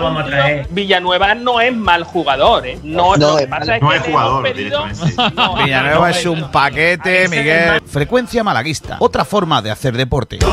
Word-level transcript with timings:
vamos 0.00 0.22
a 0.24 0.26
traer. 0.26 0.66
Villanueva 0.70 1.34
no 1.34 1.60
es 1.60 1.74
mal 1.74 2.04
jugador, 2.04 2.66
¿eh? 2.66 2.78
No, 2.82 3.16
No 3.16 3.30
lo 3.32 3.36
que 3.36 3.42
es 3.44 3.48
pasa 3.48 3.76
es 3.76 3.82
No 3.82 3.90
que 3.90 3.96
es 3.96 4.02
jugador, 4.02 4.42
pedido-. 4.42 4.84
No, 5.34 5.56
Villanueva 5.56 5.98
no, 5.98 6.06
es 6.06 6.26
un 6.26 6.50
paquete, 6.50 7.28
Miguel. 7.28 7.80
Frecuencia 7.86 8.42
malaguista. 8.44 8.96
Otra 9.00 9.24
forma 9.24 9.60
de 9.62 9.70
hacer 9.70 9.96
deporte. 9.96 10.38
Ahí 10.42 10.48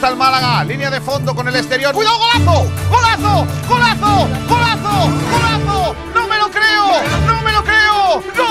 está 0.00 0.08
el 0.08 0.16
Málaga, 0.16 0.64
línea 0.64 0.90
de 0.90 0.98
fondo 0.98 1.34
con 1.34 1.46
el 1.46 1.54
exterior. 1.54 1.92
¡Cuidado, 1.92 2.16
golazo! 2.16 2.66
¡Golazo! 2.88 3.46
¡Golazo! 3.68 4.28
¡Golazo! 4.48 5.12
¡Golazo! 5.30 5.94
¡No 6.14 6.26
me 6.26 6.38
lo 6.38 6.50
creo! 6.50 7.02
¡No 7.26 7.42
me 7.42 7.52
lo 7.52 7.62
creo! 7.62 8.22
¡Gol! 8.34 8.46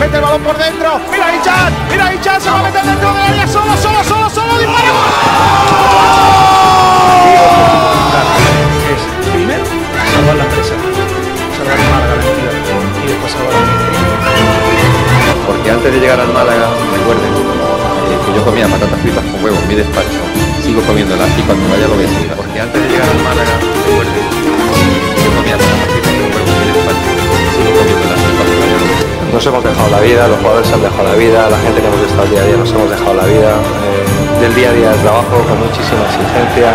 Mete 0.00 0.16
el 0.16 0.22
balón 0.22 0.42
por 0.42 0.56
dentro. 0.56 0.98
Mira 1.10 1.36
Ichan. 1.36 1.74
Mira 1.90 2.14
Ichan. 2.14 2.40
Se 2.40 2.48
va 2.48 2.60
a 2.60 2.62
meter 2.62 2.84
dentro 2.86 3.12
del 3.12 3.22
área. 3.22 3.46
Solo, 3.46 3.76
solo, 3.76 4.02
solo, 4.02 4.30
solo. 4.30 4.58
Dispara. 4.58 4.88
es 8.88 10.12
salvar 10.14 10.36
la 10.36 10.44
empresa, 10.44 10.74
salvar 11.58 11.78
Málaga, 11.92 12.16
la 12.16 13.04
y 13.04 13.08
después 13.08 13.32
salvar 13.32 13.91
Porque 15.46 15.70
antes 15.70 15.92
de 15.92 15.98
llegar 16.00 16.20
al 16.20 16.32
Málaga, 16.32 16.68
recuerden 16.96 17.32
eh, 17.32 18.18
que 18.24 18.30
yo 18.34 18.44
comía 18.44 18.66
patatas 18.68 19.00
fritas 19.00 19.24
con 19.24 19.44
huevo 19.44 19.58
en 19.58 19.68
mi 19.68 19.74
despacho. 19.74 20.20
Sigo 20.62 20.80
comiéndolas 20.82 21.28
y 21.38 21.42
cuando 21.42 21.64
vaya 21.68 21.86
lo 21.88 21.94
voy 21.94 22.04
a 22.04 22.08
seguir. 22.08 22.32
Porque 22.32 22.60
antes 22.60 22.78
de 22.82 22.88
llegar 22.88 23.08
al 23.08 23.20
Málaga, 23.22 23.54
recuerden 23.60 24.24
que 25.12 25.20
yo 25.24 25.30
comía 25.36 25.56
patatas 25.58 25.88
fritas 25.92 26.12
con 26.12 26.28
huevo 26.32 26.48
en 26.48 26.58
mi 26.60 26.66
despacho. 26.72 27.10
Sigo 27.54 27.70
comiéndolas 27.78 28.18
y 28.22 28.30
cuando 28.36 28.52
lo 28.52 28.60
voy 28.62 28.72
a 28.72 28.78
seguir. 28.82 29.32
Nos 29.32 29.46
hemos 29.46 29.64
dejado 29.64 29.88
la 29.88 30.00
vida, 30.00 30.28
los 30.28 30.38
jugadores 30.38 30.66
se 30.68 30.74
han 30.74 30.82
dejado 30.82 31.04
la 31.08 31.16
vida, 31.16 31.38
la 31.48 31.58
gente 31.64 31.80
que 31.80 31.86
hemos 31.88 32.02
estado 32.04 32.26
día 32.28 32.40
a 32.42 32.44
día 32.44 32.56
nos 32.56 32.70
hemos 32.72 32.90
dejado 32.90 33.14
la 33.14 33.24
vida. 33.24 33.52
eh, 33.56 34.02
del 34.42 34.54
día 34.56 34.70
a 34.70 34.72
día 34.72 34.90
de 34.90 34.98
trabajo, 35.06 35.38
con 35.46 35.56
muchísima 35.62 36.02
exigencia, 36.02 36.74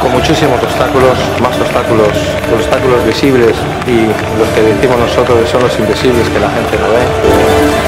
con 0.00 0.12
muchísimos 0.12 0.62
obstáculos, 0.62 1.18
más 1.40 1.58
obstáculos, 1.58 2.08
los 2.50 2.60
obstáculos 2.60 3.04
visibles 3.04 3.56
y 3.86 4.06
los 4.38 4.48
que 4.54 4.62
decimos 4.62 4.98
nosotros 4.98 5.48
son 5.48 5.62
los 5.62 5.78
invisibles 5.78 6.28
que 6.28 6.40
la 6.40 6.50
gente 6.50 6.78
no 6.78 6.88
ve. 6.88 7.83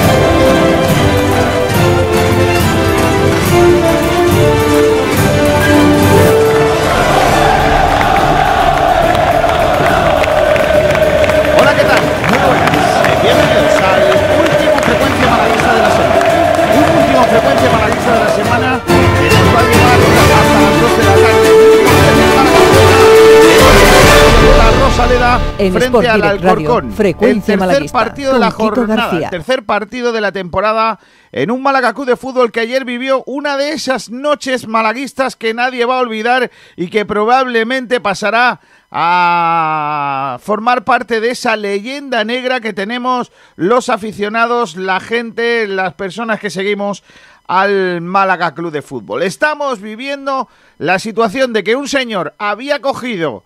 En 25.58 25.72
frente 25.72 25.86
Sport 25.86 26.06
al 26.06 26.22
Alcorcón. 26.22 26.92
Frecuencia 26.92 27.54
el 27.54 27.60
tercer 27.60 27.90
partido 27.90 28.34
de 28.34 28.38
la 28.38 28.50
jornada, 28.50 29.16
el 29.16 29.30
tercer 29.30 29.64
partido 29.64 30.12
de 30.12 30.20
la 30.20 30.30
temporada 30.30 30.98
en 31.32 31.50
un 31.50 31.62
Málaga 31.62 31.94
Club 31.94 32.06
de 32.06 32.16
Fútbol 32.16 32.52
que 32.52 32.60
ayer 32.60 32.84
vivió 32.84 33.22
una 33.26 33.56
de 33.56 33.72
esas 33.72 34.10
noches 34.10 34.68
malaguistas 34.68 35.34
que 35.34 35.54
nadie 35.54 35.86
va 35.86 35.96
a 35.96 36.02
olvidar 36.02 36.50
y 36.76 36.88
que 36.88 37.06
probablemente 37.06 38.00
pasará 38.00 38.60
a 38.90 40.38
formar 40.42 40.84
parte 40.84 41.20
de 41.20 41.30
esa 41.30 41.56
leyenda 41.56 42.24
negra 42.24 42.60
que 42.60 42.74
tenemos 42.74 43.32
los 43.56 43.88
aficionados, 43.88 44.76
la 44.76 45.00
gente, 45.00 45.66
las 45.66 45.94
personas 45.94 46.38
que 46.38 46.50
seguimos 46.50 47.02
al 47.48 48.02
Málaga 48.02 48.54
Club 48.54 48.72
de 48.72 48.82
Fútbol. 48.82 49.22
Estamos 49.22 49.80
viviendo 49.80 50.48
la 50.76 50.98
situación 50.98 51.54
de 51.54 51.64
que 51.64 51.76
un 51.76 51.88
señor 51.88 52.34
había 52.38 52.80
cogido 52.80 53.44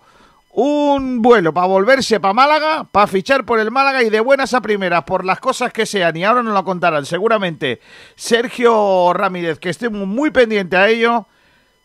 un 0.53 1.21
vuelo 1.21 1.53
para 1.53 1.67
volverse 1.67 2.19
para 2.19 2.33
Málaga, 2.33 2.83
para 2.83 3.07
fichar 3.07 3.45
por 3.45 3.59
el 3.59 3.71
Málaga 3.71 4.03
y 4.03 4.09
de 4.09 4.19
buenas 4.19 4.53
a 4.53 4.61
primeras, 4.61 5.03
por 5.03 5.23
las 5.23 5.39
cosas 5.39 5.71
que 5.71 5.85
sean, 5.85 6.15
y 6.17 6.23
ahora 6.23 6.43
nos 6.43 6.53
lo 6.53 6.63
contarán 6.63 7.05
seguramente 7.05 7.79
Sergio 8.15 9.13
Ramírez, 9.13 9.59
que 9.59 9.69
estoy 9.69 9.89
muy 9.89 10.31
pendiente 10.31 10.75
a 10.75 10.89
ello, 10.89 11.27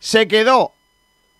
se 0.00 0.26
quedó 0.26 0.72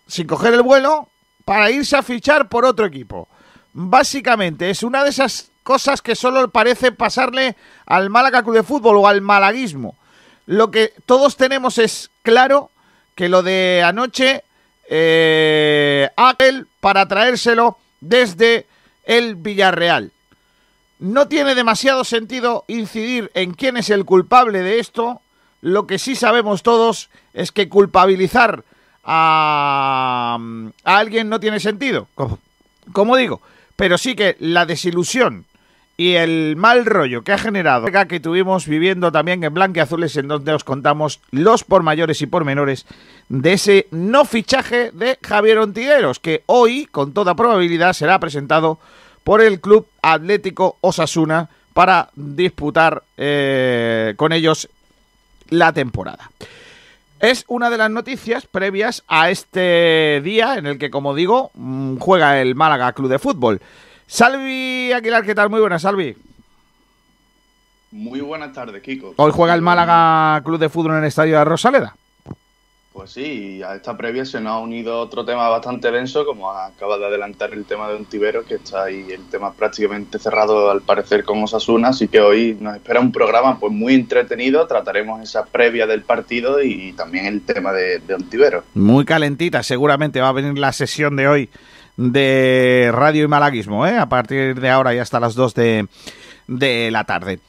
sin 0.07 0.27
coger 0.27 0.53
el 0.53 0.61
vuelo 0.61 1.09
para 1.43 1.69
irse 1.69 1.97
a 1.97 2.03
fichar 2.03 2.49
por 2.49 2.65
otro 2.65 2.85
equipo. 2.85 3.27
Básicamente 3.73 4.69
es 4.69 4.83
una 4.83 5.03
de 5.03 5.09
esas 5.09 5.51
cosas 5.63 6.01
que 6.01 6.15
solo 6.15 6.49
parece 6.49 6.91
pasarle 6.93 7.57
al 7.85 8.09
Málaga 8.09 8.41
Club 8.41 8.55
de 8.55 8.63
Fútbol 8.63 8.97
o 8.97 9.07
al 9.07 9.21
malaguismo. 9.21 9.97
Lo 10.45 10.71
que 10.71 10.93
todos 11.05 11.35
tenemos 11.35 11.77
es 11.77 12.09
claro 12.23 12.71
que 13.15 13.27
lo 13.27 13.43
de 13.43 13.83
anoche, 13.85 14.43
eh, 14.89 16.09
Ángel 16.15 16.67
para 16.79 17.07
traérselo 17.07 17.77
desde 18.01 18.65
el 19.05 19.35
Villarreal. 19.35 20.11
No 20.99 21.27
tiene 21.27 21.55
demasiado 21.55 22.03
sentido 22.03 22.65
incidir 22.67 23.31
en 23.33 23.53
quién 23.53 23.77
es 23.77 23.89
el 23.89 24.05
culpable 24.05 24.61
de 24.61 24.79
esto. 24.79 25.21
Lo 25.61 25.85
que 25.87 25.99
sí 25.99 26.15
sabemos 26.15 26.63
todos 26.63 27.09
es 27.33 27.51
que 27.51 27.69
culpabilizar 27.69 28.63
a, 29.03 30.37
a 30.83 30.97
alguien 30.97 31.29
no 31.29 31.39
tiene 31.39 31.59
sentido. 31.59 32.07
Como, 32.15 32.39
como 32.93 33.15
digo, 33.15 33.41
pero 33.75 33.97
sí 33.97 34.15
que 34.15 34.35
la 34.39 34.65
desilusión 34.65 35.45
y 35.97 36.13
el 36.13 36.55
mal 36.55 36.85
rollo 36.85 37.23
que 37.23 37.33
ha 37.33 37.39
generado 37.39 37.87
que 38.07 38.19
tuvimos 38.19 38.67
viviendo 38.67 39.11
también 39.11 39.43
en 39.43 39.53
Blanqueazules 39.53 40.15
en 40.15 40.27
donde 40.27 40.53
os 40.53 40.63
contamos 40.63 41.19
los 41.31 41.63
por 41.63 41.81
mayores 41.81 42.21
y 42.21 42.27
por 42.27 42.45
menores 42.45 42.85
de 43.29 43.53
ese 43.53 43.87
no 43.89 44.23
fichaje 44.23 44.91
de 44.91 45.17
Javier 45.23 45.57
Ontiveros 45.57 46.19
que 46.19 46.43
hoy 46.45 46.85
con 46.85 47.13
toda 47.13 47.35
probabilidad 47.35 47.93
será 47.93 48.19
presentado 48.19 48.77
por 49.23 49.41
el 49.41 49.59
Club 49.59 49.87
Atlético 50.03 50.77
Osasuna 50.81 51.49
para 51.73 52.09
disputar 52.15 53.03
eh, 53.17 54.13
con 54.17 54.31
ellos 54.33 54.69
la 55.49 55.73
temporada. 55.73 56.31
Es 57.19 57.45
una 57.47 57.71
de 57.71 57.77
las 57.77 57.89
noticias 57.89 58.45
previas 58.45 59.03
a 59.07 59.31
este 59.31 60.21
día 60.23 60.57
en 60.57 60.67
el 60.67 60.77
que, 60.77 60.91
como 60.91 61.15
digo, 61.15 61.49
mm, 61.55 61.97
juega 61.97 62.39
el 62.39 62.53
Málaga 62.53 62.93
Club 62.93 63.09
de 63.09 63.19
Fútbol. 63.19 63.59
Salvi 64.07 64.93
Aguilar, 64.93 65.25
¿qué 65.25 65.35
tal? 65.35 65.49
Muy 65.49 65.59
buenas, 65.59 65.81
Salvi. 65.81 66.15
Muy 67.91 68.21
buenas 68.21 68.53
tardes, 68.53 68.81
Kiko. 68.81 69.13
Hoy 69.17 69.31
juega 69.33 69.53
el 69.53 69.61
Málaga 69.61 70.41
Club 70.43 70.59
de 70.59 70.69
Fútbol 70.69 70.93
en 70.93 70.99
el 70.99 71.05
estadio 71.05 71.37
de 71.37 71.43
Rosaleda. 71.45 71.95
Pues 72.93 73.11
sí, 73.11 73.61
a 73.61 73.75
esta 73.75 73.95
previa 73.95 74.25
se 74.25 74.39
nos 74.41 74.53
ha 74.53 74.57
unido 74.57 74.99
otro 74.99 75.23
tema 75.23 75.49
bastante 75.49 75.91
denso, 75.91 76.25
como 76.25 76.49
acaba 76.49 76.97
de 76.97 77.05
adelantar 77.05 77.53
el 77.53 77.65
tema 77.65 77.87
de 77.87 77.95
Ontiveros, 77.95 78.45
que 78.47 78.55
está 78.55 78.85
ahí 78.85 79.05
el 79.11 79.23
tema 79.29 79.53
prácticamente 79.53 80.17
cerrado 80.17 80.71
al 80.71 80.81
parecer 80.81 81.23
con 81.23 81.43
Osasuna, 81.43 81.89
así 81.89 82.07
que 82.07 82.21
hoy 82.21 82.57
nos 82.59 82.75
espera 82.75 82.99
un 82.99 83.11
programa 83.11 83.59
pues 83.59 83.71
muy 83.71 83.93
entretenido, 83.93 84.65
trataremos 84.65 85.21
esa 85.21 85.45
previa 85.45 85.85
del 85.85 86.01
partido 86.01 86.63
y 86.63 86.93
también 86.93 87.27
el 87.27 87.41
tema 87.43 87.71
de, 87.71 87.99
de 87.99 88.15
Ontiveros. 88.15 88.63
Muy 88.73 89.05
calentita, 89.05 89.61
seguramente 89.61 90.19
va 90.19 90.29
a 90.29 90.33
venir 90.33 90.57
la 90.57 90.73
sesión 90.73 91.15
de 91.17 91.27
hoy 91.27 91.49
de 91.97 92.89
Radio 92.93 93.25
y 93.25 93.27
Malaguismo, 93.27 93.85
¿eh? 93.87 93.97
a 93.97 94.05
partir 94.07 94.59
de 94.59 94.69
ahora 94.69 94.93
y 94.93 94.99
hasta 94.99 95.19
las 95.19 95.35
2 95.35 95.53
de, 95.55 95.87
de 96.47 96.91
la 96.91 97.03
tarde. 97.03 97.39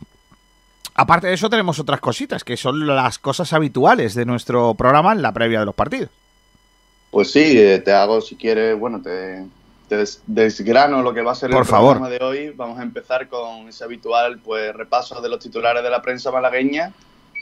Aparte 0.94 1.28
de 1.28 1.34
eso 1.34 1.48
tenemos 1.48 1.78
otras 1.78 2.00
cositas, 2.00 2.42
que 2.42 2.56
son 2.56 2.86
las 2.86 3.18
cosas 3.18 3.52
habituales 3.52 4.14
de 4.14 4.24
nuestro 4.24 4.74
programa 4.74 5.12
en 5.12 5.22
la 5.22 5.32
previa 5.32 5.60
de 5.60 5.66
los 5.66 5.74
partidos. 5.74 6.10
Pues 7.10 7.30
sí, 7.30 7.56
eh, 7.58 7.78
te 7.78 7.92
hago 7.92 8.20
si 8.20 8.34
quieres, 8.36 8.76
bueno, 8.78 9.00
te, 9.00 9.44
te 9.88 9.96
des- 9.96 10.22
desgrano 10.26 11.00
lo 11.02 11.14
que 11.14 11.22
va 11.22 11.32
a 11.32 11.36
ser 11.36 11.50
Por 11.50 11.60
el 11.60 11.64
favor. 11.66 11.98
programa 11.98 12.10
de 12.18 12.24
hoy. 12.24 12.50
Vamos 12.56 12.78
a 12.78 12.82
empezar 12.82 13.28
con 13.28 13.68
ese 13.68 13.84
habitual 13.84 14.40
pues 14.40 14.74
repaso 14.74 15.20
de 15.20 15.28
los 15.28 15.38
titulares 15.38 15.82
de 15.82 15.90
la 15.90 16.02
prensa 16.02 16.30
malagueña. 16.32 16.92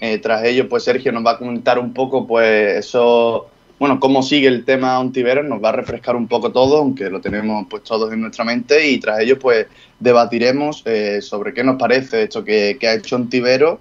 Eh, 0.00 0.18
tras 0.18 0.44
ello, 0.44 0.68
pues 0.68 0.84
Sergio 0.84 1.10
nos 1.10 1.24
va 1.24 1.32
a 1.32 1.38
comentar 1.38 1.78
un 1.78 1.94
poco, 1.94 2.26
pues 2.26 2.76
eso, 2.86 3.48
bueno, 3.78 4.00
cómo 4.00 4.22
sigue 4.22 4.48
el 4.48 4.64
tema 4.64 4.98
Ontiveros, 4.98 5.44
nos 5.44 5.62
va 5.62 5.68
a 5.68 5.72
refrescar 5.72 6.16
un 6.16 6.26
poco 6.28 6.50
todo, 6.52 6.78
aunque 6.78 7.10
lo 7.10 7.20
tenemos 7.20 7.66
pues 7.68 7.82
todos 7.82 8.12
en 8.12 8.20
nuestra 8.22 8.44
mente, 8.44 8.88
y 8.88 8.98
tras 8.98 9.20
ello, 9.20 9.38
pues 9.38 9.66
debatiremos 10.00 10.82
eh, 10.86 11.20
sobre 11.20 11.52
qué 11.52 11.62
nos 11.62 11.76
parece 11.76 12.22
esto 12.22 12.42
que, 12.44 12.78
ha 12.82 12.94
hecho 12.94 13.16
Ontiveros. 13.16 13.78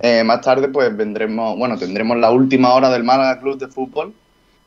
Eh, 0.00 0.24
más 0.24 0.40
tarde, 0.40 0.68
pues 0.68 0.94
vendremos, 0.96 1.56
bueno, 1.58 1.78
tendremos 1.78 2.16
la 2.18 2.30
última 2.30 2.74
hora 2.74 2.90
del 2.90 3.04
Málaga 3.04 3.40
Club 3.40 3.58
de 3.58 3.68
Fútbol. 3.68 4.12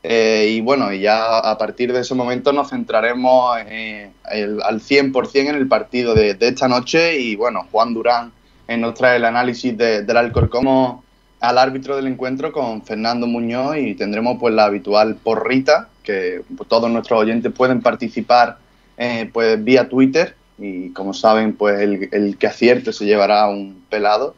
Eh, 0.02 0.54
y 0.56 0.60
bueno, 0.60 0.92
y 0.92 1.00
ya 1.00 1.38
a 1.38 1.58
partir 1.58 1.92
de 1.92 2.00
ese 2.00 2.14
momento 2.14 2.52
nos 2.52 2.70
centraremos 2.70 3.58
eh, 3.66 4.12
el- 4.30 4.62
al 4.62 4.80
100% 4.80 5.50
en 5.50 5.56
el 5.56 5.66
partido 5.68 6.14
de, 6.14 6.36
esta 6.40 6.68
noche. 6.68 7.18
Y 7.20 7.34
bueno, 7.36 7.66
Juan 7.72 7.92
Durán 7.94 8.32
eh, 8.68 8.76
nos 8.76 8.94
trae 8.94 9.16
el 9.16 9.24
análisis 9.24 9.76
de- 9.76 10.02
del 10.02 10.16
Alcorcón. 10.16 10.64
Como 10.64 11.04
al 11.40 11.58
árbitro 11.58 11.96
del 11.96 12.06
encuentro 12.06 12.52
con 12.52 12.82
Fernando 12.82 13.26
Muñoz 13.26 13.76
y 13.76 13.94
tendremos 13.94 14.38
pues 14.40 14.54
la 14.54 14.64
habitual 14.64 15.16
porrita 15.16 15.88
que 16.02 16.42
todos 16.68 16.90
nuestros 16.90 17.20
oyentes 17.20 17.52
pueden 17.52 17.80
participar 17.80 18.58
eh, 18.96 19.30
pues 19.32 19.62
vía 19.62 19.88
Twitter 19.88 20.34
y 20.58 20.90
como 20.90 21.14
saben 21.14 21.54
pues 21.54 21.80
el, 21.80 22.08
el 22.12 22.36
que 22.36 22.48
acierte 22.48 22.92
se 22.92 23.04
llevará 23.04 23.48
un 23.48 23.84
pelado 23.88 24.34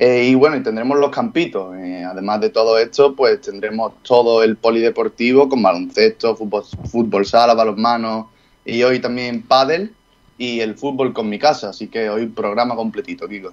eh, 0.00 0.28
y 0.30 0.34
bueno, 0.34 0.56
y 0.56 0.62
tendremos 0.62 0.98
los 0.98 1.10
campitos. 1.10 1.76
Eh, 1.76 2.02
además 2.02 2.40
de 2.40 2.48
todo 2.48 2.78
esto, 2.78 3.14
pues 3.14 3.42
tendremos 3.42 3.92
todo 4.02 4.42
el 4.42 4.56
polideportivo 4.56 5.46
con 5.46 5.62
baloncesto, 5.62 6.34
fútbol, 6.36 6.64
fútbol 6.90 7.26
sala, 7.26 7.52
balonmano 7.52 8.30
y 8.64 8.82
hoy 8.82 8.98
también 8.98 9.42
pádel 9.42 9.92
y 10.38 10.60
el 10.60 10.74
fútbol 10.74 11.12
con 11.12 11.28
mi 11.28 11.38
casa. 11.38 11.68
Así 11.68 11.88
que 11.88 12.08
hoy 12.08 12.26
programa 12.28 12.74
completito, 12.76 13.28
Kiko. 13.28 13.52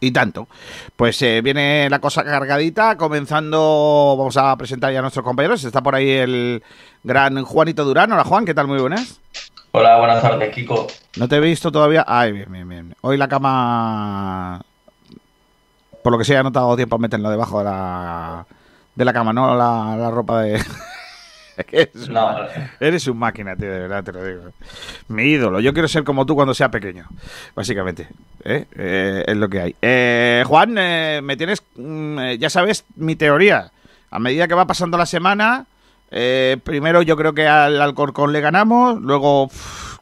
Y 0.00 0.10
tanto. 0.10 0.48
Pues 0.96 1.20
eh, 1.22 1.40
viene 1.42 1.88
la 1.88 1.98
cosa 1.98 2.22
cargadita, 2.24 2.96
comenzando, 2.96 4.14
vamos 4.18 4.36
a 4.36 4.56
presentar 4.56 4.92
ya 4.92 4.98
a 4.98 5.02
nuestros 5.02 5.24
compañeros. 5.24 5.64
Está 5.64 5.82
por 5.82 5.94
ahí 5.94 6.10
el 6.10 6.62
gran 7.02 7.42
Juanito 7.44 7.84
Durán. 7.84 8.12
Hola 8.12 8.24
Juan, 8.24 8.44
¿qué 8.44 8.54
tal? 8.54 8.66
Muy 8.68 8.78
buenas. 8.78 9.20
Hola, 9.72 9.98
buenas 9.98 10.22
tardes, 10.22 10.54
Kiko. 10.54 10.86
No 11.16 11.28
te 11.28 11.36
he 11.36 11.40
visto 11.40 11.70
todavía. 11.72 12.04
Ay, 12.06 12.32
bien, 12.32 12.50
bien, 12.50 12.68
bien. 12.68 12.96
Hoy 13.00 13.16
la 13.16 13.28
cama 13.28 14.62
por 16.06 16.12
lo 16.12 16.18
que 16.18 16.24
sea, 16.24 16.44
no 16.44 16.52
te 16.52 16.58
ha 16.60 16.62
dado 16.62 16.76
tiempo 16.76 16.94
a 16.94 16.98
meterlo 17.00 17.28
debajo 17.30 17.58
de 17.58 17.64
la, 17.64 18.46
de 18.94 19.04
la 19.04 19.12
cama, 19.12 19.32
¿no? 19.32 19.56
La, 19.56 19.96
la 19.96 20.08
ropa 20.08 20.42
de... 20.42 20.62
eres, 21.72 22.08
No, 22.08 22.28
un, 22.28 22.46
eres 22.80 23.06
un 23.06 23.18
máquina, 23.18 23.56
tío, 23.56 23.70
de 23.70 23.80
verdad, 23.80 24.04
te 24.04 24.12
lo 24.12 24.24
digo. 24.24 24.42
Mi 25.08 25.24
ídolo. 25.24 25.60
Yo 25.60 25.72
quiero 25.72 25.88
ser 25.88 26.04
como 26.04 26.26
tú 26.26 26.34
cuando 26.34 26.54
sea 26.54 26.70
pequeño, 26.70 27.06
básicamente. 27.54 28.08
¿eh? 28.44 28.66
Eh, 28.76 29.24
es 29.26 29.36
lo 29.36 29.48
que 29.48 29.60
hay. 29.60 29.76
Eh, 29.80 30.44
Juan, 30.46 30.76
eh, 30.78 31.20
me 31.22 31.36
tienes... 31.36 31.62
mm, 31.76 32.18
eh, 32.18 32.38
ya 32.38 32.50
sabes 32.50 32.84
mi 32.96 33.16
teoría. 33.16 33.70
A 34.10 34.18
medida 34.18 34.46
que 34.48 34.54
va 34.54 34.66
pasando 34.66 34.96
la 34.96 35.06
semana, 35.06 35.66
eh, 36.10 36.56
primero 36.62 37.02
yo 37.02 37.16
creo 37.16 37.34
que 37.34 37.46
al 37.46 37.80
Alcorcón 37.80 38.32
le 38.32 38.40
ganamos, 38.40 39.00
luego 39.00 39.50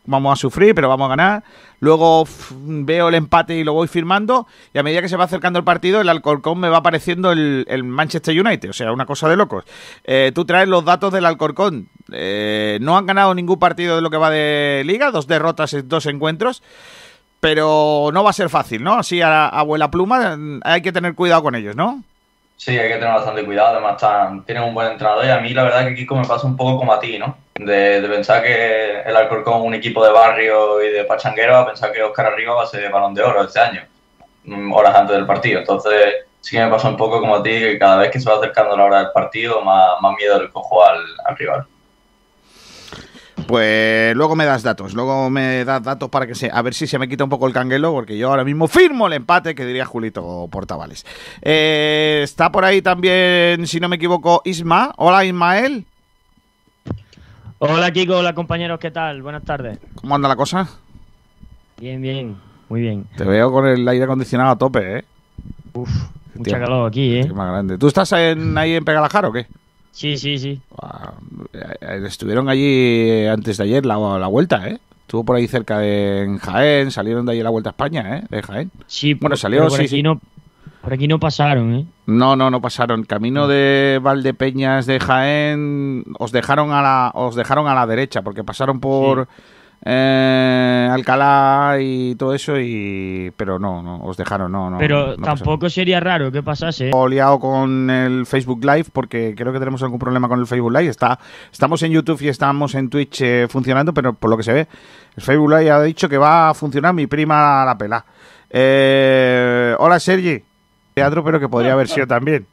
vamos 0.06 0.33
a 0.33 0.37
sufrir, 0.41 0.75
pero 0.75 0.89
vamos 0.89 1.06
a 1.06 1.09
ganar. 1.09 1.45
Luego 1.81 2.27
veo 2.51 3.09
el 3.09 3.15
empate 3.15 3.56
y 3.56 3.65
lo 3.65 3.73
voy 3.73 3.89
firmando. 3.89 4.47
Y 4.73 4.79
a 4.79 4.83
medida 4.83 5.03
que 5.03 5.09
se 5.09 5.17
va 5.17 5.25
acercando 5.25 5.59
el 5.59 5.65
partido, 5.65 6.01
el 6.01 6.09
Alcorcón 6.09 6.59
me 6.59 6.69
va 6.69 6.83
pareciendo 6.83 7.33
el, 7.33 7.65
el 7.69 7.85
Manchester 7.85 8.39
United. 8.39 8.71
O 8.71 8.73
sea, 8.73 8.93
una 8.93 9.06
cosa 9.06 9.29
de 9.29 9.37
locos. 9.37 9.65
Eh, 10.05 10.33
tú 10.35 10.45
traes 10.45 10.69
los 10.69 10.85
datos 10.85 11.12
del 11.12 11.27
Alcorcón. 11.27 11.89
Eh, 12.12 12.79
no 12.81 12.97
han 12.97 13.06
ganado 13.06 13.35
ningún 13.35 13.59
partido 13.59 13.97
de 13.97 14.03
lo 14.03 14.11
que 14.11 14.17
va 14.17 14.31
de 14.31 14.83
liga, 14.87 15.11
dos 15.11 15.27
derrotas 15.27 15.75
en 15.75 15.89
dos 15.89 16.06
encuentros. 16.06 16.62
Pero 17.41 18.11
no 18.12 18.25
va 18.25 18.31
a 18.31 18.35
ser 18.35 18.49
fácil, 18.49 18.83
¿no? 18.83 18.95
Así 18.95 19.21
a, 19.21 19.47
a 19.47 19.61
abuela 19.61 19.91
pluma 19.91 20.39
hay 20.62 20.81
que 20.81 20.93
tener 20.93 21.15
cuidado 21.15 21.43
con 21.43 21.55
ellos, 21.55 21.77
¿no? 21.77 22.03
Sí, 22.56 22.79
hay 22.79 22.89
que 22.89 22.95
tener 22.95 23.15
bastante 23.15 23.45
cuidado. 23.45 23.73
Además, 23.75 23.95
están, 23.95 24.45
tienen 24.45 24.65
un 24.65 24.75
buen 24.75 24.93
entrenador. 24.93 25.25
Y 25.27 25.31
a 25.31 25.41
mí, 25.41 25.51
la 25.51 25.65
verdad, 25.65 25.87
que 25.87 25.95
Kiko 25.95 26.17
me 26.17 26.27
pasa 26.27 26.47
un 26.47 26.56
poco 26.56 26.79
como 26.79 26.93
a 26.93 27.01
ti, 27.01 27.19
¿no? 27.19 27.37
De, 27.55 28.01
pensar 28.09 28.43
que 28.43 29.01
el 29.03 29.17
Alcorcón 29.17 29.61
es 29.61 29.67
un 29.67 29.75
equipo 29.75 30.05
de 30.05 30.12
barrio 30.12 30.83
y 30.83 30.91
de 30.91 31.05
pachanguero, 31.05 31.56
a 31.56 31.67
pensar 31.67 31.93
que 31.93 32.03
Oscar 32.03 32.27
Arriba 32.27 32.55
va 32.55 32.65
a 32.65 32.67
ser 32.67 32.91
balón 32.91 33.15
de 33.15 33.23
oro 33.23 33.45
este 33.45 33.61
año, 33.61 33.83
mm, 34.45 34.73
horas 34.73 34.95
antes 34.95 35.17
del 35.17 35.27
partido. 35.27 35.61
Entonces, 35.61 36.27
sí 36.41 36.56
que 36.56 36.65
me 36.65 36.71
pasa 36.71 36.89
un 36.89 36.97
poco 36.97 37.21
como 37.21 37.37
a 37.37 37.43
ti, 37.43 37.51
que 37.51 37.79
cada 37.79 37.99
vez 37.99 38.11
que 38.11 38.21
se 38.21 38.29
va 38.29 38.37
acercando 38.37 38.77
la 38.77 38.85
hora 38.85 38.99
del 38.99 39.12
partido, 39.12 39.62
más, 39.62 40.01
más 40.01 40.17
miedo 40.17 40.43
le 40.43 40.51
cojo 40.51 40.85
al, 40.85 41.05
al 41.25 41.37
rival. 41.37 41.67
Pues 43.49 44.15
luego 44.17 44.37
me 44.37 44.45
das 44.45 44.63
datos, 44.63 44.95
luego 44.95 45.29
me 45.29 45.65
das 45.65 45.83
datos 45.83 46.09
para 46.09 46.27
que 46.27 46.35
se, 46.35 46.51
a 46.53 46.63
ver 46.63 46.73
si 46.73 46.87
se 46.87 46.99
me 46.99 47.09
quita 47.09 47.25
un 47.25 47.31
poco 47.31 47.47
el 47.49 47.53
canguelo, 47.53 47.93
porque 47.93 48.17
yo 48.17 48.31
ahora 48.31 48.45
mismo 48.45 48.69
firmo 48.69 49.07
el 49.09 49.13
empate 49.13 49.55
que 49.55 49.67
diría 49.67 49.85
Julito 49.85 50.49
Portavales. 50.51 51.05
Eh, 51.43 52.21
está 52.23 52.51
por 52.53 52.65
ahí 52.65 52.81
también, 52.81 53.67
si 53.67 53.81
no 53.81 53.89
me 53.89 53.97
equivoco, 53.97 54.41
Isma. 54.45 54.93
Hola 54.97 55.25
Ismael, 55.25 55.85
Hola 57.59 57.91
Kiko, 57.93 58.19
hola 58.19 58.35
compañeros, 58.35 58.79
¿qué 58.79 58.91
tal? 58.91 59.23
Buenas 59.23 59.43
tardes. 59.43 59.79
¿cómo 59.95 60.15
anda 60.15 60.29
la 60.29 60.37
cosa? 60.37 60.69
Bien, 61.81 62.01
bien, 62.01 62.37
muy 62.69 62.81
bien. 62.83 63.07
Te 63.17 63.25
veo 63.25 63.51
con 63.51 63.67
el 63.67 63.87
aire 63.89 64.05
acondicionado 64.05 64.51
a 64.51 64.59
tope, 64.59 64.99
¿eh? 64.99 65.05
Uf, 65.73 65.91
mucha 66.35 66.59
calor 66.61 66.89
aquí, 66.89 67.17
¿eh? 67.17 67.33
Más 67.33 67.51
grande. 67.51 67.79
¿Tú 67.79 67.89
estás 67.89 68.13
en- 68.13 68.57
ahí 68.59 68.75
en 68.75 68.85
Pegalajar 68.85 69.25
o 69.27 69.33
qué? 69.33 69.47
Sí, 69.94 70.17
sí, 70.19 70.38
sí. 70.38 70.61
Ah, 70.82 71.12
eh, 71.52 72.02
Estuvieron 72.05 72.49
allí 72.49 72.64
eh, 72.67 73.31
antes 73.31 73.58
de 73.58 73.64
ayer 73.64 73.87
la, 73.87 73.96
la 74.19 74.26
vuelta, 74.26 74.69
¿eh? 74.69 74.81
Estuvo 75.02 75.23
por 75.25 75.37
ahí 75.37 75.46
cerca 75.46 75.79
de 75.79 76.25
en 76.25 76.38
Jaén, 76.38 76.91
salieron 76.91 77.25
de 77.26 77.32
allí 77.32 77.43
la 77.43 77.50
vuelta 77.50 77.70
a 77.70 77.73
España, 77.73 78.17
¿eh? 78.19 78.25
De 78.29 78.43
Jaén. 78.43 78.70
Sí, 78.87 79.14
Bueno, 79.14 79.37
pero 79.41 79.62
por 79.69 79.70
sí, 79.79 79.82
aquí 79.82 79.88
sí. 79.88 80.02
no 80.02 80.20
por 80.82 80.93
aquí 80.93 81.06
no 81.08 81.19
pasaron, 81.20 81.75
¿eh? 81.75 81.87
No, 82.06 82.35
no, 82.37 82.50
no 82.50 82.61
pasaron. 82.61 83.05
Camino 83.05 83.46
de 83.46 84.00
Valdepeñas 84.02 84.85
de 84.85 84.99
Jaén 85.00 86.05
os 86.19 86.32
dejaron 86.32 86.73
a 86.73 86.82
la 86.82 87.11
os 87.14 87.37
dejaron 87.37 87.69
a 87.69 87.75
la 87.75 87.87
derecha 87.87 88.23
porque 88.23 88.43
pasaron 88.44 88.81
por 88.81 89.29
eh, 89.87 90.89
Alcalá 90.91 91.77
y 91.79 92.15
todo 92.15 92.33
eso 92.35 92.59
y 92.59 93.31
pero 93.37 93.59
no, 93.59 93.83
no 93.83 94.03
os 94.03 94.17
dejaron, 94.17 94.51
no, 94.51 94.71
no. 94.71 94.79
pero 94.79 95.17
no 95.17 95.25
tampoco 95.25 95.69
sería 95.69 96.01
raro 96.01 96.33
que 96.33 96.43
pasase. 96.43 96.89
¿eh? 96.89 96.91
He 96.91 97.09
liado 97.11 97.39
con 97.39 97.91
el 97.91 98.25
Facebook 98.25 98.65
Live 98.65 98.87
porque 98.93 99.35
creo 99.37 99.53
que 99.53 99.59
tenemos 99.59 99.83
algún 99.83 99.99
problema 99.99 100.27
con 100.27 100.41
el 100.41 100.47
Facebook 100.47 100.73
Live. 100.73 100.89
Está, 100.89 101.19
estamos 101.53 101.83
en 101.83 101.93
YouTube 101.93 102.23
y 102.23 102.29
estamos 102.29 102.75
en 102.75 102.89
Twitch 102.89 103.21
eh, 103.21 103.47
funcionando, 103.49 103.93
pero 103.93 104.15
por 104.15 104.31
lo 104.31 104.39
que 104.39 104.43
se 104.43 104.55
ve, 104.55 104.69
el 105.17 105.23
Facebook 105.23 105.51
Live 105.51 105.71
ha 105.71 105.83
dicho 105.83 106.09
que 106.09 106.17
va 106.17 106.49
a 106.49 106.55
funcionar 106.55 106.95
mi 106.95 107.07
prima 107.07 107.65
la 107.67 107.77
pela. 107.77 108.05
Eh, 108.49 109.75
hola 109.79 110.01
Sergi. 110.01 110.43
Teatro, 110.95 111.25
pero 111.25 111.41
que 111.41 111.49
podría 111.49 111.73
haber 111.73 111.89
sido 111.89 112.07
también. 112.07 112.47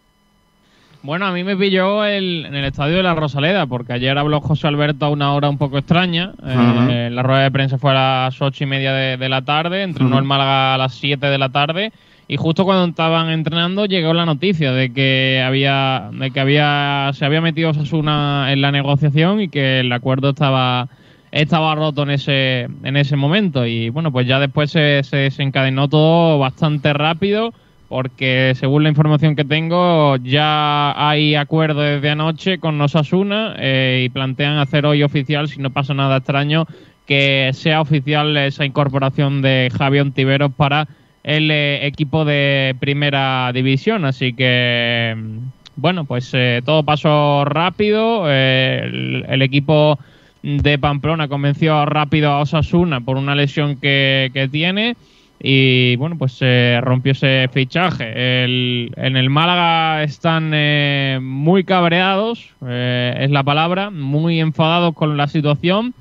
Bueno, 1.03 1.25
a 1.25 1.31
mí 1.31 1.43
me 1.43 1.57
pilló 1.57 2.05
el- 2.05 2.45
en 2.45 2.53
el 2.53 2.65
estadio 2.65 2.97
de 2.97 3.03
la 3.03 3.15
Rosaleda, 3.15 3.65
porque 3.65 3.93
ayer 3.93 4.15
habló 4.17 4.39
José 4.39 4.67
Alberto 4.67 5.05
a 5.05 5.09
una 5.09 5.33
hora 5.33 5.49
un 5.49 5.57
poco 5.57 5.79
extraña. 5.79 6.31
Eh, 6.45 7.09
la 7.11 7.23
rueda 7.23 7.41
de 7.43 7.51
prensa 7.51 7.79
fue 7.79 7.91
a 7.91 8.25
las 8.27 8.41
ocho 8.41 8.63
y 8.63 8.67
media 8.67 8.93
de, 8.93 9.17
de 9.17 9.29
la 9.29 9.41
tarde, 9.41 9.81
entrenó 9.81 10.11
Ujú. 10.11 10.19
el 10.19 10.25
Málaga 10.25 10.75
a 10.75 10.77
las 10.77 10.93
7 10.93 11.25
de 11.27 11.37
la 11.39 11.49
tarde. 11.49 11.91
Y 12.27 12.37
justo 12.37 12.65
cuando 12.65 12.85
estaban 12.85 13.29
entrenando 13.31 13.85
llegó 13.87 14.13
la 14.13 14.25
noticia 14.25 14.71
de 14.73 14.93
que 14.93 15.43
había, 15.43 16.09
de 16.13 16.29
que 16.29 16.39
había, 16.39 17.09
se 17.13 17.25
había 17.25 17.41
metido 17.41 17.71
Osasuna 17.71 18.51
en 18.53 18.61
la 18.61 18.71
negociación 18.71 19.41
y 19.41 19.49
que 19.49 19.79
el 19.79 19.91
acuerdo 19.91 20.29
estaba, 20.29 20.87
estaba 21.31 21.73
roto 21.75 22.03
en 22.03 22.11
ese, 22.11 22.67
en 22.83 22.95
ese 22.95 23.15
momento. 23.15 23.65
Y 23.65 23.89
bueno, 23.89 24.11
pues 24.11 24.27
ya 24.27 24.39
después 24.39 24.69
se, 24.69 25.01
se 25.03 25.17
desencadenó 25.17 25.89
todo 25.89 26.37
bastante 26.37 26.93
rápido 26.93 27.53
porque 27.91 28.53
según 28.55 28.83
la 28.83 28.89
información 28.89 29.35
que 29.35 29.43
tengo 29.43 30.15
ya 30.15 30.93
hay 30.95 31.35
acuerdo 31.35 31.81
desde 31.81 32.09
anoche 32.09 32.57
con 32.57 32.79
Osasuna 32.79 33.53
eh, 33.59 34.03
y 34.05 34.09
plantean 34.09 34.59
hacer 34.59 34.85
hoy 34.85 35.03
oficial, 35.03 35.49
si 35.49 35.59
no 35.59 35.71
pasa 35.71 35.93
nada 35.93 36.15
extraño, 36.15 36.67
que 37.05 37.51
sea 37.51 37.81
oficial 37.81 38.37
esa 38.37 38.63
incorporación 38.63 39.41
de 39.41 39.69
Javi 39.77 39.99
Ontiveros 39.99 40.53
para 40.55 40.87
el 41.23 41.51
eh, 41.51 41.85
equipo 41.85 42.23
de 42.23 42.77
primera 42.79 43.51
división. 43.53 44.05
Así 44.05 44.31
que, 44.31 45.13
mm, 45.17 45.37
bueno, 45.75 46.05
pues 46.05 46.31
eh, 46.33 46.61
todo 46.63 46.83
pasó 46.83 47.43
rápido. 47.43 48.23
eh, 48.29 49.23
el, 49.27 49.41
equipo 49.41 49.99
de 50.43 50.79
Pamplona 50.79 51.27
convenció 51.27 51.85
rápido 51.85 52.31
a 52.31 52.39
Osasuna 52.39 53.01
por 53.01 53.17
una 53.17 53.35
lesión 53.35 53.75
que 53.75 54.47
tiene. 54.49 54.95
Y 55.43 55.95
bueno, 55.95 56.17
pues 56.17 56.33
se 56.33 56.79
rompió 56.81 57.13
ese 57.13 57.49
fichaje. 57.51 58.43
El- 58.43 58.91
en 58.95 59.17
el 59.17 59.29
Málaga 59.31 60.03
están 60.03 60.51
eh, 60.53 61.19
muy 61.21 61.63
cabreados, 61.63 62.49
eh, 62.67 63.17
es 63.21 63.31
la 63.31 63.43
palabra, 63.43 63.89
muy 63.89 64.39
enfadados 64.39 64.93
con 64.93 65.17
la 65.17 65.27
situación, 65.27 65.93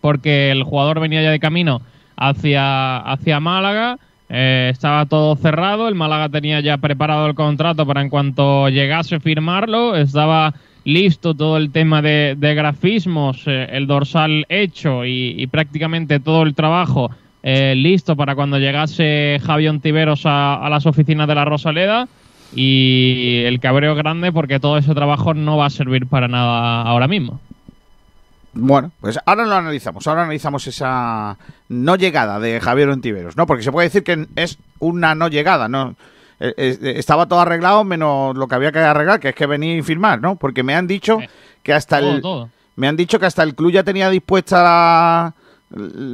porque 0.00 0.50
el 0.50 0.62
jugador 0.64 1.00
venía 1.00 1.22
ya 1.22 1.30
de 1.30 1.40
camino 1.40 1.80
hacia, 2.16 2.98
hacia 2.98 3.40
Málaga. 3.40 3.98
eh, 4.30 4.68
estaba 4.72 5.06
todo 5.06 5.36
cerrado, 5.36 5.86
el 5.88 5.94
Málaga 5.94 6.28
tenía 6.30 6.60
ya 6.60 6.78
preparado 6.78 7.26
el 7.26 7.34
contrato 7.34 7.86
para 7.86 8.00
en 8.02 8.08
cuanto 8.10 8.68
llegase 8.70 9.20
firmarlo, 9.20 9.94
estaba 9.96 10.54
listo 10.84 11.34
todo 11.34 11.56
el 11.58 11.70
tema 11.72 12.00
de, 12.02 12.34
de 12.36 12.54
grafismos, 12.54 13.42
eh, 13.46 13.68
el 13.72 13.86
dorsal 13.86 14.46
hecho 14.48 15.04
y, 15.04 15.34
y 15.38 15.46
prácticamente 15.46 16.20
todo 16.20 16.42
el 16.42 16.54
trabajo 16.54 17.10
eh, 17.46 17.74
listo 17.76 18.16
para 18.16 18.34
cuando 18.34 18.58
llegase 18.58 19.38
Javi 19.44 19.68
Ontiveros 19.68 20.24
a, 20.24 20.54
a 20.56 20.68
las 20.70 20.86
oficinas 20.86 21.28
de 21.28 21.34
la 21.34 21.44
Rosaleda 21.44 22.08
y 22.56 23.42
el 23.44 23.60
cabreo 23.60 23.94
grande 23.94 24.32
porque 24.32 24.58
todo 24.60 24.78
ese 24.78 24.94
trabajo 24.94 25.34
no 25.34 25.56
va 25.58 25.66
a 25.66 25.70
servir 25.70 26.06
para 26.06 26.26
nada 26.26 26.82
ahora 26.82 27.06
mismo. 27.06 27.40
Bueno, 28.54 28.92
pues 29.00 29.18
ahora 29.26 29.44
lo 29.44 29.54
analizamos. 29.56 30.06
Ahora 30.06 30.22
analizamos 30.22 30.66
esa 30.68 31.36
no 31.68 31.96
llegada 31.96 32.38
de 32.38 32.60
Javier 32.60 32.88
Ontiveros, 32.88 33.36
¿no? 33.36 33.46
Porque 33.46 33.64
se 33.64 33.72
puede 33.72 33.88
decir 33.88 34.04
que 34.04 34.26
es 34.36 34.58
una 34.78 35.14
no 35.16 35.26
llegada, 35.28 35.68
¿no? 35.68 35.96
Eh, 36.38 36.78
Estaba 36.96 37.26
todo 37.26 37.40
arreglado 37.40 37.82
menos 37.84 38.36
lo 38.36 38.46
que 38.46 38.54
había 38.54 38.70
que 38.70 38.78
arreglar, 38.78 39.18
que 39.18 39.30
es 39.30 39.34
que 39.34 39.46
venir 39.46 39.78
y 39.78 39.82
firmar, 39.82 40.20
¿no? 40.20 40.36
Porque 40.36 40.62
me 40.62 40.74
han 40.74 40.86
dicho 40.86 41.18
que 41.64 41.72
hasta 41.72 41.98
Todo, 41.98 42.12
el 42.14 42.22
todo. 42.22 42.48
me 42.76 42.86
han 42.86 42.96
dicho 42.96 43.18
que 43.18 43.26
hasta 43.26 43.42
el 43.42 43.56
club 43.56 43.72
ya 43.72 43.82
tenía 43.82 44.08
dispuesta 44.08 44.62
la 44.62 45.34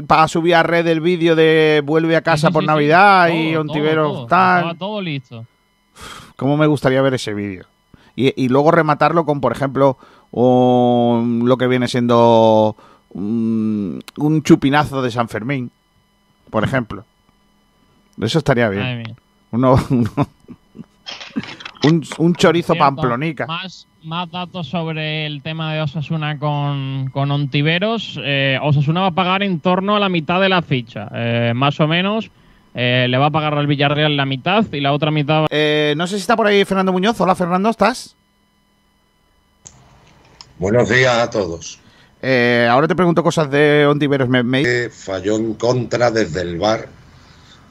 para 0.06 0.26
subir 0.28 0.54
a 0.54 0.62
red 0.62 0.86
el 0.86 1.00
vídeo 1.00 1.36
de 1.36 1.82
vuelve 1.84 2.16
a 2.16 2.22
casa 2.22 2.46
Sí, 2.46 2.46
sí, 2.48 2.52
por 2.52 2.62
sí. 2.62 2.66
Navidad 2.68 3.28
y 3.28 3.52
Todo, 3.52 3.60
Ontiveros 3.62 4.06
todo, 4.08 4.16
todo. 4.18 4.26
tal. 4.26 4.56
Estaba 4.58 4.74
todo 4.78 5.00
listo. 5.02 5.46
¿Cómo 6.36 6.56
me 6.56 6.66
gustaría 6.66 7.02
ver 7.02 7.14
ese 7.14 7.34
vídeo? 7.34 7.64
Y, 8.16 8.32
y 8.42 8.48
luego 8.48 8.70
rematarlo 8.70 9.24
con, 9.26 9.40
por 9.40 9.52
ejemplo, 9.52 9.98
un- 10.30 11.42
lo 11.46 11.56
que 11.58 11.66
viene 11.66 11.88
siendo 11.88 12.76
un, 13.10 14.02
un 14.16 14.42
chupinazo 14.42 15.02
de 15.02 15.10
San 15.10 15.28
Fermín, 15.28 15.70
por 16.50 16.64
ejemplo. 16.64 17.04
Eso 18.20 18.38
estaría 18.38 18.68
bien. 18.68 19.16
Uno, 19.50 19.76
uno- 19.90 20.10
un, 21.84 22.04
un 22.18 22.34
chorizo 22.34 22.74
pamplonica. 22.74 23.46
Más, 23.46 23.86
más 24.04 24.30
datos 24.30 24.68
sobre 24.68 25.26
el 25.26 25.42
tema 25.42 25.74
de 25.74 25.80
Osasuna 25.82 26.38
con, 26.38 27.10
con 27.12 27.30
Ontiveros. 27.30 28.18
Eh, 28.22 28.58
Osasuna 28.62 29.00
va 29.02 29.06
a 29.08 29.10
pagar 29.12 29.42
en 29.42 29.60
torno 29.60 29.96
a 29.96 30.00
la 30.00 30.08
mitad 30.08 30.40
de 30.40 30.48
la 30.48 30.62
ficha, 30.62 31.08
eh, 31.14 31.52
más 31.54 31.78
o 31.80 31.86
menos. 31.86 32.30
Eh, 32.74 33.06
le 33.10 33.18
va 33.18 33.26
a 33.26 33.30
pagar 33.30 33.54
al 33.54 33.66
Villarreal 33.66 34.16
la 34.16 34.24
mitad 34.26 34.64
y 34.72 34.80
la 34.80 34.92
otra 34.92 35.10
mitad 35.10 35.42
va 35.42 35.46
Eh, 35.50 35.94
no 35.96 36.06
sé 36.06 36.14
si 36.16 36.20
está 36.20 36.36
por 36.36 36.46
ahí 36.46 36.64
Fernando 36.64 36.92
Muñoz. 36.92 37.20
Hola, 37.20 37.34
Fernando, 37.34 37.68
¿estás? 37.68 38.14
Buenos 40.58 40.88
días 40.88 41.16
a 41.18 41.30
todos. 41.30 41.80
Eh, 42.22 42.68
ahora 42.70 42.86
te 42.86 42.94
pregunto 42.94 43.22
cosas 43.22 43.50
de 43.50 43.86
Ontiveros. 43.86 44.28
Me, 44.28 44.42
me- 44.42 44.88
Falló 44.90 45.36
en 45.36 45.54
contra 45.54 46.10
desde 46.10 46.42
el 46.42 46.58
bar 46.58 46.86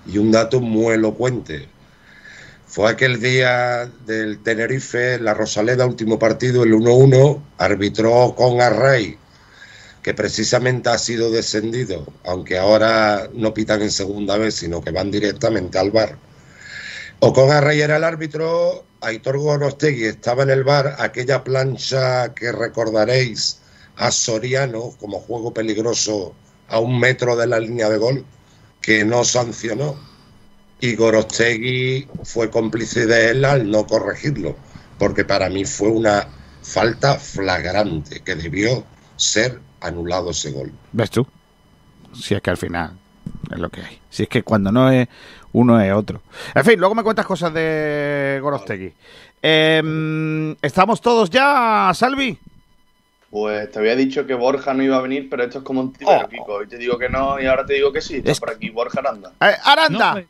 y 0.05 0.17
un 0.17 0.31
dato 0.31 0.59
muy 0.59 0.93
elocuente. 0.95 1.69
Fue 2.69 2.87
aquel 2.91 3.19
día 3.19 3.91
del 4.05 4.43
Tenerife, 4.43 5.17
la 5.17 5.33
Rosaleda, 5.33 5.87
último 5.87 6.19
partido, 6.19 6.61
el 6.61 6.73
1-1, 6.73 7.41
arbitró 7.57 8.35
con 8.37 8.61
Array, 8.61 9.17
que 10.03 10.13
precisamente 10.13 10.89
ha 10.89 10.99
sido 10.99 11.31
descendido, 11.31 12.05
aunque 12.23 12.59
ahora 12.59 13.27
no 13.33 13.55
pitan 13.55 13.81
en 13.81 13.89
segunda 13.89 14.37
vez, 14.37 14.53
sino 14.53 14.81
que 14.81 14.91
van 14.91 15.09
directamente 15.09 15.79
al 15.79 15.89
bar. 15.89 16.15
Ocon 17.21 17.49
Array 17.49 17.81
era 17.81 17.97
el 17.97 18.03
árbitro, 18.03 18.85
Aitor 19.01 19.39
Gorostegui 19.39 20.05
estaba 20.05 20.43
en 20.43 20.51
el 20.51 20.63
bar, 20.63 20.95
aquella 20.99 21.43
plancha 21.43 22.35
que 22.35 22.51
recordaréis 22.51 23.61
a 23.95 24.11
Soriano 24.11 24.95
como 24.99 25.19
juego 25.19 25.51
peligroso 25.55 26.35
a 26.67 26.77
un 26.77 26.99
metro 26.99 27.35
de 27.35 27.47
la 27.47 27.59
línea 27.59 27.89
de 27.89 27.97
gol, 27.97 28.25
que 28.79 29.03
no 29.03 29.23
sancionó. 29.23 30.08
Y 30.81 30.95
Gorostegui 30.95 32.07
fue 32.23 32.49
cómplice 32.49 33.05
de 33.05 33.31
él 33.31 33.43
al 33.45 33.69
no 33.69 33.85
corregirlo, 33.85 34.55
porque 34.97 35.25
para 35.25 35.49
mí 35.49 35.65
fue 35.65 35.89
una 35.89 36.27
falta 36.61 37.15
flagrante 37.19 38.21
que 38.21 38.35
debió 38.35 38.85
ser 39.17 39.59
anulado 39.81 40.31
ese 40.31 40.51
gol. 40.51 40.71
¿Ves 40.93 41.09
tú? 41.11 41.27
Si 42.13 42.33
es 42.33 42.41
que 42.41 42.49
al 42.49 42.57
final 42.57 42.97
es 43.51 43.59
lo 43.59 43.69
que 43.69 43.81
hay. 43.81 43.99
Si 44.09 44.23
es 44.23 44.29
que 44.29 44.43
cuando 44.43 44.71
no 44.71 44.89
es 44.91 45.07
uno 45.51 45.81
es 45.81 45.91
otro. 45.93 46.21
En 46.55 46.63
fin, 46.63 46.79
luego 46.79 46.95
me 46.95 47.03
cuentas 47.03 47.25
cosas 47.25 47.53
de 47.53 48.39
Gorostegui. 48.41 48.93
Em, 49.41 50.55
¿Estamos 50.61 51.01
todos 51.01 51.29
ya, 51.29 51.91
Salvi? 51.93 52.37
Pues 53.29 53.69
te 53.71 53.79
había 53.79 53.95
dicho 53.95 54.25
que 54.25 54.33
Borja 54.33 54.73
no 54.73 54.81
iba 54.83 54.97
a 54.97 55.01
venir, 55.01 55.27
pero 55.29 55.43
esto 55.43 55.59
es 55.59 55.63
como 55.63 55.81
un 55.81 55.93
tibero, 55.93 56.25
Oh. 56.25 56.29
Kiko. 56.29 56.53
Hoy 56.55 56.67
te 56.67 56.77
digo 56.77 56.97
que 56.97 57.09
no 57.09 57.39
y 57.39 57.45
ahora 57.45 57.65
te 57.65 57.73
digo 57.73 57.91
que 57.93 58.01
sí. 58.01 58.15
Está 58.17 58.31
Es- 58.31 58.39
por 58.39 58.49
aquí 58.49 58.69
Borja 58.69 58.99
Aranda. 58.99 59.33
Eh, 59.41 59.55
Aranda. 59.63 60.09
No 60.13 60.15
ser. 60.15 60.27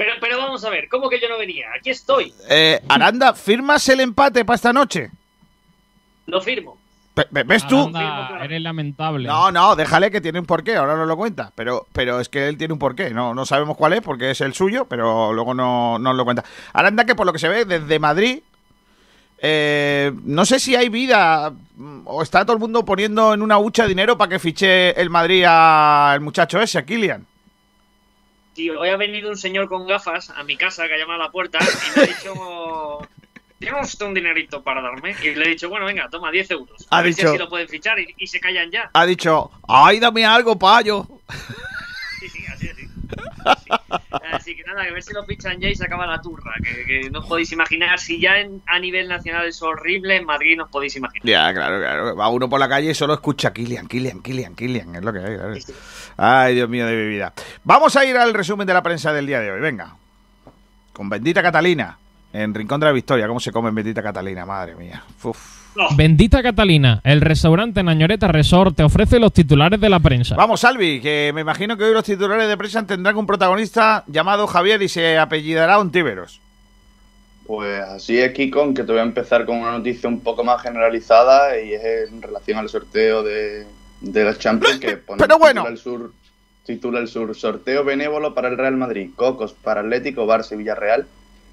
Pero, 0.00 0.12
pero 0.18 0.38
vamos 0.38 0.64
a 0.64 0.70
ver, 0.70 0.88
¿cómo 0.88 1.10
que 1.10 1.20
yo 1.20 1.28
no 1.28 1.36
venía? 1.36 1.66
Aquí 1.78 1.90
estoy. 1.90 2.32
Eh, 2.48 2.80
Aranda, 2.88 3.34
¿firmas 3.34 3.86
el 3.90 4.00
empate 4.00 4.46
para 4.46 4.54
esta 4.54 4.72
noche? 4.72 5.10
Lo 6.24 6.40
firmo. 6.40 6.78
Pe- 7.12 7.26
¿Ves 7.44 7.66
tú? 7.66 7.78
Aranda, 7.80 8.38
eres 8.42 8.62
lamentable. 8.62 9.28
No, 9.28 9.52
no, 9.52 9.76
déjale 9.76 10.10
que 10.10 10.22
tiene 10.22 10.38
un 10.40 10.46
porqué, 10.46 10.76
ahora 10.76 10.96
no 10.96 11.04
lo 11.04 11.18
cuenta. 11.18 11.52
Pero, 11.54 11.86
pero 11.92 12.18
es 12.18 12.30
que 12.30 12.48
él 12.48 12.56
tiene 12.56 12.72
un 12.72 12.78
porqué. 12.78 13.10
No, 13.10 13.34
no 13.34 13.44
sabemos 13.44 13.76
cuál 13.76 13.92
es 13.92 14.00
porque 14.00 14.30
es 14.30 14.40
el 14.40 14.54
suyo, 14.54 14.86
pero 14.86 15.34
luego 15.34 15.52
no 15.52 15.98
nos 15.98 16.16
lo 16.16 16.24
cuenta. 16.24 16.44
Aranda, 16.72 17.04
que 17.04 17.14
por 17.14 17.26
lo 17.26 17.34
que 17.34 17.38
se 17.38 17.48
ve 17.50 17.66
desde 17.66 17.98
Madrid, 17.98 18.40
eh, 19.42 20.12
no 20.24 20.46
sé 20.46 20.58
si 20.60 20.76
hay 20.76 20.88
vida 20.88 21.52
o 22.06 22.22
está 22.22 22.46
todo 22.46 22.54
el 22.54 22.60
mundo 22.60 22.86
poniendo 22.86 23.34
en 23.34 23.42
una 23.42 23.58
hucha 23.58 23.86
dinero 23.86 24.16
para 24.16 24.30
que 24.30 24.38
fiche 24.38 24.98
el 24.98 25.10
Madrid 25.10 25.44
al 25.46 26.22
muchacho 26.22 26.58
ese, 26.58 26.78
a 26.78 26.86
Kylian. 26.86 27.26
Tío, 28.60 28.78
hoy 28.78 28.90
ha 28.90 28.96
venido 28.98 29.30
un 29.30 29.38
señor 29.38 29.70
con 29.70 29.86
gafas 29.86 30.28
a 30.28 30.44
mi 30.44 30.54
casa 30.54 30.86
que 30.86 30.92
ha 30.92 30.98
llamado 30.98 31.22
a 31.22 31.24
la 31.24 31.32
puerta 31.32 31.58
y 31.62 31.96
me 31.98 32.02
ha 32.04 32.06
dicho. 32.08 32.34
¿Tiene 33.58 33.80
usted 33.80 34.04
un 34.04 34.12
dinerito 34.12 34.62
para 34.62 34.82
darme? 34.82 35.16
Y 35.22 35.34
le 35.34 35.46
he 35.46 35.48
dicho, 35.48 35.70
bueno, 35.70 35.86
venga, 35.86 36.10
toma 36.10 36.30
10 36.30 36.50
euros. 36.50 36.86
Ha 36.90 36.98
A 36.98 37.02
ver 37.02 37.14
si 37.14 37.20
dicho- 37.22 37.30
así 37.30 37.38
lo 37.38 37.48
pueden 37.48 37.68
fichar 37.70 37.98
y, 37.98 38.14
y 38.18 38.26
se 38.26 38.38
callan 38.38 38.70
ya. 38.70 38.90
Ha 38.92 39.06
dicho, 39.06 39.50
ay, 39.66 39.98
dame 39.98 40.26
algo, 40.26 40.58
payo. 40.58 41.06
Sí, 42.18 42.28
sí, 42.28 42.44
así, 42.52 42.68
así. 42.68 42.86
Así. 44.32 44.56
Que 44.56 44.62
nada, 44.64 44.82
que 44.84 44.90
a 44.90 44.92
ver 44.92 45.02
si 45.02 45.12
lo 45.12 45.24
fichan 45.24 45.58
ya 45.60 45.68
y 45.68 45.74
se 45.74 45.84
acaba 45.84 46.06
la 46.06 46.20
turra. 46.20 46.52
Que, 46.62 46.84
que 46.84 47.10
no 47.10 47.20
os 47.20 47.26
podéis 47.26 47.50
imaginar. 47.52 47.98
Si 47.98 48.20
ya 48.20 48.38
en- 48.40 48.62
a 48.66 48.78
nivel 48.78 49.08
nacional 49.08 49.46
es 49.46 49.60
horrible, 49.62 50.16
en 50.16 50.24
Madrid 50.24 50.56
no 50.56 50.64
os 50.64 50.70
podéis 50.70 50.96
imaginar. 50.96 51.26
Ya, 51.26 51.52
claro, 51.52 51.78
claro. 51.78 52.16
Va 52.16 52.28
uno 52.28 52.48
por 52.48 52.58
la 52.60 52.68
calle 52.68 52.90
y 52.90 52.94
solo 52.94 53.14
escucha 53.14 53.52
Kylian, 53.52 53.86
Kylian, 53.86 54.20
Kylian, 54.22 54.54
Kylian. 54.54 54.96
Es 54.96 55.02
lo 55.04 55.12
que 55.12 55.18
hay, 55.20 55.36
claro. 55.36 55.54
Ay, 56.16 56.54
Dios 56.54 56.68
mío 56.68 56.86
de 56.86 56.94
mi 56.96 57.08
vida. 57.08 57.32
Vamos 57.64 57.94
a 57.96 58.04
ir 58.04 58.16
al 58.16 58.34
resumen 58.34 58.66
de 58.66 58.74
la 58.74 58.82
prensa 58.82 59.12
del 59.12 59.26
día 59.26 59.40
de 59.40 59.50
hoy. 59.52 59.60
Venga. 59.60 59.94
Con 60.92 61.08
Bendita 61.08 61.42
Catalina. 61.42 61.96
En 62.32 62.54
Rincón 62.54 62.78
de 62.80 62.86
la 62.86 62.92
Victoria. 62.92 63.26
¿Cómo 63.26 63.40
se 63.40 63.50
come 63.52 63.70
en 63.70 63.74
Bendita 63.74 64.02
Catalina? 64.02 64.46
Madre 64.46 64.74
mía. 64.76 65.02
Uf. 65.24 65.59
Bendita 65.96 66.42
Catalina, 66.42 67.00
el 67.04 67.20
restaurante 67.20 67.82
Nañoreta 67.82 68.28
Resort 68.28 68.76
te 68.76 68.82
ofrece 68.82 69.18
los 69.18 69.32
titulares 69.32 69.80
de 69.80 69.88
la 69.88 70.00
prensa. 70.00 70.34
Vamos, 70.36 70.60
Salvi, 70.60 71.00
que 71.00 71.30
me 71.34 71.42
imagino 71.42 71.76
que 71.76 71.84
hoy 71.84 71.94
los 71.94 72.04
titulares 72.04 72.48
de 72.48 72.56
prensa 72.56 72.86
tendrán 72.86 73.16
un 73.16 73.26
protagonista 73.26 74.04
llamado 74.06 74.46
Javier 74.46 74.82
y 74.82 74.88
se 74.88 75.18
apellidará 75.18 75.78
Ontíveros. 75.78 76.40
Pues 77.46 77.80
así 77.80 78.18
es, 78.18 78.32
Kiko, 78.32 78.74
que 78.74 78.84
te 78.84 78.92
voy 78.92 79.00
a 79.00 79.04
empezar 79.04 79.44
con 79.44 79.56
una 79.58 79.72
noticia 79.72 80.08
un 80.08 80.20
poco 80.20 80.44
más 80.44 80.62
generalizada 80.62 81.60
y 81.60 81.72
es 81.72 81.82
en 82.10 82.22
relación 82.22 82.58
al 82.58 82.68
sorteo 82.68 83.22
de, 83.22 83.66
de 84.00 84.24
la 84.24 84.36
Champions 84.36 84.78
que 84.78 84.96
pone 84.96 85.18
Pero 85.20 85.38
bueno. 85.38 85.66
el 85.66 85.78
sur 85.78 86.12
titula 86.64 87.00
el 87.00 87.08
sur 87.08 87.34
sorteo 87.34 87.82
benévolo 87.84 88.34
para 88.34 88.48
el 88.48 88.56
Real 88.56 88.76
Madrid, 88.76 89.10
Cocos 89.16 89.52
para 89.52 89.80
Atlético, 89.80 90.26
Barça 90.26 90.52
y 90.52 90.56
Villarreal. 90.56 91.06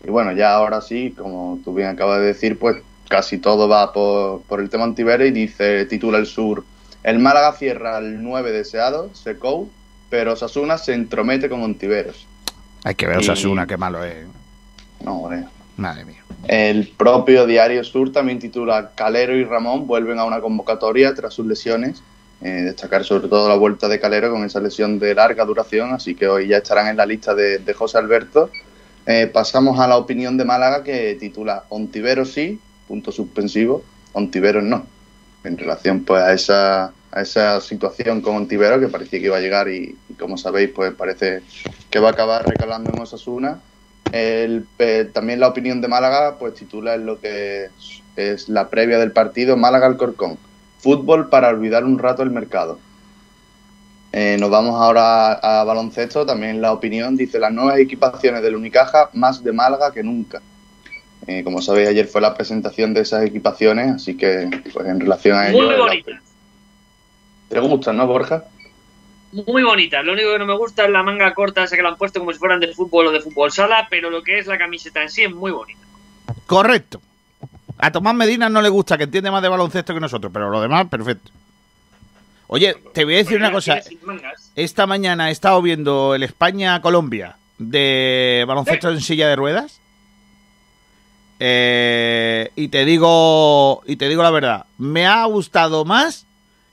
Y 0.06 0.10
bueno, 0.12 0.32
ya 0.34 0.54
ahora 0.54 0.82
sí, 0.82 1.16
como 1.18 1.60
tú 1.64 1.74
bien 1.74 1.88
acabas 1.88 2.20
de 2.20 2.28
decir, 2.28 2.60
pues 2.60 2.78
casi 3.10 3.38
todo 3.38 3.68
va 3.68 3.92
por, 3.94 4.42
por 4.44 4.60
el 4.60 4.70
tema 4.70 4.84
Antivero 4.84 5.26
y 5.26 5.32
dice, 5.32 5.86
titula 5.86 6.18
el 6.18 6.26
sur, 6.26 6.64
el 7.04 7.20
Málaga 7.20 7.54
cierra 7.54 7.98
al 7.98 8.22
9 8.22 8.52
deseado, 8.52 9.10
Secou, 9.14 9.70
pero 10.10 10.36
Sasuna 10.36 10.78
se 10.78 10.94
entromete 10.94 11.50
con 11.50 11.62
Ontiveros. 11.64 12.26
Hay 12.84 12.96
que 12.96 13.08
ver 13.08 13.18
Y- 13.18 13.20
Osasuna, 13.20 13.66
qué 13.68 13.78
malo 13.78 14.04
es. 14.04 14.26
No, 15.04 15.20
bueno. 15.20 15.50
Madre 15.78 16.06
mía. 16.06 16.24
El 16.48 16.88
propio 16.98 17.46
Diario 17.46 17.84
Sur 17.84 18.12
también 18.12 18.40
titula 18.40 18.92
Calero 18.96 19.36
y 19.36 19.44
Ramón 19.44 19.86
vuelven 19.86 20.18
a 20.20 20.24
una 20.26 20.40
convocatoria 20.42 21.14
tras 21.14 21.34
sus 21.34 21.46
lesiones. 21.46 22.02
Eh, 22.42 22.48
destacar 22.64 23.04
sobre 23.04 23.28
todo 23.28 23.48
la 23.50 23.56
vuelta 23.56 23.88
de 23.88 24.00
Calero 24.00 24.32
con 24.32 24.44
esa 24.44 24.60
lesión 24.60 25.00
de 25.00 25.14
larga 25.16 25.44
duración, 25.46 25.94
así 25.94 26.16
que 26.16 26.28
hoy 26.28 26.48
ya 26.48 26.58
estarán 26.58 26.88
en 26.88 26.98
la 26.98 27.06
lista 27.06 27.34
de, 27.36 27.60
de 27.60 27.74
José 27.74 27.98
Alberto. 27.98 28.50
Eh, 29.06 29.30
pasamos 29.32 29.80
a 29.80 29.88
la 29.88 29.98
opinión 29.98 30.38
de 30.38 30.46
Málaga 30.46 30.84
que 30.84 31.16
titula 31.20 31.64
Ontiveros 31.70 32.32
sí, 32.34 32.60
punto 32.88 33.12
suspensivo, 33.12 33.84
Ontiveros 34.13 34.63
no. 34.63 34.86
En 35.44 35.58
relación 35.58 36.03
pues 36.03 36.22
a 36.24 36.34
esa, 36.34 36.86
a 37.12 37.22
esa 37.22 37.62
situación 37.62 38.22
con 38.22 38.36
Ontiveros 38.36 38.79
que 38.79 38.88
parecía 38.88 39.20
que 39.20 39.25
iba 39.25 39.38
a 39.38 39.41
llegar 39.41 39.70
y, 39.70 39.96
como 40.20 40.38
sabéis 40.38 40.72
pues 40.74 40.94
parece 40.94 41.41
que 41.89 42.00
va 42.00 42.10
a 42.10 42.12
acabar 42.12 42.48
recalando 42.48 42.91
en 42.91 43.00
Osasuna. 43.00 43.60
El, 44.12 44.65
eh, 44.79 45.10
también 45.13 45.39
la 45.39 45.50
opinión 45.50 45.82
de 45.82 45.88
Málaga 45.88 46.38
pues 46.39 46.53
titula 46.56 46.96
en 46.96 47.06
lo 47.06 47.20
que 47.20 47.65
es, 47.65 48.01
es 48.15 48.50
la 48.50 48.70
previa 48.70 48.98
del 48.98 49.12
partido 49.12 49.58
Málaga-Alcorcón. 49.58 50.38
Fútbol 50.79 51.29
para 51.29 51.50
olvidar 51.50 51.84
un 51.84 52.00
rato 52.00 52.24
el 52.24 52.32
mercado. 52.32 52.79
Eh, 54.13 54.38
nos 54.39 54.50
vamos 54.50 54.82
ahora 54.82 55.34
a, 55.34 55.62
a 55.62 55.63
baloncesto. 55.63 56.25
También 56.25 56.62
la 56.62 56.72
opinión 56.72 57.17
dice 57.17 57.39
las 57.39 57.51
nuevas 57.51 57.77
equipaciones 57.77 58.41
del 58.41 58.56
Unicaja 58.56 59.10
más 59.13 59.44
de 59.44 59.51
Málaga 59.51 59.91
que 59.91 60.03
nunca. 60.03 60.41
Eh, 61.28 61.44
como 61.44 61.62
sabéis, 61.62 61.90
ayer 61.90 62.08
fue 62.08 62.22
la 62.22 62.34
presentación 62.34 62.94
de 62.94 63.02
esas 63.02 63.24
equipaciones, 63.26 63.96
así 63.96 64.16
que 64.16 64.50
pues 64.74 64.88
en 64.88 65.00
relación 65.00 65.38
a 65.38 65.50
ello... 65.50 65.58
Muy 65.62 65.72
la- 65.72 65.78
bonita. 65.78 66.22
¿Te 67.50 67.60
gustan, 67.60 67.98
no, 67.98 68.08
Borja? 68.08 68.46
Muy 69.32 69.64
bonita. 69.64 70.02
Lo 70.04 70.14
único 70.14 70.32
que 70.32 70.40
no 70.40 70.46
me 70.46 70.58
gusta 70.58 70.86
es 70.86 70.90
la 70.90 71.04
manga 71.04 71.34
corta 71.34 71.64
esa 71.64 71.76
que 71.76 71.84
la 71.84 71.90
han 71.90 71.98
puesto 71.98 72.20
como 72.20 72.32
si 72.32 72.40
fueran 72.40 72.60
de 72.62 72.74
fútbol 72.74 73.08
o 73.08 73.12
de 73.12 73.20
fútbol 73.20 73.52
sala, 73.52 73.88
pero 73.90 74.10
lo 74.10 74.24
que 74.24 74.40
es 74.40 74.48
la 74.48 74.58
camiseta 74.58 75.02
en 75.02 75.10
sí 75.10 75.24
es 75.24 75.34
muy 75.34 75.52
bonita. 75.52 75.82
Correcto. 76.46 77.02
A 77.78 77.92
Tomás 77.92 78.16
Medina 78.16 78.50
no 78.50 78.62
le 78.62 78.70
gusta, 78.70 78.98
que 78.98 79.04
entiende 79.04 79.30
más 79.30 79.42
de 79.42 79.50
baloncesto 79.50 79.94
que 79.94 80.00
nosotros, 80.00 80.32
pero 80.34 80.50
lo 80.50 80.62
demás, 80.62 80.88
perfecto. 80.88 81.30
Oye, 82.48 82.76
te 82.94 83.04
voy 83.04 83.16
a 83.16 83.18
decir 83.18 83.38
una 83.38 83.52
cosa. 83.52 83.82
Esta 84.56 84.88
mañana 84.88 85.28
he 85.30 85.32
estado 85.34 85.62
viendo 85.62 86.16
el 86.16 86.24
España-Colombia 86.24 87.36
de 87.58 88.46
baloncesto 88.48 88.90
en 88.90 89.02
silla 89.02 89.28
de 89.28 89.36
ruedas. 89.36 89.82
Eh, 91.39 92.51
y 92.56 92.70
te 92.70 92.84
digo 92.86 93.82
y 93.86 93.96
te 93.98 94.10
digo 94.10 94.24
la 94.24 94.32
verdad, 94.32 94.65
me 94.77 95.06
ha 95.06 95.24
gustado 95.25 95.86
más 95.86 96.25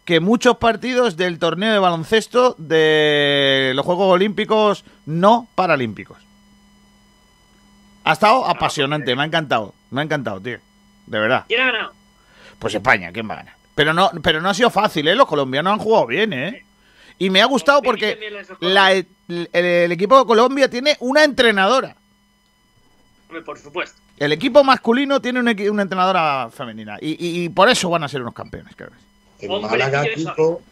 que 0.07 0.21
muchos 0.21 0.57
partidos 0.59 1.17
del 1.17 1.39
torneo 1.39 1.73
de 1.73 1.79
baloncesto 1.79 2.55
de 2.59 3.73
los 3.75 3.85
Juegos 3.85 4.13
Olímpicos 4.13 4.85
no 5.07 5.49
paralímpicos. 5.55 6.19
Ha 8.05 8.13
estado 8.13 8.45
apasionante, 8.47 9.17
me 9.17 9.23
ha 9.23 9.27
encantado. 9.27 9.75
Me 9.91 10.01
ha 10.03 10.05
encantado, 10.05 10.41
tío. 10.41 10.59
De 11.07 11.19
verdad. 11.19 11.45
¿Quién 11.49 11.61
ha 11.63 11.67
ganado? 11.73 11.93
Pues 12.59 12.75
España, 12.75 13.11
¿quién 13.13 13.29
va 13.29 13.35
a 13.35 13.37
ganar? 13.39 13.55
Pero 13.75 13.95
no, 13.95 14.11
pero 14.23 14.41
no 14.43 14.51
ha 14.51 14.55
sido 14.55 14.71
fácil, 14.71 15.09
¿eh? 15.09 15.15
Los 15.15 15.27
colombianos 15.27 15.73
han 15.73 15.79
jugado 15.79 16.07
bien, 16.07 16.33
¿eh? 16.33 16.65
Y 17.19 17.31
me 17.31 17.41
ha 17.41 17.47
gustado 17.47 17.81
porque 17.83 18.19
la- 18.61 18.93
el, 18.93 19.07
el 19.53 19.93
equipo 19.93 20.19
de 20.19 20.27
Colombia 20.27 20.69
tiene 20.69 20.97
una 21.01 21.25
entrenadora. 21.25 21.97
Por 23.43 23.59
supuesto. 23.59 23.97
El 24.19 24.33
equipo 24.33 24.63
masculino 24.63 25.21
tiene 25.21 25.41
una, 25.41 25.55
una 25.71 25.83
entrenadora 25.83 26.49
femenina. 26.51 26.99
Y, 27.01 27.11
y- 27.13 27.45
y 27.45 27.49
por 27.49 27.69
eso 27.69 27.91
van 27.91 28.05
a 28.05 28.09
ser 28.09 28.21
unos 28.23 28.35
campeones, 28.35 28.75
creo. 28.77 28.91
En 29.41 29.51
Hombre, 29.51 29.71
Málaga, 29.71 30.05
Kiko, 30.15 30.63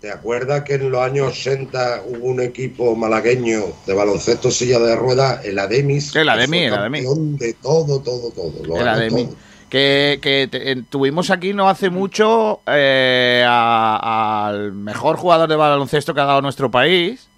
¿te 0.00 0.10
acuerdas 0.10 0.62
que 0.64 0.74
en 0.74 0.90
los 0.90 1.00
años 1.02 1.28
80 1.32 2.02
hubo 2.06 2.26
un 2.28 2.40
equipo 2.40 2.96
malagueño 2.96 3.60
de 3.86 3.94
baloncesto 3.94 4.50
silla 4.50 4.78
de 4.78 4.96
ruedas, 4.96 5.44
el 5.44 5.58
Ademis? 5.58 6.14
El 6.16 6.28
Ademi, 6.28 6.58
que 6.58 6.64
el 6.64 6.70
fue 6.70 6.78
Ademi. 6.78 6.98
campeón 7.04 7.36
de 7.36 7.52
todo, 7.54 8.00
todo, 8.00 8.30
todo. 8.30 8.52
lo 8.64 8.76
El 8.78 8.84
ganó 8.84 8.90
Ademi. 8.98 9.24
todo. 9.26 9.36
Que, 9.68 10.18
que 10.22 10.48
te- 10.50 10.70
en- 10.70 10.84
tuvimos 10.86 11.30
aquí 11.30 11.52
no 11.52 11.68
hace 11.68 11.90
mucho 11.90 12.62
eh, 12.66 13.44
al 13.46 14.72
mejor 14.72 15.16
jugador 15.16 15.48
de 15.48 15.56
baloncesto 15.56 16.14
que 16.14 16.20
ha 16.20 16.24
dado 16.24 16.40
nuestro 16.42 16.70
país. 16.70 17.28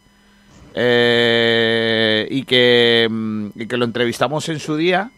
Eh, 0.74 2.26
y, 2.30 2.42
que, 2.44 3.08
mm, 3.10 3.46
y 3.56 3.66
que 3.66 3.76
lo 3.76 3.84
entrevistamos 3.84 4.48
en 4.48 4.58
su 4.60 4.76
día. 4.76 5.10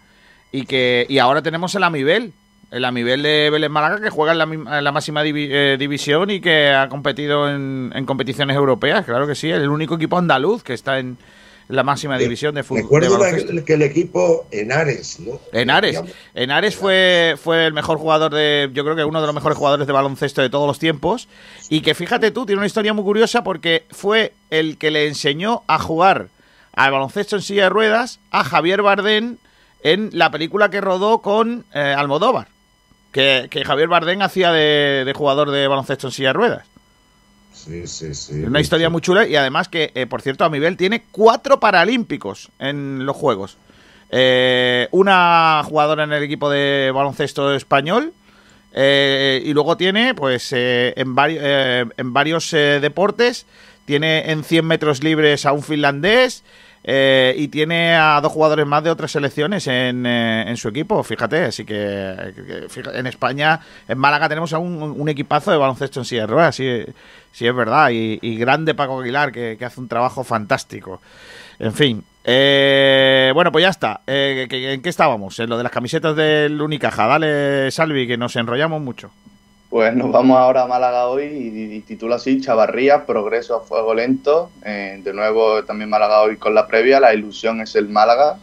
Y 0.50 0.66
que 0.66 1.06
y 1.08 1.18
ahora 1.18 1.42
tenemos 1.42 1.74
el 1.74 1.82
Amibel. 1.84 2.32
El 2.70 2.84
Amibel 2.86 3.22
de 3.22 3.50
Vélez 3.50 3.70
Málaga 3.70 4.00
que 4.00 4.08
juega 4.10 4.32
en 4.32 4.38
la, 4.38 4.46
mi- 4.46 4.56
en 4.56 4.84
la 4.84 4.92
máxima 4.92 5.22
divi- 5.22 5.48
eh, 5.50 5.76
división 5.78 6.30
y 6.30 6.40
que 6.40 6.70
ha 6.70 6.88
competido 6.88 7.48
en, 7.50 7.90
en 7.94 8.06
competiciones 8.06 8.56
europeas. 8.56 9.04
Claro 9.04 9.26
que 9.26 9.34
sí, 9.34 9.50
el 9.50 9.68
único 9.68 9.94
equipo 9.96 10.16
andaluz 10.16 10.62
que 10.62 10.72
está 10.72 10.98
en 10.98 11.18
la 11.68 11.82
máxima 11.82 12.16
división 12.18 12.54
de 12.54 12.62
fútbol. 12.62 12.82
Recuerdo 12.82 13.64
que 13.64 13.74
el 13.74 13.82
equipo 13.82 14.46
Henares, 14.50 15.20
¿no? 15.20 15.38
Henares. 15.52 16.00
Henares 16.34 16.76
fue, 16.76 17.34
fue 17.42 17.66
el 17.66 17.72
mejor 17.74 17.98
jugador 17.98 18.32
de. 18.34 18.70
Yo 18.72 18.84
creo 18.84 18.96
que 18.96 19.04
uno 19.04 19.20
de 19.20 19.26
los 19.26 19.34
mejores 19.34 19.56
jugadores 19.56 19.86
de 19.86 19.92
baloncesto 19.92 20.40
de 20.42 20.48
todos 20.50 20.66
los 20.66 20.78
tiempos. 20.78 21.28
Y 21.70 21.80
que 21.82 21.94
fíjate 21.94 22.30
tú, 22.30 22.46
tiene 22.46 22.58
una 22.58 22.66
historia 22.66 22.92
muy 22.94 23.04
curiosa 23.04 23.44
porque 23.44 23.84
fue 23.90 24.32
el 24.52 24.78
que 24.78 24.90
le 24.90 25.08
enseñó 25.08 25.62
a 25.66 25.78
jugar 25.78 26.28
al 26.74 26.92
baloncesto 26.92 27.36
en 27.36 27.42
silla 27.42 27.64
de 27.64 27.68
ruedas 27.70 28.20
a 28.30 28.44
Javier 28.44 28.82
Bardem 28.82 29.36
en 29.82 30.10
la 30.12 30.30
película 30.30 30.70
que 30.70 30.80
rodó 30.80 31.18
con 31.22 31.64
eh, 31.74 31.94
Almodóvar. 31.96 32.48
Que, 33.10 33.48
que 33.50 33.64
Javier 33.64 33.88
Bardem 33.88 34.22
hacía 34.22 34.52
de, 34.52 35.02
de 35.04 35.12
jugador 35.12 35.50
de 35.50 35.66
baloncesto 35.68 36.06
en 36.06 36.12
silla 36.12 36.28
de 36.28 36.32
ruedas. 36.34 36.66
Sí, 37.52 37.86
sí, 37.86 38.14
sí. 38.14 38.42
Una 38.42 38.60
historia 38.60 38.88
muy 38.88 39.02
chula 39.02 39.26
y 39.26 39.36
además 39.36 39.68
que, 39.68 39.92
eh, 39.94 40.06
por 40.06 40.22
cierto, 40.22 40.44
a 40.44 40.48
nivel 40.48 40.76
tiene 40.76 41.04
cuatro 41.10 41.60
paralímpicos 41.60 42.48
en 42.58 43.04
los 43.04 43.14
Juegos. 43.16 43.58
Eh, 44.10 44.88
una 44.90 45.62
jugadora 45.64 46.04
en 46.04 46.12
el 46.12 46.22
equipo 46.22 46.50
de 46.50 46.90
baloncesto 46.94 47.54
español 47.54 48.12
y 48.74 49.52
luego 49.52 49.76
tiene, 49.76 50.14
pues, 50.14 50.50
en, 50.52 51.14
vari- 51.14 51.92
en 51.94 52.12
varios 52.14 52.50
deportes, 52.52 53.44
tiene 53.84 54.30
en 54.30 54.44
100 54.44 54.66
metros 54.66 55.02
libres 55.02 55.46
a 55.46 55.52
un 55.52 55.62
finlandés 55.62 56.44
eh, 56.84 57.34
y 57.36 57.48
tiene 57.48 57.94
a 57.94 58.20
dos 58.20 58.32
jugadores 58.32 58.66
más 58.66 58.82
de 58.82 58.90
otras 58.90 59.12
selecciones 59.12 59.66
en, 59.68 60.04
eh, 60.04 60.52
su 60.56 60.68
equipo, 60.68 61.02
fíjate. 61.02 61.44
Así 61.44 61.64
que, 61.64 62.32
en 62.92 63.06
España, 63.06 63.60
en 63.86 63.98
Málaga, 63.98 64.28
tenemos 64.28 64.52
a 64.52 64.58
un, 64.58 65.08
equipazo 65.08 65.50
de 65.52 65.58
baloncesto 65.58 66.00
en 66.00 66.04
silla 66.04 66.26
de 66.26 66.52
sí, 66.52 66.92
sí 67.32 67.46
es 67.46 67.54
verdad. 67.54 67.90
Y, 67.92 68.36
grande 68.36 68.74
Paco 68.74 69.00
Aguilar, 69.00 69.32
que, 69.32 69.58
hace 69.64 69.80
un 69.80 69.88
trabajo 69.88 70.24
fantástico. 70.24 71.00
En 71.58 71.72
fin. 71.72 72.04
eh, 72.24 73.30
bueno, 73.34 73.52
pues 73.52 73.62
ya 73.62 73.70
está. 73.70 74.00
Eh, 74.06 74.46
¿que- 74.48 74.72
¿En 74.72 74.82
qué 74.82 74.88
estábamos? 74.88 75.38
En 75.38 75.48
lo 75.50 75.56
de 75.56 75.62
las 75.62 75.72
camisetas 75.72 76.16
del 76.16 76.60
Unicaja. 76.60 77.06
Dale, 77.06 77.70
Salvi, 77.70 78.06
que 78.06 78.16
nos 78.16 78.34
enrollamos 78.36 78.80
mucho. 78.80 79.10
Pues 79.72 79.96
nos 79.96 80.12
vamos 80.12 80.36
ahora 80.36 80.64
a 80.64 80.66
Málaga 80.66 81.06
hoy 81.06 81.24
y, 81.24 81.80
titula 81.80 82.16
así 82.16 82.42
Chavarría, 82.42 83.06
progreso 83.06 83.56
a 83.56 83.60
fuego 83.62 83.94
lento. 83.94 84.50
Eh, 84.62 85.00
de 85.02 85.14
nuevo 85.14 85.64
también 85.64 85.88
Málaga 85.88 86.20
hoy 86.20 86.36
con 86.36 86.54
la 86.54 86.66
previa, 86.66 87.00
la 87.00 87.14
ilusión 87.14 87.58
es 87.62 87.74
el 87.74 87.88
Málaga. 87.88 88.36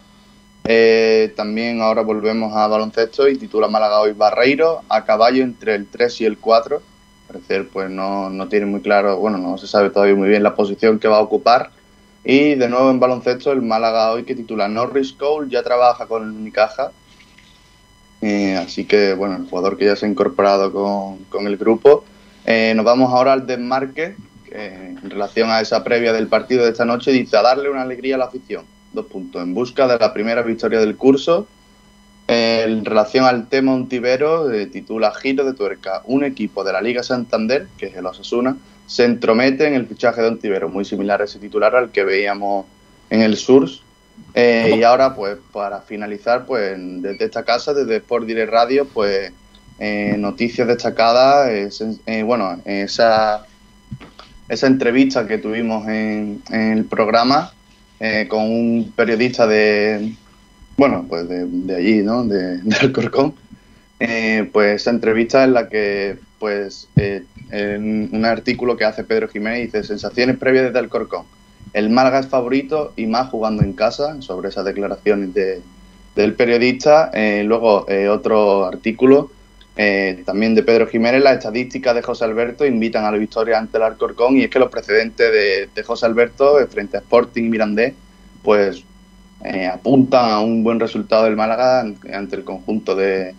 Eh, 0.63 1.31
también 1.35 1.83
ahora 1.83 2.01
volvemos 2.01 2.55
a 2.55 2.65
baloncesto 2.65 3.27
y 3.27 3.37
titula 3.37 3.67
Málaga 3.67 3.99
hoy 3.99 4.13
Barreiro, 4.13 4.81
a 4.89 5.05
caballo 5.05 5.43
entre 5.43 5.75
el 5.75 5.85
3 5.85 6.21
y 6.21 6.25
el 6.25 6.39
4. 6.39 6.77
Al 6.77 7.27
parecer 7.27 7.67
pues 7.71 7.91
no, 7.91 8.31
no 8.31 8.47
tiene 8.47 8.65
muy 8.65 8.81
claro, 8.81 9.19
bueno, 9.19 9.37
no 9.37 9.55
se 9.59 9.67
sabe 9.67 9.91
todavía 9.91 10.15
muy 10.15 10.29
bien 10.29 10.41
la 10.41 10.55
posición 10.55 10.97
que 10.97 11.07
va 11.07 11.17
a 11.17 11.21
ocupar. 11.21 11.69
Y 12.23 12.55
de 12.55 12.67
nuevo 12.67 12.89
en 12.89 12.99
baloncesto 12.99 13.51
el 13.51 13.61
Málaga 13.61 14.13
hoy 14.13 14.23
que 14.23 14.33
titula 14.33 14.67
Norris 14.67 15.13
Cole 15.13 15.47
ya 15.51 15.61
trabaja 15.61 16.07
con 16.07 16.23
el 16.23 16.31
Unicaja 16.31 16.89
eh, 18.21 18.57
así 18.57 18.85
que, 18.85 19.13
bueno, 19.13 19.37
el 19.37 19.49
jugador 19.49 19.77
que 19.77 19.85
ya 19.85 19.95
se 19.95 20.05
ha 20.05 20.09
incorporado 20.09 20.71
con, 20.71 21.17
con 21.25 21.47
el 21.47 21.57
grupo. 21.57 22.03
Eh, 22.45 22.73
nos 22.75 22.85
vamos 22.85 23.13
ahora 23.13 23.33
al 23.33 23.45
desmarque, 23.45 24.15
que 24.45 24.65
en 24.65 25.09
relación 25.09 25.49
a 25.51 25.61
esa 25.61 25.83
previa 25.83 26.13
del 26.13 26.27
partido 26.27 26.63
de 26.63 26.71
esta 26.71 26.85
noche, 26.85 27.11
dice 27.11 27.37
a 27.37 27.41
darle 27.41 27.69
una 27.69 27.83
alegría 27.83 28.15
a 28.15 28.17
la 28.17 28.25
afición. 28.25 28.65
Dos 28.91 29.05
puntos. 29.05 29.41
En 29.43 29.53
busca 29.53 29.87
de 29.87 29.97
la 29.99 30.13
primera 30.13 30.41
victoria 30.41 30.79
del 30.79 30.95
curso. 30.95 31.47
Eh, 32.27 32.63
en 32.67 32.85
relación 32.85 33.25
al 33.25 33.47
tema 33.47 33.73
Ontivero, 33.73 34.51
eh, 34.51 34.67
titula 34.67 35.11
Giro 35.13 35.45
de 35.45 35.53
Tuerca. 35.53 36.01
Un 36.05 36.23
equipo 36.23 36.63
de 36.63 36.73
la 36.73 36.81
Liga 36.81 37.03
Santander, 37.03 37.67
que 37.77 37.87
es 37.87 37.95
el 37.95 38.05
Osasuna, 38.05 38.57
se 38.87 39.05
entromete 39.05 39.67
en 39.67 39.75
el 39.75 39.87
fichaje 39.87 40.21
de 40.21 40.27
Ontivero. 40.27 40.69
Muy 40.69 40.85
similar 40.85 41.21
a 41.21 41.25
ese 41.25 41.39
titular 41.39 41.75
al 41.75 41.91
que 41.91 42.03
veíamos 42.03 42.65
en 43.09 43.21
el 43.21 43.37
Surs. 43.37 43.83
Eh, 44.33 44.75
y 44.77 44.83
ahora, 44.83 45.15
pues, 45.15 45.37
para 45.51 45.81
finalizar, 45.81 46.45
pues, 46.45 46.75
desde 46.77 47.25
esta 47.25 47.43
casa, 47.43 47.73
desde 47.73 47.97
Sport 47.97 48.25
Direct 48.25 48.51
Radio, 48.51 48.87
pues, 48.87 49.31
eh, 49.79 50.15
noticias 50.17 50.67
destacadas, 50.67 51.49
eh, 52.05 52.23
bueno, 52.23 52.61
esa, 52.65 53.45
esa 54.49 54.67
entrevista 54.67 55.27
que 55.27 55.37
tuvimos 55.37 55.87
en, 55.87 56.41
en 56.49 56.77
el 56.77 56.85
programa 56.85 57.53
eh, 57.99 58.27
con 58.29 58.43
un 58.43 58.93
periodista 58.95 59.45
de, 59.47 60.13
bueno, 60.77 61.05
pues 61.09 61.27
de, 61.27 61.45
de 61.45 61.75
allí, 61.75 61.97
¿no? 62.01 62.23
De, 62.23 62.57
de 62.57 62.75
Alcorcón, 62.77 63.35
eh, 63.99 64.49
pues 64.53 64.81
esa 64.81 64.91
entrevista 64.91 65.43
en 65.43 65.53
la 65.53 65.67
que, 65.67 66.17
pues, 66.39 66.87
eh, 66.95 67.23
en 67.51 68.09
un 68.13 68.25
artículo 68.25 68.77
que 68.77 68.85
hace 68.85 69.03
Pedro 69.03 69.27
Jiménez 69.27 69.65
dice 69.65 69.83
sensaciones 69.83 70.37
previas 70.37 70.65
desde 70.65 70.79
Alcorcón. 70.79 71.25
El 71.73 71.89
Málaga 71.89 72.19
es 72.19 72.27
favorito 72.27 72.93
y 72.95 73.05
más 73.05 73.29
jugando 73.29 73.63
en 73.63 73.73
casa, 73.73 74.21
sobre 74.21 74.49
esas 74.49 74.65
declaraciones 74.65 75.33
de, 75.33 75.61
del 76.15 76.33
periodista. 76.33 77.11
Eh, 77.13 77.43
luego 77.45 77.87
eh, 77.89 78.07
otro 78.09 78.65
artículo 78.65 79.31
eh, 79.81 80.23
también 80.25 80.55
de 80.55 80.63
Pedro 80.63 80.87
Jiménez, 80.87 81.23
las 81.23 81.37
estadísticas 81.37 81.95
de 81.95 82.01
José 82.01 82.25
Alberto 82.25 82.65
invitan 82.65 83.05
a 83.05 83.11
la 83.11 83.17
victoria 83.17 83.57
ante 83.57 83.77
el 83.77 83.83
Alcorcón 83.83 84.35
y 84.35 84.43
es 84.43 84.49
que 84.49 84.59
los 84.59 84.69
precedentes 84.69 85.31
de, 85.73 85.83
José 85.83 86.05
Alberto 86.05 86.57
frente 86.69 86.97
a 86.97 86.99
Sporting 86.99 87.45
y 87.45 87.47
Mirandés 87.49 87.93
pues 88.43 88.83
eh, 89.45 89.67
apuntan 89.67 90.31
a 90.31 90.41
un 90.41 90.65
buen 90.65 90.81
resultado 90.81 91.23
del 91.23 91.37
Málaga 91.37 91.79
ante 91.79 92.35
el 92.35 92.43
conjunto 92.43 92.93
de, 92.93 93.33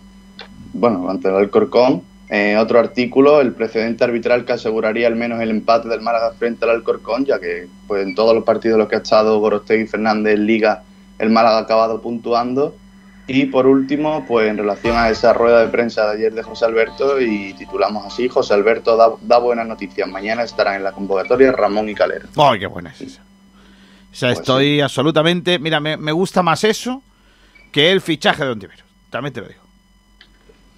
bueno, 0.73 1.07
ante 1.11 1.27
el 1.27 1.35
Alcorcón. 1.35 2.01
Eh, 2.33 2.55
otro 2.55 2.79
artículo, 2.79 3.41
el 3.41 3.51
precedente 3.51 4.05
arbitral 4.05 4.45
que 4.45 4.53
aseguraría 4.53 5.05
al 5.07 5.17
menos 5.17 5.41
el 5.41 5.49
empate 5.49 5.89
del 5.89 5.99
Málaga 5.99 6.31
frente 6.39 6.63
al 6.63 6.71
Alcorcón, 6.71 7.25
ya 7.25 7.41
que 7.41 7.67
pues 7.87 8.07
en 8.07 8.15
todos 8.15 8.33
los 8.33 8.45
partidos 8.45 8.75
en 8.75 8.79
los 8.79 8.87
que 8.87 8.95
ha 8.95 8.99
estado 8.99 9.37
Gorostegui 9.39 9.83
y 9.83 9.87
Fernández 9.87 10.35
en 10.35 10.45
Liga, 10.45 10.81
el 11.19 11.29
Málaga 11.29 11.57
ha 11.57 11.61
acabado 11.63 12.01
puntuando. 12.01 12.73
Y 13.27 13.47
por 13.47 13.67
último, 13.67 14.25
pues 14.29 14.49
en 14.49 14.57
relación 14.57 14.95
a 14.95 15.09
esa 15.09 15.33
rueda 15.33 15.59
de 15.59 15.67
prensa 15.67 16.05
de 16.05 16.17
ayer 16.17 16.33
de 16.33 16.41
José 16.41 16.63
Alberto, 16.63 17.19
y 17.19 17.53
titulamos 17.53 18.05
así, 18.05 18.29
José 18.29 18.53
Alberto 18.53 18.95
da, 18.95 19.09
da 19.21 19.37
buenas 19.37 19.67
noticias. 19.67 20.07
Mañana 20.07 20.43
estarán 20.43 20.75
en 20.75 20.83
la 20.83 20.93
convocatoria 20.93 21.51
Ramón 21.51 21.89
y 21.89 21.95
Calero. 21.95 22.29
¡Ay, 22.37 22.59
qué 22.59 22.67
buena 22.67 22.91
es 22.91 23.01
esa! 23.01 23.21
O 23.21 24.15
sea, 24.15 24.29
Pues 24.29 24.39
estoy 24.39 24.79
absolutamente. 24.79 25.59
Mira, 25.59 25.81
me, 25.81 25.97
me 25.97 26.13
gusta 26.13 26.41
más 26.41 26.63
eso 26.63 27.03
que 27.73 27.91
el 27.91 27.99
fichaje 27.99 28.45
de 28.45 28.51
Ontivero. 28.51 28.83
También 29.09 29.33
te 29.33 29.41
lo 29.41 29.47
digo. 29.47 29.61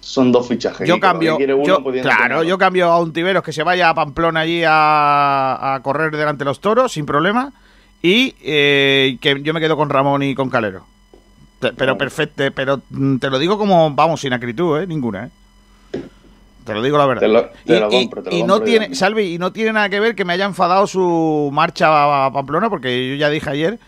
Son 0.04 0.30
dos 0.30 0.46
fichajes. 0.46 0.86
Yo 0.86 0.96
Kiko, 0.96 1.00
¿para 1.00 1.12
cambio. 1.14 1.36
uno 1.36 1.64
yo- 1.64 1.82
claro, 2.02 2.22
tenerlo? 2.22 2.42
yo 2.44 2.58
cambio 2.58 2.90
a 2.90 2.98
Ontiveros 2.98 3.42
que 3.42 3.52
se 3.52 3.62
vaya 3.62 3.88
a 3.88 3.94
Pamplona 3.94 4.40
allí 4.40 4.62
a, 4.66 5.74
a 5.74 5.80
correr 5.82 6.14
delante 6.14 6.40
de 6.44 6.50
los 6.50 6.60
toros 6.60 6.92
sin 6.92 7.06
problema. 7.06 7.52
Y 8.02 8.34
eh, 8.42 9.16
que 9.20 9.40
yo 9.42 9.54
me 9.54 9.60
quedo 9.60 9.76
con 9.78 9.88
Ramón 9.88 10.22
y 10.22 10.34
con 10.34 10.50
Calero. 10.50 10.84
Te- 11.58 11.72
pero 11.72 11.96
perfecto, 11.96 12.44
pero 12.54 12.82
mm, 12.90 13.16
te 13.16 13.30
lo 13.30 13.38
digo 13.38 13.56
como, 13.56 13.90
vamos, 13.94 14.20
sin 14.20 14.34
acritud, 14.34 14.78
¿eh? 14.82 14.86
Ninguna, 14.86 15.26
¿eh? 15.26 16.00
Te 16.66 16.74
lo 16.74 16.82
digo 16.82 16.98
la 16.98 17.06
verdad. 17.06 17.22
Te 17.22 17.28
lo- 17.28 17.44
te 17.64 17.76
y, 17.76 17.80
lo 17.80 17.88
compro, 17.88 18.22
te 18.22 18.30
lo 18.30 18.36
y 18.36 18.42
no 18.42 18.60
tiene. 18.60 18.94
Salvi, 18.94 19.34
y 19.34 19.38
no 19.38 19.52
tiene 19.52 19.72
nada 19.72 19.88
que 19.88 20.00
ver 20.00 20.14
que 20.14 20.24
me 20.26 20.34
haya 20.34 20.44
enfadado 20.44 20.86
su 20.86 21.50
marcha 21.52 22.26
a 22.26 22.30
Pamplona, 22.32 22.68
porque 22.68 23.08
yo 23.10 23.14
ya 23.16 23.30
dije 23.30 23.48
ayer 23.50 23.78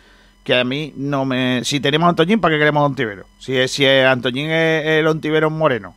que 0.45 0.55
a 0.55 0.63
mí 0.65 0.93
no 0.97 1.25
me... 1.25 1.63
Si 1.65 1.81
tenemos 1.81 2.07
a 2.07 2.11
Antoñín, 2.11 2.41
¿para 2.41 2.55
qué 2.55 2.59
queremos 2.61 2.81
a 2.83 2.87
Ontivero? 2.87 3.25
Si, 3.39 3.57
es- 3.57 3.71
si 3.73 3.85
es 3.85 4.07
Antoñín 4.07 4.49
es 4.51 4.87
el 4.87 5.07
Ontivero 5.09 5.51
moreno. 5.51 5.95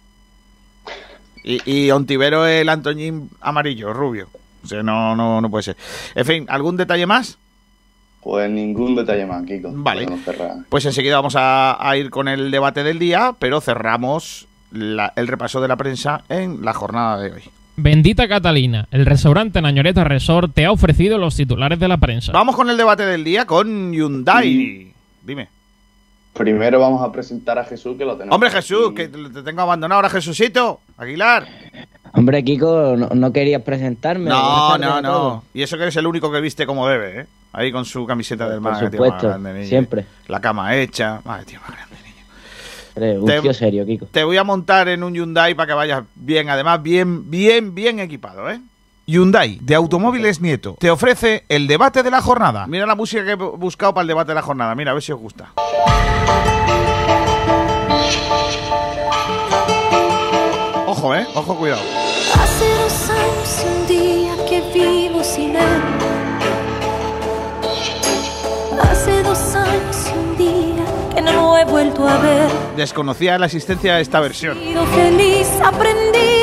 Y, 1.44 1.60
y 1.72 1.92
Ontivero 1.92 2.46
es 2.46 2.62
el 2.62 2.70
Antoñín 2.70 3.30
amarillo, 3.42 3.94
rubio. 3.94 4.28
O 4.64 4.68
sea, 4.68 4.84
no, 4.84 5.16
no, 5.16 5.40
no 5.42 5.50
puede 5.50 5.64
ser. 5.64 5.78
En 6.16 6.26
fin, 6.26 6.46
¿algún 6.50 6.76
detalle 6.78 7.06
más? 7.06 7.38
Pues 8.22 8.50
ningún 8.50 8.96
detalle 8.96 9.26
más, 9.26 9.46
Kiko. 9.46 9.70
Vale. 9.74 10.06
Pues 10.68 10.86
enseguida 10.86 11.16
vamos 11.16 11.36
a, 11.38 11.78
a 11.90 11.96
ir 11.98 12.10
con 12.10 12.28
el 12.28 12.52
debate 12.52 12.84
del 12.84 13.00
día, 13.00 13.34
pero 13.40 13.62
cerramos 13.62 14.48
la- 14.72 15.14
el 15.16 15.28
repaso 15.28 15.62
de 15.62 15.70
la 15.70 15.78
prensa 15.78 16.24
en 16.28 16.64
la 16.66 16.74
jornada 16.74 17.18
de 17.20 17.32
hoy. 17.32 17.42
Bendita 17.78 18.28
Catalina, 18.28 18.90
el 18.92 19.06
restaurante 19.06 19.62
Nañoreta 19.62 20.04
Resort 20.04 20.54
te 20.54 20.66
ha 20.66 20.72
ofrecido 20.74 21.18
los 21.18 21.38
titulares 21.38 21.80
de 21.80 21.88
la 21.88 21.96
prensa. 21.96 22.34
Vamos 22.34 22.58
con 22.58 22.70
el 22.70 22.76
debate 22.76 23.06
del 23.06 23.24
día 23.24 23.46
con 23.46 23.94
Hyundai. 23.94 24.92
Dime. 25.24 25.48
Primero 26.34 26.80
vamos 26.80 27.02
a 27.02 27.12
presentar 27.12 27.60
a 27.60 27.66
Jesús, 27.66 27.98
que 27.98 28.06
lo 28.06 28.14
tenemos. 28.16 28.34
Hombre 28.34 28.50
Jesús, 28.50 28.94
que 28.96 29.08
te 29.10 29.44
tengo 29.44 29.62
abandonado 29.62 29.98
ahora 29.98 30.10
Jesucito. 30.10 30.80
Aguilar. 30.98 31.48
Hombre, 32.14 32.44
Kiko, 32.44 32.96
no, 32.98 33.10
no 33.10 33.34
querías 33.34 33.62
presentarme. 33.62 34.30
No, 34.30 34.78
no, 34.78 35.02
no. 35.02 35.44
Y 35.54 35.62
eso 35.64 35.76
que 35.78 35.84
eres 35.84 35.96
el 35.98 36.08
único 36.08 36.32
que 36.32 36.40
viste 36.42 36.66
como 36.66 36.88
debe, 36.88 37.22
¿eh? 37.22 37.26
Ahí 37.52 37.72
con 37.72 37.84
su 37.86 38.06
camiseta 38.06 38.46
del 38.48 38.62
Por 38.62 38.72
mar, 38.72 38.80
tío, 38.80 38.84
más 38.90 38.92
supuesto, 38.94 39.28
grande, 39.28 39.54
niño. 39.54 39.66
siempre. 39.68 40.06
La 40.28 40.40
cama 40.40 40.76
hecha. 40.76 41.20
Madre, 41.26 41.46
tío, 41.46 41.60
más 41.62 41.72
grande. 41.72 41.96
Eres 42.96 43.20
un 43.20 43.26
Te- 43.26 43.42
tío 43.42 43.54
serio, 43.54 43.86
Kiko. 43.86 44.06
Te 44.08 44.24
voy 44.24 44.38
a 44.38 44.44
montar 44.44 44.88
en 44.90 45.04
un 45.04 45.14
Hyundai 45.14 45.56
para 45.56 45.68
que 45.68 45.74
vayas 45.74 46.04
bien, 46.16 46.50
además 46.50 46.82
bien, 46.82 47.30
bien, 47.30 47.74
bien 47.76 48.00
equipado, 48.00 48.50
¿eh? 48.50 48.60
Hyundai, 49.14 49.58
de 49.60 49.74
Automóviles 49.74 50.40
Nieto, 50.40 50.76
te 50.80 50.92
ofrece 50.92 51.44
el 51.50 51.66
debate 51.66 52.04
de 52.04 52.12
la 52.12 52.22
jornada. 52.22 52.68
Mira 52.68 52.86
la 52.86 52.94
música 52.94 53.26
que 53.26 53.32
he 53.32 53.38
bu- 53.38 53.58
buscado 53.58 53.92
para 53.96 54.04
el 54.04 54.08
debate 54.08 54.30
de 54.32 54.36
la 54.36 54.44
jornada. 54.44 54.76
Mira, 54.76 54.92
a 54.92 54.94
ver 54.94 55.02
si 55.02 55.12
os 55.12 55.20
gusta. 55.20 55.52
Ojo, 60.88 61.16
¿eh? 61.16 61.26
Ojo, 61.36 61.56
cuidado. 61.56 61.82
Hace 62.34 62.74
dos 62.82 63.10
años 63.10 63.64
y 63.64 63.68
un 63.68 63.88
día 63.88 64.46
que 64.48 64.62
vivo 64.74 65.24
sin 65.24 65.56
él. 65.56 65.82
Hace 68.82 69.24
dos 69.24 69.56
años 69.56 69.98
y 70.08 70.18
un 70.18 70.38
día 70.38 70.86
que 71.16 71.22
no 71.22 71.32
lo 71.32 71.58
he 71.58 71.66
vuelto 71.66 72.08
a 72.08 72.18
ver. 72.18 72.50
Desconocía 72.76 73.38
la 73.38 73.46
existencia 73.46 73.96
de 73.96 74.02
esta 74.02 74.20
versión. 74.20 74.58
He 74.58 74.68
sido 74.70 74.86
feliz, 74.88 75.48
aprendí 75.64 76.39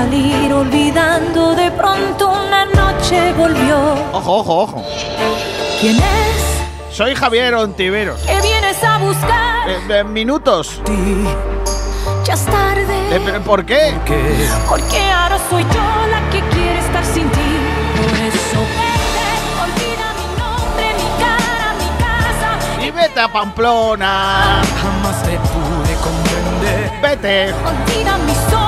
Pero 0.00 0.08
al 0.08 0.14
ir 0.14 0.52
olvidando, 0.52 1.54
de 1.54 1.70
pronto 1.72 2.30
una 2.30 2.64
noche 2.64 3.34
volvió. 3.34 3.76
Ojo, 4.12 4.36
ojo, 4.38 4.58
ojo. 4.62 4.84
¿Quién 5.78 5.96
es? 5.96 6.96
Soy 6.96 7.14
Javier 7.14 7.54
Ontiveros. 7.54 8.18
¿Qué 8.20 8.40
vienes 8.40 8.82
a 8.82 8.96
buscar? 8.98 9.68
Eh, 9.68 9.78
eh, 9.90 10.04
minutos. 10.04 10.80
Ya 12.24 12.32
es 12.34 12.44
tarde. 12.46 13.14
Eh, 13.14 13.20
pero 13.24 13.40
¿Por 13.42 13.66
qué? 13.66 13.94
Porque 14.68 15.10
ahora 15.10 15.38
soy 15.50 15.64
yo 15.64 16.06
la 16.10 16.30
que 16.30 16.40
quiere 16.48 16.78
estar 16.78 17.04
sin 17.04 17.28
ti. 17.30 17.40
Por 17.96 18.10
eso 18.24 18.60
vete, 18.72 19.28
olvida 19.64 20.06
mi 20.16 20.28
nombre, 20.40 20.94
mi 20.96 21.08
cara, 21.22 21.74
mi 21.78 21.88
casa. 22.02 22.86
Y 22.86 22.90
vete 22.90 23.20
a 23.20 23.28
Pamplona. 23.30 24.62
Jamás 24.80 25.22
te 25.24 25.36
pude 25.38 25.94
comprender. 25.96 26.90
Vete. 27.02 27.52
Olvida 27.52 28.16
mis 28.18 28.54
ojos, 28.54 28.59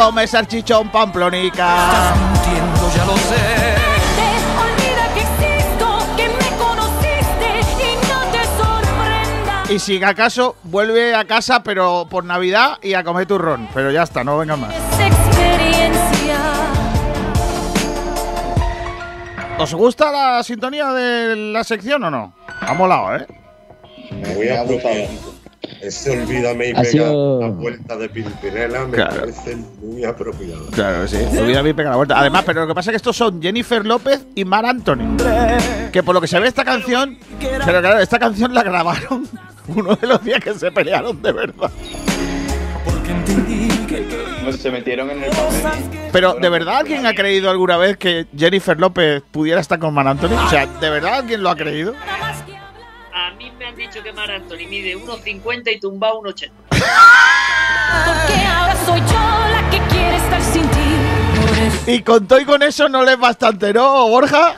Come 0.00 0.26
salchichón 0.26 0.90
pamplonica. 0.90 2.14
ya 2.96 3.04
lo 3.04 3.14
sé. 3.18 3.36
Me 9.68 9.74
y 9.74 9.78
si 9.78 10.02
acaso 10.02 10.56
vuelve 10.62 11.14
a 11.14 11.26
casa, 11.26 11.62
pero 11.62 12.06
por 12.08 12.24
Navidad 12.24 12.78
y 12.80 12.94
a 12.94 13.04
comer 13.04 13.26
turrón. 13.26 13.68
Pero 13.74 13.90
ya 13.90 14.04
está, 14.04 14.24
no 14.24 14.38
venga 14.38 14.56
más. 14.56 14.74
¿Os 19.58 19.74
gusta 19.74 20.10
la 20.10 20.42
sintonía 20.42 20.92
de 20.92 21.36
la 21.52 21.62
sección 21.62 22.02
o 22.04 22.10
no? 22.10 22.32
Ha 22.62 22.72
molado, 22.72 23.16
¿eh? 23.16 23.26
Muy 24.34 24.48
apropiado. 24.48 25.29
Ese 25.80 26.10
olvídame 26.10 26.68
y 26.68 26.70
Ha 26.72 26.74
pega 26.76 26.84
sido- 26.90 27.40
la 27.40 27.48
vuelta 27.48 27.96
de 27.96 28.08
Pimpinela 28.10 28.84
me 28.86 28.96
Claro. 28.96 29.20
parece 29.20 29.56
muy 29.82 30.04
apropiado. 30.04 30.66
Claro, 30.72 31.08
sí. 31.08 31.16
Olvida 31.38 31.62
mi 31.62 31.72
pega 31.72 31.90
la 31.90 31.96
vuelta. 31.96 32.18
Además, 32.18 32.42
pero 32.44 32.60
lo 32.62 32.66
que 32.68 32.74
pasa 32.74 32.90
es 32.90 32.92
que 32.92 32.96
estos 32.96 33.16
son 33.16 33.40
Jennifer 33.40 33.84
López 33.86 34.26
y 34.34 34.44
Mar 34.44 34.66
Anthony. 34.66 35.16
Que 35.92 36.02
por 36.02 36.14
lo 36.14 36.20
que 36.20 36.26
se 36.28 36.38
ve 36.38 36.48
esta 36.48 36.64
canción. 36.64 37.18
Pero 37.40 37.80
claro, 37.80 37.98
esta 37.98 38.18
canción 38.18 38.52
la 38.54 38.62
grabaron 38.62 39.26
uno 39.68 39.96
de 39.96 40.06
los 40.06 40.22
días 40.22 40.40
que 40.44 40.52
se 40.54 40.70
pelearon 40.70 41.20
de 41.22 41.32
verdad. 41.32 41.70
Pues 44.44 44.56
se 44.56 44.70
metieron 44.70 45.10
en 45.10 45.22
el 45.24 45.30
papel. 45.30 46.08
Pero, 46.12 46.34
¿de 46.34 46.48
verdad 46.48 46.78
alguien 46.78 47.06
ha 47.06 47.14
creído 47.14 47.50
alguna 47.50 47.76
vez 47.76 47.96
que 47.96 48.26
Jennifer 48.36 48.78
López 48.80 49.22
pudiera 49.30 49.60
estar 49.60 49.78
con 49.78 49.92
Mar 49.94 50.08
Anthony? 50.08 50.32
O 50.46 50.48
sea, 50.50 50.66
¿de 50.66 50.90
verdad 50.90 51.14
alguien 51.16 51.42
lo 51.42 51.50
ha 51.50 51.56
creído? 51.56 51.94
A 53.40 53.42
mí 53.42 53.50
me 53.58 53.64
han 53.64 53.74
dicho 53.74 54.02
que 54.02 54.12
Mar 54.12 54.30
Anthony 54.30 54.68
mide 54.68 54.94
1,50 54.98 55.74
y 55.74 55.80
tumba 55.80 56.12
1,80. 56.12 56.50
Porque 56.68 58.44
ahora 58.44 58.76
soy 58.84 59.00
yo 59.00 59.14
la 59.48 59.70
que 59.70 59.78
quiere 59.88 60.16
estar 60.16 60.42
sin 60.42 60.68
ti. 60.68 60.78
Y 61.86 62.02
con 62.02 62.28
todo 62.28 62.38
y 62.38 62.44
con 62.44 62.62
eso 62.62 62.86
no 62.90 63.02
le 63.02 63.12
es 63.12 63.18
bastante, 63.18 63.72
¿no, 63.72 64.08
Borja? 64.08 64.54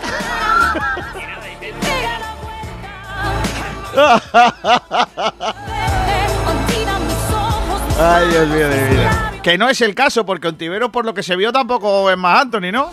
Ay, 8.00 8.28
Dios 8.30 8.48
mío 8.48 8.68
de 8.68 8.88
vida. 8.88 9.32
Que 9.44 9.56
no 9.58 9.68
es 9.68 9.80
el 9.80 9.94
caso, 9.94 10.26
porque 10.26 10.48
Ontivero, 10.48 10.90
por 10.90 11.04
lo 11.04 11.14
que 11.14 11.22
se 11.22 11.36
vio, 11.36 11.52
tampoco 11.52 12.10
es 12.10 12.18
más 12.18 12.40
Anthony, 12.40 12.72
¿no? 12.72 12.90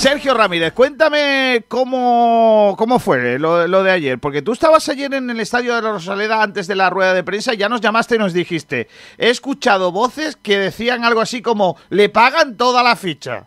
Sergio 0.00 0.32
Ramírez, 0.32 0.72
cuéntame 0.72 1.66
cómo, 1.68 2.74
cómo 2.78 2.98
fue 2.98 3.38
lo, 3.38 3.68
lo 3.68 3.82
de 3.82 3.90
ayer, 3.90 4.18
porque 4.18 4.40
tú 4.40 4.52
estabas 4.52 4.88
ayer 4.88 5.12
en 5.12 5.28
el 5.28 5.40
estadio 5.40 5.76
de 5.76 5.82
la 5.82 5.92
Rosaleda 5.92 6.42
antes 6.42 6.66
de 6.66 6.74
la 6.74 6.88
rueda 6.88 7.12
de 7.12 7.22
prensa 7.22 7.52
y 7.52 7.58
ya 7.58 7.68
nos 7.68 7.82
llamaste 7.82 8.14
y 8.14 8.18
nos 8.18 8.32
dijiste, 8.32 8.88
he 9.18 9.28
escuchado 9.28 9.92
voces 9.92 10.36
que 10.36 10.58
decían 10.58 11.04
algo 11.04 11.20
así 11.20 11.42
como, 11.42 11.76
le 11.90 12.08
pagan 12.08 12.56
toda 12.56 12.82
la 12.82 12.96
ficha. 12.96 13.46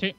Sí. 0.00 0.16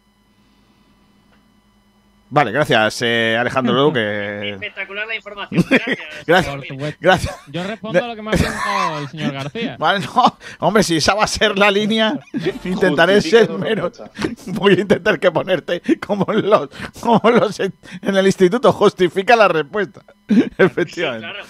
Vale, 2.34 2.52
gracias 2.52 3.00
eh, 3.04 3.38
Alejandro 3.40 3.76
Lu, 3.76 3.94
que... 3.94 4.54
Espectacular 4.54 5.06
la 5.06 5.16
información. 5.16 5.64
Gracias. 5.70 6.00
Gracias, 6.26 6.98
gracias. 7.00 7.40
Yo 7.46 7.64
respondo 7.64 8.04
a 8.04 8.08
lo 8.08 8.16
que 8.16 8.22
me 8.24 8.30
ha 8.30 8.34
preguntado 8.34 9.00
el 9.00 9.08
señor 9.10 9.34
García. 9.34 9.76
Vale, 9.80 10.00
no, 10.00 10.38
hombre, 10.58 10.82
si 10.82 10.98
esa 10.98 11.14
va 11.14 11.26
a 11.26 11.28
ser 11.28 11.60
la 11.60 11.70
línea, 11.70 12.20
intentaré 12.64 13.22
ser 13.22 13.52
menos. 13.52 14.02
Voy 14.48 14.74
a 14.74 14.82
intentar 14.82 15.20
que 15.20 15.30
ponerte 15.30 15.84
como 16.04 16.26
en 16.34 16.50
los, 16.50 16.70
como 17.00 17.22
los 17.30 17.60
en, 17.60 17.72
en 18.02 18.18
el 18.18 18.26
instituto, 18.26 18.74
justifica 18.74 19.36
la 19.36 19.48
respuesta. 19.48 20.02
Sí, 20.28 20.44
Efectivamente. 20.58 21.28
claro. 21.28 21.46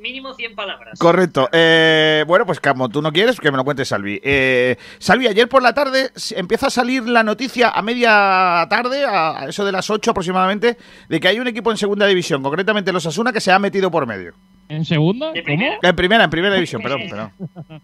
Mínimo 0.00 0.34
100 0.34 0.54
palabras. 0.54 0.98
Correcto. 0.98 1.48
Eh, 1.52 2.24
bueno, 2.26 2.46
pues 2.46 2.60
como 2.60 2.88
tú 2.88 3.02
no 3.02 3.12
quieres, 3.12 3.40
que 3.40 3.50
me 3.50 3.56
lo 3.56 3.64
cuente 3.64 3.84
Salvi. 3.84 4.20
Eh, 4.22 4.76
Salvi, 4.98 5.26
ayer 5.26 5.48
por 5.48 5.62
la 5.62 5.74
tarde 5.74 6.10
empieza 6.36 6.68
a 6.68 6.70
salir 6.70 7.08
la 7.08 7.22
noticia 7.22 7.70
a 7.70 7.82
media 7.82 8.66
tarde, 8.68 9.04
a 9.04 9.46
eso 9.48 9.64
de 9.64 9.72
las 9.72 9.88
8 9.90 10.10
aproximadamente, 10.10 10.76
de 11.08 11.20
que 11.20 11.28
hay 11.28 11.40
un 11.40 11.48
equipo 11.48 11.70
en 11.70 11.76
segunda 11.76 12.06
división, 12.06 12.42
concretamente 12.42 12.92
los 12.92 13.06
Asuna, 13.06 13.32
que 13.32 13.40
se 13.40 13.52
ha 13.52 13.58
metido 13.58 13.90
por 13.90 14.06
medio. 14.06 14.34
¿En 14.68 14.84
segunda? 14.84 15.30
¿Cómo? 15.30 15.42
primera. 15.42 15.78
En 15.82 15.96
primera, 15.96 16.24
en 16.24 16.30
primera 16.30 16.54
división, 16.54 16.82
perdón, 16.82 17.02
perdón. 17.10 17.32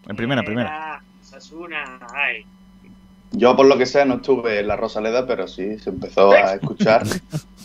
En 0.07 0.15
primera, 0.15 0.41
en 0.41 0.45
primera. 0.45 0.69
Ah, 0.95 1.01
Sasuna, 1.21 1.99
ay. 2.13 2.45
Yo, 3.31 3.55
por 3.55 3.65
lo 3.65 3.77
que 3.77 3.85
sea, 3.85 4.05
no 4.05 4.15
estuve 4.15 4.59
en 4.59 4.67
la 4.67 4.77
Rosaleda, 4.77 5.27
pero 5.27 5.47
sí 5.47 5.77
se 5.79 5.89
empezó 5.89 6.31
a 6.31 6.53
escuchar. 6.53 7.03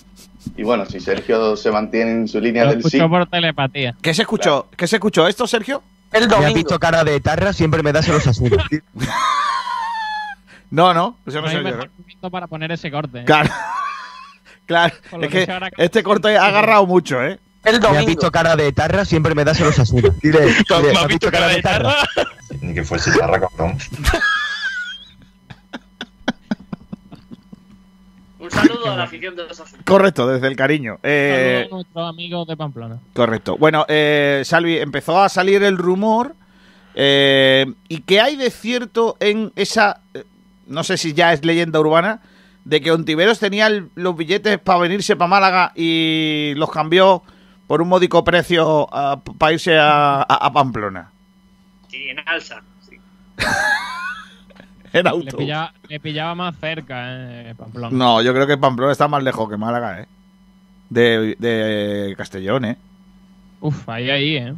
Y 0.57 0.63
bueno, 0.63 0.87
si 0.87 1.01
Sergio 1.01 1.57
se 1.57 1.71
mantiene 1.71 2.11
en 2.11 2.29
su 2.29 2.41
línea 2.41 2.65
Lo 2.65 2.71
del 2.73 2.85
sí, 2.85 3.01
por 3.01 3.27
telepatía. 3.27 3.95
¿Qué 4.01 4.15
se 4.15 4.23
escuchó? 4.23 4.69
¿Qué 4.77 4.87
se 4.87 4.97
escuchó 4.97 5.27
esto, 5.27 5.47
Sergio? 5.47 5.83
El 6.13 6.29
domingo. 6.29 6.41
Me 6.41 6.47
has 6.49 6.55
visto 6.55 6.79
cara 6.79 7.05
de 7.05 7.21
tarra, 7.21 7.53
siempre 7.53 7.83
me 7.83 7.93
das 7.93 8.09
los 8.09 8.27
asuntos. 8.27 8.63
No, 10.73 10.95
no, 10.95 11.19
eso 11.27 11.43
no 11.43 11.49
No 11.53 11.87
soy 12.19 12.31
para 12.31 12.47
poner 12.47 12.73
ese 12.73 12.91
corte. 12.91 13.25
Claro. 13.25 13.51
Claro, 14.65 14.95
es 15.21 15.29
que 15.29 15.47
este 15.77 16.05
corte 16.05 16.39
ha 16.39 16.47
agarrado 16.47 16.87
mucho, 16.87 17.23
¿eh? 17.23 17.39
El 17.65 17.81
domingo. 17.81 17.93
Me 17.93 17.99
has 17.99 18.07
visto 18.07 18.31
cara 18.31 18.57
de 18.57 18.73
tarra, 18.73 19.05
siempre 19.05 19.35
me 19.35 19.45
das 19.45 19.59
los 19.61 19.77
asuntos. 19.79 20.19
Dile, 20.21 20.41
dile, 20.47 20.93
¿me 20.93 20.99
has 20.99 21.09
visto 21.09 21.31
cara 21.31 21.49
de 21.49 21.61
tarra? 21.61 21.97
Ni 22.61 22.73
que 22.73 22.85
fuese 22.85 23.11
tarra, 23.19 23.41
cabrón. 23.41 23.77
saludo 28.69 28.91
a 28.93 28.97
la 28.97 29.03
afición 29.05 29.35
de 29.37 29.43
los 29.47 29.59
asuntos. 29.61 29.85
Correcto, 29.85 30.27
desde 30.27 30.47
el 30.49 30.57
cariño. 30.57 30.99
Eh, 31.03 31.67
Saludos 31.69 31.73
a 31.73 31.75
nuestros 31.77 32.09
amigos 32.09 32.47
de 32.49 32.57
Pamplona. 32.57 32.99
correcto. 33.15 33.57
Bueno, 33.57 33.85
eh, 33.89 34.43
Salvi, 34.45 34.79
empezó 34.79 35.21
a 35.21 35.29
salir 35.29 35.63
el 35.63 35.79
rumor. 35.79 36.35
eh, 36.95 37.67
¿Y 37.89 38.01
qué 38.03 38.21
hay 38.21 38.37
de 38.37 38.51
cierto 38.51 39.17
en 39.21 39.53
esa... 39.57 40.01
eh, 40.15 40.25
no 40.67 40.85
sé 40.85 40.97
si 40.97 41.13
ya 41.15 41.33
es 41.33 41.45
leyenda 41.45 41.81
urbana, 41.81 42.21
de 42.65 42.81
que 42.81 42.93
Ontiveros 42.93 43.39
tenía 43.41 43.67
el- 43.67 43.89
los 43.97 44.17
billetes 44.17 44.59
para 44.59 44.79
venirse 44.79 45.17
para 45.17 45.29
Málaga 45.29 45.73
y 45.75 46.53
los 46.57 46.71
cambió 46.71 47.23
por 47.67 47.83
un 47.83 47.89
módico 47.89 48.23
precio 48.23 48.87
para 49.39 49.53
irse 49.53 49.77
a, 49.79 50.19
a- 50.23 50.25
a 50.47 50.53
Pamplona. 50.53 51.11
Sí, 51.89 52.09
en 52.09 52.19
alza. 52.27 52.63
Sí. 52.89 52.97
En 54.93 55.05
Le 55.05 55.11
auto. 55.11 55.37
pillaba, 55.37 55.73
le 55.89 56.01
pillaba 56.01 56.35
más 56.35 56.57
cerca, 56.59 57.05
eh, 57.09 57.55
Pamplona. 57.57 57.97
No, 57.97 58.23
yo 58.23 58.33
creo 58.35 58.47
que 58.47 58.59
Pamplona 58.59 58.93
está 58.93 59.09
más 59.09 59.23
lejos 59.23 59.49
que 59.49 59.57
Málaga, 59.57 60.01
¿eh? 60.01 60.07
De, 60.91 61.37
de 61.39 62.15
Castellón, 62.17 62.65
¿eh? 62.67 62.77
Uf, 63.61 63.89
ahí, 63.89 64.11
ahí, 64.11 64.37
¿eh? 64.37 64.55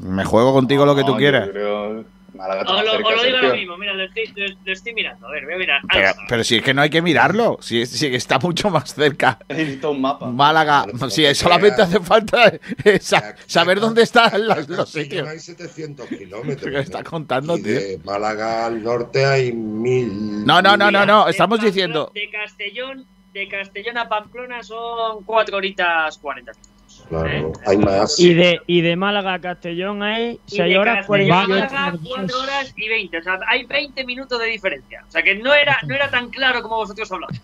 Me 0.00 0.24
juego 0.24 0.52
contigo 0.52 0.84
lo 0.84 0.94
que 0.96 1.04
tú 1.04 1.16
quieras. 1.16 1.46
Yo 1.46 1.52
creo 1.52 2.04
Málaga 2.34 2.64
más 2.64 2.72
lo, 2.72 2.78
os 2.78 2.84
lo 2.86 3.22
digo 3.24 3.36
ahora 3.36 3.52
mismo, 3.54 3.76
mira, 3.76 3.92
lo 3.94 4.04
estoy, 4.04 4.26
lo, 4.34 4.46
lo 4.64 4.72
estoy 4.72 4.94
mirando. 4.94 5.26
A 5.26 5.30
ver, 5.30 5.44
voy 5.44 5.54
a 5.54 5.58
mirar. 5.58 5.80
Pero, 5.92 6.12
pero 6.28 6.44
si 6.44 6.56
es 6.56 6.62
que 6.62 6.72
no 6.72 6.80
hay 6.82 6.90
que 6.90 7.02
mirarlo, 7.02 7.58
si, 7.60 7.82
es- 7.82 7.90
si 7.90 8.06
está 8.06 8.38
mucho 8.38 8.70
más 8.70 8.94
cerca. 8.94 9.38
Necesito 9.48 9.90
un 9.90 10.00
mapa. 10.00 10.26
Málaga, 10.30 10.84
Pero, 10.86 11.10
si 11.10 11.22
pero 11.22 11.34
solamente 11.34 11.76
que- 11.76 11.82
hace 11.82 12.00
falta 12.00 12.52
eh, 12.84 12.98
sa- 13.00 13.34
saber 13.46 13.80
dónde 13.80 14.02
están 14.02 14.46
los, 14.46 14.68
los 14.68 14.88
sitios. 14.90 15.28
Hay 15.28 15.38
700 15.38 16.06
kilómetros. 16.08 16.70
¿Qué 16.70 16.78
está 16.80 17.02
contando, 17.04 17.56
Y 17.58 17.62
tío? 17.62 17.72
de 17.74 18.00
Málaga 18.04 18.66
al 18.66 18.82
norte 18.82 19.24
hay 19.26 19.52
mil. 19.52 20.44
No, 20.46 20.62
no, 20.62 20.76
no, 20.76 20.90
no, 20.90 21.04
no, 21.04 21.24
De 21.26 21.30
estamos 21.32 21.60
diciendo. 21.60 22.10
De 22.14 22.30
Castellón, 22.30 23.06
de 23.32 23.48
Castellón 23.48 23.98
a 23.98 24.08
Pamplona 24.08 24.62
son 24.62 25.22
4 25.24 25.56
horitas 25.56 26.18
40 26.18 26.52
minutos. 26.52 26.71
Claro, 27.12 27.28
¿eh? 27.28 27.52
hay 27.66 27.76
más. 27.76 28.18
Y 28.18 28.32
de, 28.32 28.62
y 28.66 28.80
de 28.80 28.96
Málaga 28.96 29.34
a 29.34 29.38
Castellón 29.38 30.02
hay 30.02 30.40
Y 30.46 30.56
6 30.56 30.64
de 30.64 30.78
horas 30.78 31.06
Castellón 31.06 31.32
a 31.32 31.46
48 31.46 31.74
Málaga, 31.74 31.98
4 32.02 32.40
horas 32.40 32.72
y 32.74 32.88
20. 32.88 33.18
O 33.18 33.22
sea, 33.22 33.38
hay 33.48 33.64
20 33.66 34.04
minutos 34.06 34.38
de 34.38 34.46
diferencia. 34.46 35.04
O 35.06 35.10
sea, 35.10 35.22
que 35.22 35.34
no 35.34 35.52
era, 35.52 35.78
no 35.86 35.94
era 35.94 36.10
tan 36.10 36.30
claro 36.30 36.62
como 36.62 36.76
vosotros 36.76 37.12
habláis. 37.12 37.42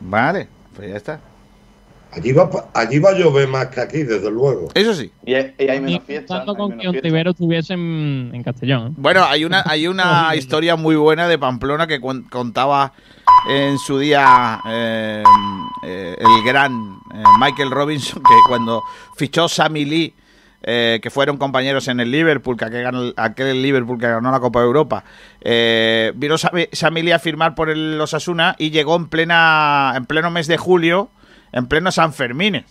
Vale, 0.00 0.48
pues 0.74 0.88
ya 0.88 0.96
está. 0.96 1.20
Allí 2.12 2.32
va, 2.32 2.50
pa- 2.50 2.68
allí 2.74 2.98
va 2.98 3.10
a 3.10 3.12
llover 3.12 3.46
más 3.48 3.66
que 3.68 3.80
aquí, 3.80 4.02
desde 4.02 4.30
luego. 4.30 4.68
Eso 4.74 4.94
sí. 4.94 5.12
Y, 5.24 5.34
hay- 5.34 5.54
y 5.58 5.68
hay 5.68 5.80
menos 5.80 6.02
fiesta. 6.04 6.26
contando 6.38 6.52
hay 6.52 6.58
con 6.58 6.70
que 6.72 6.82
fiesta. 6.82 6.98
Ontiveros 6.98 7.34
estuviese 7.34 7.74
en, 7.74 8.30
en 8.34 8.42
Castellón. 8.42 8.88
¿eh? 8.88 8.94
Bueno, 8.96 9.24
hay 9.24 9.44
una, 9.44 9.62
hay 9.66 9.86
una 9.86 10.34
historia 10.36 10.74
muy 10.76 10.96
buena 10.96 11.28
de 11.28 11.38
Pamplona 11.38 11.86
que 11.86 12.00
contaba 12.00 12.92
en 13.48 13.78
su 13.78 13.98
día 13.98 14.60
eh, 14.66 15.22
eh, 15.84 16.16
el 16.18 16.44
gran 16.44 16.98
eh, 17.14 17.22
Michael 17.40 17.70
Robinson, 17.70 18.22
que 18.22 18.34
cuando 18.48 18.82
fichó 19.16 19.48
Sammy 19.48 19.84
Lee, 19.84 20.14
eh, 20.62 20.98
que 21.02 21.10
fueron 21.10 21.38
compañeros 21.38 21.88
en 21.88 22.00
el 22.00 22.10
Liverpool, 22.10 22.56
que 22.56 22.64
aquel, 23.16 23.62
Liverpool 23.62 23.98
que 23.98 24.08
ganó 24.08 24.30
la 24.30 24.40
Copa 24.40 24.58
de 24.60 24.66
Europa, 24.66 25.04
eh, 25.40 26.12
vino 26.16 26.36
Sammy, 26.36 26.66
Sammy 26.72 27.02
Lee 27.02 27.12
a 27.12 27.18
firmar 27.18 27.54
por 27.54 27.70
el 27.70 27.98
Osasuna 28.00 28.56
y 28.58 28.70
llegó 28.70 28.96
en 28.96 29.06
plena 29.08 29.94
en 29.96 30.04
pleno 30.06 30.30
mes 30.30 30.48
de 30.48 30.58
julio, 30.58 31.08
en 31.52 31.66
pleno 31.66 31.92
San 31.92 32.12
Fermines. 32.12 32.64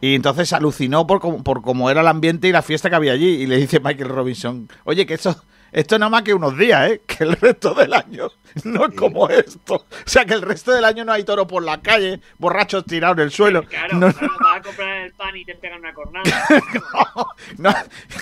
Y 0.00 0.16
entonces 0.16 0.52
alucinó 0.52 1.06
por 1.06 1.20
cómo, 1.20 1.42
por 1.42 1.62
cómo 1.62 1.88
era 1.90 2.02
el 2.02 2.08
ambiente 2.08 2.48
y 2.48 2.52
la 2.52 2.62
fiesta 2.62 2.90
que 2.90 2.96
había 2.96 3.12
allí. 3.12 3.42
Y 3.42 3.46
le 3.46 3.56
dice 3.56 3.80
Michael 3.80 4.10
Robinson, 4.10 4.68
oye, 4.84 5.06
que 5.06 5.14
esto, 5.14 5.34
esto 5.72 5.98
nada 5.98 6.10
más 6.10 6.22
que 6.22 6.34
unos 6.34 6.58
días, 6.58 6.90
¿eh? 6.90 7.02
Que 7.06 7.24
el 7.24 7.36
resto 7.36 7.72
del 7.72 7.94
año 7.94 8.30
no 8.64 8.86
es 8.86 8.94
como 8.94 9.28
esto. 9.30 9.74
O 9.76 9.86
sea, 10.04 10.26
que 10.26 10.34
el 10.34 10.42
resto 10.42 10.72
del 10.72 10.84
año 10.84 11.04
no 11.04 11.12
hay 11.12 11.24
toro 11.24 11.46
por 11.46 11.62
la 11.62 11.80
calle, 11.80 12.20
borrachos 12.38 12.84
tirados 12.84 13.16
en 13.16 13.22
el 13.24 13.30
suelo. 13.30 13.64
Claro, 13.64 13.96
No, 13.98 14.12
claro, 14.12 14.34
vas 14.40 14.58
a 14.58 14.62
comprar 14.62 14.96
el 15.06 15.12
pan 15.14 15.36
y 15.36 15.44
te 15.46 15.54
pegan 15.54 15.80
una 15.80 15.94
cornada. 15.94 16.24
no, 17.58 17.74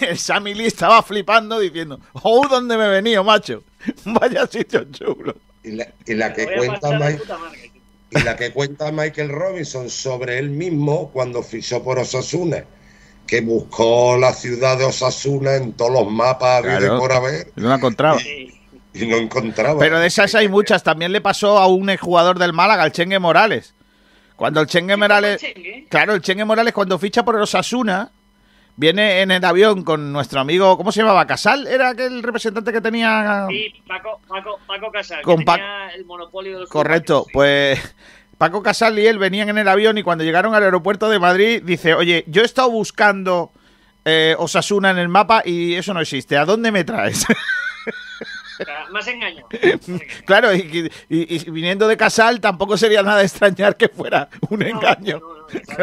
el 0.02 0.18
Sammy 0.18 0.54
Lee 0.54 0.66
estaba 0.66 1.02
flipando 1.02 1.58
diciendo, 1.58 1.98
oh, 2.12 2.46
¿dónde 2.48 2.76
me 2.76 2.86
he 2.86 2.90
venido, 2.90 3.24
macho? 3.24 3.64
Vaya 4.04 4.46
sitio 4.46 4.84
chulo. 4.92 5.34
Y 5.64 5.72
la, 5.72 5.88
y 6.06 6.14
la 6.14 6.32
que 6.32 6.46
cuenta 6.46 6.80
pasar 6.80 7.18
y 8.14 8.22
la 8.22 8.36
que 8.36 8.52
cuenta 8.52 8.92
Michael 8.92 9.28
Robinson 9.30 9.88
sobre 9.90 10.38
él 10.38 10.50
mismo 10.50 11.10
cuando 11.12 11.42
fichó 11.42 11.82
por 11.82 11.98
Osasuna, 11.98 12.64
que 13.26 13.40
buscó 13.40 14.16
la 14.18 14.32
ciudad 14.32 14.76
de 14.78 14.84
Osasuna 14.84 15.54
en 15.56 15.72
todos 15.72 15.92
los 15.92 16.10
mapas 16.10 16.62
Claro. 16.62 16.96
y 16.96 16.98
por 16.98 17.12
haber 17.12 17.52
No 17.56 17.68
la 17.68 17.76
encontraba. 17.76 18.20
Y 18.22 19.06
no 19.06 19.16
encontraba. 19.16 19.78
Pero 19.78 19.98
de 19.98 20.06
esas 20.06 20.34
hay 20.34 20.48
muchas. 20.48 20.82
También 20.82 21.12
le 21.12 21.20
pasó 21.22 21.58
a 21.58 21.66
un 21.66 21.88
exjugador 21.88 22.38
del 22.38 22.52
Málaga, 22.52 22.84
el 22.84 22.92
Chengue 22.92 23.18
Morales. 23.18 23.74
Cuando 24.36 24.60
el 24.60 24.66
Chengue 24.66 24.96
Morales... 24.96 25.40
Chengue. 25.40 25.86
Claro, 25.88 26.14
el 26.14 26.20
Chengue 26.20 26.44
Morales 26.44 26.74
cuando 26.74 26.98
ficha 26.98 27.24
por 27.24 27.36
Osasuna 27.36 28.10
viene 28.76 29.20
en 29.20 29.30
el 29.30 29.44
avión 29.44 29.84
con 29.84 30.12
nuestro 30.12 30.40
amigo, 30.40 30.76
¿cómo 30.76 30.92
se 30.92 31.00
llamaba? 31.00 31.26
Casal, 31.26 31.66
era 31.66 31.90
aquel 31.90 32.22
representante 32.22 32.72
que 32.72 32.80
tenía. 32.80 33.46
Sí, 33.48 33.72
Paco, 33.86 34.20
Paco, 34.28 34.58
Paco 34.66 34.90
Casal, 34.90 35.22
Con 35.22 35.38
que 35.38 35.44
tenía 35.44 35.88
el 35.94 36.04
monopolio 36.04 36.54
de 36.54 36.60
los 36.60 36.68
Correcto, 36.68 37.24
sí. 37.26 37.30
pues 37.32 37.94
Paco 38.38 38.62
Casal 38.62 38.98
y 38.98 39.06
él 39.06 39.18
venían 39.18 39.48
en 39.50 39.58
el 39.58 39.68
avión 39.68 39.98
y 39.98 40.02
cuando 40.02 40.24
llegaron 40.24 40.54
al 40.54 40.62
aeropuerto 40.64 41.08
de 41.08 41.18
Madrid 41.18 41.62
dice, 41.64 41.94
oye, 41.94 42.24
yo 42.26 42.42
he 42.42 42.44
estado 42.44 42.70
buscando 42.70 43.52
eh, 44.04 44.34
Osasuna 44.38 44.90
en 44.90 44.98
el 44.98 45.08
mapa 45.08 45.42
y 45.44 45.74
eso 45.74 45.94
no 45.94 46.00
existe. 46.00 46.36
¿A 46.36 46.44
dónde 46.44 46.72
me 46.72 46.82
traes? 46.82 47.24
Más 48.92 49.06
engaño. 49.08 49.46
claro, 50.26 50.54
y, 50.54 50.90
y- 51.08 51.36
y 51.36 51.50
viniendo 51.50 51.88
de 51.88 51.96
Casal 51.96 52.40
tampoco 52.40 52.76
sería 52.76 53.02
nada 53.02 53.22
extrañar 53.22 53.76
que 53.76 53.88
fuera 53.88 54.28
un 54.50 54.60
No, 54.60 54.66
engaño. 54.66 55.18
No, 55.20 55.36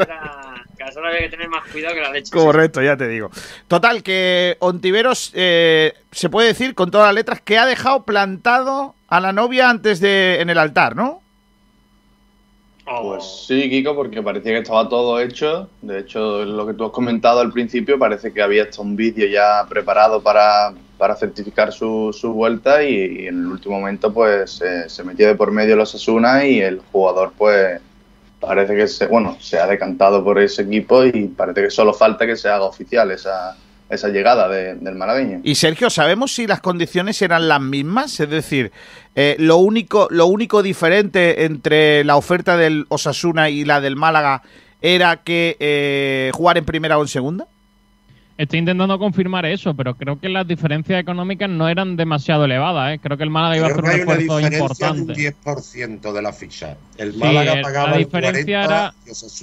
no, 0.06 0.48
Que 0.79 1.29
tener 1.29 1.49
más 1.49 1.69
cuidado 1.69 1.93
que 1.93 2.01
la 2.01 2.11
leche. 2.11 2.31
Correcto, 2.31 2.81
ya 2.81 2.95
te 2.95 3.07
digo. 3.07 3.29
Total, 3.67 4.01
que 4.01 4.55
Ontiveros 4.59 5.31
eh, 5.35 5.93
se 6.11 6.29
puede 6.29 6.47
decir 6.47 6.73
con 6.73 6.89
todas 6.89 7.07
las 7.07 7.15
letras 7.15 7.41
que 7.41 7.57
ha 7.57 7.65
dejado 7.65 8.03
plantado 8.03 8.95
a 9.09 9.19
la 9.19 9.33
novia 9.33 9.69
antes 9.69 9.99
de 9.99 10.39
en 10.39 10.49
el 10.49 10.57
altar, 10.57 10.95
¿no? 10.95 11.21
Oh. 12.85 13.09
Pues 13.09 13.45
sí, 13.47 13.69
Kiko, 13.69 13.93
porque 13.93 14.23
parecía 14.23 14.53
que 14.53 14.59
estaba 14.59 14.87
todo 14.87 15.19
hecho. 15.19 15.69
De 15.81 15.99
hecho, 15.99 16.45
lo 16.45 16.65
que 16.65 16.73
tú 16.73 16.85
has 16.85 16.91
comentado 16.91 17.41
al 17.41 17.51
principio, 17.51 17.99
parece 17.99 18.31
que 18.31 18.41
había 18.41 18.63
hasta 18.63 18.81
un 18.81 18.95
vídeo 18.95 19.27
ya 19.27 19.65
preparado 19.67 20.23
para, 20.23 20.73
para 20.97 21.15
certificar 21.15 21.73
su, 21.73 22.15
su 22.17 22.33
vuelta 22.33 22.83
y, 22.83 22.95
y 23.23 23.27
en 23.27 23.41
el 23.41 23.47
último 23.47 23.79
momento 23.79 24.13
pues 24.13 24.61
eh, 24.61 24.89
se 24.89 25.03
metió 25.03 25.27
de 25.27 25.35
por 25.35 25.51
medio 25.51 25.75
los 25.75 25.93
Asuna 25.93 26.45
y 26.45 26.61
el 26.61 26.81
jugador 26.91 27.33
pues 27.37 27.79
parece 28.39 28.75
que 28.75 28.88
se, 28.88 29.08
bueno, 29.08 29.38
se 29.39 29.60
ha 29.60 29.67
decantado 29.67 30.23
por 30.23 30.39
ese 30.39 30.63
equipo 30.63 31.04
y 31.06 31.28
parece 31.28 31.63
que 31.63 31.69
solo 31.71 31.93
falta 31.93 32.25
que 32.25 32.36
se 32.36 32.47
haga 32.49 32.63
oficial 32.63 33.12
esa, 33.12 33.56
esa 33.89 34.08
llegada 34.10 34.47
de- 34.47 34.75
del 34.75 34.95
malagueño. 34.95 35.41
Y 35.43 35.56
Sergio, 35.56 35.89
¿sabemos 35.89 36.34
si 36.34 36.47
las 36.47 36.62
condiciones 36.62 37.21
eran 37.21 37.47
las 37.47 37.62
mismas? 37.62 38.19
Es 38.19 38.30
decir, 38.30 38.71
eh, 39.15 39.36
lo 39.39 39.58
único, 39.58 40.08
lo 40.12 40.28
único 40.28 40.63
diferente 40.63 41.43
entre 41.45 42.04
la 42.04 42.15
oferta 42.15 42.56
del 42.58 42.86
Osasuna 42.89 43.49
y 43.49 43.65
la 43.65 43.82
del 43.82 43.95
Málaga 43.95 44.41
era 44.82 45.17
que 45.17 45.58
eh, 45.60 46.32
jugar 46.34 46.58
en 46.58 46.65
primera 46.65 46.97
o 46.97 47.02
en 47.02 47.08
segunda. 47.08 47.47
Estoy 48.39 48.60
intentando 48.60 48.97
confirmar 48.97 49.45
eso, 49.45 49.73
pero 49.73 49.95
creo 49.95 50.17
que 50.17 50.30
las 50.30 50.47
diferencias 50.47 50.97
económicas 51.02 51.49
no 51.49 51.67
eran 51.67 51.97
demasiado 51.97 52.45
elevadas. 52.45 52.93
¿eh? 52.95 52.99
Creo 53.04 53.17
que 53.17 53.25
el 53.25 53.30
Málaga 53.30 53.58
iba 53.58 53.67
a 53.67 53.69
hacer 53.71 53.84
un 53.84 53.89
esfuerzo 53.91 54.38
diferencia 54.38 54.49
de 54.49 54.95
un 54.95 54.97
importante. 54.97 55.13
10% 55.13 56.13
de 56.13 56.21
la 56.21 56.32
ficha. 56.32 56.78
El 56.97 57.12
Sí, 57.12 57.19
Málaga 57.19 57.60
eh, 57.60 57.62
pagaba 57.62 57.89
la 57.89 57.95
el 57.97 58.06
diferencia 58.06 58.63
40 58.63 58.63
era- 58.63 58.93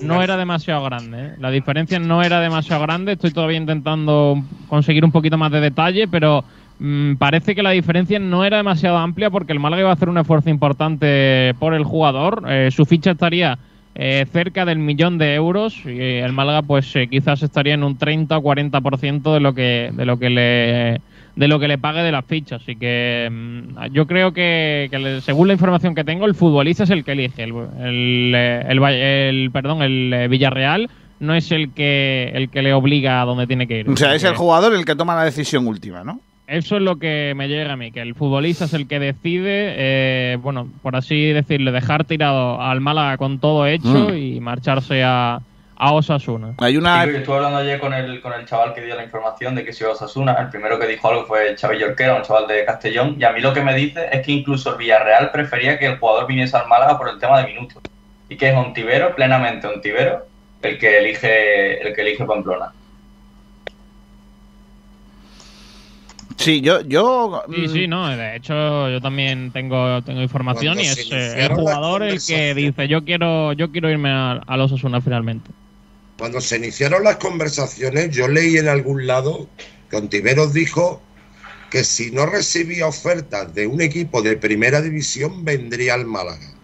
no 0.06 0.16
el 0.16 0.22
era 0.22 0.36
demasiado 0.38 0.82
grande. 0.84 1.26
¿eh? 1.26 1.34
La 1.38 1.50
diferencia 1.50 1.98
no 1.98 2.22
era 2.22 2.40
demasiado 2.40 2.80
grande. 2.80 3.12
Estoy 3.12 3.32
todavía 3.32 3.58
intentando 3.58 4.42
conseguir 4.66 5.04
un 5.04 5.12
poquito 5.12 5.36
más 5.36 5.52
de 5.52 5.60
detalle, 5.60 6.08
pero 6.08 6.42
mm, 6.78 7.16
parece 7.16 7.54
que 7.54 7.62
la 7.62 7.72
diferencia 7.72 8.18
no 8.18 8.46
era 8.46 8.56
demasiado 8.56 8.96
amplia 8.96 9.28
porque 9.28 9.52
el 9.52 9.60
Málaga 9.60 9.82
iba 9.82 9.90
a 9.90 9.92
hacer 9.92 10.08
un 10.08 10.16
esfuerzo 10.16 10.48
importante 10.48 11.54
por 11.58 11.74
el 11.74 11.84
jugador. 11.84 12.44
Eh, 12.48 12.70
su 12.70 12.86
ficha 12.86 13.10
estaría 13.10 13.58
eh, 13.98 14.26
cerca 14.32 14.64
del 14.64 14.78
millón 14.78 15.16
de 15.18 15.34
euros 15.34 15.74
y 15.84 15.88
eh, 15.90 16.20
el 16.24 16.32
Málaga 16.32 16.62
pues 16.62 16.94
eh, 16.96 17.08
quizás 17.08 17.42
estaría 17.42 17.74
en 17.74 17.82
un 17.82 17.96
30 17.96 18.36
o 18.36 18.42
40% 18.42 19.32
de 19.32 19.40
lo 19.40 19.54
que 19.54 19.90
de 19.92 20.04
lo 20.04 20.18
que 20.18 20.30
le 20.30 21.00
de 21.34 21.48
lo 21.48 21.58
que 21.58 21.68
le 21.68 21.76
pague 21.78 22.02
de 22.02 22.12
la 22.12 22.22
ficha. 22.22 22.56
Así 22.56 22.76
que 22.76 23.28
mm, 23.30 23.92
yo 23.92 24.06
creo 24.06 24.32
que, 24.32 24.88
según 25.22 25.48
la 25.48 25.52
información 25.54 25.94
que 25.94 26.02
tengo, 26.04 26.24
el 26.26 26.34
futbolista 26.34 26.84
es 26.84 26.90
el 26.90 27.04
que 27.04 27.12
elige. 27.12 27.42
El, 27.44 27.52
el, 27.78 28.32
eh, 28.34 28.64
el 28.68 28.82
el- 28.84 29.50
perdón, 29.50 29.82
el 29.82 30.28
Villarreal 30.30 30.88
no 31.20 31.34
es 31.34 31.50
el 31.52 31.72
que 31.72 32.30
el 32.34 32.48
que 32.50 32.62
le 32.62 32.72
obliga 32.74 33.22
a 33.22 33.24
donde 33.24 33.46
tiene 33.46 33.66
que 33.66 33.80
ir. 33.80 33.88
O 33.90 33.96
sea, 33.96 34.14
es 34.14 34.24
el 34.24 34.34
jugador 34.34 34.74
el 34.74 34.84
que 34.84 34.94
toma 34.94 35.14
la 35.14 35.24
decisión 35.24 35.66
última, 35.66 36.04
¿no? 36.04 36.20
Eso 36.46 36.76
es 36.76 36.82
lo 36.82 36.96
que 36.96 37.32
me 37.36 37.48
llega 37.48 37.72
a 37.72 37.76
mí, 37.76 37.90
que 37.90 38.00
el 38.00 38.14
futbolista 38.14 38.66
es 38.66 38.74
el 38.74 38.86
que 38.86 39.00
decide, 39.00 39.74
eh, 39.76 40.38
bueno, 40.40 40.68
por 40.82 40.94
así 40.94 41.32
decirlo, 41.32 41.72
dejar 41.72 42.04
tirado 42.04 42.60
al 42.62 42.80
Málaga 42.80 43.16
con 43.16 43.40
todo 43.40 43.66
hecho 43.66 44.10
Mm. 44.10 44.16
y 44.16 44.40
marcharse 44.40 45.02
a, 45.02 45.40
a 45.76 45.92
Osasuna. 45.92 46.54
Hay 46.58 46.76
una... 46.76 47.02
Sí, 47.04 47.10
estuve 47.16 47.36
hablando 47.36 47.58
ayer 47.58 47.80
con 47.80 47.92
el, 47.92 48.20
con 48.20 48.32
el 48.32 48.46
chaval 48.46 48.74
que 48.74 48.80
dio 48.82 48.94
la 48.94 49.02
información 49.02 49.56
de 49.56 49.64
que 49.64 49.72
se 49.72 49.82
iba 49.82 49.90
a 49.90 49.94
Osasuna. 49.94 50.34
El 50.34 50.48
primero 50.50 50.78
que 50.78 50.86
dijo 50.86 51.08
algo 51.08 51.24
fue 51.26 51.48
el 51.50 51.56
Xavi 51.58 51.78
Yorquera, 51.80 52.14
un 52.14 52.22
chaval 52.22 52.46
de 52.46 52.64
Castellón. 52.64 53.16
Y 53.18 53.24
a 53.24 53.32
mí 53.32 53.40
lo 53.40 53.52
que 53.52 53.62
me 53.62 53.74
dice 53.74 54.06
es 54.12 54.24
que 54.24 54.30
incluso 54.32 54.70
el 54.70 54.76
Villarreal 54.78 55.32
prefería 55.32 55.78
que 55.80 55.86
el 55.86 55.98
jugador 55.98 56.28
viniese 56.28 56.56
al 56.56 56.68
Málaga 56.68 56.96
por 56.96 57.08
el 57.08 57.18
tema 57.18 57.40
de 57.42 57.48
minutos. 57.52 57.82
Y 58.28 58.36
que 58.36 58.50
es 58.50 58.56
Ontivero, 58.56 59.14
plenamente 59.16 59.66
Ontivero, 59.66 60.26
el 60.62 60.78
que 60.78 60.98
elige, 60.98 61.82
el 61.86 61.92
que 61.92 62.02
elige 62.02 62.24
Pamplona. 62.24 62.72
Sí, 66.38 66.60
yo, 66.60 66.80
yo. 66.82 67.42
Sí, 67.50 67.52
mm, 67.62 67.68
sí, 67.68 67.88
no. 67.88 68.08
De 68.08 68.36
hecho, 68.36 68.90
yo 68.90 69.00
también 69.00 69.50
tengo, 69.52 70.02
tengo 70.02 70.20
información 70.22 70.74
Cuando 70.74 70.82
y 70.82 70.86
es 71.00 71.10
eh, 71.12 71.44
el 71.44 71.54
jugador 71.54 72.02
el 72.02 72.22
que 72.24 72.54
dice 72.54 72.88
yo 72.88 73.04
quiero, 73.04 73.52
yo 73.54 73.70
quiero 73.72 73.90
irme 73.90 74.10
a, 74.10 74.32
a 74.32 74.56
los 74.56 74.70
Osasuna 74.72 75.00
finalmente. 75.00 75.50
Cuando 76.18 76.40
se 76.40 76.56
iniciaron 76.56 77.04
las 77.04 77.16
conversaciones, 77.16 78.14
yo 78.14 78.28
leí 78.28 78.56
en 78.56 78.68
algún 78.68 79.06
lado 79.06 79.48
que 79.90 79.96
Ontiveros 79.96 80.52
dijo 80.52 81.02
que 81.70 81.84
si 81.84 82.10
no 82.10 82.26
recibía 82.26 82.86
ofertas 82.86 83.54
de 83.54 83.66
un 83.66 83.80
equipo 83.80 84.22
de 84.22 84.36
primera 84.36 84.80
división, 84.80 85.44
vendría 85.44 85.94
al 85.94 86.06
Málaga. 86.06 86.54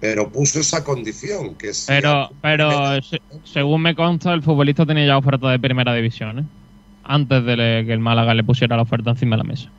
Pero 0.00 0.30
puso 0.30 0.60
esa 0.60 0.84
condición, 0.84 1.56
que 1.56 1.72
si 1.74 1.86
Pero, 1.92 2.30
pero 2.40 3.00
se- 3.02 3.20
según 3.44 3.82
me 3.82 3.94
consta, 3.94 4.32
el 4.34 4.42
futbolista 4.42 4.86
tenía 4.86 5.06
ya 5.06 5.18
oferta 5.18 5.50
de 5.50 5.58
primera 5.58 5.94
división, 5.94 6.38
¿eh? 6.40 6.44
Antes 7.04 7.44
de 7.44 7.56
que 7.86 7.92
el 7.92 8.00
Málaga 8.00 8.34
le 8.34 8.44
pusiera 8.44 8.76
la 8.76 8.82
oferta 8.82 9.10
encima 9.10 9.36
de 9.36 9.42
la 9.42 9.48
mesa. 9.48 9.70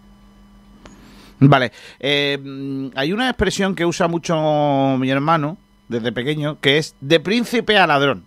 Vale. 1.40 1.72
eh, 2.00 2.38
mm, 2.42 2.88
hay 2.96 3.12
una 3.12 3.30
expresión 3.30 3.76
que 3.76 3.86
usa 3.86 4.08
mucho 4.08 4.98
mi 4.98 5.10
hermano 5.10 5.58
desde 5.88 6.12
pequeño, 6.12 6.60
que 6.60 6.78
es 6.78 6.96
de 7.02 7.20
príncipe 7.20 7.78
a 7.78 7.88
ladrón. 7.88 8.26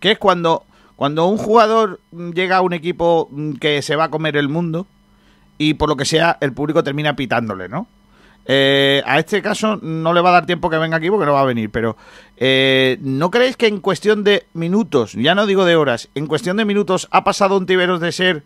Que 0.00 0.12
es 0.12 0.18
cuando, 0.18 0.64
cuando 0.96 1.26
un 1.26 1.38
jugador 1.38 2.00
mm, 2.12 2.30
llega 2.30 2.56
a 2.56 2.62
un 2.62 2.72
equipo 2.72 3.28
mm, 3.30 3.54
que 3.54 3.82
se 3.82 3.96
va 3.96 4.04
a 4.04 4.10
comer 4.10 4.36
el 4.36 4.48
mundo 4.48 4.86
y 5.58 5.74
por 5.74 5.88
lo 5.88 5.96
que 5.96 6.04
sea 6.04 6.36
el 6.40 6.52
público 6.52 6.82
termina 6.82 7.16
pitándole, 7.16 7.68
¿no? 7.68 7.86
Eh, 8.46 9.02
a 9.06 9.18
este 9.18 9.40
caso 9.40 9.76
no 9.80 10.12
le 10.12 10.20
va 10.20 10.28
a 10.30 10.32
dar 10.34 10.46
tiempo 10.46 10.68
que 10.68 10.76
venga 10.76 10.96
aquí 10.98 11.08
porque 11.08 11.24
no 11.26 11.32
va 11.32 11.40
a 11.40 11.46
venir, 11.46 11.70
pero 11.70 11.96
eh, 12.36 12.98
¿no 13.00 13.30
creéis 13.30 13.56
que 13.56 13.66
en 13.68 13.80
cuestión 13.80 14.22
de 14.22 14.44
minutos, 14.52 15.12
ya 15.14 15.34
no 15.34 15.46
digo 15.46 15.64
de 15.64 15.76
horas, 15.76 16.10
en 16.14 16.26
cuestión 16.26 16.56
de 16.58 16.64
minutos 16.66 17.08
ha 17.10 17.24
pasado 17.24 17.56
un 17.56 17.64
Tiberos 17.66 18.00
de 18.00 18.12
ser 18.12 18.42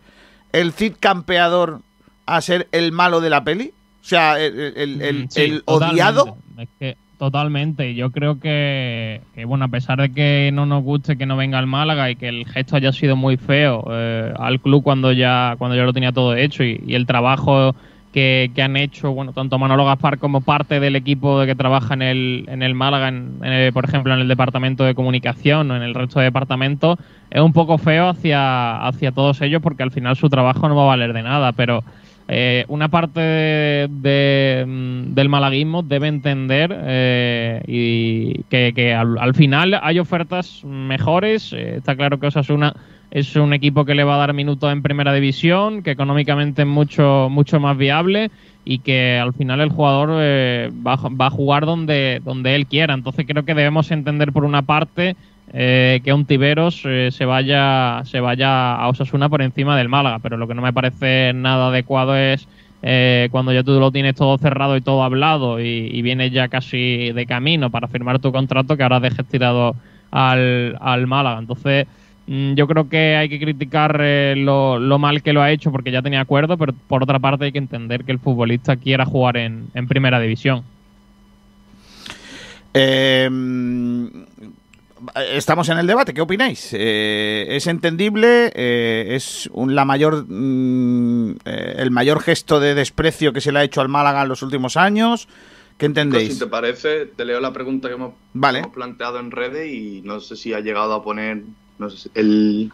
el 0.53 0.71
Cid 0.71 0.93
campeador 0.99 1.81
a 2.25 2.39
ser 2.41 2.67
el 2.71 2.91
malo 2.93 3.19
de 3.19 3.29
la 3.29 3.43
peli? 3.43 3.73
O 4.01 4.05
sea, 4.05 4.39
el, 4.39 4.57
el- 4.77 5.01
el- 5.01 5.23
Mm, 5.25 5.27
sí, 5.29 5.41
el 5.41 5.63
odiado. 5.65 6.37
Es 6.57 6.69
que 6.79 6.97
totalmente. 7.17 7.93
Yo 7.95 8.11
creo 8.11 8.39
que, 8.39 9.21
que, 9.35 9.43
bueno, 9.43 9.65
a 9.65 9.67
pesar 9.67 9.99
de 9.99 10.13
que 10.13 10.49
no 10.53 10.65
nos 10.65 10.81
guste 10.83 11.17
que 11.17 11.25
no 11.25 11.35
venga 11.35 11.59
al 11.59 11.67
Málaga 11.67 12.09
y 12.09 12.15
que 12.15 12.29
el 12.29 12.45
gesto 12.45 12.77
haya 12.77 12.93
sido 12.93 13.17
muy 13.17 13.35
feo 13.35 13.83
eh, 13.91 14.33
al 14.39 14.61
club 14.61 14.81
cuando 14.83 15.11
ya 15.11 15.55
cuando 15.57 15.75
ya 15.75 15.83
lo 15.83 15.91
tenía 15.91 16.13
todo 16.13 16.35
hecho 16.35 16.63
y, 16.63 16.81
y 16.87 16.95
el 16.95 17.05
trabajo 17.05 17.75
que, 18.11 18.51
que 18.55 18.61
han 18.61 18.75
hecho, 18.77 19.11
bueno, 19.11 19.33
tanto 19.33 19.59
Manolo 19.59 19.85
Gaspar 19.85 20.17
como 20.19 20.41
parte 20.41 20.79
del 20.79 20.95
equipo 20.95 21.39
de 21.39 21.47
que 21.47 21.55
trabaja 21.55 21.93
en 21.93 22.01
el, 22.01 22.45
en 22.47 22.63
el 22.63 22.73
Málaga, 22.75 23.09
en- 23.09 23.39
en 23.43 23.73
por 23.73 23.85
ejemplo, 23.85 24.13
en 24.13 24.19
el 24.21 24.27
departamento 24.27 24.83
de 24.83 24.95
comunicación 24.95 25.69
o 25.71 25.75
en 25.75 25.83
el 25.83 25.93
resto 25.93 26.19
de 26.19 26.25
departamentos, 26.25 26.97
es 27.29 27.41
un 27.41 27.53
poco 27.53 27.77
feo 27.77 28.09
hacia, 28.09 28.77
hacia 28.87 29.11
todos 29.11 29.41
ellos 29.41 29.61
porque 29.61 29.83
al 29.83 29.91
final 29.91 30.15
su 30.15 30.29
trabajo 30.29 30.67
no 30.67 30.75
va 30.75 30.83
a 30.83 30.87
valer 30.87 31.13
de 31.13 31.23
nada, 31.23 31.53
pero 31.53 31.83
eh, 32.27 32.65
una 32.67 32.89
parte 32.89 33.19
de- 33.89 34.63
mm, 34.67 35.13
del 35.13 35.29
malaguismo 35.29 35.83
debe 35.83 36.07
entender 36.07 36.75
eh, 36.83 37.61
y 37.67 38.43
que, 38.45 38.93
al 38.95 39.33
final 39.35 39.79
hay 39.81 39.99
ofertas 39.99 40.61
mejores. 40.63 41.53
eh, 41.53 41.77
está 41.77 41.95
claro 41.95 42.19
que 42.19 42.27
Osasuna 42.27 42.73
es 43.11 43.35
un 43.35 43.53
equipo 43.53 43.85
que 43.85 43.95
le 43.95 44.03
va 44.03 44.15
a 44.15 44.19
dar 44.19 44.33
minutos 44.33 44.71
en 44.71 44.81
primera 44.81 45.13
división, 45.13 45.81
que 45.83 45.91
económicamente 45.91 46.61
es 46.61 46.67
mucho, 46.67 47.27
mucho 47.29 47.59
más 47.59 47.77
viable 47.77 48.29
y 48.65 48.79
que 48.79 49.17
al 49.17 49.33
final 49.33 49.61
el 49.61 49.69
jugador 49.69 50.09
eh, 50.21 50.69
va, 50.85 50.95
va 50.95 51.27
a 51.27 51.31
jugar 51.31 51.65
donde, 51.65 52.21
donde 52.23 52.55
él 52.55 52.67
quiera. 52.67 52.93
Entonces 52.93 53.25
creo 53.27 53.45
que 53.45 53.55
debemos 53.55 53.89
entender 53.91 54.31
por 54.31 54.45
una 54.45 54.61
parte 54.61 55.15
eh, 55.51 56.01
que 56.03 56.13
un 56.13 56.25
Tiberos 56.25 56.83
eh, 56.85 57.09
se 57.11 57.25
vaya 57.25 58.03
se 58.05 58.19
vaya 58.19 58.75
a 58.75 58.87
Osasuna 58.87 59.29
por 59.29 59.41
encima 59.41 59.75
del 59.75 59.89
Málaga, 59.89 60.19
pero 60.19 60.37
lo 60.37 60.47
que 60.47 60.53
no 60.53 60.61
me 60.61 60.73
parece 60.73 61.33
nada 61.33 61.69
adecuado 61.69 62.15
es 62.15 62.47
eh, 62.83 63.29
cuando 63.31 63.51
ya 63.51 63.63
tú 63.63 63.79
lo 63.79 63.91
tienes 63.91 64.13
todo 64.13 64.37
cerrado 64.37 64.77
y 64.77 64.81
todo 64.81 65.03
hablado 65.03 65.59
y, 65.59 65.89
y 65.91 66.01
vienes 66.03 66.31
ya 66.31 66.47
casi 66.49 67.11
de 67.11 67.25
camino 67.25 67.71
para 67.71 67.87
firmar 67.87 68.19
tu 68.19 68.31
contrato 68.31 68.77
que 68.77 68.83
ahora 68.83 68.99
dejes 68.99 69.25
tirado 69.25 69.75
al, 70.11 70.77
al 70.79 71.07
Málaga. 71.07 71.39
Entonces 71.39 71.87
yo 72.55 72.67
creo 72.67 72.87
que 72.89 73.15
hay 73.15 73.27
que 73.27 73.39
criticar 73.39 73.97
eh, 74.01 74.35
lo, 74.37 74.77
lo 74.79 74.99
mal 74.99 75.23
que 75.23 75.33
lo 75.33 75.41
ha 75.41 75.51
hecho 75.51 75.71
porque 75.71 75.91
ya 75.91 76.01
tenía 76.03 76.21
acuerdo, 76.21 76.57
pero 76.57 76.73
por 76.87 77.01
otra 77.01 77.17
parte 77.17 77.45
hay 77.45 77.51
que 77.51 77.57
entender 77.57 78.03
que 78.03 78.11
el 78.11 78.19
futbolista 78.19 78.75
quiera 78.75 79.03
jugar 79.05 79.37
en, 79.37 79.65
en 79.73 79.87
primera 79.87 80.19
división. 80.19 80.63
Eh, 82.73 83.29
estamos 85.33 85.69
en 85.69 85.79
el 85.79 85.87
debate, 85.87 86.13
¿qué 86.13 86.21
opináis? 86.21 86.69
Eh, 86.73 87.47
¿Es 87.49 87.67
entendible? 87.67 88.51
Eh, 88.53 89.07
¿Es 89.15 89.49
un- 89.53 89.73
la 89.73 89.85
mayor, 89.85 90.25
mm, 90.27 91.31
eh, 91.45 91.75
el 91.77 91.89
mayor 91.91 92.21
gesto 92.21 92.59
de 92.59 92.75
desprecio 92.75 93.33
que 93.33 93.41
se 93.41 93.51
le 93.51 93.59
ha 93.59 93.63
hecho 93.63 93.81
al 93.81 93.89
Málaga 93.89 94.21
en 94.21 94.29
los 94.29 94.43
últimos 94.43 94.77
años? 94.77 95.27
¿Qué 95.77 95.85
entendéis? 95.85 96.33
Si 96.33 96.39
te 96.39 96.47
parece, 96.47 97.05
te 97.05 97.23
leo 97.25 97.39
la 97.39 97.53
pregunta 97.53 97.87
que 97.87 97.93
hemos, 97.95 98.13
Vale. 98.33 98.59
hemos 98.59 98.73
planteado 98.73 99.19
en 99.19 99.31
redes 99.31 99.71
y 99.73 100.01
no 100.03 100.19
sé 100.19 100.35
si 100.35 100.53
ha 100.53 100.59
llegado 100.59 100.93
a 100.93 101.03
poner 101.03 101.41
no 101.79 101.89
sé, 101.89 101.97
si- 101.97 102.11
el, 102.13 102.71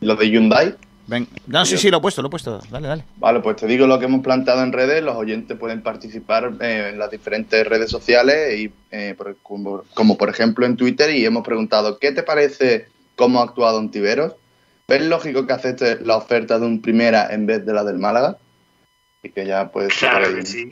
lo 0.00 0.16
de 0.16 0.30
Hyundai. 0.30 0.74
Ven. 1.08 1.26
No, 1.48 1.64
sí, 1.66 1.76
sí, 1.76 1.90
lo 1.90 1.98
he 1.98 2.00
puesto, 2.00 2.22
lo 2.22 2.28
he 2.28 2.30
puesto. 2.30 2.60
Dale, 2.70 2.86
dale. 2.88 3.04
Vale, 3.16 3.40
pues 3.40 3.56
te 3.56 3.66
digo 3.66 3.86
lo 3.86 3.98
que 3.98 4.04
hemos 4.06 4.22
planteado 4.22 4.62
en 4.62 4.72
redes. 4.72 5.02
Los 5.02 5.16
oyentes 5.16 5.58
pueden 5.58 5.82
participar 5.82 6.52
eh, 6.60 6.90
en 6.92 6.98
las 6.98 7.10
diferentes 7.10 7.66
redes 7.66 7.90
sociales, 7.90 8.58
y, 8.58 8.72
eh, 8.90 9.14
por- 9.18 9.36
como, 9.42 9.82
como 9.94 10.16
por 10.16 10.30
ejemplo 10.30 10.64
en 10.64 10.76
Twitter, 10.76 11.10
y 11.14 11.24
hemos 11.26 11.44
preguntado, 11.44 11.98
¿qué 11.98 12.12
te 12.12 12.22
parece 12.22 12.86
cómo 13.16 13.40
ha 13.40 13.44
actuado 13.44 13.78
Ontiveros? 13.78 14.34
¿Ves 14.88 15.02
lógico 15.02 15.46
que 15.46 15.52
acepte 15.52 15.98
la 16.04 16.16
oferta 16.16 16.58
de 16.58 16.66
un 16.66 16.80
primera 16.80 17.32
en 17.34 17.46
vez 17.46 17.64
de 17.66 17.72
la 17.72 17.82
del 17.84 17.98
Málaga? 17.98 18.38
Y 19.22 19.30
que 19.30 19.44
ya 19.46 19.70
pues... 19.70 19.94
Claro 19.98 20.34
que 20.34 20.44
sí. 20.46 20.70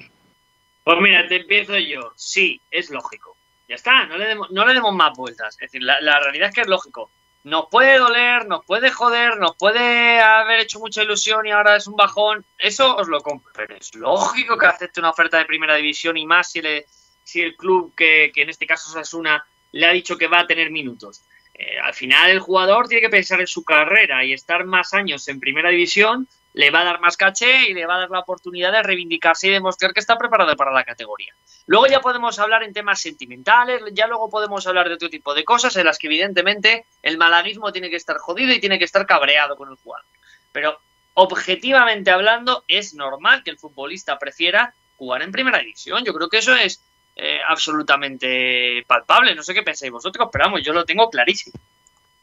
Pues 0.84 0.96
mira, 1.00 1.26
te 1.28 1.36
empiezo 1.40 1.76
yo. 1.78 2.12
Sí, 2.16 2.60
es 2.70 2.90
lógico. 2.90 3.36
Ya 3.68 3.76
está, 3.76 4.06
no 4.06 4.16
le 4.18 4.26
demos, 4.26 4.50
no 4.50 4.64
le 4.66 4.74
demos 4.74 4.94
más 4.94 5.16
vueltas. 5.16 5.54
Es 5.54 5.60
decir, 5.70 5.82
la, 5.82 6.00
la 6.00 6.18
realidad 6.20 6.48
es 6.48 6.54
que 6.54 6.60
es 6.62 6.66
lógico. 6.68 7.10
Nos 7.42 7.66
puede 7.70 7.98
doler, 7.98 8.46
nos 8.46 8.64
puede 8.66 8.90
joder, 8.90 9.38
nos 9.38 9.56
puede 9.56 10.20
haber 10.20 10.60
hecho 10.60 10.78
mucha 10.78 11.02
ilusión 11.02 11.46
y 11.46 11.50
ahora 11.50 11.76
es 11.76 11.86
un 11.86 11.96
bajón. 11.96 12.44
Eso 12.58 12.96
os 12.96 13.08
lo 13.08 13.20
compro. 13.20 13.50
Pero 13.54 13.76
es 13.76 13.94
lógico 13.94 14.58
que 14.58 14.66
acepte 14.66 15.00
una 15.00 15.10
oferta 15.10 15.38
de 15.38 15.46
primera 15.46 15.74
división 15.76 16.16
y 16.16 16.26
más 16.26 16.50
si, 16.52 16.60
le, 16.60 16.86
si 17.22 17.40
el 17.40 17.56
club, 17.56 17.94
que, 17.96 18.30
que 18.34 18.42
en 18.42 18.50
este 18.50 18.66
caso 18.66 18.92
Sasuna, 18.92 19.44
le 19.72 19.86
ha 19.86 19.92
dicho 19.92 20.18
que 20.18 20.26
va 20.26 20.40
a 20.40 20.46
tener 20.46 20.70
minutos. 20.70 21.22
Eh, 21.54 21.78
al 21.78 21.94
final 21.94 22.30
el 22.30 22.40
jugador 22.40 22.88
tiene 22.88 23.02
que 23.02 23.10
pensar 23.10 23.40
en 23.40 23.46
su 23.46 23.64
carrera 23.64 24.24
y 24.24 24.32
estar 24.32 24.64
más 24.64 24.94
años 24.94 25.26
en 25.28 25.40
primera 25.40 25.70
división 25.70 26.28
le 26.52 26.70
va 26.70 26.80
a 26.80 26.84
dar 26.84 27.00
más 27.00 27.16
caché 27.16 27.68
y 27.68 27.74
le 27.74 27.86
va 27.86 27.96
a 27.96 28.00
dar 28.00 28.10
la 28.10 28.20
oportunidad 28.20 28.72
de 28.72 28.82
reivindicarse 28.82 29.48
y 29.48 29.50
demostrar 29.50 29.92
que 29.92 30.00
está 30.00 30.18
preparado 30.18 30.54
para 30.56 30.72
la 30.72 30.84
categoría. 30.84 31.34
Luego 31.66 31.86
ya 31.86 32.00
podemos 32.00 32.38
hablar 32.38 32.62
en 32.62 32.72
temas 32.72 33.00
sentimentales, 33.00 33.82
ya 33.92 34.06
luego 34.06 34.28
podemos 34.28 34.66
hablar 34.66 34.88
de 34.88 34.94
otro 34.94 35.08
tipo 35.08 35.34
de 35.34 35.44
cosas 35.44 35.76
en 35.76 35.86
las 35.86 35.98
que 35.98 36.08
evidentemente 36.08 36.86
el 37.02 37.18
malaguismo 37.18 37.72
tiene 37.72 37.90
que 37.90 37.96
estar 37.96 38.18
jodido 38.18 38.52
y 38.52 38.60
tiene 38.60 38.78
que 38.78 38.84
estar 38.84 39.06
cabreado 39.06 39.56
con 39.56 39.70
el 39.70 39.76
jugador. 39.76 40.06
Pero 40.52 40.80
objetivamente 41.14 42.10
hablando 42.10 42.64
es 42.66 42.94
normal 42.94 43.42
que 43.44 43.50
el 43.50 43.58
futbolista 43.58 44.18
prefiera 44.18 44.74
jugar 44.96 45.22
en 45.22 45.32
primera 45.32 45.58
división. 45.58 46.04
Yo 46.04 46.12
creo 46.12 46.28
que 46.28 46.38
eso 46.38 46.54
es 46.54 46.82
eh, 47.16 47.40
absolutamente 47.46 48.84
palpable. 48.86 49.34
No 49.34 49.42
sé 49.42 49.54
qué 49.54 49.62
pensáis 49.62 49.92
vosotros, 49.92 50.28
pero 50.32 50.46
vamos, 50.46 50.62
yo 50.62 50.72
lo 50.72 50.84
tengo 50.84 51.08
clarísimo. 51.10 51.58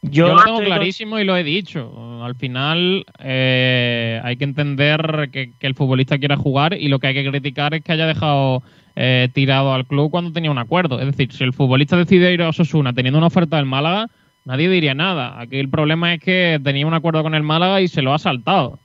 Yo, 0.03 0.27
Yo 0.27 0.35
lo 0.35 0.43
tengo 0.43 0.57
con- 0.57 0.65
clarísimo 0.65 1.19
y 1.19 1.23
lo 1.23 1.35
he 1.35 1.43
dicho. 1.43 2.23
Al 2.23 2.35
final 2.35 3.05
eh, 3.19 4.21
hay 4.23 4.37
que 4.37 4.43
entender 4.43 5.29
que, 5.31 5.53
que 5.57 5.67
el 5.67 5.75
futbolista 5.75 6.17
quiera 6.17 6.37
jugar 6.37 6.73
y 6.73 6.87
lo 6.87 6.99
que 6.99 7.07
hay 7.07 7.13
que 7.13 7.27
criticar 7.29 7.73
es 7.73 7.83
que 7.83 7.91
haya 7.91 8.05
dejado 8.05 8.63
eh, 8.95 9.29
tirado 9.33 9.73
al 9.73 9.85
club 9.85 10.11
cuando 10.11 10.31
tenía 10.31 10.51
un 10.51 10.57
acuerdo. 10.59 10.99
Es 10.99 11.05
decir, 11.07 11.31
si 11.31 11.43
el 11.43 11.53
futbolista 11.53 11.97
decide 11.97 12.33
ir 12.33 12.41
a 12.41 12.49
Osasuna 12.49 12.93
teniendo 12.93 13.17
una 13.17 13.27
oferta 13.27 13.57
del 13.57 13.65
Málaga, 13.65 14.07
nadie 14.45 14.69
diría 14.69 14.93
nada. 14.93 15.39
Aquí 15.39 15.57
el 15.57 15.69
problema 15.69 16.13
es 16.13 16.19
que 16.21 16.59
tenía 16.63 16.85
un 16.87 16.93
acuerdo 16.93 17.23
con 17.23 17.35
el 17.35 17.43
Málaga 17.43 17.81
y 17.81 17.87
se 17.87 18.01
lo 18.01 18.13
ha 18.13 18.19
saltado. 18.19 18.79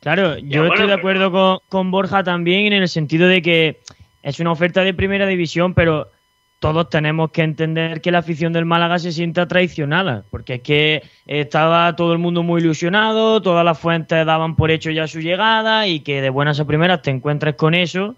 Claro, 0.00 0.38
yo 0.38 0.60
bueno, 0.60 0.74
estoy 0.74 0.86
de 0.88 0.94
acuerdo 0.94 1.32
con, 1.32 1.58
con 1.68 1.90
Borja 1.90 2.22
también 2.22 2.72
en 2.72 2.82
el 2.82 2.88
sentido 2.88 3.26
de 3.28 3.42
que 3.42 3.80
es 4.22 4.38
una 4.40 4.52
oferta 4.52 4.82
de 4.84 4.94
primera 4.94 5.26
división, 5.26 5.74
pero 5.74 6.08
todos 6.66 6.90
tenemos 6.90 7.30
que 7.30 7.42
entender 7.42 8.00
que 8.00 8.10
la 8.10 8.18
afición 8.18 8.52
del 8.52 8.64
Málaga 8.64 8.98
se 8.98 9.12
sienta 9.12 9.46
traicionada, 9.46 10.24
porque 10.32 10.54
es 10.54 10.62
que 10.62 11.02
estaba 11.24 11.94
todo 11.94 12.12
el 12.12 12.18
mundo 12.18 12.42
muy 12.42 12.60
ilusionado, 12.60 13.40
todas 13.40 13.64
las 13.64 13.78
fuentes 13.78 14.26
daban 14.26 14.56
por 14.56 14.72
hecho 14.72 14.90
ya 14.90 15.06
su 15.06 15.20
llegada 15.20 15.86
y 15.86 16.00
que 16.00 16.20
de 16.20 16.28
buenas 16.28 16.58
a 16.58 16.64
primeras 16.64 17.02
te 17.02 17.12
encuentres 17.12 17.54
con 17.54 17.74
eso, 17.74 18.16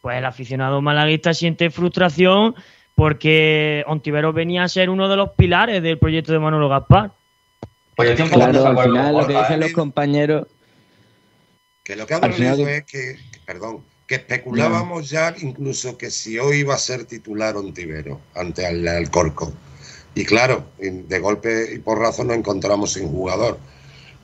pues 0.00 0.16
el 0.16 0.24
aficionado 0.26 0.80
malaguista 0.80 1.34
siente 1.34 1.70
frustración 1.70 2.54
porque 2.94 3.82
Ontiveros 3.88 4.32
venía 4.32 4.62
a 4.62 4.68
ser 4.68 4.90
uno 4.90 5.08
de 5.08 5.16
los 5.16 5.30
pilares 5.30 5.82
del 5.82 5.98
proyecto 5.98 6.32
de 6.32 6.38
Manolo 6.38 6.68
Gaspar. 6.68 7.10
Pues 7.96 8.16
yo 8.16 8.26
Claro, 8.28 8.64
al 8.64 8.78
final 8.78 9.12
lo 9.16 9.26
que 9.26 9.32
dicen 9.38 9.54
¿eh? 9.54 9.64
los 9.64 9.72
compañeros. 9.72 10.46
Que 11.82 11.96
lo 11.96 12.06
que 12.06 12.14
ha 12.14 12.20
de- 12.20 12.76
es 12.76 12.84
que- 12.84 13.16
perdón, 13.44 13.78
que 14.08 14.14
especulábamos 14.14 15.10
ya 15.10 15.34
incluso 15.38 15.98
que 15.98 16.10
si 16.10 16.38
hoy 16.38 16.60
iba 16.60 16.74
a 16.74 16.78
ser 16.78 17.04
titular 17.04 17.56
Ontivero 17.58 18.18
ante 18.34 18.66
el 18.66 18.88
Alcorcón. 18.88 19.54
Y 20.14 20.24
claro, 20.24 20.64
de 20.78 21.18
golpe 21.20 21.74
y 21.74 21.78
porrazo 21.78 22.24
nos 22.24 22.38
encontramos 22.38 22.94
sin 22.94 23.08
jugador. 23.08 23.58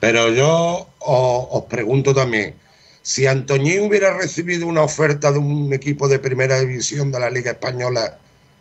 Pero 0.01 0.31
yo 0.31 0.89
os, 0.99 1.47
os 1.51 1.65
pregunto 1.65 2.15
también, 2.15 2.55
si 3.03 3.27
Antoñín 3.27 3.87
hubiera 3.87 4.17
recibido 4.17 4.67
una 4.67 4.83
oferta 4.83 5.31
de 5.31 5.39
un 5.39 5.71
equipo 5.75 6.09
de 6.09 6.19
primera 6.19 6.59
división 6.59 7.13
de 7.13 7.21
la 7.21 7.29
Liga 7.29 7.51
Española, 7.51 8.17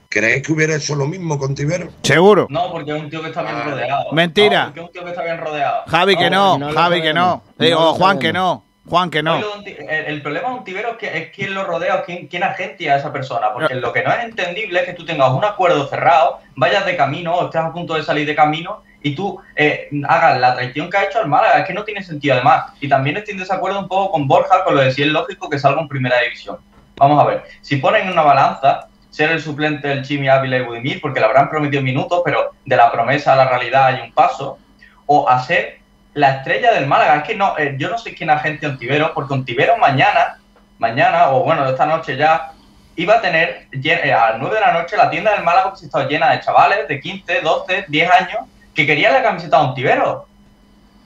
¿creéis 0.10 0.46
que 0.46 0.52
hubiera 0.52 0.76
hecho 0.76 0.94
lo 0.94 1.08
mismo 1.08 1.40
con 1.40 1.56
Tibero? 1.56 1.88
Seguro. 2.02 2.48
No, 2.50 2.70
porque 2.70 2.96
es 2.96 3.02
un 3.02 3.10
tío 3.10 3.22
que 3.22 3.30
está 3.30 3.44
bien 3.44 3.64
rodeado. 3.64 4.12
Mentira. 4.12 4.66
No, 4.66 4.74
porque 4.74 4.80
es 4.82 4.86
un 4.88 4.92
tío 4.92 5.04
que 5.06 5.10
está 5.12 5.24
bien 5.24 5.38
rodeado. 5.38 5.84
Javi, 5.88 6.18
que 6.18 6.30
no. 6.30 6.58
no 6.58 6.74
Javi, 6.74 7.02
que 7.02 7.14
no. 7.14 7.44
Digo, 7.58 7.94
Juan, 7.94 8.20
que 8.20 8.34
no. 8.34 8.73
Juan, 8.86 9.10
que 9.10 9.24
no. 9.24 9.40
El, 9.66 9.90
el 9.90 10.22
problema 10.22 10.50
de 10.50 10.56
un 10.56 10.64
tibero 10.64 10.92
es, 10.92 10.98
que, 10.98 11.18
es 11.18 11.32
quién 11.34 11.54
lo 11.54 11.64
rodea 11.64 11.96
o 11.96 12.04
quién, 12.04 12.28
quién 12.28 12.44
agencia 12.44 12.94
a 12.94 12.98
esa 12.98 13.14
persona. 13.14 13.54
Porque 13.54 13.76
lo 13.76 13.94
que 13.94 14.04
no 14.04 14.12
es 14.12 14.24
entendible 14.26 14.82
es 14.82 14.86
que 14.86 14.94
tú 14.94 15.06
tengas 15.06 15.32
un 15.32 15.46
acuerdo 15.46 15.88
cerrado, 15.88 16.40
vayas 16.56 16.86
de 16.86 16.98
camino 16.98 17.34
o 17.34 17.46
estés 17.46 17.62
a 17.62 17.72
punto 17.72 17.94
de 17.94 18.04
salir 18.04 18.28
de 18.28 18.36
camino 18.36 18.84
y 19.02 19.16
tú 19.16 19.40
eh, 19.56 19.90
hagas 20.08 20.40
la 20.40 20.56
traición 20.56 20.90
que 20.90 20.98
ha 20.98 21.06
hecho 21.06 21.20
al 21.20 21.30
Málaga. 21.30 21.60
Es 21.60 21.68
que 21.68 21.74
no 21.74 21.86
tiene 21.86 22.04
sentido 22.04 22.36
además. 22.36 22.74
Y 22.82 22.90
también 22.90 23.16
estoy 23.16 23.34
en 23.34 23.40
desacuerdo 23.40 23.80
un 23.80 23.88
poco 23.88 24.12
con 24.12 24.28
Borja 24.28 24.64
con 24.66 24.76
lo 24.76 24.82
de 24.82 24.92
si 24.92 25.04
es 25.04 25.08
lógico 25.08 25.50
que 25.50 25.60
salga 25.60 25.82
en 25.82 25.88
primera 25.88 26.20
división. 26.20 26.58
Vamos 26.98 27.22
a 27.22 27.26
ver, 27.26 27.44
si 27.62 27.78
ponen 27.78 28.04
en 28.04 28.12
una 28.12 28.22
balanza 28.22 28.88
ser 29.10 29.32
el 29.32 29.42
suplente 29.42 29.88
del 29.88 30.04
Chimi 30.04 30.28
Ávila 30.28 30.58
y 30.58 30.62
Budimir, 30.64 31.00
porque 31.00 31.20
le 31.20 31.28
habrán 31.28 31.50
prometido 31.50 31.84
minutos, 31.84 32.22
pero 32.26 32.52
de 32.66 32.76
la 32.76 32.92
promesa 32.92 33.34
a 33.34 33.36
la 33.36 33.48
realidad 33.48 33.86
hay 33.86 34.02
un 34.02 34.12
paso, 34.12 34.58
o 35.06 35.30
a 35.30 35.40
ser 35.44 35.83
la 36.14 36.38
estrella 36.38 36.74
del 36.74 36.88
Málaga. 36.88 37.18
Es 37.18 37.24
que 37.24 37.36
no, 37.36 37.58
eh, 37.58 37.76
yo 37.78 37.90
no 37.90 37.98
sé 37.98 38.14
quién 38.14 38.30
agente 38.30 38.68
Ontiveros, 38.68 39.12
porque 39.12 39.34
Ontiveros 39.34 39.78
mañana, 39.78 40.40
mañana, 40.80 41.32
o 41.32 41.44
bueno, 41.44 41.68
esta 41.68 41.86
noche 41.86 42.18
ya, 42.18 42.52
iba 42.96 43.16
a 43.16 43.22
tener 43.22 43.68
eh, 43.72 44.14
a 44.14 44.32
las 44.32 44.40
9 44.40 44.56
de 44.56 44.62
la 44.62 44.74
noche 44.74 44.98
la 44.98 45.10
tienda 45.10 45.32
del 45.32 45.44
Málaga 45.44 45.72
pues, 45.72 45.84
estaba 45.84 46.08
llena 46.08 46.32
de 46.32 46.42
chavales 46.42 46.88
de 46.88 47.00
15, 47.00 47.42
12, 47.42 47.86
10 47.88 48.12
años 48.12 48.40
que 48.76 48.86
querían 48.86 49.14
la 49.14 49.24
camiseta 49.24 49.58
de 49.58 49.64
Ontiveros. 49.64 50.24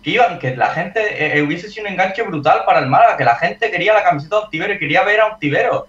Que, 0.04 0.12
iban, 0.12 0.40
que 0.40 0.56
la 0.56 0.68
gente 0.68 1.38
eh, 1.38 1.42
hubiese 1.42 1.70
sido 1.70 1.86
un 1.86 1.94
enganche 1.94 2.24
brutal 2.24 2.64
para 2.66 2.80
el 2.80 2.88
Málaga, 2.88 3.18
que 3.18 3.26
la 3.26 3.36
gente 3.36 3.72
quería 3.72 3.94
la 3.94 4.04
camiseta 4.04 4.38
de 4.38 4.44
Ontiveros 4.44 4.76
y 4.76 4.80
quería 4.80 5.04
ver 5.04 5.22
a 5.22 5.28
Ontiveros. 5.28 5.84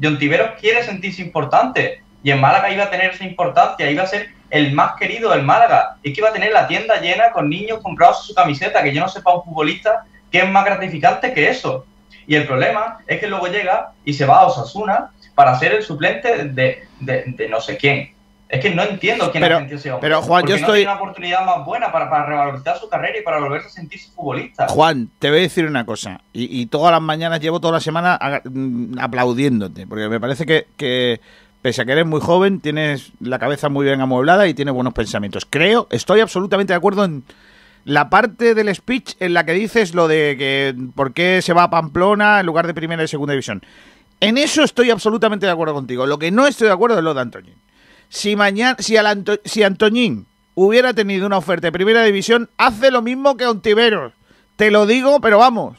Y 0.00 0.06
Ontiveros 0.06 0.50
quiere 0.60 0.82
sentirse 0.82 1.22
importante. 1.22 2.02
Y 2.22 2.30
en 2.30 2.40
Málaga 2.40 2.70
iba 2.70 2.84
a 2.84 2.90
tener 2.90 3.12
esa 3.12 3.24
importancia, 3.24 3.90
iba 3.90 4.02
a 4.02 4.06
ser 4.06 4.35
el 4.50 4.72
más 4.72 4.92
querido 4.96 5.30
del 5.30 5.42
Málaga. 5.42 5.96
Y 6.02 6.12
que 6.12 6.20
iba 6.20 6.30
a 6.30 6.32
tener 6.32 6.52
la 6.52 6.66
tienda 6.66 7.00
llena 7.00 7.30
con 7.32 7.48
niños 7.48 7.80
comprados 7.82 8.26
su 8.26 8.34
camiseta, 8.34 8.82
que 8.82 8.92
yo 8.94 9.00
no 9.00 9.08
sé 9.08 9.20
para 9.22 9.36
un 9.38 9.44
futbolista 9.44 10.04
qué 10.30 10.38
es 10.40 10.48
más 10.50 10.64
gratificante 10.64 11.32
que 11.32 11.48
eso. 11.48 11.84
Y 12.26 12.34
el 12.34 12.46
problema 12.46 12.98
es 13.06 13.20
que 13.20 13.26
luego 13.28 13.46
llega 13.46 13.92
y 14.04 14.12
se 14.12 14.26
va 14.26 14.40
a 14.40 14.46
Osasuna 14.46 15.10
para 15.34 15.56
ser 15.58 15.72
el 15.74 15.82
suplente 15.82 16.44
de, 16.48 16.82
de- 17.00 17.24
de 17.26 17.48
no 17.48 17.60
sé 17.60 17.76
quién. 17.76 18.12
Es 18.48 18.60
que 18.60 18.70
no 18.70 18.84
entiendo 18.84 19.30
quién 19.32 19.42
Pero- 19.42 19.56
agencia 19.56 19.76
ese 19.76 19.90
hombre. 19.90 20.08
pero, 20.08 20.22
Juan, 20.22 20.44
yo 20.44 20.50
no 20.50 20.54
estoy- 20.56 20.78
tiene 20.78 20.92
una 20.92 21.00
oportunidad 21.00 21.44
más 21.44 21.64
buena 21.64 21.90
para, 21.90 22.08
para 22.08 22.26
revalorizar 22.26 22.78
su 22.78 22.88
carrera 22.88 23.18
y 23.18 23.22
para 23.22 23.40
volverse 23.40 23.66
a 23.66 23.70
sentirse 23.72 24.08
futbolista. 24.14 24.68
Juan, 24.68 25.08
te 25.18 25.30
voy 25.30 25.40
a 25.40 25.42
decir 25.42 25.66
una 25.66 25.84
cosa. 25.84 26.20
Y, 26.32 26.60
y 26.62 26.66
todas 26.66 26.92
las 26.92 27.02
mañanas 27.02 27.40
llevo 27.40 27.58
toda 27.58 27.72
la 27.74 27.80
semana 27.80 28.18
mm, 28.44 28.98
aplaudiéndote. 29.00 29.86
Porque 29.88 30.08
me 30.08 30.20
parece 30.20 30.46
que, 30.46 30.66
que, 30.76 31.20
pese 31.66 31.82
a 31.82 31.84
que 31.84 31.90
eres 31.90 32.06
muy 32.06 32.20
joven, 32.20 32.60
tienes 32.60 33.10
la 33.18 33.40
cabeza 33.40 33.68
muy 33.68 33.86
bien 33.86 34.00
amueblada 34.00 34.46
y 34.46 34.54
tienes 34.54 34.72
buenos 34.72 34.94
pensamientos. 34.94 35.48
Creo, 35.50 35.88
estoy 35.90 36.20
absolutamente 36.20 36.72
de 36.72 36.76
acuerdo 36.76 37.04
en 37.04 37.24
la 37.84 38.08
parte 38.08 38.54
del 38.54 38.72
speech 38.72 39.16
en 39.18 39.34
la 39.34 39.44
que 39.44 39.52
dices 39.54 39.92
lo 39.92 40.06
de 40.06 40.36
que 40.38 40.76
por 40.94 41.12
qué 41.12 41.42
se 41.42 41.52
va 41.54 41.64
a 41.64 41.70
Pamplona 41.70 42.38
en 42.38 42.46
lugar 42.46 42.68
de 42.68 42.74
primera 42.74 43.02
y 43.02 43.08
segunda 43.08 43.32
división. 43.32 43.62
En 44.20 44.38
eso 44.38 44.62
estoy 44.62 44.90
absolutamente 44.90 45.44
de 45.44 45.50
acuerdo 45.50 45.74
contigo. 45.74 46.06
Lo 46.06 46.20
que 46.20 46.30
no 46.30 46.46
estoy 46.46 46.68
de 46.68 46.74
acuerdo 46.74 46.98
es 46.98 47.02
lo 47.02 47.14
de 47.14 47.22
Antoñín. 47.22 47.56
Si 48.10 48.36
mañana, 48.36 48.76
si, 48.78 48.96
al 48.96 49.06
Antoñín 49.06 50.26
hubiera 50.54 50.94
tenido 50.94 51.26
una 51.26 51.38
oferta 51.38 51.66
de 51.66 51.72
primera 51.72 52.04
división, 52.04 52.48
hace 52.58 52.92
lo 52.92 53.02
mismo 53.02 53.36
que 53.36 53.48
Ontiveros. 53.48 54.12
Te 54.54 54.70
lo 54.70 54.86
digo, 54.86 55.20
pero 55.20 55.38
vamos. 55.38 55.78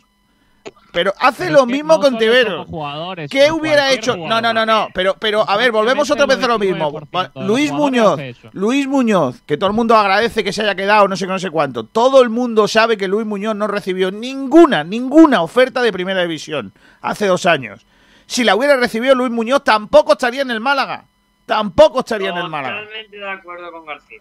Pero 0.97 1.13
hace 1.19 1.43
Pero 1.43 1.59
lo 1.59 1.65
mismo 1.67 1.93
no 1.93 1.99
con 2.01 2.65
jugadores, 2.65 3.29
¿Qué 3.29 3.51
hubiera 3.51 3.91
hecho? 3.91 4.17
No, 4.17 4.23
jugador. 4.23 4.41
no, 4.41 4.51
no, 4.51 4.65
no. 4.65 4.87
Pero, 4.95 5.15
pero 5.19 5.47
a 5.47 5.55
ver, 5.55 5.71
volvemos 5.71 6.09
otra 6.09 6.25
vez 6.25 6.41
a 6.43 6.47
lo 6.47 6.57
mismo. 6.57 6.91
99% 6.91 7.33
de 7.33 7.39
los 7.39 7.47
Luis 7.47 7.71
Muñoz. 7.71 8.19
Luis 8.53 8.87
Muñoz, 8.87 9.43
que 9.45 9.57
todo 9.57 9.69
el 9.69 9.75
mundo 9.75 9.95
agradece 9.95 10.43
que 10.43 10.51
se 10.51 10.63
haya 10.63 10.73
quedado, 10.73 11.07
no 11.07 11.15
sé 11.15 11.27
qué, 11.27 11.33
no 11.33 11.37
sé 11.37 11.51
cuánto. 11.51 11.83
Todo 11.83 12.23
el 12.23 12.31
mundo 12.31 12.67
sabe 12.67 12.97
que 12.97 13.07
Luis 13.07 13.27
Muñoz 13.27 13.55
no 13.55 13.67
recibió 13.67 14.09
ninguna, 14.09 14.83
ninguna 14.83 15.43
oferta 15.43 15.83
de 15.83 15.93
primera 15.93 16.23
división 16.23 16.73
hace 17.01 17.27
dos 17.27 17.45
años. 17.45 17.85
Si 18.25 18.43
la 18.43 18.55
hubiera 18.55 18.75
recibido 18.75 19.13
Luis 19.13 19.29
Muñoz, 19.29 19.63
tampoco 19.63 20.13
estaría 20.13 20.41
en 20.41 20.49
el 20.49 20.61
Málaga. 20.61 21.05
Tampoco 21.45 21.99
estaría 21.99 22.31
en 22.31 22.37
el 22.37 22.49
Málaga. 22.49 22.81
Totalmente 22.81 23.17
de 23.17 23.29
acuerdo 23.29 23.71
con 23.71 23.85
García. 23.85 24.17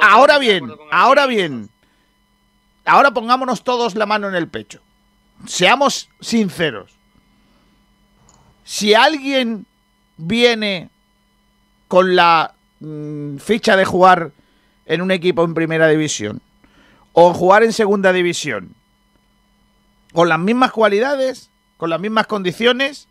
Ahora 0.00 0.34
Totalmente 0.34 0.38
bien, 0.38 0.66
García. 0.68 0.86
ahora 0.92 1.26
bien. 1.26 1.70
Ahora 2.84 3.10
pongámonos 3.10 3.64
todos 3.64 3.96
la 3.96 4.06
mano 4.06 4.28
en 4.28 4.36
el 4.36 4.46
pecho. 4.46 4.80
Seamos 5.46 6.08
sinceros. 6.20 6.92
Si 8.64 8.94
alguien 8.94 9.66
viene 10.16 10.90
con 11.88 12.14
la 12.14 12.54
mm, 12.80 13.38
ficha 13.38 13.76
de 13.76 13.84
jugar 13.84 14.32
en 14.86 15.02
un 15.02 15.10
equipo 15.10 15.44
en 15.44 15.54
primera 15.54 15.88
división 15.88 16.40
o 17.12 17.34
jugar 17.34 17.64
en 17.64 17.72
segunda 17.72 18.12
división 18.12 18.74
con 20.12 20.28
las 20.28 20.38
mismas 20.38 20.72
cualidades, 20.72 21.50
con 21.76 21.90
las 21.90 22.00
mismas 22.00 22.26
condiciones, 22.26 23.08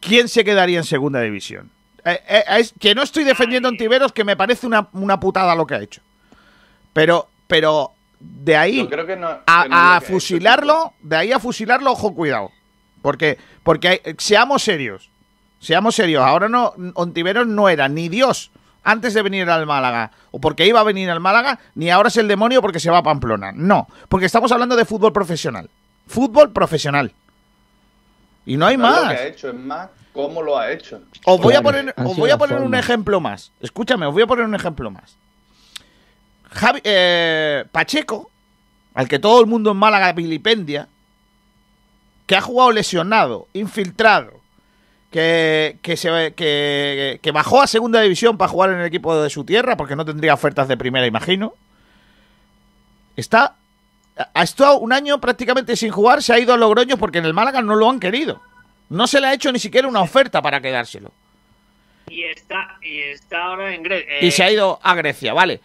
¿quién 0.00 0.28
se 0.28 0.44
quedaría 0.44 0.78
en 0.78 0.84
segunda 0.84 1.20
división? 1.20 1.70
Eh, 2.04 2.20
eh, 2.28 2.44
es 2.58 2.72
que 2.78 2.94
no 2.94 3.02
estoy 3.02 3.24
defendiendo 3.24 3.68
a 3.68 3.72
Ontiveros, 3.72 4.12
que 4.12 4.22
me 4.22 4.36
parece 4.36 4.66
una, 4.66 4.88
una 4.92 5.18
putada 5.18 5.54
lo 5.56 5.66
que 5.66 5.74
ha 5.74 5.82
hecho. 5.82 6.02
Pero, 6.92 7.28
pero 7.48 7.95
de 8.20 8.56
ahí 8.56 8.76
Yo 8.78 8.88
creo 8.88 9.06
que 9.06 9.16
no- 9.16 9.28
a, 9.28 9.36
que 9.36 9.44
no 9.46 9.62
es 9.64 9.70
lo 9.70 9.76
a 9.76 9.80
que 9.80 9.94
ha 9.94 9.96
hecho, 9.98 10.06
fusilarlo, 10.12 10.92
de 11.02 11.16
ahí 11.16 11.32
a 11.32 11.38
fusilarlo, 11.38 11.92
ojo, 11.92 12.14
cuidado. 12.14 12.50
Porque, 13.02 13.38
porque 13.62 13.88
hay- 13.88 14.00
seamos 14.18 14.62
serios. 14.62 15.10
Seamos 15.60 15.94
serios. 15.94 16.22
Ahora 16.24 16.48
no, 16.48 16.74
Ontiveros 16.94 17.46
no 17.46 17.68
era 17.68 17.88
ni 17.88 18.08
Dios 18.08 18.50
antes 18.84 19.14
de 19.14 19.22
venir 19.22 19.50
al 19.50 19.66
Málaga, 19.66 20.12
o 20.30 20.38
porque 20.40 20.66
iba 20.66 20.78
a 20.78 20.84
venir 20.84 21.10
al 21.10 21.18
Málaga, 21.18 21.58
ni 21.74 21.90
ahora 21.90 22.08
es 22.08 22.16
el 22.18 22.28
demonio 22.28 22.62
porque 22.62 22.78
se 22.78 22.90
va 22.90 22.98
a 22.98 23.02
Pamplona. 23.02 23.50
No, 23.52 23.88
porque 24.08 24.26
estamos 24.26 24.52
hablando 24.52 24.76
de 24.76 24.84
fútbol 24.84 25.12
profesional. 25.12 25.68
Fútbol 26.06 26.52
profesional. 26.52 27.12
Y 28.44 28.56
no 28.56 28.66
hay 28.66 28.76
No 28.76 28.88
es 28.88 28.94
lo 28.96 29.02
más. 29.04 29.12
que 29.14 29.18
ha 29.18 29.26
hecho, 29.26 29.48
es 29.48 29.54
más 29.54 29.88
cómo 30.12 30.40
lo 30.40 30.56
ha 30.56 30.70
hecho. 30.70 31.00
Os 31.24 31.40
voy 31.40 31.54
a 31.54 31.62
poner, 31.62 31.92
os 31.96 32.16
voy 32.16 32.30
a 32.30 32.38
poner 32.38 32.60
un 32.60 32.74
ejemplo 32.76 33.18
más. 33.20 33.50
Escúchame, 33.60 34.06
os 34.06 34.12
voy 34.14 34.22
a 34.22 34.26
poner 34.26 34.44
un 34.44 34.54
ejemplo 34.54 34.88
más. 34.90 35.16
Javi- 36.52 36.80
eh, 36.84 37.64
Pacheco, 37.72 38.30
al 38.94 39.08
que 39.08 39.18
todo 39.18 39.40
el 39.40 39.46
mundo 39.46 39.72
en 39.72 39.76
Málaga 39.76 40.12
vilipendia, 40.12 40.88
que 42.26 42.36
ha 42.36 42.40
jugado 42.40 42.72
lesionado, 42.72 43.48
infiltrado, 43.52 44.40
que, 45.10 45.76
que, 45.82 45.96
se, 45.96 46.34
que, 46.34 47.20
que 47.22 47.30
bajó 47.30 47.62
a 47.62 47.66
segunda 47.66 48.00
división 48.00 48.36
para 48.36 48.48
jugar 48.50 48.70
en 48.70 48.80
el 48.80 48.86
equipo 48.86 49.16
de 49.20 49.30
su 49.30 49.44
tierra, 49.44 49.76
porque 49.76 49.96
no 49.96 50.04
tendría 50.04 50.34
ofertas 50.34 50.68
de 50.68 50.76
primera, 50.76 51.06
imagino. 51.06 51.54
Está. 53.16 53.54
Ha 54.34 54.42
estado 54.42 54.78
un 54.78 54.92
año 54.92 55.20
prácticamente 55.20 55.76
sin 55.76 55.90
jugar, 55.90 56.22
se 56.22 56.32
ha 56.32 56.38
ido 56.38 56.54
a 56.54 56.56
Logroño 56.56 56.96
porque 56.96 57.18
en 57.18 57.26
el 57.26 57.34
Málaga 57.34 57.60
no 57.60 57.74
lo 57.76 57.88
han 57.90 58.00
querido. 58.00 58.40
No 58.88 59.06
se 59.06 59.20
le 59.20 59.26
ha 59.26 59.34
hecho 59.34 59.52
ni 59.52 59.58
siquiera 59.58 59.88
una 59.88 60.00
oferta 60.00 60.40
para 60.40 60.60
quedárselo. 60.60 61.12
Y 62.08 62.22
está, 62.24 62.78
y 62.82 62.98
está 63.00 63.44
ahora 63.44 63.74
en 63.74 63.82
Grecia. 63.82 64.18
Y 64.22 64.30
se 64.30 64.42
ha 64.42 64.50
ido 64.50 64.80
a 64.82 64.94
Grecia, 64.94 65.34
vale. 65.34 65.60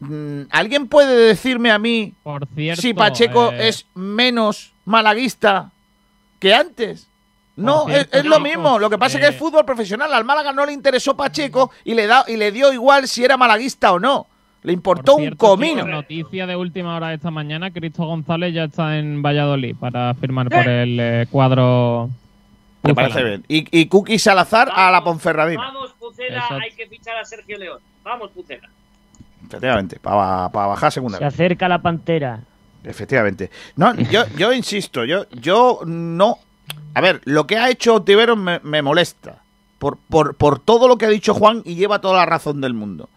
Mm, 0.00 0.42
¿Alguien 0.50 0.88
puede 0.88 1.16
decirme 1.28 1.70
a 1.70 1.78
mí 1.78 2.12
Por 2.22 2.46
cierto, 2.54 2.82
si 2.82 2.92
Pacheco 2.92 3.50
eh, 3.52 3.68
es 3.68 3.86
menos 3.94 4.72
malaguista 4.84 5.72
que 6.38 6.54
antes? 6.54 7.08
No, 7.56 7.88
es, 7.88 8.24
lo 8.24 8.38
mismo. 8.38 8.78
Lo 8.78 8.90
que 8.90 8.98
pasa 8.98 9.16
es 9.16 9.24
que 9.24 9.30
es 9.30 9.34
eh, 9.34 9.38
fútbol 9.38 9.64
profesional. 9.64 10.12
Al 10.12 10.24
Málaga 10.24 10.52
no 10.52 10.66
le 10.66 10.72
interesó 10.72 11.16
Pacheco 11.16 11.70
y 11.84 11.94
le, 11.94 12.06
da, 12.06 12.24
y 12.28 12.36
le 12.36 12.52
dio 12.52 12.72
igual 12.72 13.08
si 13.08 13.24
era 13.24 13.38
malaguista 13.38 13.92
o 13.92 13.98
no. 13.98 14.26
Le 14.62 14.72
importó 14.72 15.14
por 15.14 15.22
un 15.22 15.30
comino. 15.36 15.86
noticia 15.86 16.46
de 16.46 16.56
última 16.56 16.96
hora 16.96 17.08
de 17.08 17.14
esta 17.14 17.30
mañana, 17.30 17.70
Cristo 17.70 18.04
González 18.04 18.52
ya 18.52 18.64
está 18.64 18.98
en 18.98 19.22
Valladolid 19.22 19.76
para 19.76 20.12
firmar 20.14 20.50
por 20.50 20.68
el 20.68 20.98
eh, 21.00 21.26
cuadro. 21.30 22.10
Me 22.82 22.94
parece 22.94 23.24
bien. 23.24 23.44
Y, 23.48 23.80
y 23.80 23.86
Cookie 23.86 24.18
Salazar 24.18 24.70
a 24.74 24.90
la 24.90 25.02
Ponferradina. 25.02 25.62
Vamos, 25.62 25.94
Pucela, 25.98 26.46
hay 26.50 26.72
que 26.72 26.86
fichar 26.88 27.16
a 27.16 27.24
Sergio 27.24 27.56
León. 27.58 27.78
Vamos, 28.04 28.30
Pucela. 28.32 28.68
Efectivamente, 29.46 29.98
para 30.00 30.48
bajar 30.48 30.92
segunda. 30.92 31.18
Se 31.18 31.24
acerca 31.24 31.68
la 31.68 31.80
pantera. 31.80 32.40
Efectivamente. 32.84 33.50
No, 33.76 33.94
yo, 33.94 34.24
yo 34.36 34.52
insisto, 34.52 35.04
yo, 35.04 35.28
yo 35.30 35.80
no. 35.86 36.38
A 36.94 37.00
ver, 37.00 37.20
lo 37.24 37.46
que 37.46 37.58
ha 37.58 37.70
hecho 37.70 37.96
Ontiveros 37.96 38.38
me, 38.38 38.60
me 38.60 38.82
molesta. 38.82 39.42
Por, 39.78 39.98
por, 39.98 40.36
por 40.36 40.58
todo 40.58 40.88
lo 40.88 40.96
que 40.96 41.06
ha 41.06 41.10
dicho 41.10 41.34
Juan 41.34 41.62
y 41.64 41.74
lleva 41.74 42.00
toda 42.00 42.16
la 42.16 42.26
razón 42.26 42.60
del 42.60 42.74
mundo. 42.74 43.08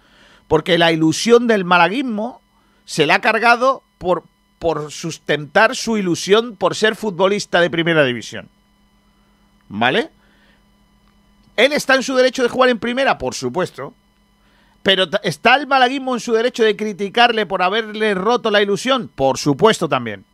Porque 0.48 0.78
la 0.78 0.92
ilusión 0.92 1.48
del 1.48 1.64
malaguismo 1.64 2.42
se 2.86 3.06
le 3.06 3.14
ha 3.14 3.22
cargado 3.22 3.84
por, 3.98 4.24
por 4.58 4.92
sustentar 4.92 5.76
su 5.76 5.98
ilusión 5.98 6.56
por 6.56 6.76
ser 6.76 6.96
futbolista 6.96 7.62
de 7.62 7.70
primera 7.70 8.04
división. 8.04 8.50
¿Vale? 9.70 10.10
¿Él 11.56 11.74
está 11.74 11.96
en 11.96 12.04
su 12.04 12.16
derecho 12.16 12.42
de 12.42 12.50
jugar 12.50 12.70
en 12.70 12.80
primera? 12.80 13.18
Por 13.18 13.36
supuesto. 13.36 13.94
Pero 14.90 15.06
¿está 15.22 15.56
el 15.56 15.68
malaguismo 15.68 16.16
en 16.16 16.20
su 16.20 16.34
derecho 16.34 16.64
de 16.64 16.76
criticarle 16.76 17.46
por 17.46 17.62
haberle 17.62 18.16
roto 18.16 18.50
la 18.50 18.60
ilusión? 18.60 19.08
Por 19.14 19.38
supuesto 19.38 19.88
también. 19.88 20.26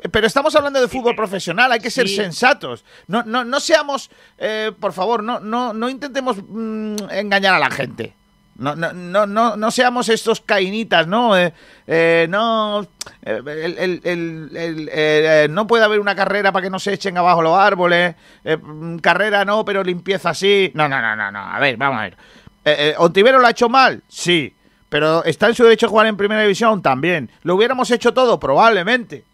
Eh, 0.00 0.10
Pero 0.10 0.26
estamos 0.26 0.54
hablando 0.54 0.78
de 0.82 0.86
fútbol 0.86 1.16
profesional, 1.16 1.72
hay 1.72 1.80
que 1.80 1.90
ser 1.90 2.08
Sí. 2.08 2.16
sensatos. 2.16 2.84
No, 3.06 3.22
no, 3.22 3.44
no 3.46 3.58
seamos, 3.58 4.10
eh, 4.36 4.70
por 4.78 4.92
favor, 4.92 5.22
no, 5.22 5.40
no, 5.40 5.72
no 5.72 5.88
intentemos 5.88 6.36
mm, 6.46 6.96
engañar 7.10 7.54
a 7.54 7.58
la 7.58 7.70
gente. 7.70 8.12
No, 8.56 8.76
no, 8.76 8.92
no, 8.92 9.26
no, 9.26 9.56
no 9.56 9.70
seamos 9.70 10.10
estos 10.10 10.42
cainitas, 10.42 11.06
¿no? 11.06 11.34
Eh, 11.38 11.54
eh, 11.86 12.26
no, 12.28 12.82
eh, 13.22 13.40
el- 13.46 14.00
el- 14.04 14.88
eh, 14.92 15.46
no 15.48 15.66
puede 15.66 15.84
haber 15.84 16.00
una 16.00 16.14
carrera 16.14 16.52
para 16.52 16.64
que 16.64 16.70
no 16.70 16.80
se 16.80 16.92
echen 16.92 17.16
abajo 17.16 17.40
los 17.40 17.56
árboles. 17.56 18.14
eh, 18.44 18.58
mm, 18.58 18.98
carrera 18.98 19.46
no, 19.46 19.64
pero 19.64 19.82
limpieza 19.82 20.34
sí. 20.34 20.70
No, 20.74 20.86
no, 20.86 21.00
no, 21.00 21.16
no, 21.16 21.30
no. 21.30 21.38
A 21.38 21.58
ver, 21.60 21.78
vamos 21.78 21.98
a 22.00 22.02
ver. 22.02 22.16
Eh, 22.68 22.90
eh, 22.90 22.94
¿Ontivero 22.98 23.38
lo 23.38 23.46
ha 23.46 23.50
hecho 23.50 23.68
mal? 23.68 24.02
Sí. 24.08 24.54
Pero 24.88 25.24
¿está 25.24 25.48
en 25.48 25.54
su 25.54 25.64
derecho 25.64 25.86
a 25.86 25.88
jugar 25.90 26.06
en 26.06 26.16
primera 26.16 26.42
división? 26.42 26.82
También. 26.82 27.30
¿Lo 27.42 27.54
hubiéramos 27.54 27.90
hecho 27.90 28.12
todo? 28.12 28.38
Probablemente. 28.38 29.24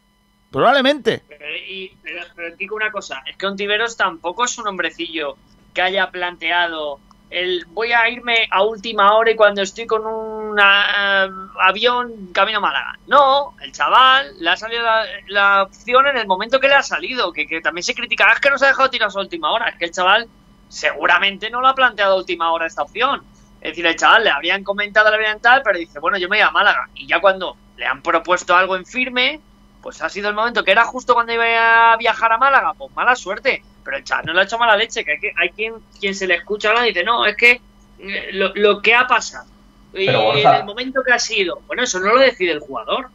Probablemente. 0.51 1.22
Pero, 1.28 1.45
y, 1.68 1.97
pero, 2.03 2.57
digo 2.57 2.76
una 2.76 2.91
cosa, 2.91 3.22
es 3.26 3.37
que 3.37 3.47
Ontiveros 3.47 3.97
tampoco 3.97 4.45
es 4.45 4.57
un 4.59 4.68
hombrecillo 4.68 5.37
que 5.72 5.82
haya 5.82 6.11
planteado 6.11 7.01
el 7.30 7.64
voy 7.66 7.91
a 7.93 8.09
irme 8.09 8.47
a 8.51 8.62
última 8.62 9.16
hora 9.16 9.32
y 9.32 9.35
cuando 9.35 9.62
estoy 9.62 9.87
con 9.87 10.07
un 10.07 10.57
ah, 10.61 11.28
avión 11.61 12.28
camino 12.32 12.59
a 12.59 12.61
Málaga. 12.61 12.99
No, 13.09 13.55
el 13.61 13.72
chaval 13.72 14.35
le 14.39 14.51
ha 14.51 14.57
salido 14.57 14.85
la, 15.26 15.64
opción 15.64 16.07
en 16.07 16.16
el 16.16 16.26
momento 16.28 16.61
que 16.61 16.68
le 16.68 16.74
ha 16.74 16.82
salido, 16.82 17.32
que, 17.32 17.47
que 17.47 17.61
también 17.61 17.82
se 17.82 17.95
critica, 17.95 18.26
"Ah, 18.28 18.35
es 18.35 18.41
que 18.41 18.51
no 18.51 18.59
se 18.59 18.66
ha 18.66 18.68
dejado 18.68 18.91
tirar 18.91 19.11
a 19.12 19.18
última 19.18 19.51
hora, 19.51 19.68
es 19.68 19.76
que 19.76 19.87
el 19.87 19.91
chaval 19.91 20.28
seguramente 20.75 21.51
no 21.51 21.61
lo 21.61 21.68
ha 21.68 21.75
planteado 21.75 22.14
a 22.14 22.18
última 22.18 22.53
hora 22.53 22.66
esta 22.66 22.83
opción. 22.83 23.22
Es 23.61 23.70
decir, 23.70 23.87
el 23.87 23.97
chaval 23.97 24.25
le 24.25 24.31
habrían 24.31 24.62
comentado, 24.62 25.09
le 25.09 25.14
habrían 25.16 25.41
tal, 25.41 25.62
pero 25.62 25.79
dice, 25.79 25.99
bueno, 25.99 26.18
yo 26.18 26.29
me 26.29 26.37
voy 26.37 26.43
a 26.47 26.51
Málaga. 26.51 26.89
Y 26.95 27.07
ya 27.07 27.20
cuando 27.20 27.57
le 27.77 27.87
han 27.87 28.03
propuesto 28.03 28.55
algo 28.55 28.77
en 28.77 28.85
firme, 28.85 29.41
pues 29.83 30.03
ha 30.03 30.09
sido 30.09 30.29
el 30.29 30.35
momento 30.35 30.64
que 30.64 30.72
era 30.72 30.85
justo 30.85 31.14
cuando 31.14 31.33
iba 31.33 31.93
a 31.93 31.97
viajar 31.97 32.33
a 32.33 32.39
Málaga, 32.39 32.75
pues 32.75 32.91
mala 32.95 33.14
suerte. 33.16 33.62
Pero 33.85 33.97
el 33.99 34.05
chaval 34.05 34.27
no 34.27 34.33
le 34.35 34.41
ha 34.41 34.45
hecho 34.45 34.59
mala 34.59 34.77
leche, 34.77 35.05
que 35.05 35.12
hay, 35.12 35.20
que- 35.20 35.33
hay 35.37 35.51
quien, 35.51 35.75
quien 36.01 36.14
se 36.14 36.27
le 36.27 36.35
escucha 36.35 36.68
ahora 36.70 36.85
y 36.85 36.89
dice, 36.93 37.05
no, 37.05 37.25
es 37.27 37.37
que 37.37 37.61
eh, 37.99 38.31
lo, 38.33 38.53
lo 38.55 38.83
que 38.83 38.95
ha 38.95 39.07
pasado 39.07 39.47
y 39.93 40.07
en 40.41 40.55
el 40.57 40.64
momento 40.64 41.03
que 41.05 41.12
ha 41.12 41.18
sido, 41.18 41.61
bueno, 41.66 41.83
eso 41.85 42.01
no 42.01 42.14
lo 42.14 42.18
decide 42.20 42.51
el 42.53 42.61
jugador. 42.61 43.09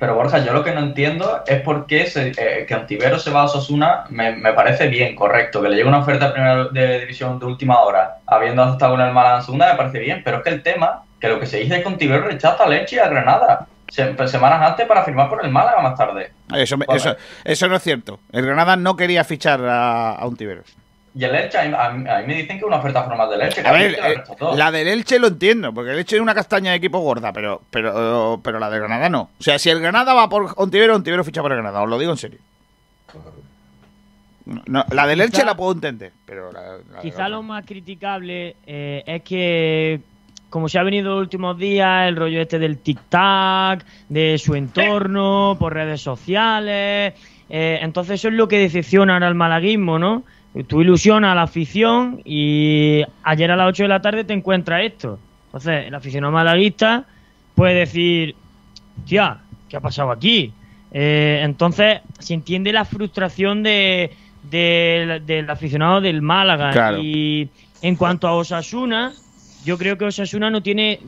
Pero 0.00 0.14
Borja, 0.16 0.38
yo 0.38 0.52
lo 0.54 0.64
que 0.64 0.72
no 0.72 0.80
entiendo 0.80 1.42
es 1.46 1.60
por 1.60 1.86
qué 1.86 2.06
se- 2.06 2.32
eh, 2.36 2.64
que 2.66 2.74
Antivero 2.74 3.18
se 3.18 3.30
va 3.30 3.42
a 3.42 3.44
Osasuna 3.44 4.04
me, 4.08 4.32
me 4.34 4.52
parece 4.54 4.88
bien, 4.88 5.14
correcto. 5.14 5.60
Que 5.62 5.68
le 5.68 5.76
llegue 5.76 5.88
una 5.88 5.98
oferta 6.00 6.26
de 6.28 6.32
primera 6.32 6.64
de 6.64 7.00
división 7.00 7.38
de 7.38 7.44
última 7.46 7.78
hora, 7.80 8.16
habiendo 8.26 8.64
estado 8.72 8.92
con 8.96 9.02
el 9.02 9.12
Málaga 9.12 9.36
en 9.36 9.42
segunda, 9.42 9.70
me 9.70 9.76
parece 9.76 9.98
bien. 10.00 10.22
Pero 10.24 10.38
es 10.38 10.42
que 10.42 10.50
el 10.50 10.62
tema, 10.62 11.02
que 11.20 11.28
lo 11.28 11.38
que 11.38 11.46
se 11.46 11.58
dice 11.58 11.76
es 11.76 11.82
que 11.82 11.88
Antivero 11.88 12.22
rechaza 12.24 12.64
a 12.64 12.68
Leche 12.68 12.96
y 12.96 12.98
a 12.98 13.08
Granada. 13.08 13.66
Se- 13.88 14.16
semanas 14.28 14.62
antes 14.70 14.86
para 14.86 15.02
firmar 15.04 15.28
por 15.28 15.44
el 15.44 15.50
Málaga 15.50 15.82
más 15.82 15.96
tarde. 15.98 16.32
Eso, 16.54 16.76
me- 16.78 16.86
Vale. 16.86 16.98
eso, 16.98 17.16
eso 17.44 17.68
no 17.68 17.76
es 17.76 17.82
cierto. 17.82 18.20
El 18.32 18.46
Granada 18.46 18.76
no 18.76 18.96
quería 18.96 19.22
fichar 19.24 19.60
a, 19.64 20.12
a 20.12 20.26
un 20.26 20.36
Tiberos. 20.36 20.74
Y 21.12 21.24
el 21.24 21.34
Elche, 21.34 21.58
a 21.58 21.64
mí, 21.64 21.74
a 21.74 21.90
mí- 21.90 22.26
me 22.26 22.34
dicen 22.34 22.48
que 22.56 22.58
es 22.58 22.62
una 22.62 22.76
oferta 22.76 23.02
formal 23.02 23.28
del 23.30 23.40
Elche. 23.42 23.66
A 23.66 23.72
ver, 23.72 23.98
la 23.98 24.10
eh, 24.10 24.22
la 24.56 24.70
del 24.70 24.86
Elche 24.88 25.18
lo 25.18 25.26
entiendo, 25.26 25.72
porque 25.74 25.90
el 25.90 25.98
Elche 25.98 26.14
es 26.16 26.22
una 26.22 26.34
castaña 26.34 26.70
de 26.70 26.76
equipo 26.76 27.00
gorda, 27.00 27.32
pero, 27.32 27.62
pero, 27.70 28.40
pero 28.44 28.58
la 28.60 28.70
de 28.70 28.78
Granada 28.78 29.08
no. 29.08 29.30
O 29.38 29.42
sea, 29.42 29.58
si 29.58 29.70
el 29.70 29.80
Granada 29.80 30.14
va 30.14 30.28
por 30.28 30.52
Ontivero, 30.56 30.94
Ontivero 30.94 31.24
ficha 31.24 31.42
por 31.42 31.50
el 31.50 31.58
Granada, 31.58 31.82
os 31.82 31.88
lo 31.88 31.98
digo 31.98 32.12
en 32.12 32.18
serio. 32.18 32.38
No, 34.46 34.62
no, 34.66 34.84
la 34.90 35.06
del 35.06 35.20
Elche 35.20 35.38
Quizá- 35.38 35.44
la 35.46 35.54
puedo 35.56 35.72
entender, 35.72 36.12
pero 36.24 36.50
la, 36.52 36.60
la 36.92 37.00
Quizá 37.00 37.28
lo 37.28 37.42
más 37.42 37.64
criticable 37.66 38.56
eh, 38.66 39.02
es 39.06 39.22
que, 39.22 40.00
como 40.48 40.68
se 40.68 40.78
ha 40.78 40.82
venido 40.82 41.10
los 41.10 41.20
últimos 41.20 41.56
días, 41.58 42.08
el 42.08 42.16
rollo 42.16 42.40
este 42.40 42.58
del 42.58 42.82
tic-tac, 42.82 43.84
de 44.08 44.38
su 44.38 44.54
entorno, 44.54 45.56
por 45.58 45.74
redes 45.74 46.00
sociales. 46.00 47.14
eh, 47.48 47.78
entonces, 47.82 48.14
eso 48.14 48.28
es 48.28 48.34
lo 48.34 48.48
que 48.48 48.58
decepciona 48.58 49.14
ahora 49.14 49.28
al 49.28 49.34
malaguismo, 49.34 49.98
¿no? 49.98 50.24
Tú 50.66 50.80
ilusionas 50.82 51.30
a 51.32 51.34
la 51.36 51.42
afición 51.42 52.20
y 52.24 53.02
ayer 53.22 53.50
a 53.52 53.56
las 53.56 53.68
8 53.68 53.84
de 53.84 53.88
la 53.88 54.02
tarde 54.02 54.24
te 54.24 54.32
encuentras 54.32 54.82
esto. 54.84 55.18
Entonces, 55.46 55.86
el 55.86 55.94
aficionado 55.94 56.32
malaguista 56.32 57.04
puede 57.54 57.74
decir, 57.74 58.34
tía, 59.06 59.38
¿qué 59.68 59.76
ha 59.76 59.80
pasado 59.80 60.10
aquí? 60.10 60.52
Eh, 60.92 61.40
entonces, 61.44 62.00
se 62.18 62.34
entiende 62.34 62.72
la 62.72 62.84
frustración 62.84 63.62
de, 63.62 64.10
de- 64.50 65.22
del 65.24 65.48
aficionado 65.48 66.00
del 66.00 66.20
Málaga. 66.20 66.70
Claro. 66.72 66.98
Y 67.00 67.48
en 67.82 67.94
cuanto 67.94 68.26
a 68.26 68.32
Osasuna, 68.34 69.12
yo 69.64 69.78
creo 69.78 69.96
que 69.96 70.06
Osasuna 70.06 70.50
no 70.50 70.62
tiene 70.62 70.98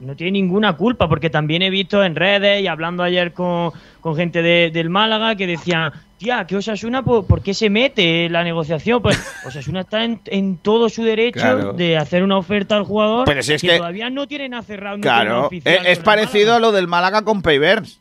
no 0.00 0.14
tiene 0.16 0.32
ninguna 0.32 0.76
culpa, 0.76 1.08
porque 1.08 1.30
también 1.30 1.62
he 1.62 1.70
visto 1.70 2.04
en 2.04 2.14
redes 2.14 2.62
y 2.62 2.66
hablando 2.66 3.02
ayer 3.02 3.32
con, 3.32 3.72
con 4.00 4.14
gente 4.16 4.42
de- 4.42 4.70
del 4.72 4.90
Málaga 4.90 5.34
que 5.34 5.46
decían, 5.46 5.92
tía, 6.18 6.46
que 6.46 6.56
Osasuna, 6.56 7.02
¿por, 7.02 7.26
por 7.26 7.42
qué 7.42 7.52
se 7.54 7.68
mete 7.70 8.26
en 8.26 8.32
la 8.32 8.44
negociación? 8.44 9.02
Pues 9.02 9.18
Osasuna 9.46 9.80
está 9.80 10.04
en, 10.04 10.20
en 10.26 10.58
todo 10.58 10.88
su 10.88 11.02
derecho 11.02 11.40
Claro. 11.40 11.72
de 11.72 11.96
hacer 11.96 12.22
una 12.22 12.36
oferta 12.38 12.76
al 12.76 12.84
jugador 12.84 13.24
Pero 13.26 13.42
si 13.42 13.54
es 13.54 13.60
que, 13.62 13.68
que- 13.68 13.76
todavía 13.78 14.08
no 14.10 14.26
tienen 14.28 14.54
a 14.54 14.62
cerrado. 14.62 14.96
no 14.98 15.02
Claro, 15.02 15.46
oficial 15.46 15.74
es, 15.86 15.98
es 15.98 15.98
parecido 15.98 16.54
a 16.54 16.58
lo 16.60 16.70
del 16.72 16.86
Málaga 16.86 17.22
con 17.22 17.42
Payverns. 17.42 18.00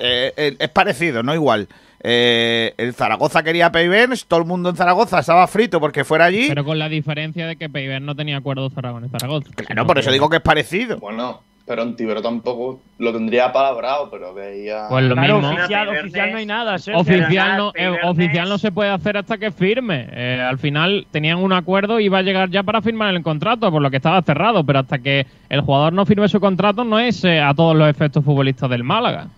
Eh, 0.00 0.32
eh, 0.36 0.56
es 0.58 0.68
parecido, 0.70 1.22
no 1.22 1.34
igual. 1.34 1.68
Eh, 2.06 2.74
el 2.76 2.92
Zaragoza 2.92 3.42
quería 3.42 3.66
a 3.66 3.72
Payverns, 3.72 4.26
todo 4.26 4.40
el 4.40 4.46
mundo 4.46 4.68
en 4.68 4.76
Zaragoza 4.76 5.20
estaba 5.20 5.46
frito 5.46 5.80
porque 5.80 6.04
fuera 6.04 6.26
allí. 6.26 6.46
Pero 6.48 6.62
con 6.62 6.78
la 6.78 6.90
diferencia 6.90 7.46
de 7.46 7.56
que 7.56 7.70
Peiber 7.70 8.02
no 8.02 8.14
tenía 8.14 8.36
acuerdo 8.36 8.68
cerrado 8.68 8.96
con 8.96 9.04
el 9.04 9.10
Zaragoza. 9.10 9.48
Claro, 9.56 9.86
por 9.86 9.98
eso 9.98 10.12
digo 10.12 10.28
que 10.28 10.36
es 10.36 10.42
parecido. 10.42 10.98
Bueno, 10.98 11.40
pero 11.66 11.80
Antivero 11.80 12.20
tampoco 12.20 12.82
lo 12.98 13.10
tendría 13.10 13.50
palabrado, 13.50 14.10
pero 14.10 14.34
veía. 14.34 14.84
Pues 14.90 15.02
lo 15.06 15.14
Claro, 15.14 15.40
mismo. 15.40 15.54
oficial, 15.54 16.30
no 16.32 16.36
hay 16.36 16.44
nada. 16.44 16.78
Sergio. 16.78 17.00
Oficial 17.00 17.56
no, 17.56 17.72
eh, 17.74 17.90
oficial 18.04 18.48
no 18.50 18.58
se 18.58 18.70
puede 18.70 18.90
hacer 18.90 19.16
hasta 19.16 19.38
que 19.38 19.50
firme. 19.50 20.06
Eh, 20.12 20.46
al 20.46 20.58
final 20.58 21.06
tenían 21.10 21.38
un 21.38 21.54
acuerdo 21.54 22.00
y 22.00 22.04
iba 22.04 22.18
a 22.18 22.22
llegar 22.22 22.50
ya 22.50 22.62
para 22.62 22.82
firmar 22.82 23.14
el 23.14 23.22
contrato, 23.22 23.70
por 23.70 23.80
lo 23.80 23.90
que 23.90 23.96
estaba 23.96 24.20
cerrado, 24.20 24.62
pero 24.62 24.80
hasta 24.80 24.98
que 24.98 25.26
el 25.48 25.62
jugador 25.62 25.94
no 25.94 26.04
firme 26.04 26.28
su 26.28 26.38
contrato 26.38 26.84
no 26.84 26.98
es 27.00 27.24
eh, 27.24 27.40
a 27.40 27.54
todos 27.54 27.74
los 27.74 27.88
efectos 27.88 28.22
futbolistas 28.22 28.68
del 28.68 28.84
Málaga. 28.84 29.28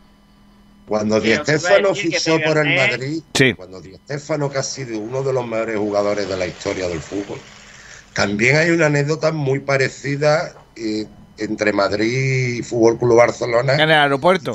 Cuando 0.86 1.20
Di 1.20 1.34
Stéfano 1.34 1.94
fichó 1.94 2.38
por 2.40 2.58
el 2.58 2.66
Peibernes- 2.68 2.90
Madrid, 2.90 3.22
Sí. 3.34 3.54
cuando 3.54 3.80
Di 3.80 3.94
Stéfano, 3.96 4.50
que 4.50 4.58
ha 4.58 4.62
sido 4.62 4.98
uno 4.98 5.22
de 5.22 5.32
los 5.32 5.46
mejores 5.46 5.76
jugadores 5.78 6.28
de 6.28 6.36
la 6.36 6.46
historia 6.46 6.88
del 6.88 7.00
fútbol, 7.00 7.38
también 8.14 8.56
hay 8.56 8.70
una 8.70 8.86
anécdota 8.86 9.32
muy 9.32 9.58
parecida 9.60 10.54
eh, 10.76 11.06
entre 11.38 11.72
Madrid 11.72 12.58
y 12.58 12.62
Fútbol 12.62 12.98
Club 12.98 13.16
Barcelona 13.16 13.74
En 13.74 13.80
el 13.80 13.92
aeropuerto. 13.92 14.52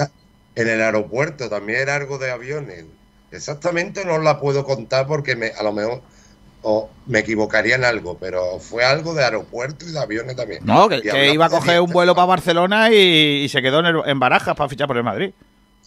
en 0.55 0.67
el 0.67 0.81
aeropuerto. 0.81 1.49
También 1.49 1.79
era 1.81 1.95
algo 1.95 2.17
de 2.17 2.31
aviones. 2.31 2.85
Exactamente 3.31 4.03
no 4.05 4.17
la 4.19 4.39
puedo 4.39 4.63
contar 4.65 5.07
porque 5.07 5.35
me, 5.35 5.47
a 5.47 5.63
lo 5.63 5.71
mejor 5.73 6.01
o 6.63 6.89
me 7.07 7.19
equivocaría 7.19 7.75
en 7.75 7.83
algo, 7.85 8.17
pero 8.19 8.59
fue 8.59 8.83
algo 8.83 9.13
de 9.15 9.23
aeropuerto 9.23 9.85
y 9.85 9.91
de 9.91 9.99
aviones 9.99 10.35
también. 10.35 10.63
No, 10.65 10.87
que, 10.89 11.01
iba 11.33 11.45
a 11.45 11.49
coger 11.49 11.81
un 11.81 11.91
vuelo 11.91 12.13
para. 12.13 12.25
Barcelona 12.27 12.91
y, 12.91 13.43
y 13.43 13.49
se 13.49 13.61
quedó 13.61 13.79
en, 13.79 13.87
el- 13.87 14.01
en 14.05 14.19
Barajas 14.19 14.55
para 14.55 14.69
fichar 14.69 14.87
por 14.87 14.97
el 14.97 15.03
Madrid. 15.03 15.31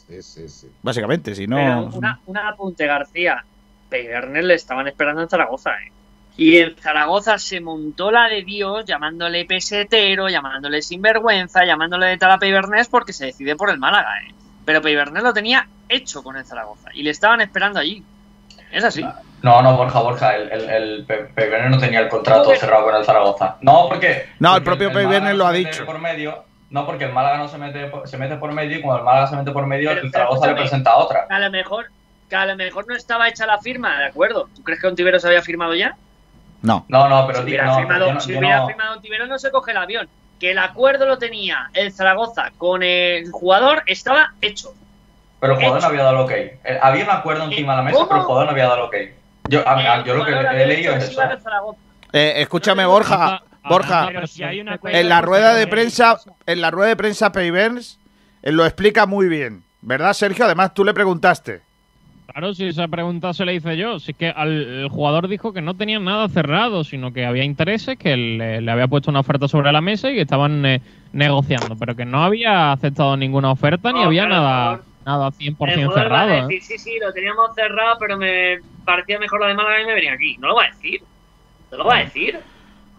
Sí, 0.09 0.23
sí, 0.23 0.49
sí. 0.49 0.71
Básicamente, 0.83 1.35
si 1.35 1.47
Pero 1.47 1.61
no. 1.61 1.87
una, 1.95 2.21
un 2.27 2.37
apunte, 2.39 2.87
García. 2.87 3.45
Peibernes 3.89 4.45
le 4.45 4.55
estaban 4.55 4.89
esperando 4.89 5.23
en 5.23 5.29
Zaragoza, 5.29 5.71
¿eh? 5.71 5.93
Y 6.37 6.57
en 6.59 6.75
Zaragoza 6.77 7.39
se 7.39 7.61
montó 7.61 8.11
la 8.11 8.29
de 8.29 8.43
Dios 8.43 8.85
llamándole 8.85 9.45
pesetero, 9.45 10.29
llamándole 10.29 10.83
sinvergüenza, 10.83 11.65
llamándole 11.65 12.07
de 12.07 12.19
tal 12.19 12.33
a 12.33 12.39
porque 12.91 13.13
se 13.13 13.27
decide 13.27 13.55
por 13.55 13.71
el 13.71 13.79
Málaga, 13.79 14.11
¿eh? 14.23 14.35
Pero 14.65 14.83
Peibernes 14.83 15.23
lo 15.23 15.33
tenía 15.33 15.69
hecho 15.89 16.23
con 16.23 16.37
el 16.37 16.45
Zaragoza 16.45 16.91
y 16.93 17.03
le 17.03 17.11
estaban 17.11 17.41
esperando 17.41 17.79
allí. 17.79 18.03
Es 18.73 18.83
así. 18.83 19.05
No, 19.43 19.63
no, 19.63 19.77
Borja, 19.77 20.01
Borja, 20.01 20.35
el, 20.37 20.51
el, 20.51 21.07
el 21.09 21.71
no 21.71 21.79
tenía 21.79 22.01
el 22.01 22.09
contrato 22.09 22.53
cerrado 22.57 22.87
con 22.87 22.97
el 22.97 23.05
Zaragoza. 23.05 23.57
No, 23.61 23.87
porque... 23.89 24.31
No, 24.41 24.57
el 24.57 24.63
propio 24.65 24.91
Málaga 24.91 25.35
lo 25.35 25.47
ha 25.47 25.53
dicho. 25.53 25.87
Por 25.87 26.01
medio, 26.01 26.45
no, 26.71 26.87
porque 26.87 27.05
el 27.05 27.13
Málaga 27.13 27.39
no 27.39 27.49
se 27.49 27.59
mete, 27.59 27.87
por- 27.87 28.09
se 28.09 28.17
mete 28.19 28.37
por 28.37 28.53
medio 28.53 28.79
y 28.79 28.83
cuando 28.83 28.99
el 29.01 29.05
Málaga 29.05 29.27
se 29.29 29.37
mete 29.37 29.51
por 29.53 29.67
medio, 29.67 29.91
Pero- 29.91 30.03
el 30.03 30.11
Zaragoza 30.13 30.47
le 30.49 30.55
presenta 30.55 30.97
otra. 30.97 31.27
Que 31.29 31.35
a 31.35 31.39
lo 31.39 31.51
mejor, 31.51 31.87
que 32.29 32.37
a 32.37 32.47
lo 32.47 32.57
mejor 32.57 32.87
no 32.89 32.95
estaba 32.97 33.29
hecha 33.29 33.47
la 33.47 33.59
firma, 33.59 33.99
¿de 33.99 34.07
acuerdo? 34.07 34.49
¿Tú 34.57 34.63
crees 34.63 34.81
que 34.81 34.87
Ontiveros 34.87 35.25
había 35.25 35.43
firmado 35.43 35.75
ya? 35.75 35.95
No. 36.63 36.85
No, 36.89 37.09
no, 37.09 37.27
pero 37.27 37.39
si 37.41 37.45
hubiera, 37.45 37.65
no, 37.67 37.77
firmado, 37.77 38.13
no- 38.13 38.21
si 38.21 38.37
hubiera 38.37 38.57
no- 38.59 38.67
firmado 38.67 38.93
Ontiveros 38.95 39.29
no 39.29 39.39
se 39.39 39.51
coge 39.51 39.71
el 39.73 39.77
avión. 39.77 40.09
Que 40.41 40.51
el 40.51 40.59
acuerdo 40.59 41.07
lo 41.07 41.17
tenía 41.19 41.71
el 41.75 41.93
Zaragoza 41.93 42.51
con 42.59 42.83
el 42.83 43.31
jugador 43.31 43.83
estaba 43.87 44.33
hecho. 44.41 44.75
Pero 45.41 45.53
el 45.53 45.59
jugador 45.59 45.79
hecho. 45.79 45.87
no 45.87 45.91
había 45.93 46.03
dado 46.05 46.17
el 46.17 46.23
ok. 46.25 46.31
Eh, 46.33 46.79
Había 46.83 47.05
un 47.05 47.11
acuerdo 47.11 47.45
encima 47.45 47.73
de 47.75 47.77
la 47.77 47.83
mesa, 47.83 47.97
¿Cómo? 47.99 48.09
pero 48.09 48.21
el 48.21 48.27
jugador 48.27 48.47
no 48.47 48.51
había 48.53 48.65
dado 48.65 48.77
el 48.77 48.83
ok. 48.83 48.95
Yo, 49.49 49.69
a- 49.69 49.75
a- 49.77 49.97
El 49.99 50.05
yo 50.05 50.15
lo 50.15 50.25
que 50.25 50.33
he 50.33 50.67
leído 50.67 50.95
es 50.95 51.05
eso. 51.05 51.23
Eh, 52.13 52.35
escúchame, 52.39 52.85
Borja. 52.87 53.43
Borja, 53.69 54.07
Pero 54.09 54.27
si 54.27 54.43
hay 54.43 54.61
un 54.61 54.69
acuerdo, 54.69 54.99
en 54.99 55.09
la 55.09 55.21
rueda 55.21 55.55
de 55.55 55.67
prensa, 55.67 56.19
en 56.47 56.61
la 56.61 56.71
rueda 56.71 56.89
de 56.89 56.97
prensa 56.97 57.33
él 58.43 58.57
lo 58.57 58.67
explica 58.67 59.07
muy 59.07 59.29
bien. 59.29 59.63
¿Verdad, 59.81 60.13
Sergio? 60.13 60.45
Además, 60.45 60.75
tú 60.75 60.85
le 60.85 60.95
preguntaste. 60.95 61.63
Claro, 62.27 62.55
si 62.55 62.67
esa 62.67 62.89
pregunta 62.89 63.33
se 63.33 63.45
le 63.45 63.55
hice 63.55 63.77
yo. 63.77 63.99
Si 63.99 64.13
es 64.13 64.17
que 64.17 64.29
al, 64.29 64.51
el 64.51 64.89
jugador 64.89 65.29
dijo 65.29 65.53
que 65.53 65.61
no 65.61 65.75
tenían 65.75 66.05
nada 66.05 66.29
cerrado, 66.29 66.83
sino 66.85 67.13
que 67.13 67.27
había 67.27 67.45
intereses, 67.45 67.99
que 67.99 68.17
le, 68.17 68.61
le 68.61 68.71
había 68.71 68.89
puesto 68.89 69.11
una 69.11 69.21
oferta 69.21 69.47
sobre 69.47 69.73
la 69.73 69.81
mesa 69.81 70.11
y 70.11 70.15
que 70.15 70.23
estaban 70.23 70.65
eh, 70.67 70.81
negociando, 71.13 71.77
pero 71.77 71.95
que 71.95 72.05
no 72.05 72.25
había 72.25 72.73
aceptado 72.73 73.17
ninguna 73.17 73.51
oferta 73.51 73.93
ni 73.93 74.03
había 74.03 74.27
claro, 74.27 74.43
nada, 74.43 74.81
nada 75.07 75.29
100% 75.29 75.39
El 75.49 75.55
jugador 75.57 75.91
va 75.91 75.95
cerrado. 75.95 76.31
a 76.33 76.39
¿eh? 76.39 76.43
decir, 76.43 76.63
sí, 76.63 76.79
sí, 76.79 76.99
lo 77.01 77.13
teníamos 77.13 77.55
cerrado, 77.55 77.97
pero 78.01 78.17
me 78.19 78.59
parecía 78.85 79.19
mejor 79.19 79.41
la 79.41 79.49
de 79.49 79.55
Málaga 79.55 79.83
y 79.83 79.87
me 79.87 79.95
venía 79.95 80.13
aquí. 80.15 80.37
No 80.39 80.49
lo 80.49 80.57
va 80.57 80.65
a 80.65 80.69
decir. 80.69 81.03
No 81.71 81.79
lo 81.79 81.85
va 81.85 81.97
a 81.97 82.05
decir. 82.05 82.41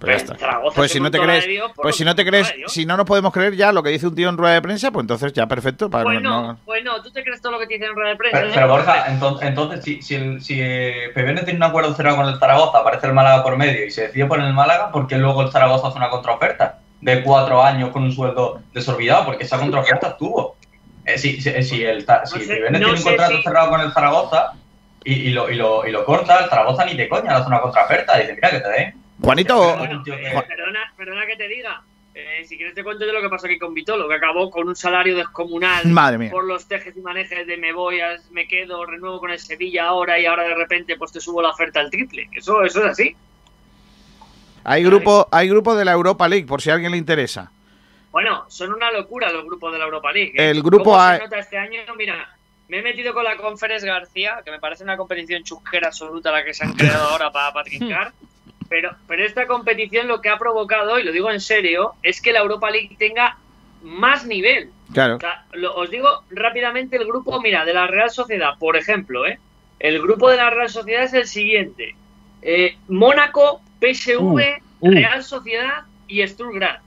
Pues 0.05 0.23
ya 0.25 0.33
está. 0.33 0.37
Zaragoza 0.37 0.75
Pues 0.75 0.91
si 0.91 0.99
no 0.99 1.11
te 1.11 1.19
crees, 1.19 1.45
Dios, 1.45 1.71
pues 1.75 1.95
si 1.95 2.03
no 2.05 2.15
te 2.15 2.23
montó 2.23 2.31
crees, 2.31 2.53
si 2.67 2.85
no 2.85 2.97
nos 2.97 3.05
podemos 3.05 3.33
creer 3.33 3.55
ya 3.55 3.71
lo 3.71 3.83
que 3.83 3.89
dice 3.89 4.07
un 4.07 4.15
tío 4.15 4.29
en 4.29 4.37
rueda 4.37 4.53
de 4.53 4.61
prensa, 4.61 4.91
pues 4.91 5.03
entonces 5.03 5.33
ya 5.33 5.47
perfecto. 5.47 5.89
Para 5.89 6.03
Pues 6.03 6.21
no- 6.21 6.57
pues 6.65 6.83
no, 6.83 7.01
tú 7.01 7.11
te 7.11 7.23
crees 7.23 7.41
todo 7.41 7.53
lo 7.53 7.59
que 7.59 7.67
te 7.67 7.73
dicen 7.75 7.89
en 7.89 7.95
rueda 7.95 8.09
de 8.11 8.15
prensa. 8.15 8.37
Pero, 8.39 8.49
¿eh? 8.49 8.51
pero, 8.55 8.67
Borja, 8.69 9.05
entonces, 9.07 9.47
entonces 9.47 9.83
si, 9.83 10.01
si, 10.01 10.15
el, 10.15 10.41
si 10.41 10.59
eh, 10.61 11.11
tiene 11.13 11.55
un 11.55 11.63
acuerdo 11.63 11.93
cerrado 11.93 12.17
con 12.17 12.27
el 12.27 12.37
Zaragoza, 12.39 12.79
aparece 12.79 13.07
el 13.07 13.13
Málaga 13.13 13.43
por 13.43 13.57
medio 13.57 13.85
y 13.85 13.91
se 13.91 14.03
decide 14.07 14.25
por 14.25 14.39
el 14.39 14.53
Málaga, 14.53 14.91
¿por 14.91 15.07
qué 15.07 15.17
luego 15.17 15.41
el 15.41 15.51
Zaragoza 15.51 15.87
hace 15.87 15.97
una 15.97 16.09
contraoferta 16.09 16.79
de 17.01 17.21
cuatro 17.23 17.61
años 17.63 17.89
con 17.89 18.03
un 18.03 18.11
sueldo 18.11 18.61
desorbitado? 18.73 19.25
Porque 19.25 19.43
esa 19.43 19.59
contraoferta 19.59 20.07
estuvo. 20.09 20.55
Eh, 21.05 21.17
si, 21.19 21.39
si, 21.39 21.51
si 21.63 21.83
el, 21.83 22.01
si 22.01 22.07
No 22.07 22.25
sé- 22.25 22.39
PBN 22.55 22.71
no 22.71 22.77
tiene 22.79 22.93
un 22.93 23.01
contrato 23.03 23.37
si- 23.37 23.43
cerrado 23.43 23.69
con 23.69 23.81
el 23.81 23.91
Zaragoza 23.91 24.53
y, 25.03 25.13
y 25.13 25.29
lo, 25.29 25.51
y, 25.51 25.55
lo, 25.55 25.85
y 25.87 25.91
lo 25.91 26.03
corta, 26.03 26.39
el 26.43 26.49
Zaragoza 26.49 26.83
ni 26.85 26.95
de 26.95 27.07
coña 27.07 27.29
le 27.31 27.37
hace 27.37 27.47
una 27.47 27.61
contraoferta. 27.61 28.17
Dice, 28.17 28.33
mira 28.33 28.49
que 28.49 28.59
te 28.59 28.69
den. 28.69 28.95
Juanito, 29.21 29.77
Bueno, 29.77 30.03
eh, 30.07 30.43
perdona, 30.47 30.93
perdona 30.97 31.25
que 31.25 31.35
te 31.35 31.47
diga. 31.47 31.81
Eh, 32.13 32.45
si 32.45 32.55
quieres 32.55 32.73
te 32.73 32.83
cuento 32.83 33.05
yo 33.05 33.11
lo 33.11 33.21
que 33.21 33.27
pasó 33.29 33.45
aquí 33.47 33.57
con 33.59 33.73
Vitolo, 33.73 34.07
que 34.07 34.15
acabó 34.15 34.49
con 34.49 34.67
un 34.69 34.75
salario 34.75 35.17
descomunal 35.17 35.85
Madre 35.87 36.17
mía. 36.17 36.31
por 36.31 36.45
los 36.45 36.65
tejes 36.65 36.95
y 36.95 37.01
manejes 37.01 37.45
de 37.45 37.57
me 37.57 37.73
voy, 37.73 37.99
me 38.31 38.47
quedo, 38.47 38.85
renuevo 38.85 39.19
con 39.19 39.31
el 39.31 39.39
Sevilla 39.39 39.87
ahora 39.87 40.17
y 40.17 40.25
ahora 40.25 40.43
de 40.43 40.55
repente 40.55 40.95
pues 40.95 41.11
te 41.11 41.19
subo 41.19 41.41
la 41.41 41.49
oferta 41.49 41.81
al 41.81 41.89
triple. 41.89 42.29
Eso, 42.33 42.63
eso 42.63 42.79
es 42.85 42.91
así. 42.91 43.15
hay 44.63 44.83
grupo, 44.83 45.27
hay 45.31 45.49
grupo 45.49 45.75
de 45.75 45.83
la 45.83 45.91
Europa 45.91 46.27
League, 46.29 46.45
por 46.47 46.61
si 46.61 46.69
a 46.69 46.75
alguien 46.75 46.91
le 46.91 46.97
interesa. 46.97 47.51
Bueno, 48.11 48.45
son 48.47 48.71
una 48.73 48.91
locura 48.93 49.29
los 49.31 49.43
grupos 49.43 49.73
de 49.73 49.79
la 49.79 49.83
Europa 49.85 50.11
League. 50.13 50.31
¿eh? 50.37 50.49
El 50.51 50.63
grupo 50.63 50.85
¿Cómo 50.85 50.97
A- 50.97 51.17
nota 51.17 51.37
este 51.37 51.57
año? 51.57 51.81
Mira, 51.97 52.29
me 52.69 52.79
he 52.79 52.81
metido 52.81 53.13
con 53.13 53.25
la 53.25 53.35
Conference 53.35 53.85
García, 53.85 54.39
que 54.45 54.51
me 54.51 54.59
parece 54.59 54.85
una 54.85 54.95
competición 54.95 55.43
chusquera 55.43 55.87
absoluta 55.87 56.31
la 56.31 56.45
que 56.45 56.53
se 56.53 56.63
han 56.63 56.71
creado 56.73 57.09
ahora 57.09 57.29
para 57.29 57.61
trincar. 57.65 58.13
Pero, 58.69 58.95
pero 59.07 59.23
esta 59.25 59.45
competición 59.47 60.07
lo 60.07 60.21
que 60.21 60.29
ha 60.29 60.37
provocado, 60.37 60.99
y 60.99 61.03
lo 61.03 61.11
digo 61.11 61.29
en 61.31 61.39
serio, 61.41 61.93
es 62.03 62.21
que 62.21 62.33
la 62.33 62.39
Europa 62.39 62.71
League 62.71 62.95
tenga 62.97 63.37
más 63.83 64.25
nivel. 64.25 64.71
Claro. 64.93 65.17
O 65.17 65.19
sea, 65.19 65.45
lo- 65.53 65.75
os 65.75 65.89
digo 65.91 66.23
rápidamente 66.31 66.97
el 66.97 67.05
grupo, 67.05 67.39
mira, 67.41 67.63
de 67.65 67.73
la 67.73 67.85
Real 67.87 68.09
Sociedad, 68.09 68.57
por 68.59 68.75
ejemplo, 68.77 69.25
¿eh? 69.27 69.39
El 69.79 70.01
grupo 70.01 70.29
de 70.29 70.37
la 70.37 70.49
Real 70.49 70.69
Sociedad 70.69 71.03
es 71.03 71.13
el 71.13 71.27
siguiente. 71.27 71.95
Eh, 72.41 72.77
Mónaco, 72.87 73.61
PSV, 73.79 74.61
Uh, 74.79 74.87
uh. 74.87 74.91
Real 74.91 75.23
Sociedad 75.23 75.83
y 76.07 76.25
Stuttgart. 76.27 76.81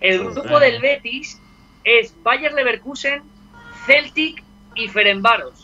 El 0.00 0.18
grupo 0.30 0.58
del 0.58 0.80
Betis 0.80 1.40
es 1.84 2.14
Bayer 2.22 2.52
Leverkusen, 2.52 3.22
Celtic 3.86 4.42
y 4.74 4.88
Ferenbaros. 4.88 5.61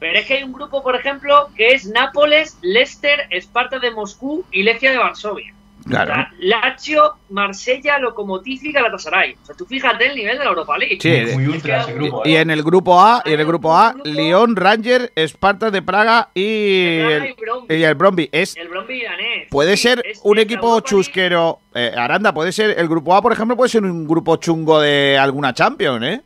Pero 0.00 0.18
es 0.18 0.26
que 0.26 0.34
hay 0.38 0.42
un 0.42 0.52
grupo, 0.52 0.82
por 0.82 0.96
ejemplo, 0.96 1.50
que 1.56 1.68
es 1.68 1.84
Nápoles, 1.86 2.56
Leicester, 2.62 3.26
Esparta 3.30 3.78
de 3.78 3.90
Moscú 3.92 4.44
y 4.50 4.62
Legia 4.62 4.90
de 4.90 4.98
Varsovia. 4.98 5.54
Claro. 5.86 6.12
O 6.12 6.14
sea, 6.14 6.30
Lazio, 6.40 7.14
Marsella, 7.30 7.98
Lokomotiv 7.98 8.60
y 8.64 8.70
Galatasaray. 8.72 9.36
O 9.42 9.46
sea, 9.46 9.56
tú 9.56 9.64
fíjate 9.64 10.06
el 10.08 10.14
nivel 10.14 10.36
de 10.38 10.44
la 10.44 10.50
Europa 10.50 10.76
League. 10.76 10.98
Sí, 11.00 11.34
Muy 11.34 11.46
ultra 11.46 11.80
ese 11.82 11.94
grupo, 11.94 12.22
Y 12.26 12.36
¿eh? 12.36 12.40
en 12.40 12.50
el 12.50 12.62
grupo 12.62 13.00
A, 13.00 13.22
y 13.24 13.32
en 13.32 13.40
el 13.40 13.46
grupo 13.46 13.74
A, 13.74 13.94
Lyon, 14.04 14.56
Ranger, 14.56 15.10
Esparta 15.14 15.70
de 15.70 15.80
Praga 15.80 16.28
y 16.34 16.98
Praga 16.98 17.16
el, 17.16 17.24
y 17.30 17.32
Bromby. 17.32 17.74
y 17.76 17.82
el 17.82 17.94
Bromby. 17.94 18.28
Es, 18.30 18.56
El 18.58 18.68
Bromby 18.68 18.94
iranés. 19.00 19.48
puede 19.50 19.76
Sí, 19.78 19.84
ser 19.84 20.02
es- 20.04 20.20
un 20.22 20.38
equipo 20.38 20.80
chusquero. 20.80 21.60
eh, 21.74 21.92
Aranda, 21.96 22.34
puede 22.34 22.52
ser, 22.52 22.78
el 22.78 22.86
grupo 22.88 23.14
A, 23.14 23.22
por 23.22 23.32
ejemplo, 23.32 23.56
puede 23.56 23.70
ser 23.70 23.82
un 23.82 24.06
grupo 24.06 24.36
chungo 24.36 24.80
de 24.80 25.16
alguna 25.18 25.54
Champions, 25.54 26.04
¿eh? 26.04 26.20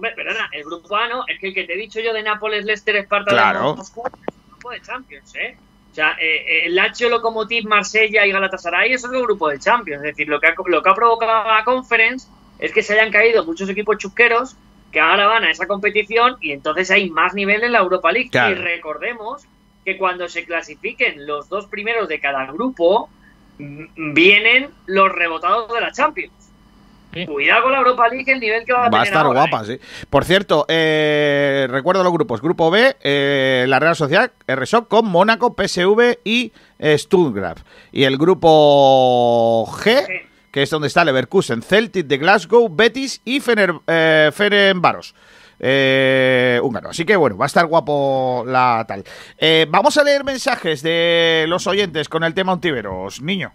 Hombre, 0.00 0.12
perdona, 0.16 0.48
el 0.52 0.64
grupo 0.64 0.96
A 0.96 1.08
no, 1.08 1.24
es 1.28 1.38
que 1.38 1.48
el 1.48 1.54
que 1.54 1.64
te 1.64 1.74
he 1.74 1.76
dicho 1.76 2.00
yo 2.00 2.14
de 2.14 2.22
Nápoles, 2.22 2.64
Leicester, 2.64 2.96
Esparta 2.96 3.32
Claro. 3.32 3.72
de 3.72 3.76
Moscú 3.76 4.02
es 4.06 4.34
un 4.34 4.48
grupo 4.48 4.70
de 4.70 4.80
Champions, 4.80 5.34
¿eh? 5.34 5.58
O 5.92 5.94
sea, 5.94 6.12
eh, 6.12 6.36
eh, 6.36 6.60
el 6.64 6.74
Lazio, 6.74 7.10
Lokomotiv, 7.10 7.66
Marsella 7.66 8.24
y 8.24 8.32
Galatasaray 8.32 8.94
eso 8.94 9.08
es 9.08 9.12
el 9.12 9.20
grupo 9.20 9.50
de 9.50 9.58
Champions. 9.58 10.02
Es 10.02 10.12
decir, 10.12 10.26
lo 10.26 10.40
que, 10.40 10.46
ha, 10.46 10.54
lo 10.64 10.82
que 10.82 10.88
ha 10.88 10.94
provocado 10.94 11.46
la 11.46 11.64
Conference 11.64 12.28
es 12.58 12.72
que 12.72 12.82
se 12.82 12.94
hayan 12.94 13.12
caído 13.12 13.44
muchos 13.44 13.68
equipos 13.68 13.98
chusqueros 13.98 14.56
que 14.90 15.00
ahora 15.00 15.26
van 15.26 15.44
a 15.44 15.50
esa 15.50 15.66
competición 15.66 16.38
y 16.40 16.52
entonces 16.52 16.90
hay 16.90 17.10
más 17.10 17.34
nivel 17.34 17.62
en 17.62 17.72
la 17.72 17.80
Europa 17.80 18.10
League. 18.10 18.30
Claro. 18.30 18.52
Y 18.52 18.54
recordemos 18.54 19.44
que 19.84 19.98
cuando 19.98 20.30
se 20.30 20.46
clasifiquen 20.46 21.26
los 21.26 21.50
dos 21.50 21.66
primeros 21.66 22.08
de 22.08 22.20
cada 22.20 22.46
grupo, 22.46 23.10
vienen 23.58 24.70
los 24.86 25.12
rebotados 25.12 25.70
de 25.70 25.80
la 25.82 25.92
Champions. 25.92 26.32
Sí. 27.12 27.26
Cuidado 27.26 27.64
con 27.64 27.72
la 27.72 27.78
Europa 27.78 28.08
League, 28.08 28.32
el 28.32 28.38
nivel 28.38 28.64
que 28.64 28.72
va 28.72 28.78
a 28.78 28.82
Va 28.82 28.86
a 28.88 28.90
tener 28.90 29.06
estar 29.08 29.26
ahora, 29.26 29.44
¿eh? 29.44 29.48
guapa, 29.50 29.64
sí. 29.66 29.80
Por 30.08 30.24
cierto, 30.24 30.64
eh, 30.68 31.66
recuerdo 31.68 32.04
los 32.04 32.12
grupos. 32.12 32.40
Grupo 32.40 32.70
B, 32.70 32.96
eh, 33.02 33.64
la 33.68 33.80
Real 33.80 33.96
Sociedad, 33.96 34.30
RSOC 34.46 34.86
con 34.86 35.06
Mónaco, 35.06 35.54
PSV 35.56 36.18
y 36.24 36.52
eh, 36.78 36.96
Stuttgart. 36.96 37.58
Y 37.90 38.04
el 38.04 38.16
grupo 38.16 39.66
G, 39.82 40.06
Sí. 40.06 40.12
que 40.52 40.62
es 40.62 40.70
donde 40.70 40.86
está 40.88 41.04
Leverkusen, 41.04 41.62
Celtic 41.62 42.06
de 42.06 42.18
Glasgow, 42.18 42.68
Betis 42.70 43.20
y 43.24 43.40
Fener, 43.40 43.74
eh, 43.88 44.30
Ferencváros. 44.32 45.14
eh, 45.62 46.58
húngaro. 46.62 46.88
Así 46.88 47.04
que 47.04 47.16
bueno, 47.16 47.36
va 47.36 47.44
a 47.44 47.48
estar 47.48 47.66
guapo 47.66 48.44
la 48.46 48.82
tal. 48.88 49.04
Eh, 49.36 49.66
vamos 49.68 49.94
a 49.98 50.02
leer 50.04 50.24
mensajes 50.24 50.80
de 50.82 51.44
los 51.48 51.66
oyentes 51.66 52.08
con 52.08 52.24
el 52.24 52.32
tema 52.32 52.52
Ontiveros, 52.54 53.20
niño. 53.20 53.52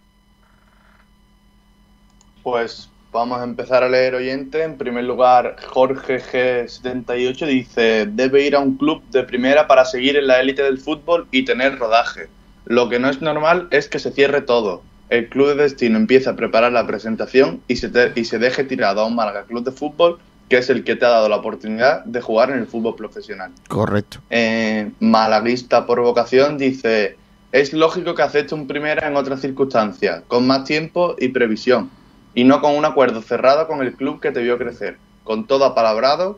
Pues 2.44 2.92
vamos 3.16 3.40
a 3.40 3.46
empezar 3.46 3.82
a 3.84 3.90
leer 3.90 4.14
oyente. 4.14 4.62
En 4.62 4.78
primer 4.78 5.06
lugar, 5.06 5.56
Jorge 5.68 6.20
G78 6.20 7.48
dice, 7.48 8.06
debe 8.12 8.44
ir 8.46 8.56
a 8.56 8.60
un 8.60 8.76
club 8.78 9.02
de 9.12 9.24
primera 9.24 9.68
para 9.68 9.86
seguir 9.86 10.18
en 10.18 10.28
la 10.28 10.40
élite 10.42 10.62
del 10.64 10.78
fútbol 10.78 11.26
y 11.32 11.46
tener 11.46 11.80
rodaje. 11.80 12.28
Lo 12.66 12.90
que 12.90 13.00
no 13.00 13.10
es 13.10 13.22
normal 13.22 13.68
es 13.72 13.88
que 13.88 14.00
se 14.00 14.12
cierre 14.12 14.42
todo. 14.42 14.84
El 15.10 15.30
club 15.30 15.50
de 15.50 15.56
destino 15.64 15.98
empieza 15.98 16.32
a 16.32 16.36
preparar 16.36 16.72
la 16.74 16.86
presentación 16.86 17.62
y 17.68 17.78
se, 17.78 17.90
te- 17.90 18.12
y 18.20 18.26
se 18.26 18.38
deje 18.40 18.64
tirado 18.64 19.02
a 19.02 19.06
un 19.06 19.16
Málaga 19.16 19.44
Club 19.44 19.64
de 19.64 19.72
Fútbol, 19.72 20.18
que 20.50 20.58
es 20.58 20.70
el 20.70 20.84
que 20.84 20.96
te 20.96 21.06
ha 21.06 21.10
dado 21.10 21.30
la 21.30 21.38
oportunidad 21.38 22.04
de 22.06 22.22
jugar 22.22 22.50
en 22.50 22.58
el 22.60 22.68
fútbol 22.68 22.96
profesional. 22.96 23.52
Correcto. 23.68 24.20
Eh, 24.30 24.92
malaguista 25.00 25.86
por 25.86 26.02
vocación 26.02 26.58
dice, 26.58 27.18
es 27.52 27.72
lógico 27.72 28.14
que 28.14 28.24
acepte 28.24 28.54
un 28.56 28.68
primera 28.68 29.08
en 29.08 29.16
otras 29.16 29.42
circunstancias, 29.42 30.24
con 30.28 30.46
más 30.46 30.66
tiempo 30.66 31.16
y 31.20 31.30
previsión, 31.30 31.90
y 32.36 32.44
no 32.44 32.62
con 32.62 32.76
un 32.76 32.86
acuerdo 32.86 33.22
cerrado 33.22 33.66
con 33.66 33.82
el 33.82 33.96
club 33.96 34.22
que 34.22 34.32
te 34.32 34.42
vio 34.42 34.58
crecer, 34.58 34.98
con 35.24 35.48
todo 35.48 35.66
apalabrado 35.66 36.38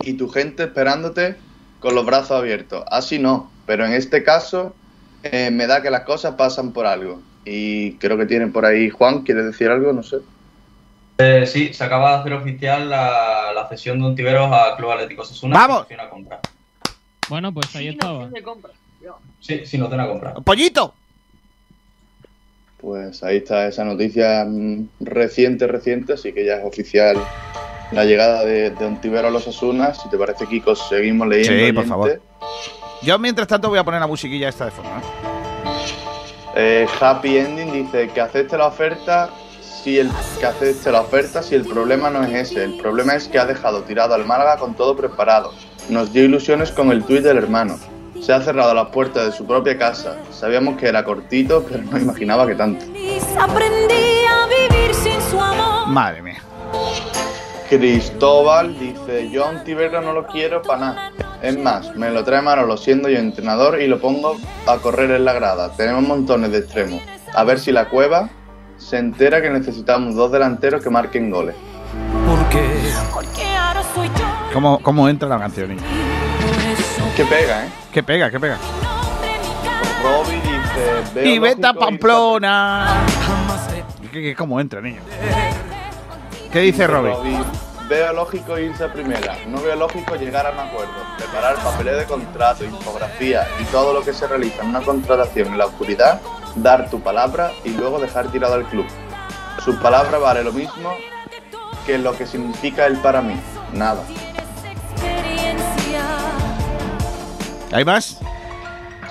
y 0.00 0.12
tu 0.14 0.28
gente 0.28 0.64
esperándote 0.64 1.36
con 1.80 1.94
los 1.94 2.04
brazos 2.06 2.32
abiertos. 2.32 2.84
Así 2.88 3.18
no, 3.18 3.50
pero 3.66 3.86
en 3.86 3.94
este 3.94 4.22
caso 4.22 4.74
eh, 5.22 5.50
me 5.50 5.66
da 5.66 5.82
que 5.82 5.90
las 5.90 6.02
cosas 6.02 6.34
pasan 6.34 6.72
por 6.72 6.86
algo. 6.86 7.20
Y 7.46 7.94
creo 7.96 8.16
que 8.16 8.26
tienen 8.26 8.52
por 8.52 8.64
ahí, 8.64 8.90
Juan, 8.90 9.22
¿quieres 9.22 9.46
decir 9.46 9.68
algo? 9.68 9.92
No 9.92 10.02
sé. 10.02 10.18
Eh, 11.18 11.46
sí, 11.46 11.72
se 11.72 11.84
acaba 11.84 12.12
de 12.12 12.16
hacer 12.18 12.32
oficial 12.34 12.90
la, 12.90 13.52
la 13.54 13.68
cesión 13.68 13.98
de 14.00 14.06
un 14.06 14.16
Tiberos 14.16 14.50
al 14.52 14.76
Club 14.76 14.90
Atlético 14.90 15.24
Sasuna. 15.24 15.54
¡Vamos! 15.54 15.86
a 15.98 16.10
compra. 16.10 16.40
Bueno, 17.28 17.52
pues 17.52 17.74
ahí 17.76 17.88
estaba. 17.88 18.28
compra. 18.42 18.72
Cuidado. 18.98 19.18
Sí, 19.40 19.64
sin 19.64 19.82
opción 19.82 20.00
a 20.00 20.06
compra. 20.06 20.34
¡Pollito! 20.34 20.94
Pues 22.84 23.22
ahí 23.22 23.38
está 23.38 23.66
esa 23.66 23.82
noticia 23.82 24.44
mm, 24.46 24.88
reciente, 25.00 25.66
reciente, 25.66 26.12
así 26.12 26.34
que 26.34 26.44
ya 26.44 26.56
es 26.56 26.64
oficial 26.66 27.16
la 27.92 28.04
llegada 28.04 28.44
de, 28.44 28.70
de 28.70 28.84
Ontivero 28.84 29.28
a 29.28 29.30
los 29.30 29.48
Asunas. 29.48 30.02
Si 30.02 30.10
te 30.10 30.18
parece, 30.18 30.46
Kiko, 30.46 30.76
seguimos 30.76 31.26
leyendo. 31.26 31.64
Sí, 31.66 31.72
por 31.72 31.86
favor. 31.86 32.20
Yo 33.02 33.18
mientras 33.18 33.48
tanto 33.48 33.70
voy 33.70 33.78
a 33.78 33.84
poner 33.84 34.00
la 34.00 34.06
musiquilla 34.06 34.50
esta 34.50 34.66
de 34.66 34.70
fondo. 34.70 34.90
¿eh? 34.90 35.24
Eh, 36.56 36.86
Happy 37.00 37.38
Ending 37.38 37.72
dice 37.72 38.10
que 38.12 38.20
acepte 38.20 38.58
la 38.58 38.66
oferta 38.66 39.30
si 39.62 39.98
el 39.98 40.10
que 40.38 40.46
acepte 40.46 40.92
la 40.92 41.00
oferta 41.00 41.42
si 41.42 41.54
el 41.54 41.64
problema 41.64 42.10
no 42.10 42.22
es 42.22 42.50
ese. 42.50 42.64
El 42.64 42.76
problema 42.76 43.14
es 43.14 43.28
que 43.28 43.38
ha 43.38 43.46
dejado 43.46 43.82
tirado 43.84 44.14
al 44.14 44.26
Málaga 44.26 44.58
con 44.58 44.74
todo 44.74 44.94
preparado. 44.94 45.54
Nos 45.88 46.12
dio 46.12 46.24
ilusiones 46.24 46.70
con 46.70 46.90
el 46.92 47.02
tuit 47.02 47.22
del 47.22 47.38
hermano. 47.38 47.78
Se 48.24 48.32
ha 48.32 48.40
cerrado 48.40 48.72
las 48.72 48.86
puertas 48.86 49.26
de 49.26 49.32
su 49.32 49.44
propia 49.44 49.76
casa. 49.76 50.16
Sabíamos 50.30 50.78
que 50.78 50.88
era 50.88 51.04
cortito, 51.04 51.62
pero 51.68 51.82
no 51.82 51.98
imaginaba 51.98 52.46
que 52.46 52.54
tanto. 52.54 52.86
Aprendí 53.38 54.24
a 54.24 54.46
vivir 54.46 54.94
sin 54.94 55.20
su 55.20 55.38
amor. 55.38 55.88
Madre 55.88 56.22
mía. 56.22 56.42
Cristóbal 57.68 58.78
dice, 58.78 59.28
yo 59.30 59.44
a 59.44 59.50
un 59.50 59.62
Tiberga 59.62 60.00
no 60.00 60.14
lo 60.14 60.26
quiero 60.26 60.62
para 60.62 60.80
nada. 60.80 61.12
Es 61.42 61.58
más, 61.58 61.94
me 61.96 62.08
lo 62.08 62.24
trae 62.24 62.40
Manolo 62.40 62.78
siendo 62.78 63.10
yo 63.10 63.18
entrenador 63.18 63.78
y 63.82 63.88
lo 63.88 64.00
pongo 64.00 64.38
a 64.66 64.78
correr 64.78 65.10
en 65.10 65.26
la 65.26 65.34
grada. 65.34 65.72
Tenemos 65.76 66.04
montones 66.04 66.50
de 66.50 66.60
extremos. 66.60 67.02
A 67.34 67.44
ver 67.44 67.58
si 67.60 67.72
la 67.72 67.90
cueva 67.90 68.30
se 68.78 68.96
entera 68.96 69.42
que 69.42 69.50
necesitamos 69.50 70.14
dos 70.14 70.32
delanteros 70.32 70.82
que 70.82 70.88
marquen 70.88 71.28
goles. 71.28 71.56
Soy 73.94 74.08
yo. 74.08 74.24
¿Cómo, 74.54 74.80
cómo 74.80 75.08
entra 75.10 75.28
la 75.28 75.38
canción? 75.38 75.76
Que 77.16 77.24
pega, 77.24 77.64
¿eh? 77.66 77.68
¿Qué 77.92 78.02
pega? 78.02 78.30
¿Qué 78.30 78.40
pega? 78.40 78.58
Robbie 80.02 80.40
dice. 80.40 81.28
Y 81.28 81.38
vete 81.38 81.66
a 81.66 81.72
Pamplona. 81.74 83.04
¿Qué, 84.12 84.20
qué- 84.22 84.34
cómo 84.36 84.60
entra, 84.60 84.80
niño? 84.80 85.00
¿Qué 86.52 86.60
dice 86.60 86.86
Robbie? 86.86 87.14
Veo 87.88 88.12
lógico 88.14 88.58
irse 88.58 88.84
a 88.84 88.92
primera. 88.92 89.36
No 89.46 89.60
veo 89.60 89.76
lógico 89.76 90.16
llegar 90.16 90.46
a 90.46 90.50
un 90.52 90.58
acuerdo. 90.58 90.92
Preparar 91.18 91.56
papeles 91.56 91.98
de 91.98 92.04
contrato, 92.06 92.64
infografía 92.64 93.46
y 93.60 93.64
todo 93.64 93.92
lo 93.92 94.02
que 94.02 94.12
se 94.12 94.26
realiza 94.26 94.62
en 94.62 94.68
una 94.68 94.80
contratación 94.80 95.48
en 95.48 95.58
la 95.58 95.66
oscuridad. 95.66 96.20
Dar 96.56 96.88
tu 96.90 97.00
palabra 97.00 97.50
y 97.64 97.70
luego 97.70 97.98
dejar 98.00 98.28
tirado 98.28 98.54
al 98.54 98.64
club. 98.64 98.86
Su 99.64 99.76
palabra 99.78 100.18
vale 100.18 100.42
lo 100.42 100.52
mismo 100.52 100.94
que 101.86 101.98
lo 101.98 102.16
que 102.16 102.26
significa 102.26 102.86
él 102.86 102.96
para 102.98 103.20
mí. 103.20 103.34
Nada. 103.72 104.02
¿Hay 107.72 107.84
más? 107.84 108.18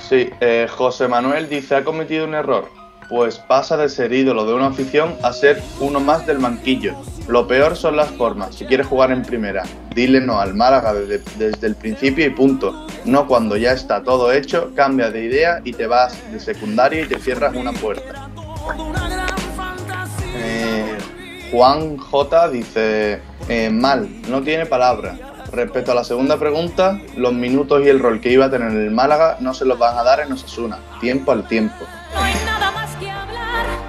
Sí, 0.08 0.30
eh, 0.41 0.68
José 0.70 1.08
Manuel 1.08 1.49
dice, 1.49 1.76
ha 1.76 1.84
cometido 1.84 2.26
un 2.26 2.34
error. 2.34 2.70
Pues 3.10 3.38
pasa 3.38 3.78
de 3.78 3.89
ser 3.89 4.14
ídolo 4.14 4.45
de 4.45 4.54
una 4.54 4.68
afición 4.68 5.16
a 5.24 5.34
ser 5.34 5.62
uno 5.80 5.99
más 5.99 6.26
del 6.26 6.38
banquillo. 6.38 6.95
Lo 7.28 7.47
peor 7.47 7.76
son 7.76 7.95
las 7.95 8.10
formas. 8.12 8.56
Si 8.56 8.66
quieres 8.66 8.88
jugar 8.88 9.12
en 9.12 9.24
primera, 9.24 9.64
dile 9.93 10.20
no 10.22 10.39
al 10.39 10.54
Málaga 10.54 10.93
desde, 10.93 11.22
desde 11.38 11.68
el 11.68 11.76
principio 11.76 12.26
y 12.26 12.30
punto. 12.30 12.88
No 13.06 13.28
cuando 13.28 13.58
ya 13.58 13.74
está 13.74 14.04
todo 14.04 14.32
hecho, 14.32 14.72
cambia 14.76 15.10
de 15.10 15.26
idea 15.26 15.62
y 15.64 15.74
te 15.74 15.88
vas 15.88 16.18
de 16.32 16.39
secundaria 16.39 17.01
y 17.01 17.06
te 17.06 17.20
cierras 17.20 17.56
una 17.56 17.74
puerta. 17.74 18.30
Eh, 20.36 20.97
Juan 21.51 21.97
J 21.97 22.49
dice, 22.49 23.22
eh, 23.47 23.70
mal, 23.70 24.10
no 24.30 24.41
tiene 24.41 24.66
palabra. 24.66 25.32
Respecto 25.54 25.91
a 25.91 25.95
la 25.95 26.04
segunda 26.04 26.38
pregunta, 26.38 26.99
los 27.16 27.32
minutos 27.32 27.84
y 27.86 27.89
el 27.89 27.99
rol 27.99 28.20
que 28.20 28.32
iba 28.32 28.45
a 28.45 28.49
tener 28.49 28.72
el 28.72 28.89
Málaga 28.89 29.38
no 29.39 29.54
se 29.54 29.66
los 29.66 29.78
van 29.78 29.95
a 29.97 30.04
dar 30.04 30.20
en 30.22 30.32
Osasuna, 30.32 30.80
tiempo 30.99 31.32
al 31.32 31.47
tiempo. 31.47 31.86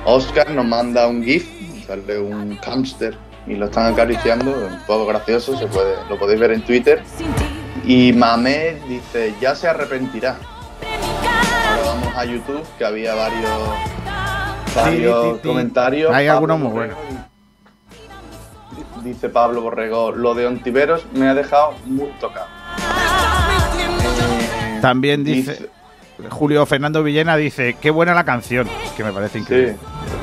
Oscar 0.04 0.50
nos 0.50 0.66
manda 0.66 1.06
un 1.08 1.24
GIF, 1.24 1.48
sale 1.86 2.18
un 2.18 2.58
hámster 2.58 3.16
y 3.46 3.54
lo 3.54 3.64
están 3.66 3.92
acariciando, 3.94 4.50
un 4.50 4.78
poco 4.86 5.06
gracioso, 5.06 5.56
se 5.56 5.66
puede, 5.66 5.96
lo 6.10 6.18
podéis 6.18 6.38
ver 6.40 6.50
en 6.52 6.62
Twitter. 6.62 7.02
Y 7.86 8.12
Mamed 8.12 8.82
dice, 8.86 9.34
ya 9.40 9.54
se 9.54 9.66
arrepentirá. 9.66 10.36
Ahora 10.82 11.82
vamos 11.86 12.14
a 12.14 12.24
YouTube, 12.26 12.62
que 12.76 12.84
había 12.84 13.14
varios, 13.14 13.50
varios 14.76 15.22
Sí, 15.24 15.30
sí, 15.30 15.38
sí. 15.42 15.48
comentarios. 15.48 16.12
Hay 16.14 16.28
algunos 16.28 16.58
muy 16.58 16.68
buenos. 16.72 16.98
Dice 19.04 19.28
Pablo 19.28 19.60
Borrego, 19.60 20.12
lo 20.12 20.34
de 20.34 20.46
Ontiveros 20.46 21.04
me 21.12 21.28
ha 21.28 21.34
dejado 21.34 21.74
muy 21.84 22.08
tocado. 22.20 22.46
Eh, 23.78 24.78
También 24.80 25.22
dice 25.24 25.68
Julio 26.30 26.64
Fernando 26.64 27.02
Villena 27.02 27.36
dice, 27.36 27.76
qué 27.80 27.90
buena 27.90 28.14
la 28.14 28.24
canción, 28.24 28.66
que 28.96 29.04
me 29.04 29.12
parece 29.12 29.40
increíble. 29.40 29.76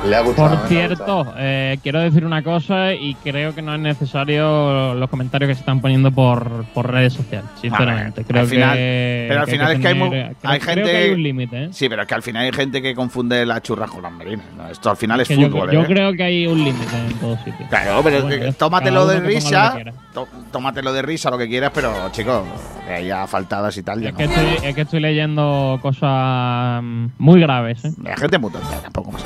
Le 0.06 0.16
ha 0.16 0.22
Por 0.22 0.58
cierto, 0.68 1.34
eh, 1.36 1.78
quiero 1.82 2.00
decir 2.00 2.24
una 2.24 2.42
cosa 2.42 2.94
y 2.94 3.14
creo 3.16 3.54
que 3.54 3.62
no 3.62 3.74
es 3.74 3.80
necesario 3.80 4.94
los 4.94 5.08
comentarios 5.10 5.48
que 5.48 5.54
se 5.54 5.60
están 5.60 5.80
poniendo 5.80 6.10
por, 6.10 6.64
por 6.74 6.90
redes 6.90 7.12
sociales, 7.14 7.48
sinceramente. 7.60 8.20
Al 8.22 8.26
creo 8.26 8.46
final- 8.46 8.76
que, 8.76 9.26
pero 9.28 9.40
al 9.40 9.46
que 9.46 9.52
final 9.52 9.66
hay 9.68 9.74
es 9.76 9.80
que 9.80 9.88
hay, 9.88 10.60
gente 10.60 10.72
creo 10.82 10.86
que 10.86 10.96
hay 10.96 11.10
un 11.10 11.22
límite, 11.22 11.64
¿eh? 11.64 11.68
Sí, 11.72 11.88
pero 11.88 12.02
es 12.02 12.08
que 12.08 12.14
al 12.14 12.22
final 12.22 12.44
hay 12.44 12.52
gente 12.52 12.82
que 12.82 12.94
confunde 12.94 13.44
las 13.46 13.62
churras 13.62 13.90
con 13.90 14.02
las 14.02 14.12
merinas. 14.12 14.46
¿no? 14.56 14.68
Esto 14.68 14.90
al 14.90 14.96
final 14.96 15.20
es 15.20 15.28
Que 15.28 15.36
yo, 15.36 15.48
fútbol. 15.48 15.70
yo 15.70 15.82
¿eh? 15.82 15.86
creo 15.86 16.12
que 16.12 16.22
hay 16.22 16.46
un 16.46 16.58
límite 16.64 16.96
en 17.08 17.14
todo 17.18 17.36
sitio. 17.38 17.66
Claro, 17.68 18.00
pero 18.02 18.22
Bueno, 18.22 18.44
ya, 18.46 18.52
tómatelo 18.52 19.06
de 19.06 19.20
risa, 19.20 19.76
tó- 20.12 20.28
tómatelo 20.50 20.92
de 20.92 21.02
risa 21.02 21.30
lo 21.30 21.38
que 21.38 21.48
quieras, 21.48 21.70
pero 21.74 21.92
chicos, 22.12 22.42
de 22.86 22.94
ahí 22.94 23.10
a 23.10 23.26
faltadas 23.26 23.76
y 23.76 23.82
tal. 23.82 24.00
ya 24.00 24.08
Es 24.08 24.12
no. 24.14 24.18
que, 24.18 24.24
estoy, 24.24 24.68
es 24.68 24.74
que 24.74 24.80
estoy 24.82 25.00
leyendo 25.00 25.78
cosas 25.82 26.82
mm, 26.82 27.06
muy 27.18 27.40
graves. 27.40 27.84
¿eh? 27.84 27.92
La 28.02 28.16
gente 28.16 28.36
es 28.36 28.42
muy 28.42 28.50
tonta, 28.50 28.80
tampoco 28.82 29.12
más. 29.12 29.24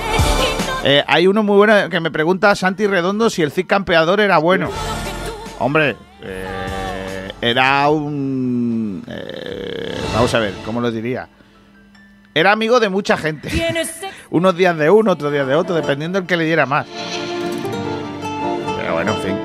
Eh, 0.88 1.02
hay 1.08 1.26
uno 1.26 1.42
muy 1.42 1.56
bueno 1.56 1.90
que 1.90 1.98
me 1.98 2.12
pregunta 2.12 2.54
Santi 2.54 2.86
Redondo 2.86 3.28
si 3.28 3.42
el 3.42 3.50
Cid 3.50 3.66
campeador 3.66 4.20
era 4.20 4.38
bueno. 4.38 4.70
Hombre, 5.58 5.96
eh, 6.22 7.28
era 7.40 7.88
un. 7.90 9.02
eh, 9.08 9.96
vamos 10.14 10.32
a 10.32 10.38
ver, 10.38 10.54
¿cómo 10.64 10.80
lo 10.80 10.92
diría? 10.92 11.28
Era 12.32 12.52
amigo 12.52 12.78
de 12.78 12.88
mucha 12.88 13.16
gente. 13.16 13.50
Unos 14.30 14.56
días 14.56 14.78
de 14.78 14.88
uno, 14.88 15.10
otros 15.10 15.32
días 15.32 15.48
de 15.48 15.56
otro, 15.56 15.74
dependiendo 15.74 16.20
del 16.20 16.28
que 16.28 16.36
le 16.36 16.44
diera 16.44 16.66
más. 16.66 16.86
Pero 18.78 18.94
bueno, 18.94 19.12
en 19.12 19.22
fin. 19.22 19.36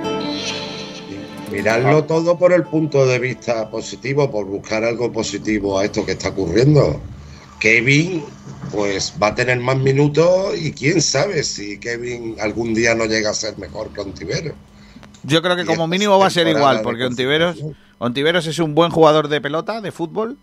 Mirarlo 1.52 2.04
todo 2.04 2.38
por 2.38 2.54
el 2.54 2.66
punto 2.66 3.08
de 3.08 3.18
vista 3.18 3.68
positivo, 3.68 4.30
por 4.30 4.46
buscar 4.46 4.84
algo 4.84 5.12
positivo 5.12 5.80
a 5.80 5.86
esto 5.86 6.06
que 6.06 6.12
está 6.12 6.30
ocurriendo. 6.30 7.02
Kevin, 7.62 8.24
pues 8.72 9.14
va 9.22 9.28
a 9.28 9.36
tener 9.36 9.60
más 9.60 9.78
minutos 9.78 10.58
y 10.60 10.74
quién 10.74 11.00
sabe 11.00 11.44
si 11.44 11.80
Kevin 11.80 12.36
algún 12.42 12.74
día 12.74 12.96
no 12.96 13.06
llega 13.06 13.30
a 13.30 13.34
ser 13.36 13.58
mejor 13.60 13.94
que 13.94 14.02
Ontivero. 14.02 14.56
Yo 15.24 15.44
creo 15.44 15.56
que 15.56 15.62
Y 15.62 15.66
como 15.66 15.88
mínimo 15.88 16.18
va 16.18 16.26
a 16.26 16.32
ser 16.32 16.48
igual, 16.48 16.82
porque 16.82 17.06
Ontiveros, 17.06 17.58
Ontiveros 18.00 18.48
es 18.48 18.58
un 18.58 18.74
buen 18.74 18.90
jugador 18.90 19.28
de 19.28 19.40
pelota, 19.40 19.80
de 19.80 19.92
fútbol, 19.92 20.40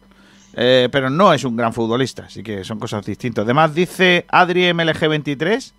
eh, 0.55 0.89
pero 0.93 1.11
no 1.11 1.33
es 1.35 1.43
un 1.43 1.57
gran 1.57 1.73
futbolista, 1.73 2.27
así 2.27 2.45
que 2.45 2.62
son 2.62 2.79
cosas 2.79 3.05
distintas. 3.05 3.43
Además, 3.43 3.75
dice 3.75 4.25
Adri 4.29 4.71
MLG23, 4.71 5.73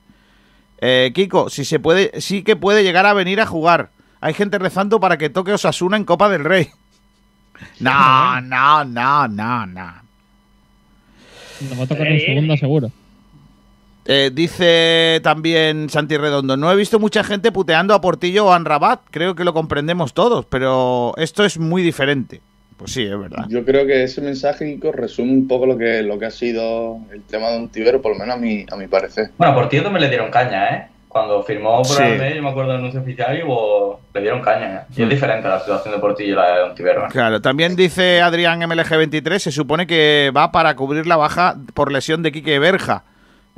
eh, 0.81 1.11
Kiko, 1.15 1.49
si 1.49 1.63
se 1.63 1.79
puede, 1.79 2.19
sí 2.19 2.43
que 2.43 2.57
puede 2.57 2.83
llegar 2.83 3.05
a 3.05 3.13
venir 3.13 3.39
a 3.39 3.45
jugar. 3.45 3.91
Hay 4.19 4.33
gente 4.33 4.59
rezando 4.59 4.99
para 4.99 5.17
que 5.17 5.29
toque 5.29 5.53
Osasuna 5.53 5.95
en 5.95 6.03
Copa 6.03 6.27
del 6.27 6.43
Rey. 6.43 6.69
No, 7.79 8.41
no, 8.41 8.83
no, 8.83 9.27
no, 9.27 9.65
no. 9.65 10.08
Nos 11.61 11.79
va 11.79 11.83
a 11.83 11.87
tocar 11.87 12.07
en 12.07 12.19
segunda 12.19 12.57
seguro. 12.57 12.91
Eh, 14.05 14.31
dice 14.33 15.19
también 15.21 15.89
Santi 15.89 16.17
Redondo, 16.17 16.57
no 16.57 16.71
he 16.71 16.75
visto 16.75 16.99
mucha 16.99 17.23
gente 17.23 17.51
puteando 17.51 17.93
a 17.93 18.01
Portillo 18.01 18.47
o 18.47 18.51
a 18.51 18.55
Anrabat, 18.55 19.01
creo 19.11 19.35
que 19.35 19.43
lo 19.43 19.53
comprendemos 19.53 20.13
todos, 20.13 20.45
pero 20.45 21.13
esto 21.17 21.45
es 21.45 21.59
muy 21.59 21.83
diferente. 21.83 22.41
Pues 22.75 22.93
sí, 22.93 23.03
es 23.03 23.19
verdad. 23.19 23.45
Yo 23.49 23.65
creo 23.65 23.85
que 23.85 24.03
ese 24.03 24.21
mensaje 24.21 24.65
Kiko, 24.65 24.93
resume 24.93 25.33
un 25.33 25.47
poco 25.49 25.65
lo 25.65 25.77
que, 25.77 26.01
lo 26.01 26.17
que 26.17 26.27
ha 26.27 26.31
sido 26.31 26.97
el 27.11 27.21
tema 27.23 27.49
de 27.49 27.57
Ontivero, 27.57 28.01
por 28.01 28.13
lo 28.13 28.17
menos 28.17 28.37
a 28.37 28.39
mi, 28.39 28.65
a 28.71 28.77
mi 28.77 28.87
parecer. 28.87 29.31
Bueno, 29.37 29.53
por 29.53 29.67
ti 29.67 29.81
también 29.81 30.03
le 30.03 30.09
dieron 30.09 30.31
caña, 30.31 30.69
¿eh? 30.69 30.87
Cuando 31.09 31.41
firmó 31.43 31.77
por 31.77 31.85
Sí. 31.87 32.03
el 32.03 32.19
medio, 32.19 32.35
yo 32.37 32.43
me 32.43 32.49
acuerdo 32.49 32.69
del 32.71 32.79
anuncio 32.79 33.01
oficial 33.01 33.35
y 33.35 33.41
le 34.13 34.21
dieron 34.21 34.41
caña. 34.41 34.75
¿eh? 34.75 34.81
Y 34.95 35.01
es 35.01 35.07
Mm. 35.07 35.09
diferente 35.09 35.47
la 35.49 35.59
situación 35.59 35.95
de 35.95 35.99
Portillo 35.99 36.33
y 36.33 36.35
la 36.35 36.45
de. 36.45 36.83
¿eh? 36.83 37.07
Claro, 37.09 37.41
también 37.41 37.75
dice 37.75 38.21
Adrián 38.21 38.61
MLG23, 38.61 39.39
se 39.41 39.51
supone 39.51 39.87
que 39.87 40.31
va 40.37 40.51
para 40.51 40.75
cubrir 40.75 41.07
la 41.07 41.17
baja 41.17 41.55
por 41.73 41.91
lesión 41.91 42.21
de 42.21 42.31
Quique 42.31 42.59
Berja. 42.59 43.03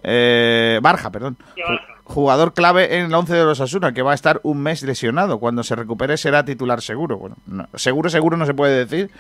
Eh, 0.02 0.80
Barja, 0.82 1.12
perdón. 1.12 1.38
Ju- 1.58 1.80
Jugador 2.06 2.54
clave 2.54 2.98
en 2.98 3.06
el 3.06 3.14
11 3.14 3.34
de 3.36 3.44
los 3.46 3.62
Asuna, 3.62 3.94
que 3.94 4.02
va 4.02 4.12
a 4.12 4.16
estar 4.16 4.40
un 4.44 4.62
mes 4.62 4.82
lesionado. 4.84 5.40
Cuando 5.40 5.64
se 5.64 5.76
recupere 5.76 6.18
será 6.18 6.44
titular 6.44 6.82
seguro. 6.82 7.18
Bueno, 7.18 7.36
no- 7.46 7.68
seguro, 7.76 8.10
seguro 8.10 8.36
no 8.38 8.46
se 8.46 8.54
puede 8.54 8.86
decir, 8.86 9.12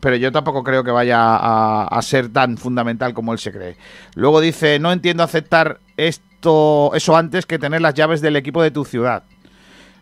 pero 0.00 0.16
yo 0.16 0.30
tampoco 0.32 0.62
creo 0.62 0.84
que 0.84 0.90
vaya 0.90 1.18
a, 1.20 1.84
a 1.88 2.02
ser 2.02 2.32
tan 2.32 2.56
fundamental 2.56 3.12
como 3.12 3.32
él 3.32 3.38
se 3.38 3.52
cree. 3.52 3.76
Luego 4.14 4.40
dice, 4.40 4.78
no 4.78 4.92
entiendo 4.92 5.22
aceptar 5.24 5.78
esto, 6.38 6.92
eso 6.94 7.16
antes 7.16 7.46
que 7.46 7.58
tener 7.58 7.80
las 7.80 7.94
llaves 7.94 8.20
del 8.20 8.36
equipo 8.36 8.62
de 8.62 8.70
tu 8.70 8.84
ciudad. 8.84 9.24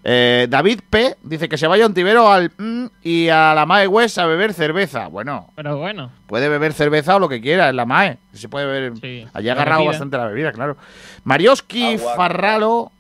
Eh, 0.05 0.47
David 0.51 0.81
P. 0.89 1.17
dice 1.23 1.49
que 1.49 1.57
se 1.57 1.67
vaya 1.67 1.85
a 1.85 1.87
Ontivero 1.87 2.31
al 2.31 2.53
mm, 2.57 2.87
y 3.03 3.29
a 3.29 3.55
la 3.55 3.65
Mae 3.67 3.89
West 3.89 4.19
a 4.19 4.27
beber 4.27 4.53
cerveza. 4.53 5.09
Bueno, 5.09 5.49
Pero 5.57 5.79
bueno. 5.79 6.11
puede 6.27 6.49
beber 6.51 6.75
cerveza 6.75 7.17
o 7.17 7.19
lo 7.19 7.29
que 7.29 7.41
quiera 7.41 7.71
en 7.71 7.77
la 7.77 7.87
Mae. 7.87 8.19
Se 8.35 8.49
puede 8.51 8.67
beber. 8.67 8.93
Sí, 9.01 9.27
Allí 9.33 9.49
ha 9.49 9.53
agarrado 9.53 9.79
bebida. 9.81 9.93
bastante 9.93 10.17
la 10.19 10.27
bebida, 10.27 10.53
claro. 10.53 10.77
Marioski 11.25 11.99
Farralo. 11.99 12.93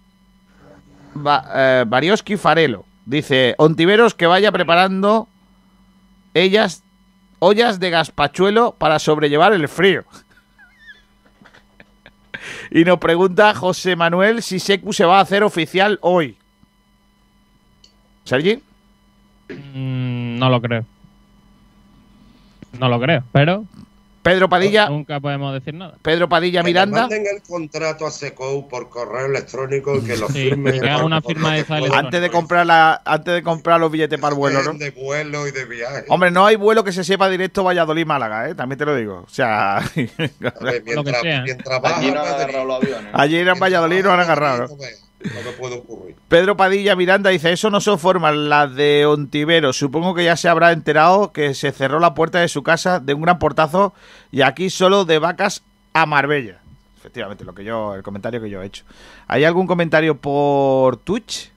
Eh, 1.55 1.84
Marioski 1.87 2.37
Farelo. 2.39 2.84
Dice: 3.05 3.55
Ontiveros 3.59 4.14
que 4.14 4.26
vaya 4.26 4.51
preparando 4.51 5.28
ellas 6.34 6.82
ollas 7.39 7.78
de 7.80 7.91
gazpachuelo 7.91 8.74
para 8.78 8.99
sobrellevar 8.99 9.53
el 9.53 9.68
frío. 9.68 10.05
Y 12.70 12.84
nos 12.84 12.99
pregunta 12.99 13.55
José 13.55 13.97
Manuel 13.97 14.42
si 14.42 14.59
Secu 14.59 14.92
se 14.92 15.05
va 15.05 15.18
a 15.18 15.22
hacer 15.22 15.42
oficial 15.42 15.99
hoy. 16.03 16.36
¿Sergi? 18.24 18.62
Mm, 19.49 20.38
no 20.38 20.51
lo 20.51 20.61
creo. 20.61 20.84
No 22.78 22.88
lo 22.88 23.01
creo, 23.01 23.22
pero 23.32 23.64
Pedro 24.31 24.49
Padilla. 24.49 24.89
nunca 24.89 25.20
podemos 25.20 25.53
decir 25.55 25.74
nada. 25.74 25.95
Pedro 26.03 26.29
Padilla 26.29 26.61
Que 26.61 26.66
Miranda. 26.66 27.03
manden 27.03 27.24
el 27.35 27.43
contrato 27.43 28.07
a 28.07 28.11
Secou 28.11 28.68
por 28.68 28.89
correo 28.89 29.27
electrónico 29.27 29.97
y 29.97 30.03
que 30.03 30.16
lo 30.16 30.27
Sí, 30.29 30.51
firme. 30.51 30.72
que 30.81 30.89
haga 30.91 31.05
una 31.05 31.22
firma 31.22 31.55
de 31.55 31.64
Antes 31.95 32.20
de 32.20 32.31
comprar 32.31 32.66
la, 32.66 33.01
antes 33.05 33.35
de 33.35 33.43
comprar 33.43 33.81
los 33.81 33.91
billetes 33.91 34.18
para 34.20 34.33
el 34.35 34.39
vuelo, 34.39 34.62
¿no? 34.62 34.74
De 34.74 34.91
vuelo 34.91 35.47
y 35.47 35.51
de 35.53 35.64
viaje. 35.64 36.05
Hombre, 36.09 36.31
no 36.31 36.45
hay 36.47 36.57
vuelo 36.57 36.83
que 36.85 36.93
se 36.93 37.05
sepa 37.05 37.29
directo 37.29 37.62
Valladolid-Málaga, 37.64 38.51
¿eh? 38.51 38.55
También 38.55 38.79
te 38.79 38.85
lo 38.85 38.95
digo. 38.97 39.24
O 39.27 39.29
sea, 39.31 39.81
mientras, 39.95 40.55
mientras 41.45 41.81
baja 41.83 41.99
Allí 41.99 42.11
no 42.11 42.20
han 42.20 42.27
Madrid, 42.29 42.43
agarrado 42.43 42.64
los 42.64 42.83
aviones. 42.83 43.11
ayer 43.12 43.49
en 43.49 43.59
Valladolid 43.59 44.03
no 44.05 44.12
han 44.12 44.20
agarrado. 44.20 44.66
¿no? 44.68 44.77
No 45.35 45.43
me 45.43 45.53
puede 45.59 45.74
ocurrir. 45.77 46.16
Pedro 46.29 46.57
Padilla 46.57 46.95
Miranda 46.97 47.31
dice, 47.31 47.53
eso 47.53 47.70
no 47.70 47.81
son 47.81 47.99
formas 47.99 48.35
las 48.37 48.74
de 48.74 49.07
Ontivero. 49.07 49.72
Supongo 49.72 50.14
que 50.14 50.24
ya 50.24 50.37
se 50.37 50.49
habrá 50.49 50.72
enterado 50.72 51.33
que 51.33 51.55
se 51.55 51.72
cerró 51.72 51.99
la 52.01 52.14
puerta 52.14 52.39
de 52.41 52.49
su 52.49 52.62
casa 52.62 53.01
de 53.01 53.14
un 53.14 53.22
gran 53.22 53.39
portazo 53.39 53.93
y 54.31 54.43
aquí 54.43 54.70
solo 54.70 55.05
de 55.05 55.18
vacas 55.18 55.62
a 55.93 56.07
Marbella. 56.07 56.59
Efectivamente, 56.99 57.45
lo 57.45 57.55
que 57.55 57.64
yo, 57.64 57.95
el 57.95 58.03
comentario 58.03 58.41
que 58.41 58.51
yo 58.51 58.62
he 58.62 58.66
hecho. 58.66 58.85
¿Hay 59.29 59.45
algún 59.45 59.66
comentario 59.66 60.16
por 60.16 60.97
Twitch? 60.97 61.53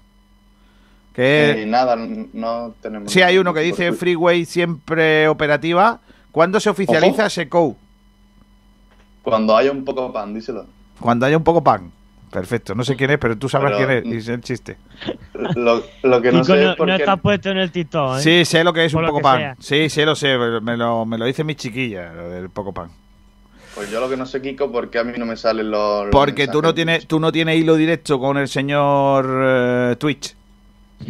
Que 1.13 1.63
Eh, 1.63 1.65
nada, 1.65 1.95
no 1.95 2.73
tenemos. 2.81 3.11
sí, 3.11 3.21
hay 3.21 3.37
uno 3.39 3.53
que 3.53 3.61
dice 3.61 3.87
Twitch. 3.89 3.99
Freeway 3.99 4.45
siempre 4.45 5.27
operativa. 5.27 5.99
¿Cuándo 6.31 6.59
se 6.59 6.69
oficializa 6.69 7.29
Secou? 7.29 7.75
Cuando 9.23 9.57
haya 9.57 9.71
un 9.71 9.83
poco 9.83 10.13
pan, 10.13 10.33
díselo. 10.33 10.65
Cuando 10.99 11.25
haya 11.25 11.35
un 11.37 11.43
poco 11.43 11.63
pan. 11.63 11.91
Perfecto, 12.31 12.75
no 12.75 12.83
sé 12.83 12.95
quién 12.95 13.09
es, 13.11 13.17
pero 13.17 13.37
tú 13.37 13.49
sabrás 13.49 13.73
Pero- 13.75 13.87
quién 13.87 14.13
es. 14.13 14.13
y 14.13 14.17
es 14.17 14.27
el 14.27 14.41
chiste. 14.41 14.77
Lo, 15.55 15.83
lo 16.03 16.21
que 16.21 16.31
no 16.31 16.41
Kiko 16.41 16.55
sé 16.55 16.63
no, 16.63 16.71
es 16.71 16.75
por 16.77 16.87
no 16.87 16.95
qué- 16.95 17.01
está 17.03 17.17
puesto 17.17 17.49
en 17.49 17.57
el 17.57 17.71
TikTok, 17.71 18.17
¿eh? 18.17 18.21
Sí, 18.21 18.45
sé 18.45 18.63
lo 18.63 18.71
que 18.73 18.85
es 18.85 18.93
Por 18.93 19.03
un 19.03 19.09
poco 19.09 19.21
pan. 19.21 19.39
sea. 19.39 19.55
Sí, 19.59 19.89
sí, 19.89 20.03
lo 20.05 20.15
sé. 20.15 20.37
Me 20.61 20.77
lo, 20.77 21.05
me 21.05 21.17
lo 21.17 21.25
dice 21.25 21.43
mi 21.43 21.55
chiquilla, 21.55 22.13
lo 22.13 22.29
del 22.29 22.49
poco 22.49 22.71
pan. 22.73 22.89
Pues 23.73 23.89
yo 23.91 23.99
lo 23.99 24.09
que 24.09 24.17
no 24.17 24.25
sé, 24.25 24.41
Kiko, 24.41 24.71
porque 24.71 24.99
a 24.99 25.03
mí 25.03 25.13
no 25.17 25.25
me 25.25 25.37
salen 25.37 25.71
los. 25.71 26.03
los 26.05 26.11
Porque 26.11 26.47
tú 26.47 26.61
no 26.61 26.73
tienes, 26.75 27.07
tú 27.07 27.19
no 27.19 27.31
tienes 27.31 27.57
hilo 27.57 27.75
directo 27.75 28.19
con 28.19 28.37
el 28.37 28.47
señor 28.47 29.27
eh, 29.43 29.95
Twitch. 29.97 30.35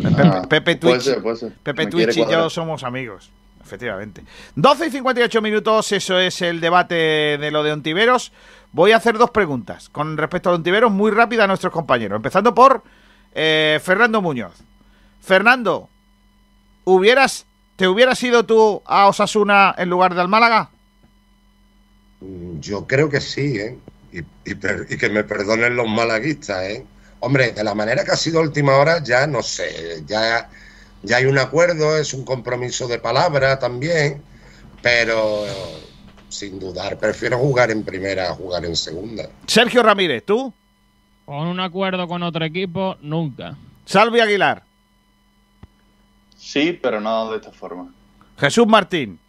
Pepe, 0.02 0.22
Ah, 0.24 0.42
Pepe 0.48 0.76
puede 0.78 0.94
Twitch, 1.00 1.02
ser, 1.06 1.22
puede 1.24 1.36
ser. 1.36 1.52
Pepe 1.64 1.88
Twitch 1.88 2.16
y 2.18 2.26
yo 2.32 2.50
somos 2.50 2.84
amigos, 2.84 3.32
efectivamente. 3.62 4.22
12 4.56 4.88
y 4.88 4.92
58 4.92 5.42
minutos, 5.42 5.92
eso 5.92 6.20
es 6.20 6.42
el 6.44 6.60
debate 6.62 6.94
de 7.40 7.50
lo 7.52 7.64
de 7.64 7.72
Ontiveros. 7.74 8.32
Voy 8.72 8.92
a 8.92 8.98
hacer 8.98 9.18
dos 9.18 9.32
preguntas 9.32 9.90
con 9.90 10.18
respecto 10.18 10.50
a 10.50 10.54
Ontiveros 10.54 10.92
muy 10.92 11.12
rápida 11.12 11.46
a 11.46 11.48
nuestros 11.48 11.74
compañeros. 11.74 12.18
Empezando 12.18 12.54
por 12.54 12.84
eh, 13.34 13.80
Fernando 13.84 14.22
Muñoz. 14.22 14.54
Fernando, 15.22 15.90
¿hubieras, 16.86 17.46
¿te 17.76 17.88
hubieras 17.88 18.22
ido 18.24 18.46
tú 18.46 18.82
a 18.86 19.08
Osasuna 19.08 19.74
en 19.78 19.90
lugar 19.90 20.14
de 20.14 20.22
al 20.22 20.28
Málaga? 20.28 20.70
Mm, 22.22 22.60
Yo 22.60 22.86
creo 22.86 23.10
que 23.10 23.22
sí, 23.22 23.58
¿eh? 23.58 23.78
Y, 24.12 24.24
que 24.98 25.10
me 25.10 25.24
perdonen 25.24 25.76
los 25.76 25.88
malaguistas, 25.88 26.64
¿eh? 26.64 26.86
Hombre, 27.20 27.52
de 27.52 27.64
la 27.64 27.76
manera 27.76 28.04
que 28.04 28.12
ha 28.12 28.16
sido 28.16 28.42
última 28.42 28.78
hora, 28.78 29.04
ya 29.04 29.28
no 29.28 29.44
sé, 29.44 30.04
ya, 30.08 30.50
ya 31.04 31.18
hay 31.18 31.26
un 31.26 31.38
acuerdo, 31.38 31.98
es 31.98 32.14
un 32.14 32.24
compromiso 32.26 32.88
de 32.88 32.98
palabra 32.98 33.60
también, 33.60 34.24
pero 34.82 35.46
sin 36.30 36.60
dudar, 36.60 36.98
prefiero 36.98 37.38
jugar 37.38 37.72
en 37.72 37.84
primera 37.84 38.30
a 38.30 38.36
jugar 38.36 38.66
en 38.66 38.76
segunda. 38.76 39.30
Sergio 39.48 39.84
Ramírez, 39.84 40.24
¿tú? 40.26 40.54
Con 41.26 41.48
un 41.48 41.60
acuerdo 41.60 42.08
con 42.08 42.24
otro 42.24 42.46
equipo, 42.46 42.96
nunca. 43.02 43.56
Salvi 43.86 44.20
Aguilar. 44.20 44.64
Sí, 46.38 46.80
pero 46.82 47.02
no 47.02 47.32
de 47.32 47.38
esta 47.38 47.52
forma. 47.52 47.92
Jesús 48.38 48.66
Martín. 48.66 49.20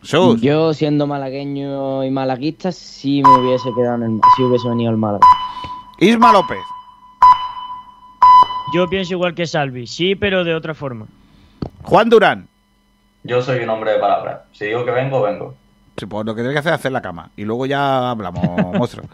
Jesús. 0.00 0.40
Yo, 0.40 0.72
siendo 0.72 1.06
malagueño 1.06 2.04
y 2.04 2.10
malaguista, 2.10 2.72
sí 2.72 3.22
me 3.22 3.38
hubiese 3.38 3.68
quedado 3.74 3.96
en 3.96 4.02
el. 4.04 4.20
Si 4.36 4.42
hubiese 4.42 4.68
venido 4.68 4.90
al 4.90 4.96
Málaga. 4.96 5.26
Isma 5.98 6.32
López. 6.32 6.58
Yo 8.72 8.88
pienso 8.88 9.14
igual 9.14 9.34
que 9.34 9.46
Salvi, 9.46 9.86
sí, 9.86 10.14
pero 10.14 10.44
de 10.44 10.54
otra 10.54 10.74
forma. 10.74 11.06
Juan 11.82 12.08
Durán. 12.08 12.47
Yo 13.28 13.42
soy 13.42 13.58
un 13.60 13.68
hombre 13.68 13.92
de 13.92 13.98
palabra. 13.98 14.44
Si 14.52 14.64
digo 14.64 14.84
que 14.86 14.90
vengo, 14.90 15.20
vengo. 15.20 15.54
Sí, 15.98 16.06
pues 16.06 16.24
lo 16.24 16.34
que 16.34 16.40
tienes 16.40 16.54
que 16.54 16.60
hacer 16.60 16.72
es 16.72 16.78
hacer 16.78 16.92
la 16.92 17.02
cama. 17.02 17.30
Y 17.36 17.44
luego 17.44 17.66
ya 17.66 18.10
hablamos, 18.10 18.42
monstruo. 18.74 19.06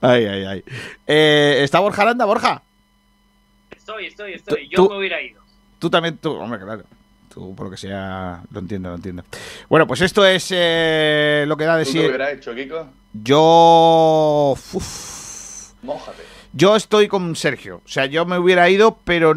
ay, 0.00 0.24
ay, 0.26 0.44
ay. 0.44 0.64
Eh, 1.06 1.60
¿Está 1.62 1.80
Borja 1.80 2.02
Aranda, 2.02 2.24
Borja? 2.24 2.62
Estoy, 3.76 4.06
estoy, 4.06 4.32
estoy. 4.34 4.68
Yo 4.68 4.76
tú- 4.84 4.90
me 4.90 4.98
hubiera 4.98 5.20
ido. 5.22 5.40
Tú 5.78 5.88
también, 5.90 6.16
tú, 6.18 6.32
hombre, 6.32 6.58
claro. 6.60 6.82
Tú, 7.32 7.54
por 7.54 7.66
lo 7.66 7.70
que 7.70 7.76
sea, 7.76 8.42
lo 8.50 8.60
entiendo, 8.60 8.88
lo 8.90 8.94
entiendo. 8.96 9.22
Bueno, 9.68 9.86
pues 9.86 10.00
esto 10.00 10.24
es 10.24 10.48
eh, 10.52 11.44
lo 11.46 11.56
que 11.56 11.64
da 11.64 11.76
de 11.76 11.84
¿Tú 11.84 11.90
sí. 11.92 11.98
qué 11.98 12.06
hubieras 12.08 12.32
hecho, 12.32 12.54
Kiko? 12.54 12.88
Yo. 13.12 14.54
uf, 14.72 15.72
Mójate. 15.82 16.22
Yo 16.56 16.76
estoy 16.76 17.08
con 17.08 17.34
Sergio. 17.34 17.82
O 17.84 17.88
sea, 17.88 18.06
yo 18.06 18.24
me 18.26 18.38
hubiera 18.38 18.68
ido, 18.70 18.98
pero 19.04 19.34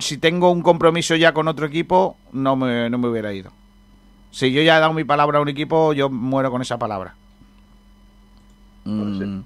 si 0.00 0.18
tengo 0.18 0.50
un 0.50 0.62
compromiso 0.62 1.16
ya 1.16 1.32
con 1.32 1.48
otro 1.48 1.66
equipo, 1.66 2.16
no 2.32 2.54
me, 2.56 2.90
no 2.90 2.98
me 2.98 3.08
hubiera 3.08 3.32
ido. 3.32 3.50
Si 4.30 4.52
yo 4.52 4.60
ya 4.62 4.76
he 4.76 4.80
dado 4.80 4.92
mi 4.92 5.04
palabra 5.04 5.38
a 5.38 5.42
un 5.42 5.48
equipo, 5.48 5.92
yo 5.94 6.10
muero 6.10 6.50
con 6.50 6.60
esa 6.62 6.78
palabra. 6.78 7.14
Mm, 8.84 9.40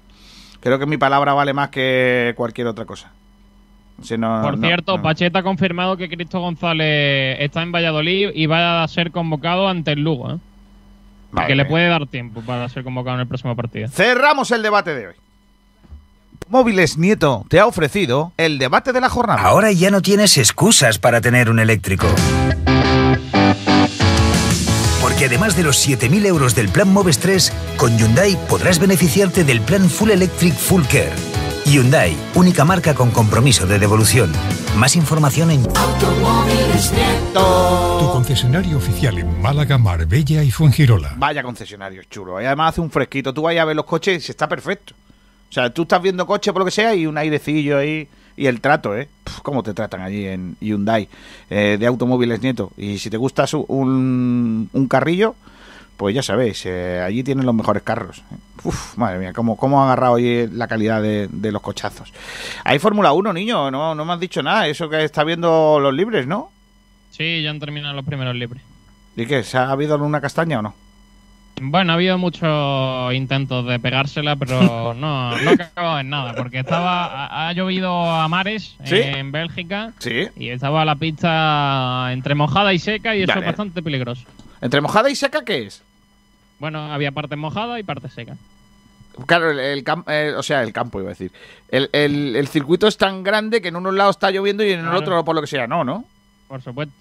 Creo 0.59 0.79
que 0.79 0.85
mi 0.85 0.97
palabra 0.97 1.33
vale 1.33 1.53
más 1.53 1.69
que 1.69 2.33
cualquier 2.35 2.67
otra 2.67 2.85
cosa. 2.85 3.11
Si 4.01 4.17
no- 4.17 4.41
Por 4.41 4.57
no, 4.57 4.67
cierto, 4.67 4.97
no. 4.97 5.03
Pacheta 5.03 5.39
ha 5.39 5.43
confirmado 5.43 5.95
que 5.95 6.09
Cristo 6.09 6.39
González 6.39 7.37
está 7.39 7.61
en 7.61 7.71
Valladolid 7.71 8.31
y 8.33 8.45
va 8.47 8.83
a 8.83 8.87
ser 8.87 9.11
convocado 9.11 9.67
ante 9.69 9.91
el 9.93 10.01
Lugo. 10.01 10.33
¿eh? 10.33 10.37
Madre 11.31 11.47
que 11.47 11.55
le 11.55 11.65
puede 11.65 11.87
dar 11.87 12.07
tiempo 12.07 12.41
para 12.41 12.67
ser 12.69 12.83
convocado 12.83 13.15
en 13.15 13.21
el 13.21 13.27
próximo 13.27 13.55
partido. 13.55 13.87
Cerramos 13.89 14.51
el 14.51 14.61
debate 14.63 14.95
de 14.95 15.07
hoy. 15.07 15.15
Móviles 16.49 16.97
Nieto 16.97 17.45
te 17.49 17.59
ha 17.59 17.67
ofrecido 17.67 18.33
el 18.37 18.59
debate 18.59 18.93
de 18.93 19.01
la 19.01 19.09
jornada. 19.09 19.41
Ahora 19.41 19.71
ya 19.71 19.91
no 19.91 20.01
tienes 20.01 20.37
excusas 20.37 20.99
para 20.99 21.21
tener 21.21 21.49
un 21.49 21.59
eléctrico. 21.59 22.07
Porque 25.01 25.25
además 25.25 25.55
de 25.55 25.63
los 25.63 25.87
7.000 25.87 26.25
euros 26.25 26.55
del 26.55 26.69
plan 26.69 26.91
Moves 26.91 27.19
3, 27.19 27.53
con 27.77 27.97
Hyundai 27.97 28.37
podrás 28.49 28.79
beneficiarte 28.79 29.43
del 29.43 29.61
plan 29.61 29.89
Full 29.89 30.11
Electric 30.11 30.53
Full 30.53 30.83
Care. 30.83 31.13
Hyundai, 31.65 32.15
única 32.35 32.63
marca 32.63 32.93
con 32.93 33.09
compromiso 33.09 33.65
de 33.65 33.79
devolución. 33.79 34.31
Más 34.77 34.95
información 34.95 35.49
en 35.49 35.63
Tu 35.63 35.71
concesionario 38.11 38.77
oficial 38.77 39.17
en 39.17 39.41
Málaga, 39.41 39.77
Marbella 39.77 40.43
y 40.43 40.51
Fuengirola. 40.51 41.13
Vaya 41.17 41.41
concesionario 41.41 42.03
chulo. 42.03 42.39
Y 42.39 42.45
además 42.45 42.73
hace 42.73 42.81
un 42.81 42.91
fresquito. 42.91 43.33
Tú 43.33 43.43
vayas 43.43 43.63
a 43.63 43.65
ver 43.65 43.75
los 43.75 43.85
coches 43.85 44.27
y 44.27 44.31
está 44.31 44.47
perfecto. 44.47 44.93
O 45.49 45.53
sea, 45.55 45.69
tú 45.69 45.83
estás 45.83 46.01
viendo 46.01 46.25
coche 46.25 46.51
por 46.51 46.61
lo 46.61 46.65
que 46.65 46.71
sea 46.71 46.93
y 46.95 47.05
un 47.05 47.17
airecillo 47.17 47.77
ahí. 47.77 48.07
Y 48.37 48.47
el 48.47 48.59
trato, 48.59 48.95
¿eh? 48.97 49.07
Puf, 49.23 49.39
¿Cómo 49.41 49.63
te 49.63 49.73
tratan 49.73 50.01
allí 50.01 50.25
en 50.27 50.57
Hyundai 50.59 51.07
eh, 51.49 51.77
de 51.79 51.85
automóviles 51.87 52.41
nieto? 52.41 52.71
Y 52.77 52.97
si 52.97 53.09
te 53.09 53.15
gusta 53.15 53.47
su- 53.47 53.65
un, 53.69 54.69
un 54.73 54.87
carrillo, 54.89 55.35
pues 55.95 56.13
ya 56.13 56.21
sabéis, 56.21 56.65
eh, 56.65 56.99
allí 57.01 57.23
tienen 57.23 57.45
los 57.45 57.55
mejores 57.55 57.83
carros. 57.83 58.19
¿eh? 58.31 58.35
Uf, 58.65 58.97
madre 58.97 59.19
mía, 59.19 59.31
cómo, 59.31 59.55
cómo 59.55 59.81
ha 59.81 59.85
agarrado 59.85 60.15
hoy 60.15 60.49
la 60.51 60.67
calidad 60.67 61.01
de, 61.01 61.29
de 61.31 61.51
los 61.53 61.61
cochazos. 61.61 62.11
Hay 62.65 62.77
Fórmula 62.79 63.13
1, 63.13 63.31
niño, 63.31 63.71
no, 63.71 63.95
no 63.95 64.03
me 64.03 64.11
has 64.11 64.19
dicho 64.19 64.43
nada. 64.43 64.67
Eso 64.67 64.89
que 64.89 65.01
está 65.05 65.23
viendo 65.23 65.79
los 65.79 65.93
libres, 65.93 66.27
¿no? 66.27 66.51
Sí, 67.11 67.41
ya 67.41 67.51
han 67.51 67.59
terminado 67.61 67.93
los 67.95 68.03
primeros 68.03 68.35
libres. 68.35 68.61
¿Y 69.15 69.25
qué? 69.27 69.43
¿Se 69.43 69.57
ha 69.57 69.71
habido 69.71 69.95
una 69.95 70.19
castaña 70.19 70.59
o 70.59 70.61
no? 70.61 70.75
Bueno, 71.61 71.93
ha 71.93 71.95
habido 71.95 72.17
muchos 72.17 73.13
intentos 73.13 73.65
de 73.65 73.79
pegársela, 73.79 74.35
pero 74.35 74.93
no, 74.93 75.37
no 75.37 75.49
ha 75.49 75.53
acabado 75.53 75.99
en 75.99 76.09
nada, 76.09 76.33
porque 76.35 76.59
estaba 76.59 77.05
ha, 77.27 77.47
ha 77.47 77.53
llovido 77.53 77.91
a 78.11 78.27
mares 78.27 78.75
¿Sí? 78.83 78.95
en 78.97 79.31
Bélgica 79.31 79.93
Sí. 79.99 80.27
y 80.35 80.49
estaba 80.49 80.83
la 80.83 80.95
pista 80.95 82.09
entre 82.11 82.35
mojada 82.35 82.73
y 82.73 82.79
seca 82.79 83.15
y 83.15 83.23
eso 83.23 83.39
es 83.39 83.45
bastante 83.45 83.81
peligroso. 83.81 84.25
¿Entre 84.61 84.81
mojada 84.81 85.09
y 85.09 85.15
seca 85.15 85.43
qué 85.45 85.63
es? 85.67 85.81
Bueno, 86.59 86.91
había 86.93 87.11
parte 87.11 87.35
mojada 87.35 87.79
y 87.79 87.83
parte 87.83 88.09
seca. 88.09 88.35
Claro, 89.27 89.51
el, 89.51 89.59
el 89.59 89.83
cam- 89.85 90.03
eh, 90.07 90.33
o 90.35 90.43
sea, 90.43 90.61
el 90.61 90.73
campo 90.73 90.99
iba 90.99 91.07
a 91.09 91.13
decir. 91.13 91.31
El, 91.69 91.89
el- 91.93 92.35
el 92.35 92.47
circuito 92.49 92.85
es 92.87 92.97
tan 92.97 93.23
grande 93.23 93.61
que 93.61 93.69
en 93.69 93.77
unos 93.77 93.93
lados 93.93 94.17
está 94.17 94.29
lloviendo 94.29 94.61
y 94.63 94.71
en 94.71 94.79
el 94.79 94.85
Claro. 94.85 94.99
otro, 94.99 95.23
por 95.25 95.35
lo 95.35 95.41
que 95.41 95.47
sea, 95.47 95.67
no, 95.67 95.85
¿no? 95.85 96.03
Por 96.49 96.61
supuesto. 96.61 96.93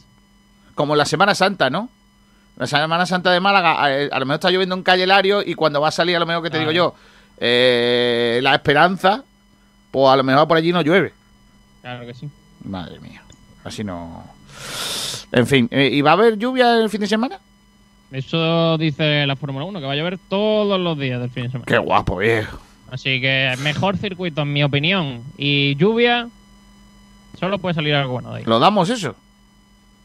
Como 0.77 0.95
la 0.95 1.07
Semana 1.07 1.35
Santa, 1.35 1.71
¿no? 1.71 1.89
La 2.57 2.67
Semana 2.67 3.05
Santa 3.05 3.33
de 3.33 3.41
Málaga, 3.41 3.91
eh, 3.91 4.09
a 4.13 4.19
lo 4.19 4.27
mejor 4.27 4.37
está 4.37 4.51
lloviendo 4.51 4.75
en 4.77 4.83
Calle 4.83 5.07
Lario 5.07 5.43
y 5.45 5.55
cuando 5.55 5.81
va 5.81 5.89
a 5.89 5.93
salir, 5.93 6.15
a 6.17 6.21
lo 6.21 6.27
mejor 6.27 6.43
que 6.43 6.51
te 6.51 6.59
digo 6.59 6.71
yo, 6.71 6.95
eh, 7.39 8.39
La 8.43 8.55
Esperanza, 8.55 9.25
pues 9.91 10.09
a 10.09 10.17
lo 10.17 10.23
mejor 10.23 10.47
por 10.47 10.57
allí 10.57 10.73
no 10.73 10.83
llueve. 10.83 11.13
Claro 11.83 12.07
que 12.07 12.15
sí. 12.15 12.29
Madre 12.65 13.01
mía, 13.01 13.23
así 13.65 13.83
no. 13.83 14.25
En 15.33 15.47
fin, 15.47 15.69
eh, 15.73 15.91
¿y 15.93 16.01
va 16.01 16.11
a 16.11 16.15
haber 16.15 16.39
lluvia 16.39 16.79
el 16.79 16.89
fin 16.91 17.01
de 17.01 17.09
semana? 17.09 17.41
Eso 18.13 18.79
dice 18.79 19.27
la 19.27 19.35
Fórmula 19.35 19.65
1, 19.65 19.81
que 19.81 19.87
va 19.87 19.93
a 19.93 19.97
llover 19.97 20.19
todos 20.29 20.81
los 20.81 20.97
días 20.97 21.21
del 21.21 21.31
fin 21.31 21.45
de 21.45 21.51
semana. 21.51 21.67
Qué 21.67 21.79
guapo, 21.79 22.19
viejo. 22.19 22.61
Así 22.93 23.21
que 23.21 23.53
mejor 23.59 23.97
circuito, 23.97 24.43
en 24.43 24.53
mi 24.53 24.63
opinión. 24.63 25.25
Y 25.37 25.75
lluvia, 25.75 26.29
solo 27.41 27.59
puede 27.59 27.75
salir 27.75 27.95
algo 27.97 28.13
bueno 28.13 28.31
de 28.31 28.39
ahí. 28.39 28.45
¿Lo 28.45 28.61
damos 28.61 28.89
eso? 28.91 29.17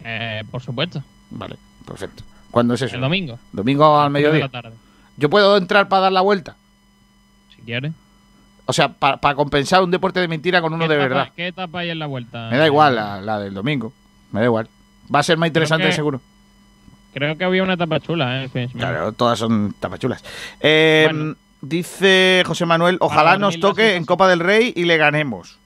Eh, 0.03 0.43
por 0.49 0.63
supuesto. 0.63 1.03
Vale, 1.29 1.57
perfecto. 1.85 2.23
¿Cuándo 2.51 2.73
es 2.73 2.81
eso? 2.81 2.95
El 2.95 3.01
domingo. 3.01 3.39
Domingo 3.51 3.99
al 3.99 4.11
Tres 4.11 4.23
de 4.23 4.27
mediodía. 4.29 4.45
la 4.45 4.61
tarde, 4.61 4.75
¿Yo 5.17 5.29
puedo 5.29 5.57
entrar 5.57 5.87
para 5.89 6.03
dar 6.03 6.11
la 6.11 6.21
vuelta? 6.21 6.55
si 7.55 7.61
quieres. 7.63 7.91
O 8.65 8.73
sea, 8.73 8.89
para 8.89 9.33
compensar 9.35 9.81
un 9.83 9.91
deporte 9.91 10.19
de 10.19 10.27
mentira 10.27 10.61
con 10.61 10.73
uno 10.73 10.83
¿Qué 10.87 10.89
de 10.89 10.95
etapa- 10.99 11.07
verdad. 11.15 11.33
¿Qué 11.35 11.47
etapa 11.47 11.79
hay 11.79 11.89
en 11.89 11.99
la 11.99 12.05
vuelta? 12.05 12.49
Me 12.51 12.57
da 12.57 12.65
igual 12.67 12.95
la, 12.95 13.19
la 13.21 13.39
del 13.39 13.53
domingo. 13.53 13.91
Me 14.31 14.39
da 14.41 14.45
igual. 14.45 14.69
Va 15.13 15.19
a 15.19 15.23
ser 15.23 15.37
más 15.37 15.47
interesante 15.47 15.87
que- 15.87 15.91
seguro. 15.93 16.21
Creo 17.13 17.35
que 17.37 17.43
había 17.43 17.63
una 17.63 17.73
etapa 17.73 17.99
chula, 17.99 18.43
¿eh? 18.43 18.69
Claro, 18.77 19.11
todas 19.13 19.39
son 19.39 19.73
tapachulas. 19.79 20.23
Eh, 20.59 21.33
Dice 21.61 22.43
José 22.45 22.65
Manuel, 22.65 22.97
ojalá 23.01 23.37
nos 23.37 23.59
toque 23.59 23.95
en 23.97 24.05
Copa 24.05 24.29
del 24.29 24.39
Rey 24.39 24.71
y 24.75 24.85
le 24.85 24.95
ganemos. 24.97 25.57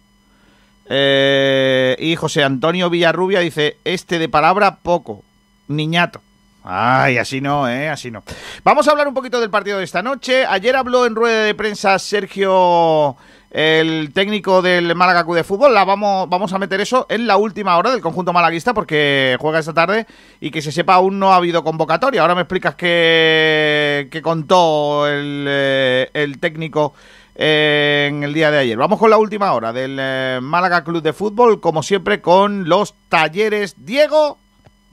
Eh, 0.89 1.95
y 1.99 2.15
José 2.15 2.43
Antonio 2.43 2.89
Villarrubia 2.89 3.39
dice, 3.41 3.77
este 3.83 4.17
de 4.19 4.29
palabra 4.29 4.77
poco, 4.77 5.23
niñato. 5.67 6.21
Ay, 6.63 7.17
así 7.17 7.41
no, 7.41 7.67
¿eh? 7.67 7.89
Así 7.89 8.09
no. 8.09 8.23
Vamos 8.63 8.87
a 8.87 8.91
hablar 8.91 9.07
un 9.07 9.13
poquito 9.13 9.41
del 9.41 9.49
partido 9.49 9.79
de 9.79 9.83
esta 9.83 10.01
noche. 10.01 10.45
Ayer 10.45 10.75
habló 10.75 11.05
en 11.05 11.13
rueda 11.13 11.43
de 11.43 11.53
prensa 11.55 11.99
Sergio, 11.99 13.17
el 13.51 14.13
técnico 14.13 14.61
del 14.61 14.95
Málaga 14.95 15.25
Club 15.25 15.35
de 15.35 15.43
Fútbol. 15.43 15.73
La 15.73 15.83
vamos, 15.83 16.29
vamos 16.29 16.53
a 16.53 16.59
meter 16.59 16.79
eso 16.79 17.05
en 17.09 17.27
la 17.27 17.35
última 17.35 17.77
hora 17.77 17.91
del 17.91 17.99
conjunto 17.99 18.31
malaguista 18.31 18.73
porque 18.73 19.35
juega 19.41 19.59
esta 19.59 19.73
tarde 19.73 20.07
y 20.39 20.51
que 20.51 20.61
se 20.61 20.71
sepa 20.71 20.93
aún 20.93 21.19
no 21.19 21.33
ha 21.33 21.35
habido 21.35 21.65
convocatoria. 21.65 22.21
Ahora 22.21 22.35
me 22.35 22.41
explicas 22.41 22.75
qué, 22.75 24.07
qué 24.09 24.21
contó 24.21 25.05
el, 25.05 25.45
eh, 25.49 26.09
el 26.13 26.39
técnico 26.39 26.93
eh, 27.35 28.07
en 28.09 28.23
el 28.23 28.33
día 28.33 28.51
de 28.51 28.59
ayer. 28.59 28.77
Vamos 28.77 28.99
con 28.99 29.09
la 29.09 29.17
última 29.17 29.51
hora 29.51 29.73
del 29.73 29.97
eh, 29.99 30.39
Málaga 30.41 30.85
Club 30.85 31.01
de 31.01 31.11
Fútbol, 31.11 31.59
como 31.59 31.83
siempre 31.83 32.21
con 32.21 32.69
los 32.69 32.95
talleres 33.09 33.75
Diego 33.79 34.37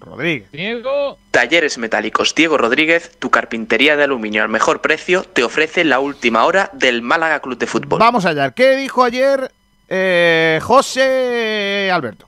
Rodríguez. 0.01 0.51
Diego. 0.51 1.19
Talleres 1.31 1.79
Metálicos 1.79 2.35
Diego 2.35 2.59
Rodríguez, 2.59 3.17
tu 3.19 3.31
carpintería 3.31 3.97
de 3.97 4.05
aluminio 4.05 4.43
al 4.43 4.49
mejor 4.49 4.81
precio, 4.81 5.23
te 5.23 5.45
ofrece 5.45 5.85
la 5.85 6.01
última 6.01 6.45
hora 6.45 6.71
del 6.73 7.03
Málaga 7.03 7.41
Club 7.41 7.59
de 7.59 7.67
Fútbol. 7.67 7.99
Vamos 8.01 8.25
allá. 8.25 8.51
¿Qué 8.53 8.77
dijo 8.77 9.05
ayer 9.05 9.51
eh, 9.89 10.59
José 10.63 11.91
Alberto? 11.93 12.27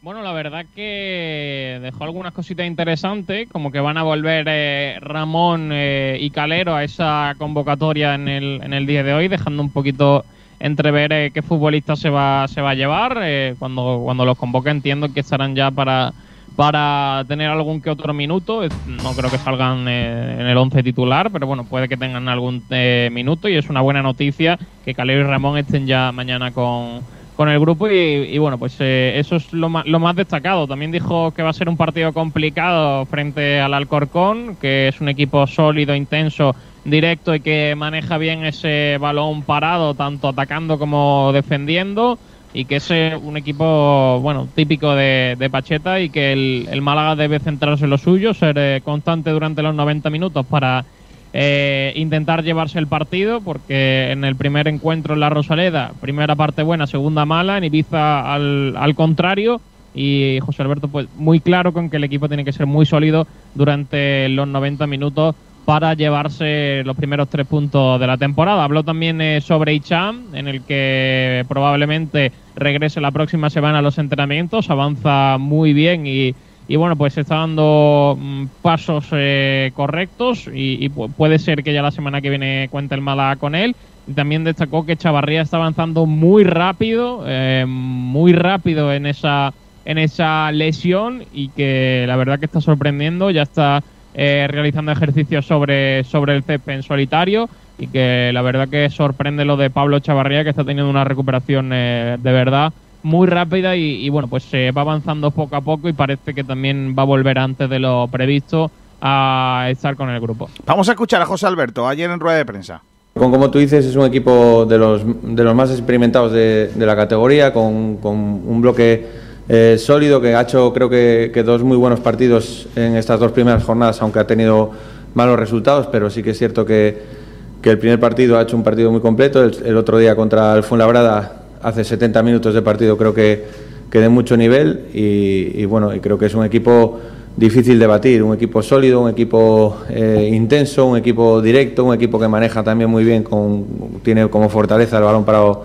Bueno, 0.00 0.22
la 0.22 0.32
verdad 0.32 0.64
que 0.74 1.80
dejó 1.82 2.04
algunas 2.04 2.32
cositas 2.32 2.66
interesantes, 2.66 3.48
como 3.50 3.72
que 3.72 3.80
van 3.80 3.98
a 3.98 4.04
volver 4.04 4.46
eh, 4.48 4.96
Ramón 5.00 5.70
eh, 5.72 6.16
y 6.20 6.30
Calero 6.30 6.76
a 6.76 6.84
esa 6.84 7.34
convocatoria 7.36 8.14
en 8.14 8.28
el, 8.28 8.60
en 8.62 8.72
el 8.72 8.86
día 8.86 9.02
de 9.02 9.12
hoy, 9.12 9.26
dejando 9.26 9.60
un 9.60 9.72
poquito 9.72 10.24
entrever 10.60 11.12
eh, 11.12 11.30
qué 11.32 11.42
futbolista 11.42 11.96
se 11.96 12.10
va, 12.10 12.46
se 12.48 12.60
va 12.60 12.70
a 12.70 12.74
llevar. 12.74 13.18
Eh, 13.22 13.54
cuando, 13.58 14.00
cuando 14.04 14.24
los 14.24 14.38
convoque 14.38 14.70
entiendo 14.70 15.12
que 15.12 15.20
estarán 15.20 15.54
ya 15.54 15.70
para, 15.70 16.12
para 16.58 17.24
tener 17.28 17.48
algún 17.48 17.80
que 17.80 17.88
otro 17.88 18.12
minuto. 18.12 18.62
No 19.04 19.12
creo 19.12 19.30
que 19.30 19.38
salgan 19.38 19.86
eh, 19.86 20.38
en 20.40 20.46
el 20.48 20.56
11 20.56 20.82
titular, 20.82 21.30
pero 21.30 21.46
bueno, 21.46 21.62
puede 21.62 21.88
que 21.88 21.96
tengan 21.96 22.28
algún 22.28 22.64
eh, 22.70 23.10
minuto 23.12 23.48
y 23.48 23.54
es 23.54 23.70
una 23.70 23.80
buena 23.80 24.02
noticia 24.02 24.58
que 24.84 24.92
Calero 24.92 25.20
y 25.20 25.22
Ramón 25.22 25.56
estén 25.56 25.86
ya 25.86 26.10
mañana 26.10 26.50
con, 26.50 27.02
con 27.36 27.48
el 27.48 27.60
grupo 27.60 27.88
y, 27.88 27.94
y 27.94 28.38
bueno, 28.38 28.58
pues 28.58 28.74
eh, 28.80 29.12
eso 29.18 29.36
es 29.36 29.52
lo 29.52 29.68
más, 29.68 29.86
lo 29.86 30.00
más 30.00 30.16
destacado. 30.16 30.66
También 30.66 30.90
dijo 30.90 31.30
que 31.30 31.44
va 31.44 31.50
a 31.50 31.52
ser 31.52 31.68
un 31.68 31.76
partido 31.76 32.12
complicado 32.12 33.06
frente 33.06 33.60
al 33.60 33.72
Alcorcón, 33.72 34.56
que 34.56 34.88
es 34.88 35.00
un 35.00 35.08
equipo 35.08 35.46
sólido, 35.46 35.94
intenso, 35.94 36.56
directo 36.84 37.36
y 37.36 37.40
que 37.40 37.76
maneja 37.76 38.18
bien 38.18 38.44
ese 38.44 38.98
balón 38.98 39.42
parado, 39.42 39.94
tanto 39.94 40.26
atacando 40.26 40.76
como 40.76 41.30
defendiendo 41.32 42.18
y 42.52 42.64
que 42.64 42.76
es 42.76 42.90
un 43.22 43.36
equipo 43.36 44.20
bueno 44.20 44.48
típico 44.54 44.94
de, 44.94 45.36
de 45.38 45.50
Pacheta 45.50 46.00
y 46.00 46.10
que 46.10 46.32
el, 46.32 46.68
el 46.70 46.80
Málaga 46.80 47.16
debe 47.16 47.40
centrarse 47.40 47.84
en 47.84 47.90
lo 47.90 47.98
suyo, 47.98 48.34
ser 48.34 48.56
eh, 48.58 48.80
constante 48.84 49.30
durante 49.30 49.62
los 49.62 49.74
90 49.74 50.08
minutos 50.10 50.46
para 50.46 50.84
eh, 51.32 51.92
intentar 51.96 52.42
llevarse 52.42 52.78
el 52.78 52.86
partido, 52.86 53.40
porque 53.42 54.10
en 54.10 54.24
el 54.24 54.34
primer 54.36 54.66
encuentro 54.66 55.14
en 55.14 55.20
la 55.20 55.28
Rosaleda, 55.28 55.92
primera 56.00 56.34
parte 56.36 56.62
buena, 56.62 56.86
segunda 56.86 57.26
mala, 57.26 57.58
en 57.58 57.64
Ibiza 57.64 58.32
al, 58.32 58.74
al 58.76 58.94
contrario, 58.94 59.60
y 59.94 60.38
José 60.40 60.62
Alberto 60.62 60.88
pues 60.88 61.08
muy 61.16 61.40
claro 61.40 61.72
con 61.72 61.90
que 61.90 61.96
el 61.96 62.04
equipo 62.04 62.28
tiene 62.28 62.44
que 62.44 62.52
ser 62.52 62.66
muy 62.66 62.86
sólido 62.86 63.26
durante 63.54 64.28
los 64.28 64.46
90 64.46 64.86
minutos 64.86 65.34
para 65.68 65.92
llevarse 65.92 66.80
los 66.86 66.96
primeros 66.96 67.28
tres 67.28 67.46
puntos 67.46 68.00
de 68.00 68.06
la 68.06 68.16
temporada. 68.16 68.64
Habló 68.64 68.84
también 68.84 69.20
eh, 69.20 69.42
sobre 69.42 69.74
Icham, 69.74 70.34
en 70.34 70.48
el 70.48 70.64
que 70.64 71.44
probablemente 71.46 72.32
regrese 72.54 73.02
la 73.02 73.12
próxima 73.12 73.50
semana 73.50 73.80
a 73.80 73.82
los 73.82 73.98
entrenamientos, 73.98 74.70
avanza 74.70 75.36
muy 75.38 75.74
bien 75.74 76.06
y, 76.06 76.34
y 76.66 76.76
bueno, 76.76 76.96
pues 76.96 77.18
está 77.18 77.34
dando 77.40 78.16
mm, 78.18 78.46
pasos 78.62 79.08
eh, 79.12 79.70
correctos 79.74 80.46
y, 80.46 80.82
y 80.82 80.88
pu- 80.88 81.14
puede 81.14 81.38
ser 81.38 81.62
que 81.62 81.74
ya 81.74 81.82
la 81.82 81.90
semana 81.90 82.22
que 82.22 82.30
viene 82.30 82.68
cuente 82.70 82.94
el 82.94 83.02
Málaga 83.02 83.36
con 83.36 83.54
él. 83.54 83.76
Y 84.06 84.14
también 84.14 84.44
destacó 84.44 84.86
que 84.86 84.96
Chavarría 84.96 85.42
está 85.42 85.58
avanzando 85.58 86.06
muy 86.06 86.44
rápido, 86.44 87.24
eh, 87.26 87.66
muy 87.68 88.32
rápido 88.32 88.90
en 88.94 89.04
esa, 89.04 89.52
en 89.84 89.98
esa 89.98 90.50
lesión 90.50 91.24
y 91.30 91.50
que 91.52 92.06
la 92.08 92.16
verdad 92.16 92.38
que 92.38 92.46
está 92.46 92.62
sorprendiendo, 92.62 93.30
ya 93.30 93.42
está 93.42 93.84
eh, 94.20 94.48
realizando 94.50 94.90
ejercicios 94.90 95.46
sobre, 95.46 96.02
sobre 96.02 96.34
el 96.34 96.42
césped 96.42 96.72
en 96.72 96.82
solitario 96.82 97.48
y 97.78 97.86
que 97.86 98.32
la 98.34 98.42
verdad 98.42 98.68
que 98.68 98.90
sorprende 98.90 99.44
lo 99.44 99.56
de 99.56 99.70
Pablo 99.70 100.00
Chavarría 100.00 100.42
que 100.42 100.50
está 100.50 100.64
teniendo 100.64 100.90
una 100.90 101.04
recuperación 101.04 101.70
eh, 101.72 102.16
de 102.20 102.32
verdad 102.32 102.72
muy 103.04 103.28
rápida 103.28 103.76
y, 103.76 104.04
y, 104.04 104.08
bueno 104.08 104.26
pues 104.26 104.42
se 104.42 104.72
va 104.72 104.80
avanzando 104.80 105.30
poco 105.30 105.54
a 105.54 105.60
poco 105.60 105.88
y 105.88 105.92
parece 105.92 106.34
que 106.34 106.42
también 106.42 106.96
va 106.98 107.02
a 107.02 107.06
volver 107.06 107.38
antes 107.38 107.70
de 107.70 107.78
lo 107.78 108.08
previsto 108.08 108.72
a 109.00 109.68
estar 109.70 109.94
con 109.94 110.10
el 110.10 110.20
grupo. 110.20 110.50
Vamos 110.66 110.88
a 110.88 110.92
escuchar 110.92 111.22
a 111.22 111.24
José 111.26 111.46
Alberto 111.46 111.86
ayer 111.86 112.10
en 112.10 112.18
rueda 112.18 112.38
de 112.38 112.44
prensa. 112.44 112.82
Con, 113.14 113.30
como 113.30 113.52
tú 113.52 113.60
dices, 113.60 113.84
es 113.86 113.94
un 113.94 114.04
equipo 114.04 114.66
de 114.66 114.78
los, 114.78 115.02
de 115.04 115.44
los 115.44 115.54
más 115.54 115.70
experimentados 115.70 116.32
de, 116.32 116.72
de 116.74 116.86
la 116.86 116.96
categoría, 116.96 117.52
con, 117.52 117.98
con 117.98 118.16
un 118.16 118.60
bloque 118.60 119.27
eh, 119.48 119.76
sólido 119.78 120.20
que 120.20 120.34
ha 120.34 120.42
hecho 120.42 120.72
creo 120.72 120.88
que, 120.90 121.30
que 121.32 121.42
dos 121.42 121.62
muy 121.62 121.76
buenos 121.76 122.00
partidos 122.00 122.68
en 122.76 122.96
estas 122.96 123.20
dos 123.20 123.32
primeras 123.32 123.64
jornadas, 123.64 124.00
aunque 124.02 124.18
ha 124.18 124.26
tenido 124.26 124.70
malos 125.14 125.38
resultados, 125.38 125.86
pero 125.90 126.10
sí 126.10 126.22
que 126.22 126.30
es 126.30 126.38
cierto 126.38 126.64
que, 126.64 127.18
el 127.62 127.78
primer 127.78 128.00
partido 128.00 128.38
ha 128.38 128.42
hecho 128.42 128.56
un 128.56 128.62
partido 128.62 128.90
muy 128.90 129.00
completo, 129.00 129.44
el, 129.44 129.76
otro 129.76 129.98
día 129.98 130.16
contra 130.16 130.54
el 130.54 130.62
Fuenlabrada 130.62 131.42
hace 131.62 131.84
70 131.84 132.22
minutos 132.22 132.54
de 132.54 132.62
partido 132.62 132.96
creo 132.96 133.12
que, 133.12 133.44
que 133.90 134.00
de 134.00 134.08
mucho 134.08 134.38
nivel 134.38 134.86
y, 134.94 135.52
y 135.54 135.66
bueno, 135.66 135.94
y 135.94 136.00
creo 136.00 136.16
que 136.16 136.26
es 136.26 136.34
un 136.34 136.46
equipo 136.46 136.98
difícil 137.38 137.78
de 137.78 137.86
batir, 137.86 138.22
un 138.22 138.34
equipo 138.34 138.62
sólido, 138.62 139.00
un 139.00 139.10
equipo 139.10 139.76
eh, 139.88 140.28
intenso, 140.32 140.86
un 140.86 140.96
equipo 140.98 141.40
directo, 141.40 141.84
un 141.84 141.94
equipo 141.94 142.18
que 142.18 142.26
maneja 142.26 142.64
también 142.64 142.90
muy 142.90 143.04
bien, 143.04 143.22
con, 143.22 143.64
tiene 144.02 144.28
como 144.28 144.48
fortaleza 144.48 144.98
el 144.98 145.04
balón 145.04 145.24
parado 145.24 145.64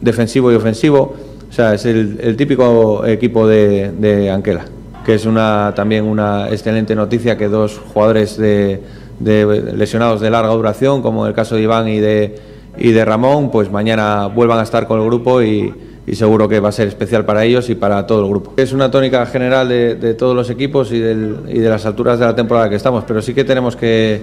defensivo 0.00 0.52
y 0.52 0.54
ofensivo. 0.54 1.14
O 1.50 1.52
sea, 1.52 1.74
es 1.74 1.84
el, 1.84 2.18
el 2.22 2.36
típico 2.36 3.04
equipo 3.04 3.46
de, 3.46 3.90
de 3.98 4.30
Anquela, 4.30 4.64
que 5.04 5.14
es 5.14 5.26
una, 5.26 5.72
también 5.74 6.04
una 6.04 6.48
excelente 6.48 6.94
noticia 6.94 7.36
que 7.36 7.48
dos 7.48 7.80
jugadores 7.92 8.36
de, 8.36 8.80
de 9.18 9.72
lesionados 9.76 10.20
de 10.20 10.30
larga 10.30 10.52
duración, 10.52 11.02
como 11.02 11.26
el 11.26 11.34
caso 11.34 11.56
de 11.56 11.62
Iván 11.62 11.88
y 11.88 11.98
de, 11.98 12.38
y 12.78 12.92
de 12.92 13.04
Ramón, 13.04 13.50
pues 13.50 13.70
mañana 13.70 14.26
vuelvan 14.26 14.60
a 14.60 14.62
estar 14.62 14.86
con 14.86 15.00
el 15.00 15.06
grupo 15.06 15.42
y, 15.42 15.74
y 16.06 16.14
seguro 16.14 16.48
que 16.48 16.60
va 16.60 16.68
a 16.68 16.72
ser 16.72 16.86
especial 16.86 17.24
para 17.24 17.44
ellos 17.44 17.68
y 17.68 17.74
para 17.74 18.06
todo 18.06 18.20
el 18.24 18.30
grupo. 18.30 18.52
Es 18.56 18.72
una 18.72 18.88
tónica 18.90 19.26
general 19.26 19.68
de, 19.68 19.96
de 19.96 20.14
todos 20.14 20.36
los 20.36 20.50
equipos 20.50 20.92
y, 20.92 21.00
del- 21.00 21.36
y 21.48 21.58
de 21.58 21.68
las 21.68 21.84
alturas 21.84 22.20
de 22.20 22.26
la 22.26 22.36
temporada 22.36 22.70
que 22.70 22.76
estamos, 22.76 23.02
pero 23.08 23.20
sí 23.22 23.34
que 23.34 23.42
tenemos 23.42 23.74
que, 23.74 24.22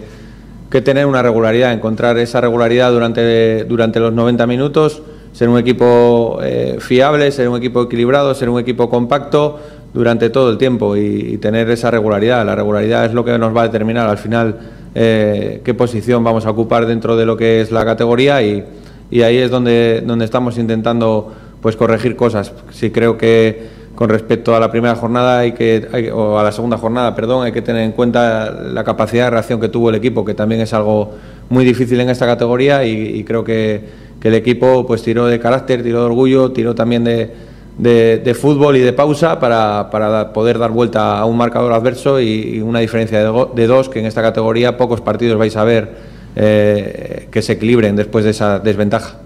que 0.72 0.82
tener 0.82 1.06
una 1.06 1.22
regularidad, 1.22 1.74
encontrar 1.74 2.18
esa 2.20 2.40
regularidad 2.40 2.90
durante, 2.92 3.66
durante 3.66 4.00
los 4.00 4.14
90 4.14 4.48
minutos, 4.48 5.02
ser 5.38 5.50
un 5.50 5.60
equipo 5.60 6.40
eh, 6.42 6.78
fiable, 6.80 7.32
ser 7.32 7.48
un 7.48 7.58
equipo 7.58 7.84
equilibrado, 7.84 8.34
ser 8.34 8.50
un 8.50 8.60
equipo 8.60 8.90
compacto 8.90 9.60
durante 9.94 10.32
todo 10.32 10.50
el 10.50 10.58
tiempo 10.58 10.98
y, 10.98 11.38
tener 11.38 11.70
esa 11.70 11.92
regularidad. 11.92 12.44
La 12.44 12.56
regularidad 12.56 13.06
es 13.06 13.14
lo 13.14 13.24
que 13.24 13.38
nos 13.38 13.56
va 13.56 13.62
a 13.62 13.66
determinar 13.66 14.10
al 14.10 14.18
final 14.18 14.58
eh, 14.96 15.62
qué 15.64 15.76
posición 15.76 16.24
vamos 16.24 16.48
a 16.48 16.50
ocupar 16.50 16.88
dentro 16.88 17.16
de 17.16 17.28
lo 17.28 17.38
que 17.38 17.62
es 17.62 17.72
la 17.72 17.86
categoría 17.86 18.42
y, 18.42 18.66
y 19.12 19.22
ahí 19.22 19.38
es 19.38 19.52
donde, 19.52 20.02
donde 20.04 20.26
estamos 20.26 20.58
intentando 20.58 21.32
pues 21.62 21.76
corregir 21.76 22.16
cosas. 22.16 22.52
Sí 22.72 22.90
creo 22.90 23.16
que 23.16 23.78
con 23.94 24.10
respecto 24.10 24.56
a 24.56 24.60
la 24.60 24.72
primera 24.72 24.96
jornada 24.96 25.38
hay 25.38 25.52
que 25.52 26.12
o 26.16 26.40
a 26.40 26.44
la 26.44 26.52
segunda 26.52 26.80
jornada, 26.80 27.14
perdón, 27.14 27.46
hay 27.46 27.52
que 27.52 27.62
tener 27.62 27.84
en 27.84 27.92
cuenta 27.92 28.50
la 28.50 28.84
capacidad 28.84 29.26
de 29.26 29.30
reacción 29.30 29.60
que 29.60 29.70
tuvo 29.70 29.92
el 29.92 29.96
equipo, 29.98 30.26
que 30.26 30.34
también 30.34 30.62
es 30.62 30.74
algo 30.74 31.12
muy 31.50 31.64
difícil 31.64 32.00
en 32.00 32.10
esta 32.10 32.26
categoría 32.26 32.84
y 32.86 33.24
creo 33.24 33.44
que, 33.44 34.07
el 34.28 34.36
equipo 34.36 34.86
pues 34.86 35.02
tiró 35.04 35.26
de 35.26 35.40
carácter, 35.40 35.84
tiró 35.84 36.00
de 36.02 36.06
orgullo, 36.06 36.52
tiró 36.52 36.76
también 36.76 37.04
de, 37.04 37.34
de- 37.78 38.34
fútbol 38.36 38.76
y 38.76 38.80
de 38.82 38.94
pausa 38.94 39.40
para, 39.40 39.90
para 39.92 40.34
poder 40.34 40.58
dar 40.60 40.72
vuelta 40.72 41.18
a 41.20 41.26
un 41.26 41.38
marcador 41.38 41.74
adverso 41.74 42.20
y, 42.20 42.60
una 42.62 42.80
diferencia 42.80 43.20
de, 43.20 43.68
dos 43.68 43.90
que 43.90 44.00
en 44.00 44.06
esta 44.06 44.22
categoría 44.22 44.78
pocos 44.78 45.02
partidos 45.02 45.38
vais 45.38 45.56
a 45.56 45.64
ver 45.64 45.96
eh, 46.36 47.28
que 47.32 47.42
se 47.42 47.54
equilibren 47.54 47.96
después 47.96 48.26
de 48.26 48.32
esa 48.32 48.60
desventaja. 48.60 49.20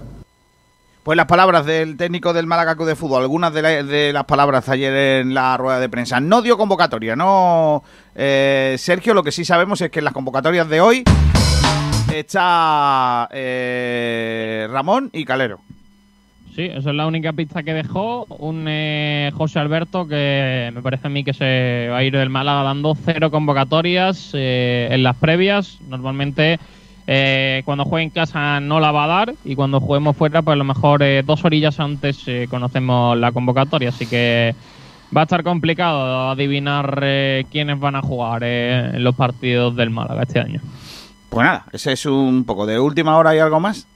Pues 1.02 1.16
las 1.16 1.26
palabras 1.26 1.66
del 1.66 1.96
técnico 1.96 2.32
del 2.32 2.46
Málaga 2.46 2.76
de 2.76 2.94
Fútbol, 2.94 3.22
algunas 3.22 3.52
de 3.52 4.12
las 4.12 4.24
palabras 4.24 4.68
ayer 4.68 4.94
en 5.20 5.34
la 5.34 5.56
rueda 5.56 5.80
de 5.80 5.88
prensa. 5.88 6.20
No 6.20 6.42
dio 6.42 6.56
convocatoria, 6.56 7.16
no. 7.16 7.82
eh, 8.14 8.76
Sergio, 8.78 9.12
lo 9.12 9.24
que 9.24 9.32
sí 9.32 9.44
sabemos 9.44 9.80
es 9.80 9.90
que 9.90 9.98
en 9.98 10.04
las 10.04 10.14
convocatorias 10.14 10.68
de 10.68 10.80
hoy 10.80 11.02
está 12.18 13.28
eh, 13.32 14.66
Ramón 14.70 15.10
y 15.12 15.24
Calero. 15.24 15.60
Sí, 16.54 16.64
esa 16.64 16.90
es 16.90 16.96
la 16.96 17.06
única 17.06 17.32
pista 17.32 17.62
que 17.62 17.72
dejó. 17.72 18.26
Un 18.28 18.66
eh, 18.68 19.30
José 19.34 19.58
Alberto 19.58 20.06
que 20.06 20.70
me 20.74 20.82
parece 20.82 21.06
a 21.06 21.10
mí 21.10 21.24
que 21.24 21.32
se 21.32 21.88
va 21.90 21.98
a 21.98 22.04
ir 22.04 22.14
del 22.14 22.28
Málaga 22.28 22.62
dando 22.62 22.94
cero 22.94 23.30
convocatorias 23.30 24.32
eh, 24.34 24.88
en 24.90 25.02
las 25.02 25.16
previas. 25.16 25.78
Normalmente 25.88 26.58
eh, 27.06 27.62
cuando 27.64 27.86
juegue 27.86 28.04
en 28.04 28.10
casa 28.10 28.60
no 28.60 28.80
la 28.80 28.92
va 28.92 29.04
a 29.04 29.06
dar 29.06 29.34
y 29.46 29.54
cuando 29.54 29.80
juguemos 29.80 30.14
fuera, 30.14 30.42
pues 30.42 30.52
a 30.52 30.56
lo 30.56 30.64
mejor 30.64 31.02
eh, 31.02 31.22
dos 31.24 31.42
orillas 31.42 31.80
antes 31.80 32.26
conocemos 32.50 33.16
la 33.16 33.32
convocatoria. 33.32 33.88
Así 33.88 34.04
que 34.04 34.54
va 35.16 35.22
a 35.22 35.24
estar 35.24 35.42
complicado 35.42 36.28
adivinar 36.30 37.02
quiénes 37.50 37.80
van 37.80 37.96
a 37.96 38.02
jugar 38.02 38.44
en 38.44 39.02
los 39.02 39.14
partidos 39.14 39.74
del 39.74 39.88
Málaga 39.88 40.24
este 40.24 40.40
año. 40.40 40.60
Pues 41.32 41.46
nada, 41.46 41.64
ese 41.72 41.92
es 41.92 42.04
un 42.06 42.44
poco 42.44 42.66
de 42.66 42.78
última 42.78 43.16
hora 43.16 43.34
y 43.34 43.38
algo 43.38 43.58
más. 43.58 43.86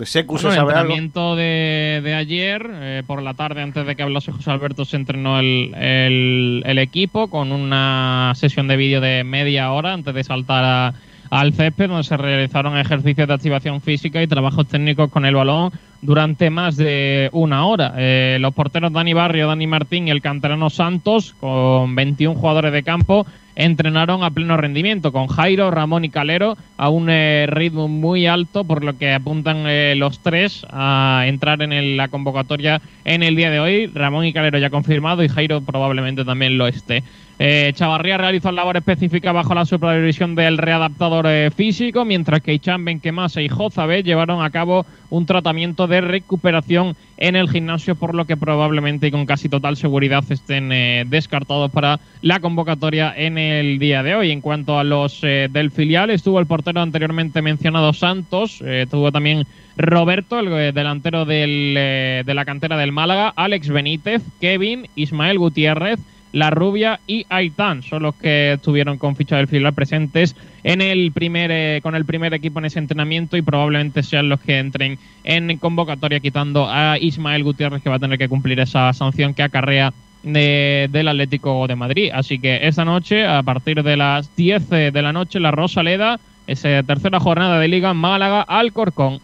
Secu 0.00 0.38
se 0.38 0.46
Bueno, 0.46 0.62
el 0.62 0.68
algo. 0.68 0.70
entrenamiento 0.80 1.36
de, 1.36 2.00
de 2.02 2.14
ayer, 2.14 2.68
eh, 2.72 3.02
por 3.06 3.22
la 3.22 3.34
tarde, 3.34 3.62
antes 3.62 3.86
de 3.86 3.94
que 3.96 4.02
hablase 4.02 4.32
José 4.32 4.50
Alberto, 4.50 4.84
se 4.84 4.96
entrenó 4.96 5.38
el, 5.38 5.72
el- 5.76 6.62
el 6.66 6.78
equipo 6.78 7.28
con 7.28 7.52
una 7.52 8.32
sesión 8.34 8.66
de 8.68 8.76
vídeo 8.76 9.00
de 9.00 9.22
media 9.24 9.70
hora 9.72 9.92
antes 9.92 10.14
de 10.14 10.24
saltar 10.24 10.64
a- 10.64 10.94
al 11.30 11.52
césped, 11.52 11.88
donde 11.88 12.04
se 12.04 12.16
realizaron 12.16 12.76
ejercicios 12.76 13.26
de 13.28 13.34
activación 13.34 13.80
física 13.80 14.22
y 14.22 14.26
trabajos 14.26 14.66
técnicos 14.68 15.10
con 15.10 15.24
el 15.24 15.34
balón 15.34 15.72
durante 16.04 16.50
más 16.50 16.76
de 16.76 17.30
una 17.32 17.66
hora. 17.66 17.94
Eh, 17.96 18.38
los 18.40 18.54
porteros 18.54 18.92
Dani 18.92 19.14
Barrio, 19.14 19.48
Dani 19.48 19.66
Martín 19.66 20.08
y 20.08 20.10
el 20.10 20.20
canterano 20.20 20.70
Santos, 20.70 21.34
con 21.40 21.94
21 21.94 22.38
jugadores 22.38 22.72
de 22.72 22.82
campo, 22.82 23.26
entrenaron 23.56 24.22
a 24.22 24.30
pleno 24.30 24.56
rendimiento 24.56 25.12
con 25.12 25.28
Jairo, 25.28 25.70
Ramón 25.70 26.04
y 26.04 26.10
Calero 26.10 26.56
a 26.76 26.88
un 26.88 27.08
eh, 27.10 27.46
ritmo 27.48 27.88
muy 27.88 28.26
alto, 28.26 28.64
por 28.64 28.84
lo 28.84 28.96
que 28.98 29.12
apuntan 29.12 29.64
eh, 29.66 29.94
los 29.96 30.18
tres 30.20 30.66
a 30.70 31.24
entrar 31.26 31.62
en 31.62 31.96
la 31.96 32.08
convocatoria 32.08 32.80
en 33.04 33.22
el 33.22 33.36
día 33.36 33.50
de 33.50 33.60
hoy. 33.60 33.86
Ramón 33.86 34.26
y 34.26 34.32
Calero 34.32 34.58
ya 34.58 34.70
confirmado 34.70 35.22
y 35.22 35.28
Jairo 35.28 35.60
probablemente 35.60 36.24
también 36.24 36.58
lo 36.58 36.66
esté. 36.66 37.02
Eh, 37.40 37.72
Chavarría 37.74 38.16
realizó 38.16 38.52
labor 38.52 38.76
específica 38.76 39.32
bajo 39.32 39.54
la 39.54 39.64
supervisión 39.64 40.36
del 40.36 40.56
readaptador 40.56 41.26
físico, 41.50 42.04
mientras 42.04 42.40
que 42.42 42.54
Ichan 42.54 42.84
Benquemasa 42.84 43.42
y 43.42 43.48
Jozabé 43.48 44.04
llevaron 44.04 44.42
a 44.42 44.50
cabo 44.50 44.86
un 45.10 45.26
tratamiento 45.26 45.88
de 45.88 45.93
recuperación 46.00 46.96
en 47.16 47.36
el 47.36 47.48
gimnasio, 47.48 47.94
por 47.94 48.14
lo 48.14 48.24
que 48.24 48.36
probablemente 48.36 49.06
y 49.06 49.10
con 49.10 49.26
casi 49.26 49.48
total 49.48 49.76
seguridad 49.76 50.24
estén 50.28 50.72
eh, 50.72 51.04
descartados 51.06 51.70
para 51.70 52.00
la 52.22 52.40
convocatoria 52.40 53.14
en 53.16 53.38
el 53.38 53.78
día 53.78 54.02
de 54.02 54.14
hoy. 54.14 54.30
En 54.30 54.40
cuanto 54.40 54.78
a 54.78 54.84
los 54.84 55.20
eh, 55.22 55.48
del 55.50 55.70
filial, 55.70 56.10
estuvo 56.10 56.40
el 56.40 56.46
portero 56.46 56.80
anteriormente 56.80 57.42
mencionado 57.42 57.92
Santos, 57.92 58.60
eh, 58.62 58.82
estuvo 58.82 59.12
también 59.12 59.46
Roberto, 59.76 60.38
el 60.38 60.72
delantero 60.72 61.24
del, 61.24 61.74
de 61.74 62.34
la 62.34 62.44
cantera 62.44 62.76
del 62.76 62.92
Málaga, 62.92 63.32
Alex 63.34 63.68
Benítez, 63.68 64.22
Kevin, 64.40 64.86
Ismael 64.94 65.38
Gutiérrez, 65.38 65.98
La 66.34 66.50
Rubia 66.50 66.98
y 67.06 67.24
Aitán 67.28 67.82
son 67.84 68.02
los 68.02 68.16
que 68.16 68.54
estuvieron 68.54 68.98
con 68.98 69.14
ficha 69.14 69.36
del 69.36 69.46
filial 69.46 69.72
presentes 69.72 70.34
en 70.64 70.80
el 70.80 71.12
primer 71.12 71.50
eh, 71.52 71.80
con 71.80 71.94
el 71.94 72.04
primer 72.04 72.34
equipo 72.34 72.58
en 72.58 72.64
ese 72.64 72.80
entrenamiento 72.80 73.36
y 73.36 73.42
probablemente 73.42 74.02
sean 74.02 74.28
los 74.28 74.40
que 74.40 74.58
entren 74.58 74.98
en 75.22 75.56
convocatoria 75.58 76.18
quitando 76.18 76.68
a 76.68 76.98
Ismael 76.98 77.44
Gutiérrez 77.44 77.82
que 77.82 77.88
va 77.88 77.96
a 77.96 78.00
tener 78.00 78.18
que 78.18 78.28
cumplir 78.28 78.58
esa 78.58 78.92
sanción 78.92 79.32
que 79.32 79.44
acarrea 79.44 79.92
de- 80.24 80.88
del 80.90 81.06
Atlético 81.06 81.66
de 81.68 81.76
Madrid. 81.76 82.10
Así 82.12 82.40
que 82.40 82.66
esta 82.66 82.84
noche, 82.84 83.24
a 83.26 83.42
partir 83.44 83.82
de 83.84 83.96
las 83.96 84.34
10 84.34 84.68
de 84.70 85.02
la 85.02 85.12
noche, 85.12 85.38
la 85.38 85.52
Rosaleda, 85.52 86.18
esa 86.48 86.82
tercera 86.82 87.20
jornada 87.20 87.60
de 87.60 87.68
Liga 87.68 87.94
Málaga 87.94 88.42
Alcorcón. 88.42 89.20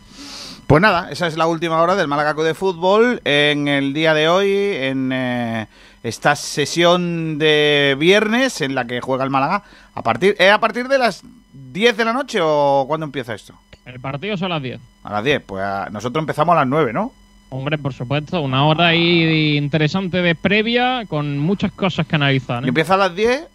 Pues 0.67 0.81
nada, 0.81 1.09
esa 1.11 1.27
es 1.27 1.37
la 1.37 1.49
última 1.49 1.83
hora 1.83 1.97
del 1.97 2.07
Málaga 2.07 2.33
de 2.35 2.55
Fútbol 2.55 3.21
en 3.25 3.67
el 3.67 3.93
día 3.93 4.15
de 4.15 4.29
hoy, 4.29 4.49
en 4.53 5.11
eh, 5.13 5.67
esta 6.03 6.35
sesión 6.37 7.39
de 7.39 7.97
viernes 7.99 8.61
en 8.61 8.75
la 8.75 8.87
que 8.87 9.01
juega 9.01 9.25
el 9.25 9.31
Málaga. 9.31 9.63
A 9.95 10.03
partir, 10.03 10.35
¿Es 10.39 10.51
a 10.53 10.59
partir 10.61 10.89
de 10.89 10.99
las 10.99 11.23
10 11.53 11.97
de 11.97 12.05
la 12.05 12.13
noche 12.13 12.39
o 12.43 12.85
cuándo 12.89 13.05
empieza 13.05 13.35
esto? 13.35 13.55
El 13.85 14.01
partido 14.01 14.37
son 14.37 14.51
las 14.51 14.63
10. 14.63 14.81
A 15.05 15.13
las 15.13 15.25
10, 15.25 15.43
pues 15.45 15.63
a- 15.63 15.89
nosotros 15.91 16.23
empezamos 16.23 16.53
a 16.55 16.61
las 16.61 16.67
9, 16.69 16.93
¿no? 16.93 17.13
Hombre, 17.51 17.79
por 17.79 17.93
supuesto, 17.93 18.41
una 18.41 18.65
hora 18.65 18.89
ahí 18.89 19.57
interesante 19.57 20.19
de 20.23 20.35
previa 20.37 21.05
con 21.09 21.39
muchas 21.39 21.73
cosas 21.73 22.07
que 22.07 22.15
analizar. 22.17 22.63
¿eh? 22.65 22.69
empieza 22.69 22.95
a 22.95 22.99
las 22.99 23.15
10, 23.17 23.49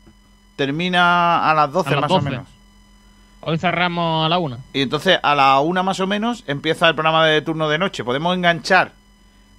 termina 0.55 1.49
a 1.49 1.53
las 1.53 1.71
12 1.71 1.89
A 1.89 1.91
las 1.93 2.01
más 2.01 2.09
12. 2.09 2.27
o 2.27 2.29
menos. 2.31 2.47
Hoy 3.41 3.57
cerramos 3.57 4.25
a 4.25 4.29
la 4.29 4.37
una. 4.39 4.57
Y 4.73 4.81
entonces 4.81 5.19
a 5.21 5.35
la 5.35 5.59
una 5.59 5.83
más 5.83 5.99
o 5.99 6.07
menos 6.07 6.43
empieza 6.47 6.87
el 6.89 6.95
programa 6.95 7.25
de 7.27 7.41
turno 7.41 7.69
de 7.69 7.77
noche. 7.77 8.03
Podemos 8.03 8.35
enganchar 8.35 8.93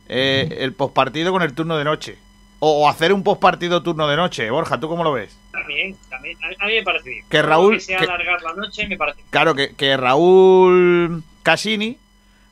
eh, 0.09 0.59
el 0.61 0.73
postpartido 0.73 1.33
con 1.33 1.43
el 1.43 1.55
turno 1.55 1.77
de 1.79 1.85
noche. 1.85 2.19
O, 2.59 2.89
hacer 2.89 3.13
un 3.13 3.23
postpartido 3.23 3.83
turno 3.83 4.09
de 4.09 4.17
noche. 4.17 4.51
Borja, 4.51 4.81
¿tú 4.81 4.89
cómo 4.89 5.05
lo 5.05 5.13
ves? 5.13 5.37
También, 5.53 5.95
también. 6.09 6.39
A, 6.59 6.67
mí 6.67 6.75
me 6.75 6.83
parece 6.83 7.11
bien. 7.11 7.25
Que 7.29 7.43
Raúl- 7.43 7.75
Que 7.75 7.81
sea 7.81 7.99
que- 7.99 8.05
alargar 8.05 8.43
la 8.43 8.55
noche, 8.55 8.87
me 8.89 8.97
parece 8.97 9.17
bien. 9.19 9.29
Claro, 9.31 9.55
que, 9.55 9.75
que 9.75 9.97
Raúl 9.97 11.23
Casini 11.43 11.99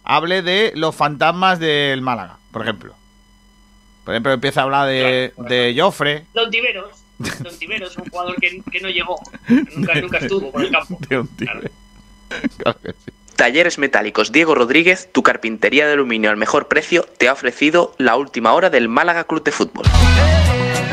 hable 0.04 0.42
de 0.42 0.72
los 0.74 0.94
fantasmas 0.94 1.58
del 1.58 2.02
Málaga, 2.02 2.36
por 2.52 2.62
ejemplo. 2.62 2.94
Por 4.04 4.12
ejemplo, 4.14 4.32
empieza 4.32 4.60
a 4.60 4.64
hablar 4.64 4.88
de, 4.88 5.32
de 5.38 5.74
Joffre. 5.78 6.26
Don 6.34 6.50
Tiveros. 6.50 6.90
Don 7.18 7.58
Tiveros, 7.58 7.96
un 7.96 8.04
jugador 8.10 8.36
que, 8.36 8.60
que 8.70 8.80
no 8.80 8.88
llegó. 8.90 9.16
que 9.48 9.54
Nunca, 9.76 9.94
nunca 10.00 10.18
estuvo 10.18 10.52
por 10.52 10.62
el 10.62 10.70
campo. 10.70 10.98
de 11.08 11.18
un 11.20 11.28
tigre. 11.28 11.70
Claro 12.58 12.78
que 12.82 12.92
sí. 12.92 13.10
Talleres 13.36 13.78
Metálicos 13.78 14.32
Diego 14.32 14.54
Rodríguez, 14.54 15.08
tu 15.12 15.22
carpintería 15.22 15.86
de 15.86 15.94
aluminio 15.94 16.30
al 16.30 16.36
mejor 16.36 16.68
precio, 16.68 17.06
te 17.18 17.28
ha 17.28 17.32
ofrecido 17.32 17.94
la 17.98 18.16
última 18.16 18.52
hora 18.54 18.70
del 18.70 18.88
Málaga 18.88 19.24
Club 19.24 19.42
de 19.42 19.52
Fútbol. 19.52 19.84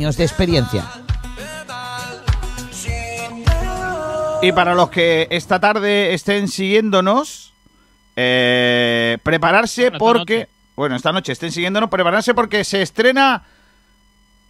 de 0.00 0.24
experiencia. 0.24 0.84
Y 4.42 4.52
para 4.52 4.74
los 4.74 4.88
que 4.88 5.28
esta 5.30 5.60
tarde 5.60 6.14
estén 6.14 6.48
siguiéndonos, 6.48 7.52
eh, 8.16 9.18
prepararse 9.22 9.90
Bueno, 9.90 9.98
porque... 9.98 10.38
noche. 10.38 10.48
Bueno, 10.76 10.96
esta 10.96 11.12
noche 11.12 11.32
estén 11.32 11.52
siguiéndonos, 11.52 11.90
prepararse 11.90 12.32
porque 12.32 12.64
se 12.64 12.80
estrena 12.80 13.42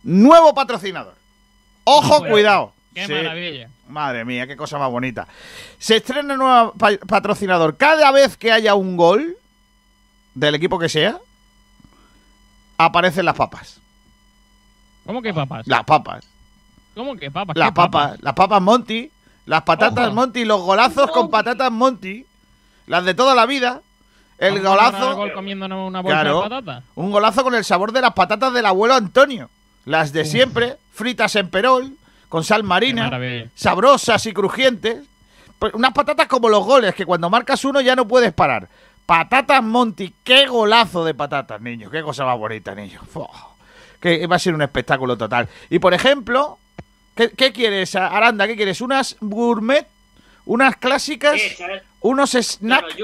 nuevo 0.05 0.55
patrocinador. 0.55 1.17
¡Ojo, 1.83 2.21
Bueno, 2.21 2.33
cuidado! 2.33 2.73
¡Qué 2.95 3.07
Sí. 3.07 3.13
maravilla! 3.13 3.69
Madre 3.89 4.25
mía, 4.25 4.47
qué 4.47 4.57
cosa 4.57 4.79
más 4.79 4.91
bonita. 4.93 5.27
Se 5.81 5.97
estrena 5.97 6.37
nuevo 6.37 6.73
pa- 6.75 6.97
patrocinador. 7.09 7.77
Cada 7.77 8.13
vez 8.13 8.37
que 8.37 8.53
haya 8.53 8.75
un 8.77 8.97
gol 8.97 9.37
del 10.35 10.55
equipo 10.55 10.79
que 10.79 10.89
sea, 10.89 11.19
aparecen 12.79 13.25
las 13.25 13.35
papas. 13.35 13.81
¿Cómo 15.07 15.23
que 15.23 15.33
papas? 15.35 15.67
Las 15.67 15.85
papas. 15.85 16.27
¿Cómo 16.95 17.17
que 17.17 17.31
papas? 17.31 17.57
Las 17.57 17.69
¿Qué 17.69 17.75
papas, 17.75 18.21
las 18.21 18.35
papas 18.35 18.63
Monty, 18.63 19.11
las 19.47 19.63
patatas 19.63 20.07
Ojo. 20.07 20.15
Monty, 20.15 20.45
los 20.45 20.61
golazos 20.61 21.11
con 21.11 21.31
patatas 21.31 21.71
Monty, 21.71 22.27
las 22.87 23.05
de 23.05 23.15
toda 23.15 23.35
la 23.35 23.47
vida. 23.47 23.81
El 24.39 24.63
¿Vamos 24.63 24.67
a 24.67 24.71
narrar 24.71 24.95
el 24.95 25.01
golazo, 25.01 25.17
gol 25.17 25.33
comiéndonos 25.35 25.89
una 25.89 26.01
bolsa 26.01 26.21
claro, 26.21 26.43
de 26.43 26.49
patatas? 26.49 26.85
un 26.95 27.11
golazo 27.11 27.43
con 27.43 27.55
el 27.55 27.65
sabor 27.65 27.93
de 27.93 28.01
las 28.01 28.15
patatas 28.15 28.53
del 28.53 28.67
abuelo 28.67 28.95
Antonio. 28.95 29.51
Las 29.85 30.13
de 30.13 30.25
siempre, 30.25 30.77
fritas 30.93 31.37
en 31.37 31.49
perol, 31.49 31.93
con 32.29 32.45
sal 32.45 32.63
marina, 32.63 33.11
sabrosas 33.55 34.25
y 34.27 34.33
crujientes. 34.33 35.05
Pues 35.59 35.75
unas 35.75 35.93
patatas 35.93 36.27
como 36.27 36.49
los 36.49 36.65
goles, 36.65 36.95
que 36.95 37.05
cuando 37.05 37.29
marcas 37.29 37.65
uno 37.67 37.83
ya 37.83 37.95
no 37.95 38.09
puedes 38.09 38.33
parar. 38.33 38.69
Patatas 39.05 39.63
Monty, 39.63 40.15
qué 40.25 40.47
golazo 40.47 41.05
de 41.05 41.13
patatas, 41.13 41.61
niños. 41.61 41.91
Qué 41.91 42.03
cosa 42.03 42.25
más 42.25 42.39
bonita, 42.39 42.75
niños. 42.75 43.03
Fua. 43.11 43.29
Que 44.01 44.27
va 44.27 44.37
a 44.37 44.39
ser 44.39 44.55
un 44.55 44.63
espectáculo 44.63 45.17
total. 45.19 45.49
Y 45.69 45.79
por 45.79 45.93
ejemplo, 45.95 46.59
¿qué, 47.15 47.31
qué 47.31 47.53
quieres, 47.53 47.95
Aranda? 47.95 48.47
¿Qué 48.47 48.57
quieres? 48.57 48.81
¿Unas 48.81 49.17
gourmet? 49.21 49.87
¿Unas 50.47 50.77
clásicas? 50.77 51.41
¿Unos 52.01 52.35
snack? 52.35 52.81
Claro, 52.95 52.97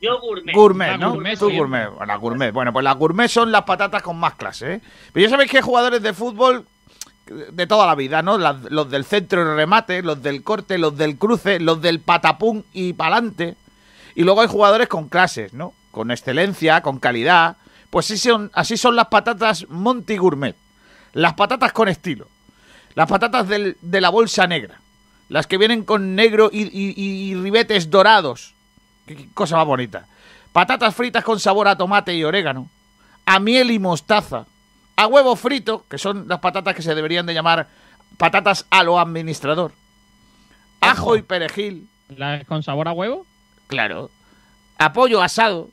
yo, 0.00 0.18
gourmet. 0.20 0.54
Gourmet, 0.54 0.98
¿no? 0.98 1.10
gourmet 1.12 1.38
Tú 1.38 1.50
gourmet. 1.50 1.88
Bueno, 1.90 2.06
la 2.06 2.16
gourmet. 2.16 2.52
Bueno, 2.52 2.72
pues 2.72 2.84
las 2.84 2.96
gourmet 2.96 3.28
son 3.28 3.52
las 3.52 3.64
patatas 3.64 4.02
con 4.02 4.16
más 4.18 4.34
clase, 4.34 4.74
¿eh? 4.74 4.80
Pero 5.12 5.24
ya 5.26 5.30
sabéis 5.30 5.50
que 5.50 5.58
hay 5.58 5.62
jugadores 5.62 6.00
de 6.02 6.12
fútbol 6.14 6.66
de 7.26 7.66
toda 7.66 7.86
la 7.86 7.94
vida, 7.94 8.22
¿no? 8.22 8.38
Las- 8.38 8.62
los 8.70 8.88
del 8.90 9.04
centro 9.04 9.42
y 9.42 9.56
remate, 9.56 10.02
los 10.02 10.22
del 10.22 10.42
corte, 10.42 10.78
los 10.78 10.96
del 10.96 11.18
cruce, 11.18 11.60
los 11.60 11.82
del 11.82 12.00
patapum 12.00 12.62
y 12.72 12.94
pa'lante. 12.94 13.56
Y 14.14 14.22
luego 14.22 14.40
hay 14.40 14.48
jugadores 14.48 14.88
con 14.88 15.08
clases, 15.10 15.52
¿no? 15.52 15.74
Con 15.90 16.10
excelencia, 16.10 16.80
con 16.80 16.98
calidad. 16.98 17.56
Pues 17.90 18.06
sí 18.06 18.18
son, 18.18 18.50
así 18.54 18.76
son 18.76 18.96
las 18.96 19.06
patatas 19.08 19.66
Monty 19.68 20.16
Gourmet. 20.16 20.56
Las 21.14 21.34
patatas 21.34 21.72
con 21.72 21.88
estilo. 21.88 22.28
Las 22.94 23.08
patatas 23.08 23.48
del- 23.48 23.76
de 23.80 24.00
la 24.00 24.10
bolsa 24.10 24.46
negra. 24.46 24.80
Las 25.28 25.46
que 25.46 25.58
vienen 25.58 25.84
con 25.84 26.14
negro 26.14 26.50
y, 26.52 26.62
y- 26.72 27.34
ribetes 27.34 27.90
dorados. 27.90 28.54
Qué, 29.06 29.16
qué 29.16 29.28
cosa 29.34 29.56
más 29.56 29.66
bonita. 29.66 30.06
Patatas 30.52 30.94
fritas 30.94 31.24
con 31.24 31.38
sabor 31.40 31.68
a 31.68 31.76
tomate 31.76 32.14
y 32.14 32.24
orégano. 32.24 32.68
A 33.26 33.38
miel 33.38 33.70
y 33.70 33.78
mostaza. 33.78 34.46
A 34.96 35.06
huevo 35.06 35.36
frito, 35.36 35.84
que 35.88 35.96
son 35.98 36.26
las 36.28 36.40
patatas 36.40 36.74
que 36.74 36.82
se 36.82 36.94
deberían 36.94 37.24
de 37.26 37.34
llamar 37.34 37.68
patatas 38.16 38.66
a 38.70 38.82
lo 38.82 38.98
administrador. 38.98 39.72
Ajo 40.80 41.16
y 41.16 41.22
perejil. 41.22 41.88
¿La 42.08 42.42
con 42.44 42.62
sabor 42.62 42.88
a 42.88 42.92
huevo? 42.92 43.26
Claro. 43.66 44.10
Apoyo 44.78 45.22
asado. 45.22 45.70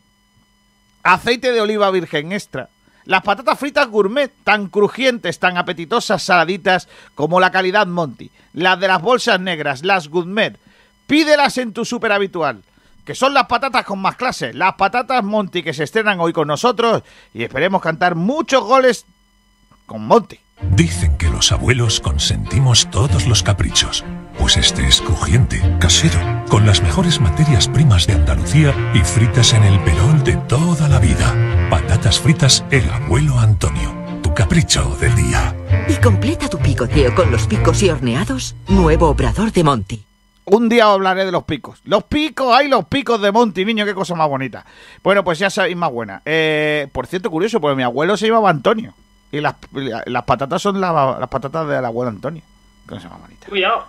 Aceite 1.06 1.52
de 1.52 1.61
oliva 1.61 1.91
virgen 1.91 2.32
extra. 2.32 2.69
Las 3.03 3.22
patatas 3.22 3.60
fritas 3.60 3.88
gourmet, 3.88 4.32
tan 4.44 4.69
crujientes, 4.69 5.38
tan 5.38 5.56
apetitosas, 5.56 6.23
saladitas 6.23 6.88
como 7.14 7.40
la 7.40 7.52
calidad 7.52 7.86
Monty. 7.86 8.32
Las 8.53 8.80
de 8.80 8.88
las 8.88 9.03
bolsas 9.03 9.40
negras, 9.40 9.86
las 9.86 10.07
gourmet. 10.07 10.57
Pídelas 11.06 11.60
en 11.60 11.73
tu 11.73 11.86
súper 11.86 12.11
habitual. 12.11 12.64
Que 13.06 13.14
son 13.14 13.36
las 13.36 13.45
patatas 13.45 13.86
con 13.86 13.99
más 13.99 14.15
clase. 14.15 14.52
Las 14.56 14.73
patatas 14.73 15.23
Monty 15.23 15.61
que 15.61 15.76
se 15.76 15.84
estrenan 15.84 16.19
hoy 16.19 16.34
con 16.34 16.48
nosotros. 16.48 17.03
Y 17.36 17.44
esperemos 17.44 17.84
cantar 17.84 18.15
muchos 18.15 18.64
goles 18.64 19.06
con 19.86 20.07
Monty. 20.07 20.40
Dicen 20.72 21.19
que 21.19 21.30
los 21.30 21.52
abuelos 21.52 21.99
consentimos 21.99 22.90
todos 22.90 23.27
los 23.27 23.44
caprichos. 23.44 24.03
Pues 24.38 24.57
este 24.57 24.86
es 24.88 25.02
crujiente, 25.02 25.60
casero, 25.80 26.20
con 26.49 26.66
las 26.66 26.82
mejores 26.82 27.20
materias 27.20 27.68
primas 27.68 28.06
de 28.06 28.14
Andalucía 28.14 28.74
y 28.94 28.99
fritas 28.99 29.53
en 29.53 29.64
el 29.64 29.80
perol 29.82 30.24
de 30.24 30.36
toda 30.48 30.88
la 30.88 30.99
vida. 30.99 31.34
Patatas 31.70 32.20
fritas 32.20 32.64
El 32.70 32.88
Abuelo 32.90 33.40
Antonio. 33.40 33.94
Tu 34.22 34.34
capricho 34.34 34.95
del 34.99 35.16
día. 35.16 35.56
Y 35.88 35.95
completa 35.95 36.48
tu 36.49 36.60
picoteo 36.60 37.16
con 37.16 37.32
los 37.32 37.48
picos 37.48 37.82
y 37.84 37.90
horneados. 37.90 38.56
Nuevo 38.68 39.10
obrador 39.10 39.52
de 39.52 39.64
Monty. 39.64 40.06
Un 40.45 40.70
día 40.70 40.90
os 40.90 40.95
hablaré 40.95 41.26
de 41.26 41.32
los 41.32 41.44
picos. 41.44 41.80
Los 41.86 42.03
picos, 42.03 42.56
hay 42.56 42.68
los 42.68 42.86
picos 42.86 43.20
de 43.20 43.32
Monty, 43.32 43.66
niño, 43.66 43.84
qué 43.86 43.95
cosa 43.95 44.14
más 44.14 44.30
bonita. 44.30 44.64
Bueno, 45.03 45.24
pues 45.24 45.40
ya 45.40 45.49
sabéis 45.49 45.76
más 45.76 45.91
buena. 45.91 46.22
Eh, 46.24 46.88
por 46.91 47.07
cierto, 47.07 47.32
curioso, 47.32 47.60
porque 47.60 47.76
mi 47.78 47.84
abuelo 47.84 48.16
se 48.16 48.28
llamaba 48.28 48.52
Antonio. 48.52 48.94
Y 49.32 49.41
las, 49.41 49.56
las 50.06 50.24
patatas 50.24 50.62
son 50.62 50.80
la- 50.80 51.18
las 51.20 51.30
patatas 51.30 51.68
del 51.68 51.84
abuelo 51.84 52.10
Antonio. 52.10 52.44
Qué 52.88 52.94
cosa 52.95 53.10
más 53.10 53.22
bonita. 53.22 53.48
Cuidado. 53.49 53.86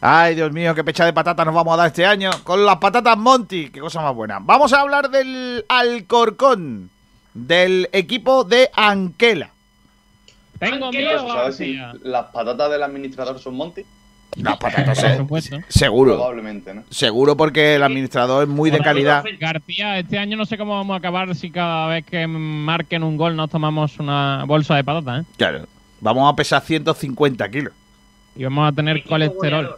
Ay, 0.00 0.34
Dios 0.34 0.52
mío, 0.52 0.74
qué 0.74 0.84
pecha 0.84 1.04
de 1.04 1.12
patatas 1.12 1.46
nos 1.46 1.54
vamos 1.54 1.74
a 1.74 1.76
dar 1.78 1.86
este 1.88 2.04
año. 2.04 2.30
Con 2.44 2.64
las 2.64 2.76
patatas 2.76 3.16
Monty, 3.16 3.70
qué 3.70 3.80
cosa 3.80 4.02
más 4.02 4.14
buena. 4.14 4.38
Vamos 4.40 4.72
a 4.72 4.80
hablar 4.80 5.10
del 5.10 5.64
Alcorcón, 5.68 6.90
del 7.34 7.88
equipo 7.92 8.44
de 8.44 8.70
Anquela. 8.74 9.50
Tengo 10.58 10.90
Pero, 10.90 11.28
¿Sabes 11.28 11.56
si 11.56 11.78
las 12.02 12.26
patatas 12.26 12.70
del 12.70 12.82
administrador 12.82 13.38
son 13.38 13.56
Monty? 13.56 13.82
Las 14.36 14.56
patatas, 14.58 14.98
Por 15.00 15.10
eh, 15.10 15.16
supuesto. 15.16 15.56
seguro. 15.68 16.14
Probablemente, 16.14 16.74
¿no? 16.74 16.84
Seguro 16.90 17.36
porque 17.36 17.76
el 17.76 17.82
administrador 17.82 18.42
es 18.44 18.48
muy 18.48 18.70
de 18.70 18.78
calidad. 18.78 19.24
García, 19.38 19.98
este 19.98 20.18
año 20.18 20.36
no 20.36 20.44
sé 20.46 20.58
cómo 20.58 20.74
vamos 20.74 20.94
a 20.94 20.98
acabar 20.98 21.34
si 21.34 21.50
cada 21.50 21.88
vez 21.88 22.04
que 22.04 22.26
marquen 22.26 23.02
un 23.02 23.16
gol 23.16 23.36
nos 23.36 23.50
tomamos 23.50 23.98
una 23.98 24.44
bolsa 24.46 24.76
de 24.76 24.84
patatas, 24.84 25.22
¿eh? 25.22 25.26
Claro. 25.36 25.66
Vamos 26.00 26.30
a 26.30 26.36
pesar 26.36 26.62
150 26.62 27.48
kilos. 27.50 27.72
Y 28.34 28.44
vamos 28.44 28.70
a 28.70 28.72
tener 28.74 29.02
colesterol. 29.04 29.76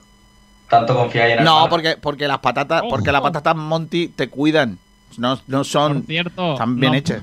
Tanto 0.68 0.94
confiáis 0.94 1.32
en 1.34 1.38
el 1.40 1.44
No, 1.44 1.66
porque, 1.68 1.96
porque 2.00 2.28
las 2.28 2.38
patatas, 2.38 2.82
porque 2.88 3.10
las 3.12 3.20
patatas 3.22 3.56
Monty 3.56 4.08
te 4.08 4.28
cuidan. 4.28 4.78
No, 5.16 5.38
no 5.46 5.64
son. 5.64 5.98
Por 6.02 6.06
cierto, 6.06 6.52
Están 6.52 6.78
bien 6.78 6.92
no. 6.92 6.98
hechas. 6.98 7.22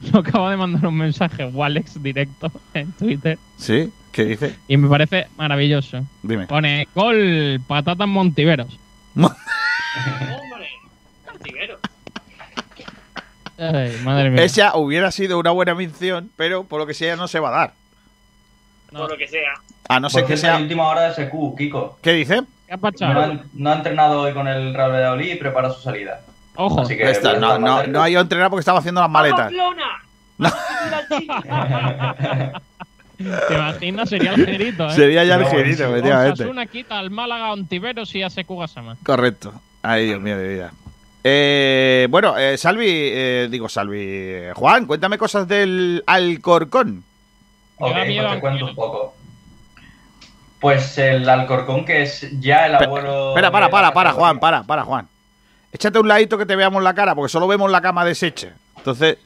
Yo 0.00 0.20
acabo 0.20 0.48
de 0.48 0.56
mandar 0.56 0.86
un 0.86 0.96
mensaje 0.96 1.44
Walex 1.44 2.02
directo 2.02 2.50
en 2.72 2.90
Twitter 2.92 3.38
¿Sí? 3.58 3.92
¿Qué 4.12 4.24
dice? 4.24 4.56
y 4.66 4.76
me 4.78 4.88
parece 4.88 5.26
maravilloso. 5.36 6.04
Dime. 6.22 6.46
Pone 6.46 6.88
gol 6.94 7.60
patatas 7.66 8.08
montiveros. 8.08 8.78
Hombre. 9.14 9.34
Cantivero. 11.26 11.78
Ay, 13.58 14.00
madre 14.02 14.30
mía. 14.30 14.42
Esa 14.42 14.74
hubiera 14.76 15.10
sido 15.10 15.38
una 15.38 15.50
buena 15.50 15.74
mención, 15.74 16.30
pero 16.36 16.64
por 16.64 16.80
lo 16.80 16.86
que 16.86 16.94
sea 16.94 17.16
no 17.16 17.28
se 17.28 17.40
va 17.40 17.48
a 17.48 17.52
dar. 17.52 17.74
Por 18.92 19.10
lo 19.10 19.16
que 19.16 19.28
sea. 19.28 19.54
A 19.88 20.00
no 20.00 20.10
ser 20.10 20.24
que 20.24 20.36
sea. 20.36 20.56
última 20.56 20.88
hora 20.88 21.12
de 21.12 21.26
SQ, 21.26 21.56
Kiko. 21.56 21.98
¿Qué 22.02 22.12
dice? 22.12 22.42
¿Qué 22.66 22.74
ha 22.74 23.12
No 23.12 23.20
ha, 23.20 23.38
no 23.52 23.70
ha 23.70 23.74
entrenado 23.74 24.22
hoy 24.22 24.32
con 24.32 24.46
el 24.46 24.74
Real 24.74 24.92
Valladolid 24.92 25.32
y 25.32 25.36
prepara 25.36 25.70
su 25.70 25.80
salida. 25.80 26.20
Ojo. 26.56 26.82
Así 26.82 26.96
que 26.96 27.10
Esta, 27.10 27.30
voy 27.34 27.38
a 27.38 27.40
no, 27.40 27.58
no, 27.58 27.86
no 27.86 28.02
ha 28.02 28.10
ido 28.10 28.18
a 28.18 28.22
entrenar 28.22 28.50
porque 28.50 28.60
estaba 28.60 28.78
haciendo 28.78 29.00
las 29.00 29.10
maletas. 29.10 29.52
¿Te 33.48 33.54
imaginas? 33.54 34.08
Sería 34.08 34.32
el 34.32 34.46
gerito, 34.46 34.86
¿eh? 34.86 34.92
Sería 34.92 35.24
ya 35.24 35.34
el 35.34 35.46
gerito, 35.46 35.84
efectivamente. 35.84 36.42
Osasuna 36.42 36.66
quita 36.66 36.98
al 36.98 37.10
Málaga, 37.10 37.52
Ontiveros 37.52 38.14
y 38.14 38.22
hace 38.22 38.44
Kugasama. 38.44 38.96
Correcto. 39.04 39.52
Ay, 39.82 40.06
Dios 40.06 40.20
mío 40.20 40.38
de 40.38 40.48
vida. 40.48 40.72
Eh, 41.22 42.06
bueno, 42.10 42.38
eh, 42.38 42.56
Salvi, 42.56 42.86
eh, 42.88 43.48
digo 43.50 43.68
Salvi, 43.68 43.98
eh, 44.00 44.52
Juan, 44.54 44.86
cuéntame 44.86 45.18
cosas 45.18 45.46
del 45.46 46.02
Alcorcón. 46.06 47.04
Ok, 47.80 47.96
miedo 48.06 48.22
pues 48.26 48.34
te 48.34 48.40
cuento 48.40 48.64
un 48.66 48.74
poco. 48.74 49.14
Pues 50.60 50.98
el 50.98 51.28
Alcorcón, 51.28 51.84
que 51.84 52.02
es 52.02 52.26
ya 52.40 52.66
el 52.66 52.74
abuelo. 52.74 53.30
Espera, 53.30 53.50
para, 53.50 53.70
para, 53.70 53.92
para. 53.92 54.12
Juan, 54.12 54.38
para, 54.38 54.62
para, 54.62 54.84
Juan. 54.84 55.08
Échate 55.72 55.98
un 55.98 56.08
ladito 56.08 56.36
que 56.36 56.44
te 56.46 56.56
veamos 56.56 56.82
la 56.82 56.94
cara, 56.94 57.14
porque 57.14 57.30
solo 57.30 57.46
vemos 57.48 57.70
la 57.70 57.80
cama 57.80 58.04
deshecha. 58.04 58.54
Entonces, 58.76 59.16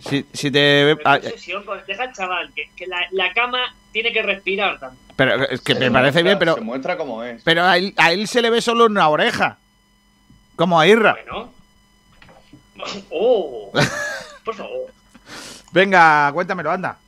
si, 0.00 0.26
si 0.32 0.50
te 0.50 0.96
ah, 1.04 1.18
Deja 1.18 2.02
al 2.02 2.12
chaval, 2.12 2.52
que, 2.54 2.68
que 2.74 2.86
la, 2.86 2.98
la 3.12 3.32
cama 3.32 3.58
tiene 3.92 4.12
que 4.12 4.22
respirar 4.22 4.78
también. 4.80 5.00
pero 5.14 5.44
es 5.48 5.60
que 5.60 5.74
me 5.74 5.86
Se 5.86 5.90
parece 5.90 6.18
muestra- 6.18 6.22
bien, 6.24 6.38
pero, 6.38 6.54
Se 6.54 6.60
muestra 6.62 6.96
como 6.96 7.22
es. 7.22 7.42
pero 7.44 7.62
a, 7.64 7.76
él, 7.76 7.94
a 7.96 8.12
él 8.12 8.26
se 8.26 8.42
le 8.42 8.50
ve 8.50 8.60
solo 8.60 8.86
una 8.86 9.08
oreja. 9.08 9.58
Como 10.56 10.80
a 10.80 10.86
Irra. 10.86 11.12
Bueno. 11.12 11.52
Oh, 13.10 13.70
por 14.44 14.54
favor. 14.54 14.92
Venga, 15.72 16.30
cuéntamelo, 16.32 16.70
anda. 16.70 16.98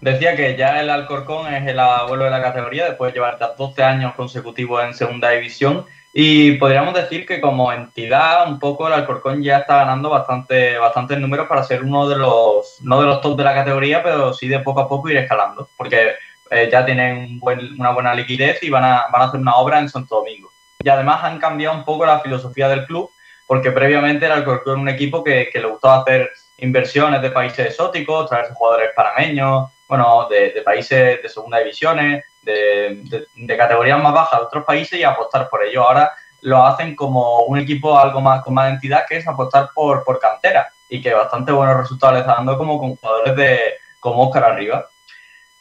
Decía 0.00 0.34
que 0.34 0.56
ya 0.56 0.80
el 0.80 0.88
Alcorcón 0.88 1.52
es 1.52 1.66
el 1.68 1.78
abuelo 1.78 2.24
de 2.24 2.30
la 2.30 2.40
categoría 2.40 2.86
después 2.86 3.12
de 3.12 3.18
llevar 3.18 3.38
ya 3.38 3.48
12 3.48 3.82
años 3.82 4.14
consecutivos 4.14 4.82
en 4.82 4.94
segunda 4.94 5.28
división. 5.30 5.84
Y 6.12 6.52
podríamos 6.52 6.94
decir 6.94 7.26
que 7.26 7.40
como 7.40 7.70
entidad 7.70 8.48
un 8.48 8.58
poco 8.58 8.88
el 8.88 8.94
Alcorcón 8.94 9.42
ya 9.42 9.58
está 9.58 9.76
ganando 9.76 10.08
bastante 10.08 10.78
bastantes 10.78 11.18
números 11.18 11.46
para 11.46 11.62
ser 11.62 11.84
uno 11.84 12.08
de 12.08 12.16
los 12.16 12.78
no 12.82 13.00
de 13.00 13.06
los 13.06 13.20
top 13.20 13.36
de 13.36 13.44
la 13.44 13.54
categoría 13.54 14.02
pero 14.02 14.34
sí 14.34 14.48
de 14.48 14.58
poco 14.58 14.80
a 14.80 14.88
poco 14.88 15.08
ir 15.08 15.18
escalando 15.18 15.68
porque 15.76 16.14
eh, 16.50 16.68
ya 16.72 16.84
tienen 16.84 17.38
una 17.78 17.92
buena 17.92 18.12
liquidez 18.12 18.60
y 18.64 18.70
van 18.70 18.82
a, 18.82 19.06
van 19.12 19.22
a 19.22 19.24
hacer 19.26 19.38
una 19.38 19.54
obra 19.54 19.78
en 19.78 19.88
Santo 19.88 20.16
Domingo. 20.16 20.50
Y 20.82 20.88
además 20.88 21.22
han 21.22 21.38
cambiado 21.38 21.76
un 21.76 21.84
poco 21.84 22.04
la 22.04 22.18
filosofía 22.18 22.68
del 22.68 22.86
club 22.86 23.08
porque 23.46 23.70
previamente 23.70 24.26
el 24.26 24.32
Alcorcón 24.32 24.72
era 24.72 24.82
un 24.82 24.88
equipo 24.88 25.22
que 25.22 25.50
le 25.52 25.66
gustaba 25.66 25.98
hacer 25.98 26.30
inversiones 26.60 27.22
de 27.22 27.30
países 27.30 27.66
exóticos, 27.66 28.28
traerse 28.28 28.54
jugadores 28.54 28.90
panameños, 28.94 29.70
bueno, 29.88 30.28
de, 30.28 30.62
países 30.64 31.22
de 31.22 31.28
segunda 31.28 31.58
divisiones, 31.58 32.24
de 32.42 33.56
categorías 33.56 34.02
más 34.02 34.14
bajas 34.14 34.40
de 34.40 34.46
otros 34.46 34.64
países 34.64 34.98
y 34.98 35.04
apostar 35.04 35.48
por 35.48 35.64
ello. 35.64 35.82
Ahora 35.82 36.12
lo 36.42 36.64
hacen 36.64 36.94
como 36.96 37.40
un 37.40 37.58
equipo 37.58 37.98
algo 37.98 38.20
más 38.20 38.42
con 38.42 38.54
más 38.54 38.70
entidad, 38.70 39.04
que 39.08 39.18
es 39.18 39.28
apostar 39.28 39.70
por, 39.74 40.04
por 40.04 40.18
cantera 40.18 40.70
y 40.88 41.00
que 41.00 41.14
bastante 41.14 41.52
buenos 41.52 41.76
resultados 41.76 42.14
le 42.14 42.20
está 42.20 42.34
dando 42.34 42.56
como 42.56 42.78
con 42.78 42.96
jugadores 42.96 43.36
de, 43.36 43.58
como 43.98 44.26
Oscar 44.26 44.44
Arriba. 44.44 44.88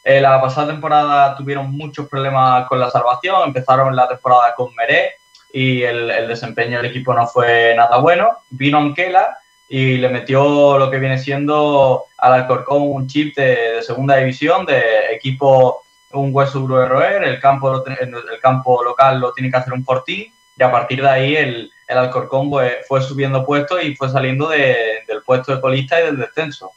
Eh, 0.03 0.21
la 0.21 0.41
pasada 0.41 0.67
temporada 0.67 1.35
tuvieron 1.35 1.71
muchos 1.71 2.07
problemas 2.07 2.67
con 2.67 2.79
la 2.79 2.89
salvación, 2.89 3.43
empezaron 3.43 3.95
la 3.95 4.07
temporada 4.07 4.55
con 4.55 4.73
Meré 4.75 5.17
y 5.51 5.83
el, 5.83 6.09
el 6.09 6.27
desempeño 6.27 6.77
del 6.77 6.89
equipo 6.89 7.13
no 7.13 7.27
fue 7.27 7.73
nada 7.75 7.97
bueno. 7.97 8.37
Vino 8.49 8.77
Anquela 8.77 9.37
y 9.69 9.97
le 9.97 10.09
metió 10.09 10.77
lo 10.79 10.89
que 10.89 10.97
viene 10.97 11.17
siendo 11.19 12.05
al 12.17 12.33
Alcorcón 12.33 12.81
un 12.81 13.07
chip 13.07 13.35
de, 13.37 13.73
de 13.75 13.81
segunda 13.83 14.15
división, 14.17 14.65
de 14.65 15.13
equipo 15.13 15.83
un 16.11 16.31
hueso 16.33 16.59
duro 16.59 16.79
de 16.79 16.87
roer, 16.87 17.23
el 17.23 17.39
campo, 17.39 17.83
el 17.85 18.39
campo 18.41 18.83
local 18.83 19.19
lo 19.19 19.31
tiene 19.31 19.51
que 19.51 19.57
hacer 19.57 19.73
un 19.73 19.85
fortín 19.85 20.33
y 20.57 20.63
a 20.63 20.71
partir 20.71 21.03
de 21.03 21.09
ahí 21.09 21.35
el, 21.35 21.71
el 21.87 21.97
Alcorcón 21.97 22.49
pues, 22.49 22.77
fue 22.87 22.99
subiendo 23.01 23.45
puestos 23.45 23.83
y 23.83 23.95
fue 23.95 24.09
saliendo 24.09 24.49
de- 24.49 25.03
del 25.07 25.21
puesto 25.21 25.53
de 25.55 25.61
colista 25.61 26.01
y 26.01 26.05
del 26.05 26.17
descenso. 26.17 26.71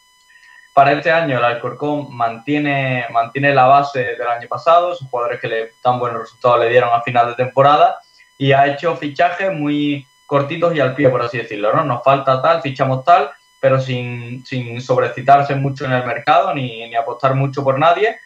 Para 0.74 0.93
este 0.93 1.10
año 1.10 1.39
el 1.39 1.44
Alcorcón 1.44 2.14
mantiene, 2.14 3.06
mantiene 3.10 3.55
la 3.55 3.64
base 3.64 4.01
del 4.16 4.28
año 4.28 4.48
pasado, 4.48 4.94
sus 4.94 5.09
jugadores 5.09 5.40
que 5.40 5.48
le 5.48 5.70
tan 5.82 5.98
buenos 5.98 6.20
resultados 6.20 6.60
le 6.60 6.69
dieron 6.69 6.90
a 6.93 7.01
final 7.02 7.28
de 7.28 7.35
temporada 7.35 8.01
y 8.36 8.52
ha 8.52 8.66
hecho 8.66 8.97
fichajes 8.97 9.51
muy 9.52 10.06
cortitos 10.33 10.75
y 10.75 10.81
al 10.81 10.95
pie, 10.95 11.11
por 11.11 11.21
así 11.23 11.37
decirlo. 11.37 11.75
¿no? 11.75 11.85
Nos 11.85 12.03
falta 12.03 12.41
tal, 12.41 12.63
fichamos 12.63 13.05
tal, 13.05 13.31
pero 13.61 13.79
sin, 13.79 14.45
sin 14.47 14.81
sobrecitarse 14.81 15.55
mucho 15.55 15.85
en 15.85 15.93
el 15.93 16.07
mercado 16.07 16.55
ni, 16.55 16.89
ni 16.89 16.95
apostar 16.97 17.35
mucho 17.35 17.63
por 17.63 17.79
nadie. 17.79 18.17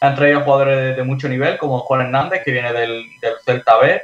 Han 0.00 0.14
traído 0.14 0.42
jugadores 0.42 0.76
de, 0.78 0.94
de 0.94 1.02
mucho 1.02 1.28
nivel, 1.28 1.58
como 1.58 1.80
Juan 1.80 2.02
Hernández, 2.02 2.42
que 2.44 2.52
viene 2.52 2.72
del, 2.72 3.04
del 3.20 3.34
Celta 3.44 3.78
B, 3.78 4.00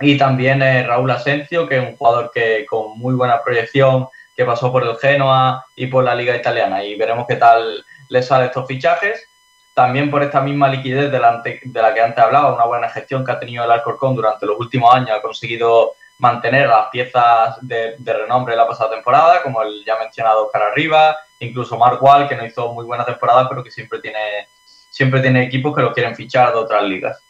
y 0.00 0.18
también 0.18 0.62
eh, 0.62 0.82
Raúl 0.82 1.10
Asencio, 1.12 1.68
que 1.68 1.76
es 1.78 1.88
un 1.88 1.96
jugador 1.96 2.32
que 2.34 2.66
con 2.66 2.98
muy 2.98 3.14
buena 3.14 3.40
proyección 3.44 4.08
que 4.36 4.44
pasó 4.44 4.72
por 4.72 4.82
el 4.82 4.96
Genoa 4.96 5.64
y 5.76 5.86
por 5.86 6.02
la 6.02 6.14
Liga 6.16 6.34
Italiana. 6.34 6.82
Y 6.82 6.96
veremos 6.96 7.24
qué 7.28 7.36
tal 7.36 7.84
les 8.08 8.26
salen 8.26 8.48
estos 8.48 8.66
fichajes. 8.66 9.28
También 9.74 10.10
por 10.10 10.22
esta 10.22 10.40
misma 10.40 10.68
liquidez 10.68 11.10
de 11.12 11.18
la, 11.20 11.28
ante- 11.28 11.60
de 11.64 11.82
la 11.82 11.94
que 11.94 12.00
antes 12.00 12.22
hablaba, 12.24 12.54
una 12.54 12.64
buena 12.64 12.88
gestión 12.88 13.24
que 13.24 13.32
ha 13.32 13.38
tenido 13.38 13.62
el 13.64 13.70
Alcorcón 13.70 14.16
durante 14.16 14.44
los 14.46 14.58
últimos 14.58 14.92
años, 14.92 15.10
ha 15.16 15.22
conseguido 15.22 15.92
mantener 16.18 16.68
las 16.68 16.88
piezas 16.88 17.56
de, 17.60 17.96
de 17.98 18.12
renombre 18.12 18.56
la 18.56 18.66
pasada 18.66 18.90
temporada, 18.90 19.42
como 19.42 19.62
el 19.62 19.84
ya 19.84 19.98
mencionado 19.98 20.46
Oscar 20.46 20.62
Arriba, 20.62 21.16
incluso 21.40 21.76
Mark 21.76 22.02
Wall, 22.02 22.28
que 22.28 22.36
no 22.36 22.46
hizo 22.46 22.72
muy 22.72 22.84
buena 22.84 23.04
temporada, 23.04 23.48
pero 23.48 23.62
que 23.62 23.70
siempre 23.70 24.00
tiene, 24.00 24.48
siempre 24.90 25.20
tiene 25.20 25.44
equipos 25.44 25.74
que 25.74 25.82
lo 25.82 25.92
quieren 25.92 26.14
fichar 26.14 26.52
de 26.52 26.58
otras 26.58 26.82
ligas. 26.84 27.20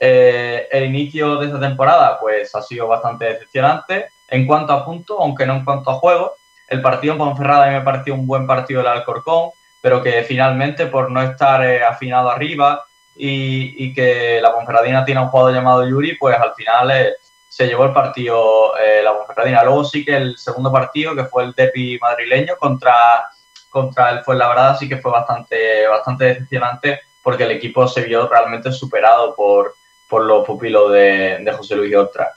Eh, 0.00 0.68
el 0.70 0.84
inicio 0.84 1.36
de 1.36 1.46
esta 1.46 1.58
temporada 1.58 2.20
pues 2.20 2.54
ha 2.54 2.62
sido 2.62 2.86
bastante 2.86 3.24
decepcionante 3.24 4.10
en 4.28 4.46
cuanto 4.46 4.72
a 4.72 4.84
puntos, 4.84 5.16
aunque 5.20 5.46
no 5.46 5.54
en 5.54 5.64
cuanto 5.64 5.90
a 5.90 5.94
juego. 5.94 6.34
El 6.68 6.82
partido 6.82 7.14
en 7.14 7.18
Ponferrada 7.18 7.64
a 7.64 7.68
mí 7.68 7.74
me 7.74 7.82
pareció 7.82 8.14
un 8.14 8.26
buen 8.26 8.46
partido 8.46 8.80
del 8.80 8.90
Alcorcón, 8.90 9.50
pero 9.80 10.02
que 10.02 10.22
finalmente 10.22 10.86
por 10.86 11.10
no 11.10 11.22
estar 11.22 11.64
eh, 11.64 11.82
afinado 11.82 12.30
arriba 12.30 12.84
y, 13.16 13.92
que 13.94 14.38
la 14.40 14.54
Ponferradina 14.54 15.04
tiene 15.04 15.20
un 15.20 15.28
jugador 15.28 15.52
llamado 15.52 15.88
Yuri, 15.88 16.16
pues 16.16 16.38
al 16.38 16.54
final 16.54 16.90
eh, 16.92 17.14
se 17.58 17.66
llevó 17.66 17.86
el 17.86 17.92
partido 17.92 18.78
eh, 18.78 19.02
la 19.02 19.18
Ponferradina. 19.18 19.64
Luego 19.64 19.82
sí 19.82 20.04
que 20.04 20.16
el 20.16 20.38
segundo 20.38 20.70
partido, 20.70 21.16
que 21.16 21.24
fue 21.24 21.42
el 21.42 21.54
derbi 21.54 21.98
madrileño 21.98 22.54
contra, 22.56 23.30
contra 23.68 24.10
el 24.10 24.20
Fuenlabrada, 24.22 24.76
sí 24.76 24.88
que 24.88 24.98
fue 24.98 25.10
bastante, 25.10 25.84
bastante 25.88 26.26
decepcionante 26.26 27.00
porque 27.20 27.42
el 27.42 27.50
equipo 27.50 27.88
se 27.88 28.02
vio 28.02 28.28
realmente 28.28 28.70
superado 28.70 29.34
por, 29.34 29.74
por 30.08 30.22
los 30.22 30.46
pupilos 30.46 30.92
de, 30.92 31.38
de 31.40 31.52
José 31.52 31.74
Luis 31.74 31.96
Ortra. 31.96 32.30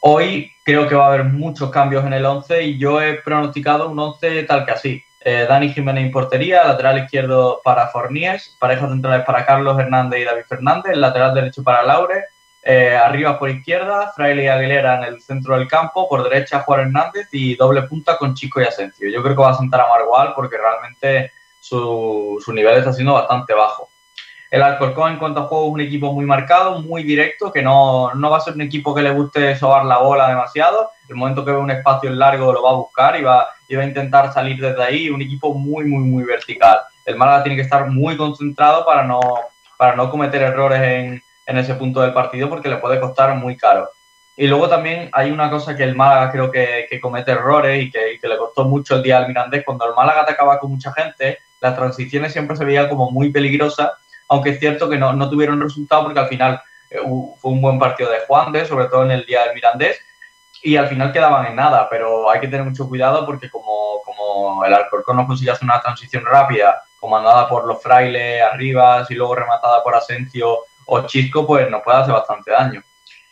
Hoy 0.00 0.50
creo 0.64 0.88
que 0.88 0.94
va 0.94 1.04
a 1.04 1.08
haber 1.08 1.24
muchos 1.24 1.70
cambios 1.70 2.02
en 2.06 2.14
el 2.14 2.24
11 2.24 2.62
y 2.62 2.78
yo 2.78 3.02
he 3.02 3.16
pronosticado 3.16 3.90
un 3.90 3.98
11 3.98 4.44
tal 4.44 4.64
que 4.64 4.72
así. 4.72 5.04
Eh, 5.20 5.44
Dani 5.46 5.74
Jiménez 5.74 6.06
en 6.06 6.10
portería, 6.10 6.64
lateral 6.64 7.04
izquierdo 7.04 7.60
para 7.62 7.88
Forníes, 7.88 8.56
parejas 8.58 8.88
centrales 8.88 9.26
para 9.26 9.44
Carlos 9.44 9.78
Hernández 9.78 10.22
y 10.22 10.24
David 10.24 10.44
Fernández, 10.48 10.96
lateral 10.96 11.34
derecho 11.34 11.62
para 11.62 11.82
Laure, 11.82 12.31
eh, 12.64 12.96
arriba 12.96 13.38
por 13.38 13.50
izquierda, 13.50 14.12
Fraile 14.14 14.44
y 14.44 14.48
Aguilera 14.48 14.98
en 14.98 15.14
el 15.14 15.20
centro 15.20 15.58
del 15.58 15.66
campo, 15.66 16.08
por 16.08 16.22
derecha 16.22 16.60
Juan 16.60 16.80
Hernández 16.80 17.28
y 17.32 17.56
doble 17.56 17.82
punta 17.82 18.16
con 18.16 18.34
Chico 18.34 18.60
y 18.60 18.64
Asencio. 18.64 19.10
Yo 19.10 19.22
creo 19.22 19.34
que 19.34 19.42
va 19.42 19.50
a 19.50 19.58
sentar 19.58 19.80
a 19.80 19.88
Margual 19.88 20.32
porque 20.34 20.56
realmente 20.56 21.32
su, 21.60 22.40
su 22.44 22.52
nivel 22.52 22.78
está 22.78 22.92
siendo 22.92 23.14
bastante 23.14 23.52
bajo. 23.52 23.88
El 24.52 24.62
Alcorcón 24.62 25.12
en 25.12 25.18
cuanto 25.18 25.40
a 25.40 25.44
juego 25.44 25.66
es 25.68 25.72
un 25.72 25.80
equipo 25.80 26.12
muy 26.12 26.26
marcado, 26.26 26.82
muy 26.82 27.02
directo, 27.02 27.50
que 27.50 27.62
no, 27.62 28.12
no 28.14 28.30
va 28.30 28.36
a 28.36 28.40
ser 28.40 28.54
un 28.54 28.60
equipo 28.60 28.94
que 28.94 29.00
le 29.00 29.10
guste 29.10 29.56
sobar 29.56 29.86
la 29.86 29.98
bola 29.98 30.28
demasiado. 30.28 30.90
El 31.08 31.16
momento 31.16 31.42
que 31.42 31.52
ve 31.52 31.56
un 31.56 31.70
espacio 31.70 32.10
largo 32.10 32.52
lo 32.52 32.62
va 32.62 32.70
a 32.70 32.74
buscar 32.74 33.18
y 33.18 33.22
va, 33.22 33.48
y 33.66 33.74
va 33.74 33.82
a 33.82 33.86
intentar 33.86 34.30
salir 34.30 34.60
desde 34.60 34.84
ahí. 34.84 35.08
Un 35.08 35.22
equipo 35.22 35.54
muy, 35.54 35.86
muy, 35.86 36.04
muy 36.04 36.24
vertical. 36.24 36.80
El 37.06 37.16
Málaga 37.16 37.44
tiene 37.44 37.56
que 37.56 37.62
estar 37.62 37.88
muy 37.88 38.14
concentrado 38.16 38.84
para 38.84 39.04
no, 39.04 39.20
para 39.78 39.96
no 39.96 40.10
cometer 40.10 40.42
errores 40.42 40.82
en, 40.82 41.22
en 41.46 41.58
ese 41.58 41.74
punto 41.74 42.00
del 42.00 42.12
partido 42.12 42.48
porque 42.48 42.68
le 42.68 42.76
puede 42.76 43.00
costar 43.00 43.34
muy 43.36 43.56
caro. 43.56 43.88
Y 44.36 44.46
luego 44.46 44.68
también 44.68 45.10
hay 45.12 45.30
una 45.30 45.50
cosa 45.50 45.76
que 45.76 45.84
el 45.84 45.94
Málaga 45.94 46.30
creo 46.32 46.50
que, 46.50 46.86
que 46.88 47.00
comete 47.00 47.32
errores 47.32 47.82
y 47.82 47.90
que, 47.90 48.18
le 48.22 48.38
costó 48.38 48.64
mucho 48.64 48.96
el 48.96 49.02
día 49.02 49.18
al 49.18 49.28
Mirandés. 49.28 49.64
Cuando 49.64 49.86
el 49.86 49.94
Málaga 49.94 50.22
atacaba 50.22 50.58
con 50.58 50.70
mucha 50.70 50.92
gente, 50.92 51.38
las 51.60 51.76
transiciones 51.76 52.32
siempre 52.32 52.56
se 52.56 52.64
veían 52.64 52.88
como 52.88 53.10
muy 53.10 53.30
peligrosas 53.30 53.90
aunque 54.32 54.50
es 54.50 54.60
cierto 54.60 54.88
que 54.88 54.96
no, 54.96 55.12
no 55.12 55.28
tuvieron 55.28 55.60
resultado 55.60 56.04
porque 56.04 56.20
al 56.20 56.28
final 56.28 56.62
eh, 56.88 56.98
fue 57.38 57.50
un 57.50 57.60
buen 57.60 57.78
partido 57.78 58.10
de 58.10 58.20
Juan 58.26 58.50
de, 58.50 58.64
sobre 58.64 58.86
todo 58.86 59.04
en 59.04 59.10
el 59.10 59.26
día 59.26 59.44
del 59.44 59.54
Mirandés, 59.54 60.00
y 60.62 60.76
al 60.76 60.88
final 60.88 61.12
quedaban 61.12 61.46
en 61.46 61.56
nada, 61.56 61.86
pero 61.90 62.30
hay 62.30 62.40
que 62.40 62.48
tener 62.48 62.64
mucho 62.64 62.88
cuidado 62.88 63.26
porque 63.26 63.50
como, 63.50 64.00
como 64.04 64.64
el 64.64 64.72
Alcorcón 64.72 65.18
no 65.18 65.26
consigue 65.26 65.50
hacer 65.50 65.64
una 65.64 65.82
transición 65.82 66.24
rápida, 66.24 66.82
comandada 66.98 67.46
por 67.46 67.66
los 67.66 67.82
frailes 67.82 68.40
arriba 68.42 69.04
y 69.08 69.14
luego 69.14 69.34
rematada 69.34 69.82
por 69.82 69.94
Asencio 69.96 70.60
o 70.94 71.06
Chisco, 71.06 71.46
pues 71.46 71.70
nos 71.70 71.82
puede 71.82 71.98
hacer 71.98 72.12
bastante 72.12 72.50
daño. 72.50 72.82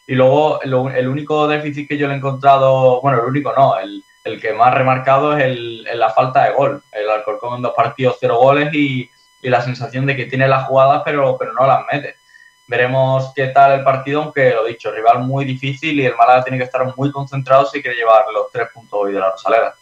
Y 0.06 0.14
luego 0.14 0.60
lo- 0.64 0.90
el 0.90 1.06
único 1.08 1.46
déficit 1.46 1.88
que 1.88 1.96
yo 1.98 2.06
le 2.08 2.14
he 2.14 2.16
encontrado, 2.16 3.00
bueno, 3.00 3.18
el 3.20 3.26
único 3.26 3.52
no, 3.56 3.78
el, 3.78 4.02
el 4.24 4.40
que 4.40 4.52
más 4.52 4.72
remarcado 4.74 5.36
es 5.36 5.44
el, 5.44 5.86
el 5.86 5.98
la 5.98 6.10
falta 6.10 6.44
de 6.44 6.52
gol. 6.54 6.82
El 6.92 7.08
Alcorcón 7.10 7.56
en 7.56 7.62
dos 7.62 7.74
partidos, 7.74 8.16
cero 8.18 8.38
goles 8.38 8.72
y, 8.74 9.10
y 9.42 9.48
la 9.48 9.60
sensación 9.60 10.06
de 10.06 10.16
que 10.16 10.26
tiene 10.26 10.48
las 10.48 10.66
jugadas 10.66 11.02
pero, 11.04 11.36
pero 11.38 11.52
no 11.52 11.66
las 11.66 11.84
mete. 11.92 12.16
Veremos 12.66 13.32
qué 13.34 13.48
tal 13.48 13.72
el 13.72 13.84
partido, 13.84 14.22
aunque 14.22 14.50
lo 14.54 14.64
dicho, 14.64 14.90
rival 14.92 15.20
muy 15.20 15.44
difícil 15.44 15.98
y 16.00 16.06
el 16.06 16.16
Málaga 16.16 16.44
tiene 16.44 16.58
que 16.58 16.64
estar 16.64 16.82
muy 16.96 17.10
concentrado 17.10 17.66
si 17.66 17.82
quiere 17.82 17.96
llevar 17.96 18.24
los 18.32 18.50
tres 18.52 18.68
puntos 18.72 18.98
hoy 19.02 19.12
de 19.12 19.18
la 19.20 19.30
Rosaleda. 19.32 19.74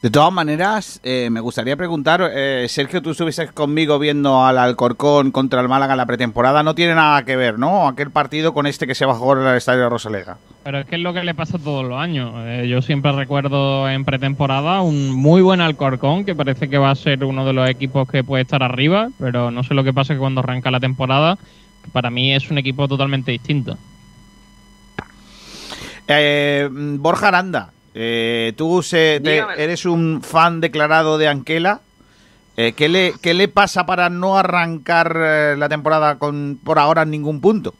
De 0.00 0.10
todas 0.10 0.32
maneras, 0.32 1.00
eh, 1.02 1.28
me 1.28 1.40
gustaría 1.40 1.76
preguntar, 1.76 2.30
eh, 2.32 2.66
Sergio, 2.68 3.02
tú 3.02 3.10
estuviste 3.10 3.48
conmigo 3.48 3.98
viendo 3.98 4.44
al 4.44 4.56
Alcorcón 4.56 5.32
contra 5.32 5.60
el 5.60 5.68
Málaga 5.68 5.94
en 5.94 5.96
la 5.96 6.06
pretemporada, 6.06 6.62
no 6.62 6.76
tiene 6.76 6.94
nada 6.94 7.24
que 7.24 7.34
ver, 7.34 7.58
¿no? 7.58 7.88
Aquel 7.88 8.12
partido 8.12 8.54
con 8.54 8.68
este 8.68 8.86
que 8.86 8.94
se 8.94 9.04
va 9.06 9.14
a 9.14 9.16
jugar 9.16 9.38
en 9.38 9.48
el 9.48 9.56
Estadio 9.56 9.80
de 9.80 9.88
Rosalega. 9.88 10.38
Pero 10.62 10.78
es 10.78 10.86
que 10.86 10.94
es 10.94 11.02
lo 11.02 11.12
que 11.12 11.24
le 11.24 11.34
pasa 11.34 11.58
todos 11.58 11.84
los 11.84 11.98
años. 11.98 12.32
Eh, 12.46 12.68
yo 12.68 12.80
siempre 12.80 13.10
recuerdo 13.10 13.88
en 13.88 14.04
pretemporada 14.04 14.82
un 14.82 15.10
muy 15.10 15.42
buen 15.42 15.60
Alcorcón, 15.60 16.24
que 16.24 16.36
parece 16.36 16.70
que 16.70 16.78
va 16.78 16.92
a 16.92 16.94
ser 16.94 17.24
uno 17.24 17.44
de 17.44 17.54
los 17.54 17.68
equipos 17.68 18.08
que 18.08 18.22
puede 18.22 18.44
estar 18.44 18.62
arriba, 18.62 19.08
pero 19.18 19.50
no 19.50 19.64
sé 19.64 19.74
lo 19.74 19.82
que 19.82 19.92
pasa 19.92 20.14
que 20.14 20.20
cuando 20.20 20.42
arranca 20.42 20.70
la 20.70 20.78
temporada, 20.78 21.38
para 21.90 22.08
mí 22.08 22.32
es 22.32 22.52
un 22.52 22.58
equipo 22.58 22.86
totalmente 22.86 23.32
distinto. 23.32 23.76
Eh, 26.06 26.68
Borja 26.70 27.28
Aranda, 27.28 27.72
eh, 27.94 28.52
tú 28.56 28.82
se- 28.82 29.20
te- 29.22 29.30
Dígame. 29.32 29.62
eres 29.62 29.84
un 29.84 30.22
fan 30.22 30.60
declarado 30.60 31.18
de 31.18 31.28
Anquela. 31.28 31.80
Eh, 32.56 32.72
¿qué, 32.76 32.88
le, 32.88 33.14
¿Qué 33.22 33.34
le 33.34 33.46
pasa 33.48 33.86
para 33.86 34.08
no 34.10 34.36
arrancar 34.36 35.14
eh, 35.16 35.54
la 35.56 35.68
temporada 35.68 36.18
con 36.18 36.58
por 36.64 36.78
ahora 36.78 37.02
en 37.02 37.10
ningún 37.10 37.40
punto? 37.40 37.72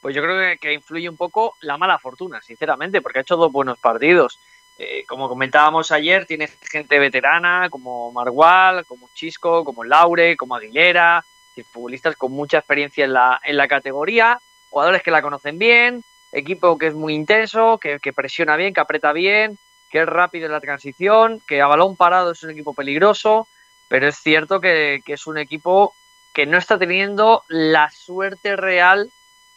Pues 0.00 0.14
yo 0.14 0.22
creo 0.22 0.38
que, 0.38 0.58
que 0.58 0.72
influye 0.74 1.08
un 1.08 1.16
poco 1.16 1.54
la 1.62 1.78
mala 1.78 1.98
fortuna, 1.98 2.40
sinceramente, 2.42 3.00
porque 3.00 3.18
ha 3.18 3.22
hecho 3.22 3.36
dos 3.36 3.50
buenos 3.50 3.78
partidos. 3.78 4.38
Eh, 4.78 5.04
como 5.08 5.28
comentábamos 5.28 5.90
ayer, 5.92 6.26
tiene 6.26 6.48
gente 6.70 6.98
veterana 6.98 7.68
como 7.70 8.12
Margual, 8.12 8.84
como 8.86 9.08
Chisco, 9.14 9.64
como 9.64 9.82
Laure, 9.84 10.36
como 10.36 10.56
Aguilera, 10.56 11.24
futbolistas 11.72 12.16
con 12.16 12.32
mucha 12.32 12.58
experiencia 12.58 13.04
en 13.04 13.12
la, 13.12 13.40
en 13.44 13.56
la 13.56 13.68
categoría, 13.68 14.38
jugadores 14.70 15.02
que 15.02 15.12
la 15.12 15.22
conocen 15.22 15.56
bien, 15.58 16.02
equipo 16.34 16.76
que 16.76 16.88
es 16.88 16.94
muy 16.94 17.14
intenso, 17.14 17.78
que, 17.78 17.98
que 18.00 18.12
presiona 18.12 18.56
bien, 18.56 18.74
que 18.74 18.80
aprieta 18.80 19.12
bien, 19.12 19.58
que 19.90 20.00
es 20.02 20.06
rápido 20.06 20.46
en 20.46 20.52
la 20.52 20.60
transición, 20.60 21.40
que 21.46 21.62
a 21.62 21.66
balón 21.66 21.96
parado 21.96 22.32
es 22.32 22.42
un 22.42 22.50
equipo 22.50 22.74
peligroso, 22.74 23.46
pero 23.88 24.08
es 24.08 24.16
cierto 24.16 24.60
que, 24.60 25.00
que 25.04 25.14
es 25.14 25.26
un 25.26 25.38
equipo 25.38 25.94
que 26.32 26.46
no 26.46 26.58
está 26.58 26.78
teniendo 26.78 27.44
la 27.48 27.90
suerte 27.90 28.56
real 28.56 29.10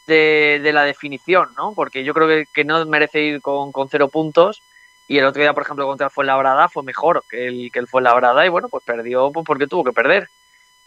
de, 0.06 0.60
de 0.64 0.74
la 0.74 0.84
definición, 0.84 1.50
¿no? 1.58 1.74
Porque 1.74 2.04
yo 2.04 2.14
creo 2.14 2.46
que, 2.54 2.64
no 2.64 2.86
merece 2.86 3.22
ir 3.22 3.42
con, 3.42 3.72
con 3.72 3.90
cero 3.90 4.10
puntos. 4.10 4.62
Y 5.08 5.18
el 5.18 5.26
otro 5.26 5.42
día, 5.42 5.54
por 5.54 5.64
ejemplo, 5.64 5.88
contra 5.88 6.08
el 6.08 6.12
Fuenlabrada 6.12 6.70
fue 6.70 6.84
mejor 6.84 7.24
que 7.30 7.48
el, 7.48 7.72
que 7.72 7.80
el 7.80 7.88
Fuenlabrada 7.88 8.46
y 8.46 8.50
bueno, 8.50 8.70
pues 8.70 8.84
perdió 8.84 9.32
pues 9.32 9.46
porque 9.46 9.68
tuvo 9.68 9.84
que 9.84 9.94
perder. 9.94 10.30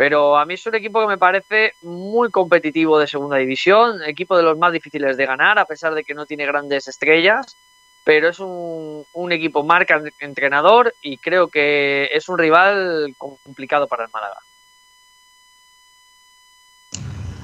Pero 0.00 0.38
a 0.38 0.46
mí 0.46 0.54
es 0.54 0.64
un 0.64 0.74
equipo 0.74 1.02
que 1.02 1.08
me 1.08 1.18
parece 1.18 1.74
muy 1.82 2.30
competitivo 2.30 2.98
de 2.98 3.06
segunda 3.06 3.36
división, 3.36 4.02
equipo 4.02 4.34
de 4.34 4.42
los 4.42 4.56
más 4.56 4.72
difíciles 4.72 5.18
de 5.18 5.26
ganar, 5.26 5.58
a 5.58 5.66
pesar 5.66 5.92
de 5.92 6.04
que 6.04 6.14
no 6.14 6.24
tiene 6.24 6.46
grandes 6.46 6.88
estrellas, 6.88 7.54
pero 8.02 8.30
es 8.30 8.38
un, 8.40 9.04
equipo 9.30 9.62
marca 9.62 10.00
entrenador 10.20 10.94
y 11.02 11.18
creo 11.18 11.48
que 11.48 12.08
es 12.14 12.30
un 12.30 12.38
rival 12.38 13.14
complicado 13.18 13.86
para 13.88 14.04
el 14.04 14.10
Málaga. 14.10 14.38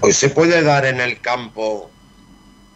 Hoy 0.00 0.14
se 0.14 0.30
puede 0.30 0.62
dar 0.62 0.86
en 0.86 1.02
el 1.02 1.20
campo, 1.20 1.90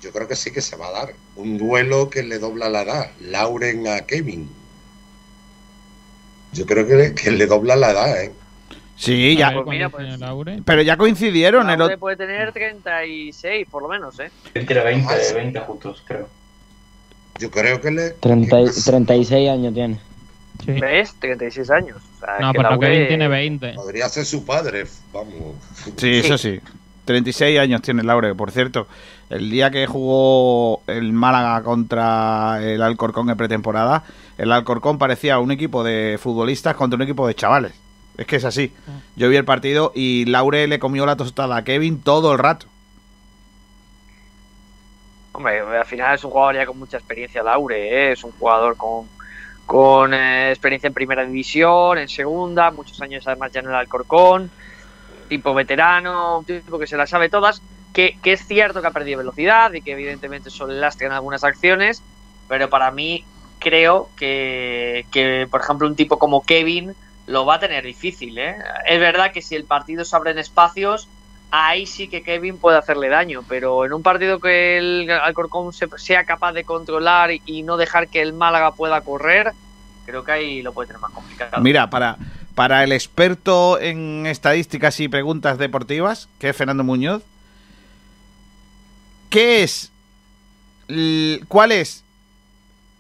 yo 0.03 0.13
creo 0.13 0.29
que 0.29 0.37
sí 0.37 0.53
que 0.53 0.61
se 0.61 0.77
va 0.77 0.89
a 0.89 0.93
dar, 0.93 1.15
un 1.37 1.57
duelo 1.57 2.11
que 2.11 2.23
le 2.23 2.39
dobla 2.39 2.69
la 2.69 2.83
edad, 2.83 3.13
Lauren 3.21 3.89
a 3.89 4.03
Kevin. 4.03 4.55
Yo 6.53 6.67
creo 6.67 6.87
que 7.15 7.31
le 7.31 7.47
dobla 7.47 7.77
la 7.77 7.93
edad, 7.93 8.23
¿eh? 8.23 8.35
Sí, 9.01 9.35
ya. 9.35 9.51
Pues 9.55 9.67
mira, 9.67 9.89
pues 9.89 10.07
Pero 10.67 10.83
ya 10.83 10.99
coincidieron. 10.99 11.71
El 11.71 11.79
Laure 11.79 11.95
ot- 11.97 11.99
puede 11.99 12.17
tener 12.17 12.53
36 12.53 13.67
por 13.71 13.83
lo 13.83 13.89
menos, 13.89 14.21
¿eh? 14.21 14.31
Tiene 14.53 14.81
20, 14.85 15.15
20 15.35 15.61
justos, 15.61 16.03
creo. 16.07 16.29
Yo 17.39 17.51
creo 17.51 17.81
que 17.81 17.91
le... 17.91 18.11
30 18.11 18.61
y- 18.61 18.67
36 18.85 19.49
años 19.49 19.73
tiene. 19.73 19.99
¿Ves? 20.67 21.15
36 21.19 21.71
años. 21.71 21.97
O 21.97 22.21
sea, 22.27 22.39
No, 22.41 22.53
que 22.53 22.59
pero 22.59 22.71
Laure- 22.73 22.81
Kevin 22.81 23.09
tiene 23.09 23.29
20. 23.29 23.73
Podría 23.73 24.07
ser 24.11 24.27
su 24.27 24.45
padre, 24.45 24.85
vamos. 25.15 25.55
Sí, 25.97 26.19
eso 26.19 26.37
sí. 26.37 26.61
36 27.07 27.59
años 27.59 27.81
tiene 27.81 28.03
Laure, 28.03 28.35
por 28.35 28.51
cierto. 28.51 28.87
El 29.31 29.49
día 29.51 29.71
que 29.71 29.87
jugó 29.87 30.83
el 30.87 31.15
Málaga 31.15 31.63
contra 31.63 32.59
el 32.63 32.83
Alcorcón 32.83 33.31
en 33.31 33.37
pretemporada, 33.39 34.05
el 34.37 34.53
Alcorcón 34.53 34.99
parecía 34.99 35.39
un 35.39 35.53
equipo 35.53 35.83
de 35.83 36.19
futbolistas 36.21 36.77
contra 36.77 36.97
un 36.97 37.03
equipo 37.03 37.27
de 37.27 37.35
chavales. 37.35 37.73
Es 38.17 38.27
que 38.27 38.37
es 38.37 38.45
así. 38.45 38.73
Yo 39.17 39.29
vi 39.29 39.37
el 39.37 39.45
partido 39.45 39.93
y 39.95 40.27
Laure 40.27 40.67
le 40.67 40.79
comió 40.79 41.07
la 41.07 41.17
tostada 41.17 41.57
a 41.57 41.65
Kevin 41.65 42.03
todo 42.03 42.33
el 42.33 42.39
rato. 42.39 42.67
Hombre, 45.33 45.61
al 45.61 45.87
final 45.87 46.15
es 46.15 46.25
un 46.25 46.31
jugador 46.31 46.57
ya 46.57 46.67
con 46.67 46.79
mucha 46.79 46.99
experiencia, 46.99 47.43
Laure, 47.43 48.09
¿eh? 48.09 48.13
es 48.13 48.25
un 48.25 48.33
jugador 48.33 48.77
con, 48.77 49.09
con 49.65 50.13
eh, 50.13 50.51
experiencia 50.51 50.89
en 50.89 50.93
primera 50.93 51.25
división, 51.25 51.99
en 51.99 52.09
segunda, 52.09 52.71
muchos 52.73 53.01
años 53.01 53.27
además 53.27 53.53
ya 53.53 53.61
en 53.61 53.67
el 53.67 53.75
Alcorcón, 53.75 54.51
tipo 55.29 55.55
veterano, 55.55 56.41
un 56.41 56.45
tipo 56.45 56.79
que 56.79 56.89
se 56.89 56.97
las 56.97 57.09
sabe 57.09 57.29
todas, 57.29 57.63
que, 57.93 58.19
que 58.21 58.33
es 58.33 58.47
cierto 58.47 58.81
que 58.81 58.89
ha 58.89 58.91
perdido 58.91 59.19
velocidad 59.19 59.73
y 59.73 59.83
que 59.83 59.93
evidentemente 59.93 60.49
eso 60.49 60.67
le 60.67 60.79
lastra 60.79 61.07
en 61.07 61.13
algunas 61.13 61.45
acciones, 61.45 62.03
pero 62.49 62.69
para 62.69 62.91
mí 62.91 63.25
creo 63.61 64.11
que, 64.17 65.07
que, 65.13 65.47
por 65.49 65.61
ejemplo, 65.61 65.87
un 65.87 65.95
tipo 65.95 66.19
como 66.19 66.43
Kevin 66.43 66.95
lo 67.31 67.47
va 67.47 67.55
a 67.55 67.61
tener 67.61 67.85
difícil. 67.85 68.37
¿eh? 68.39 68.57
Es 68.87 69.01
verdad 69.01 69.33
que 69.33 69.41
si 69.43 69.55
el 69.55 69.65
partido 69.65 70.05
se 70.05 70.15
abre 70.17 70.33
en 70.33 70.39
espacios, 70.39 71.09
ahí 71.51 71.87
sí 71.87 72.09
que 72.09 72.23
Kevin 72.23 72.59
puede 72.59 72.79
hacerle 72.79 73.09
daño, 73.09 73.45
pero 73.49 73.85
en 73.85 73.93
un 73.93 74.03
partido 74.03 74.41
que 74.41 74.79
el 74.79 75.11
Alcorcón 75.11 75.73
se- 75.73 75.89
sea 75.97 76.25
capaz 76.25 76.53
de 76.53 76.65
controlar 76.65 77.31
y, 77.33 77.63
no 77.63 77.77
dejar 77.77 78.09
que 78.09 78.21
el 78.23 78.33
Málaga 78.33 78.73
pueda 78.73 79.01
correr, 79.01 79.53
creo 80.07 80.25
que 80.25 80.33
ahí 80.33 80.63
lo 80.63 80.73
puede 80.73 80.89
tener 80.89 81.01
más 81.01 81.13
complicado. 81.13 81.61
Mira, 81.63 81.89
para, 81.91 82.17
para 82.55 82.85
el 82.85 82.93
experto 82.93 83.81
en 83.81 84.27
estadísticas 84.27 84.99
y 85.01 85.09
preguntas 85.09 85.59
deportivas, 85.59 86.29
que 86.39 86.49
es 86.51 86.57
Fernando 86.57 86.85
Muñoz, 86.85 87.23
¿qué 89.29 89.63
es? 89.63 89.93
¿Cuál 91.49 91.73
es? 91.73 92.05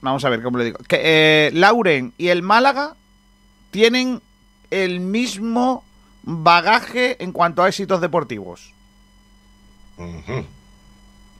Vamos 0.00 0.24
a 0.24 0.28
ver 0.30 0.42
cómo 0.42 0.58
le 0.58 0.64
digo. 0.64 0.78
Eh, 0.90 1.50
Lauren 1.52 2.12
y 2.16 2.28
el 2.28 2.42
Málaga 2.42 2.94
tienen 3.70 4.20
el 4.70 5.00
mismo 5.00 5.84
bagaje 6.22 7.22
en 7.22 7.32
cuanto 7.32 7.62
a 7.62 7.68
éxitos 7.68 8.00
deportivos. 8.00 8.72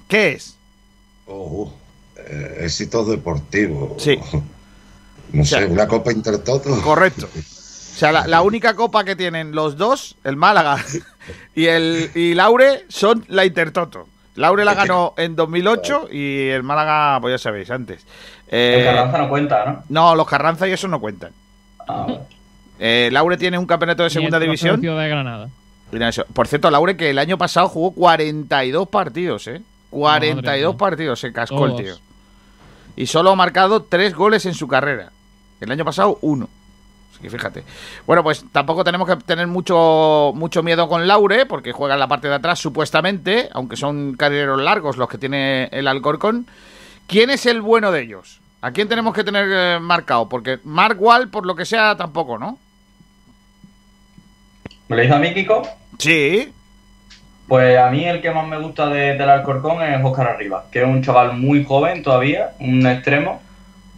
¿Qué 0.09 0.33
es? 0.33 0.57
Oh, 1.27 1.73
eh, 2.17 2.59
éxitos 2.63 3.09
deportivos. 3.09 4.03
Sí. 4.03 4.19
No 5.33 5.43
O 5.43 5.45
sea, 5.45 5.61
sé, 5.61 5.67
una 5.67 5.87
copa 5.87 6.13
intertoto. 6.13 6.81
Correcto. 6.83 7.29
O 7.93 7.99
sea, 8.01 8.13
la, 8.13 8.27
la 8.27 8.41
única 8.41 8.75
copa 8.77 9.05
que 9.05 9.15
tienen 9.15 9.53
los 9.53 9.77
dos, 9.77 10.17
el 10.25 10.35
Málaga 10.35 10.83
y 11.55 11.67
el 11.67 12.11
y 12.15 12.33
Laure, 12.33 12.87
son 12.89 13.27
la 13.29 13.45
Intertoto. 13.45 14.09
Laure 14.37 14.65
la 14.65 14.73
ganó 14.73 15.13
en 15.19 15.37
2008 15.37 16.09
y 16.11 16.49
el 16.49 16.63
Málaga, 16.63 17.21
pues 17.21 17.33
ya 17.35 17.39
sabéis, 17.39 17.71
antes. 17.71 18.07
Eh, 18.49 18.77
El 18.79 18.85
Carranza 18.87 19.19
no 19.19 19.29
cuenta, 19.29 19.65
¿no? 19.67 19.85
No, 19.91 20.15
los 20.15 20.27
Carranza 20.27 20.67
y 20.67 20.73
eso 20.73 20.89
no 20.89 20.99
cuentan. 20.99 21.33
Ah, 21.91 22.07
vale. 22.07 22.21
Eh, 22.79 23.11
Laure 23.13 23.37
tiene 23.37 23.59
un 23.59 23.67
campeonato 23.67 24.03
de 24.03 24.11
segunda 24.11 24.39
el 24.39 24.45
división. 24.45 24.81
De 24.81 25.09
Granada. 25.09 25.49
Mira 25.93 26.09
eso. 26.09 26.25
Por 26.33 26.49
cierto, 26.49 26.71
Laure 26.71 26.97
que 26.97 27.11
el 27.11 27.19
año 27.19 27.37
pasado 27.37 27.69
jugó 27.69 27.93
42 27.93 28.89
partidos, 28.89 29.47
¿eh? 29.49 29.61
42 29.91 30.75
mía. 30.75 30.79
partidos 30.79 31.21
se 31.21 31.33
cascó 31.33 31.67
el 31.67 31.77
tío. 31.77 31.95
Y 32.97 33.07
solo 33.07 33.31
ha 33.31 33.37
marcado 33.37 33.83
3 33.83 34.15
goles 34.15 34.47
en 34.47 34.55
su 34.55 34.69
carrera. 34.69 35.11
El 35.61 35.71
año 35.71 35.85
pasado, 35.85 36.19
uno. 36.23 36.49
Así 37.13 37.21
que 37.21 37.31
fíjate. 37.31 37.65
Bueno, 38.07 38.23
pues 38.23 38.45
tampoco 38.53 38.85
tenemos 38.85 39.09
que 39.09 39.17
tener 39.17 39.47
mucho, 39.47 40.33
mucho 40.35 40.63
miedo 40.63 40.89
con 40.89 41.07
Laure, 41.07 41.45
porque 41.45 41.73
juega 41.73 41.95
en 41.95 42.01
la 42.01 42.09
parte 42.09 42.29
de 42.29 42.35
atrás 42.35 42.59
supuestamente, 42.59 43.49
aunque 43.53 43.77
son 43.77 44.15
carreros 44.15 44.61
largos 44.61 44.97
los 44.97 45.09
que 45.09 45.19
tiene 45.19 45.65
el 45.73 45.87
Alcorcón. 45.87 46.47
¿Quién 47.07 47.31
es 47.31 47.47
el 47.47 47.61
bueno 47.61 47.91
de 47.91 48.03
ellos? 48.03 48.41
¿A 48.63 48.71
quién 48.73 48.89
tenemos 48.89 49.15
que 49.15 49.25
tener 49.25 49.49
eh, 49.51 49.79
marcado? 49.81 50.29
Porque 50.29 50.59
Mark 50.65 50.97
Wall, 51.01 51.29
por 51.31 51.47
lo 51.47 51.55
que 51.55 51.65
sea, 51.65 51.97
tampoco, 51.97 52.39
¿no? 52.39 52.59
¿Me 54.89 54.97
lo 54.97 55.03
hizo 55.05 55.15
a 55.15 55.19
mí, 55.19 55.33
Kiko? 55.33 55.63
Sí. 55.99 56.53
Pues 57.49 57.79
a 57.79 57.91
mí 57.91 58.05
el 58.05 58.21
que 58.21 58.31
más 58.31 58.47
me 58.47 58.59
gusta 58.59 58.87
de- 58.89 59.15
del 59.17 59.29
Alcorcón 59.31 59.83
es 59.83 60.05
Óscar 60.05 60.29
Arriba, 60.29 60.65
que 60.71 60.81
es 60.83 60.87
un 60.87 61.03
chaval 61.03 61.37
muy 61.37 61.65
joven 61.65 62.03
todavía, 62.03 62.53
un 62.61 62.87
extremo, 62.87 63.41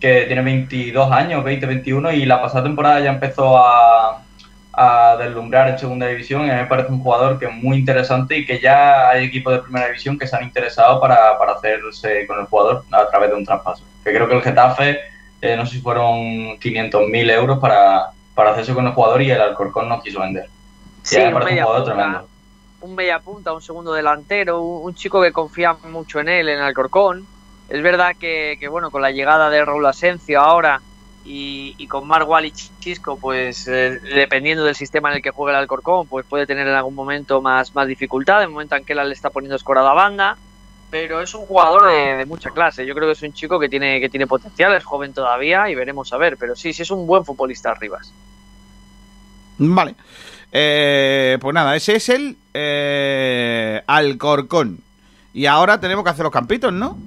que 0.00 0.22
tiene 0.26 0.42
22 0.42 1.10
años, 1.12 1.44
20, 1.44 1.66
21, 1.66 2.12
y 2.12 2.24
la 2.24 2.40
pasada 2.40 2.64
temporada 2.64 3.00
ya 3.00 3.10
empezó 3.10 3.56
a, 3.58 4.22
a 4.72 5.16
deslumbrar 5.18 5.68
en 5.68 5.78
segunda 5.78 6.06
división. 6.06 6.46
Y 6.46 6.50
a 6.50 6.54
mí 6.54 6.60
me 6.62 6.66
parece 6.66 6.90
un 6.92 7.02
jugador 7.02 7.38
que 7.38 7.46
es 7.46 7.52
muy 7.52 7.76
interesante 7.78 8.38
y 8.38 8.46
que 8.46 8.58
ya 8.60 9.08
hay 9.10 9.24
equipos 9.26 9.52
de 9.52 9.60
primera 9.60 9.86
división 9.86 10.18
que 10.18 10.26
se 10.26 10.36
han 10.36 10.44
interesado 10.44 11.00
para, 11.00 11.38
para 11.38 11.52
hacerse 11.52 12.26
con 12.26 12.38
el 12.40 12.46
jugador 12.46 12.84
a 12.90 13.08
través 13.10 13.30
de 13.30 13.36
un 13.36 13.44
traspaso. 13.44 13.84
Que 14.04 14.12
creo 14.12 14.28
que 14.28 14.34
el 14.34 14.42
Getafe, 14.42 15.00
eh, 15.40 15.56
no 15.56 15.66
sé 15.66 15.76
si 15.76 15.80
fueron 15.80 16.58
500.000 16.58 17.30
euros 17.32 17.58
para, 17.58 18.10
para 18.34 18.52
hacerse 18.52 18.74
con 18.74 18.86
el 18.86 18.92
jugador 18.92 19.22
y 19.22 19.30
el 19.30 19.40
Alcorcón 19.40 19.88
no 19.88 20.02
quiso 20.02 20.20
vender. 20.20 20.48
Sí, 21.02 21.20
un 21.20 21.34
un 21.34 21.44
media 21.44 21.64
jugador 21.64 21.84
punta. 21.84 21.94
tremendo. 21.94 22.28
un 22.80 22.94
media 22.94 23.18
punta, 23.20 23.52
un 23.52 23.62
segundo 23.62 23.92
delantero, 23.92 24.60
un, 24.62 24.86
un 24.86 24.94
chico 24.94 25.20
que 25.22 25.32
confía 25.32 25.74
mucho 25.74 26.20
en 26.20 26.28
él, 26.28 26.48
en 26.48 26.60
Alcorcón. 26.60 27.26
Es 27.68 27.82
verdad 27.82 28.14
que, 28.18 28.56
que, 28.60 28.68
bueno, 28.68 28.90
con 28.90 29.02
la 29.02 29.10
llegada 29.10 29.48
de 29.50 29.64
Raúl 29.64 29.86
Asencio 29.86 30.40
ahora 30.40 30.82
y, 31.24 31.74
y 31.78 31.86
con 31.86 32.06
Mark 32.06 32.28
Wall 32.28 32.46
y 32.46 32.52
Chisco, 32.52 33.16
pues 33.16 33.66
eh, 33.68 33.98
dependiendo 34.14 34.64
del 34.64 34.74
sistema 34.74 35.10
en 35.10 35.16
el 35.16 35.22
que 35.22 35.30
juega 35.30 35.56
el 35.56 35.62
Alcorcón, 35.62 36.06
pues 36.06 36.26
puede 36.26 36.46
tener 36.46 36.66
en 36.66 36.74
algún 36.74 36.94
momento 36.94 37.40
más, 37.40 37.74
más 37.74 37.86
dificultad. 37.86 38.40
De 38.40 38.48
momento 38.48 38.74
Anquela 38.74 39.04
le 39.04 39.14
está 39.14 39.30
poniendo 39.30 39.56
escorada 39.56 39.90
a 39.90 39.94
banda, 39.94 40.36
pero 40.92 41.22
es 41.22 41.32
un 41.32 41.46
jugador 41.46 41.90
de, 41.90 42.26
mucha 42.26 42.50
clase. 42.50 42.84
Yo 42.84 42.94
creo 42.94 43.08
que 43.08 43.12
es 43.12 43.22
un 43.22 43.32
chico 43.32 43.58
que 43.58 43.70
tiene, 43.70 43.98
que 43.98 44.10
tiene 44.10 44.26
potencial, 44.26 44.74
es 44.74 44.84
joven 44.84 45.14
todavía 45.14 45.70
y 45.70 45.74
veremos 45.74 46.12
a 46.12 46.18
ver. 46.18 46.36
Pero 46.36 46.54
sí, 46.54 46.74
sí 46.74 46.82
es 46.82 46.90
un 46.90 47.06
buen 47.06 47.24
futbolista 47.24 47.72
Rivas. 47.72 48.12
Vale. 49.56 49.94
Eh, 50.52 51.38
pues 51.40 51.54
nada, 51.54 51.74
ese 51.76 51.96
es 51.96 52.10
el 52.10 52.36
eh, 52.52 53.82
Alcorcón. 53.86 54.80
Y 55.32 55.46
ahora 55.46 55.80
tenemos 55.80 56.04
que 56.04 56.10
hacer 56.10 56.24
los 56.24 56.32
campitos, 56.32 56.70
¿no? 56.70 56.98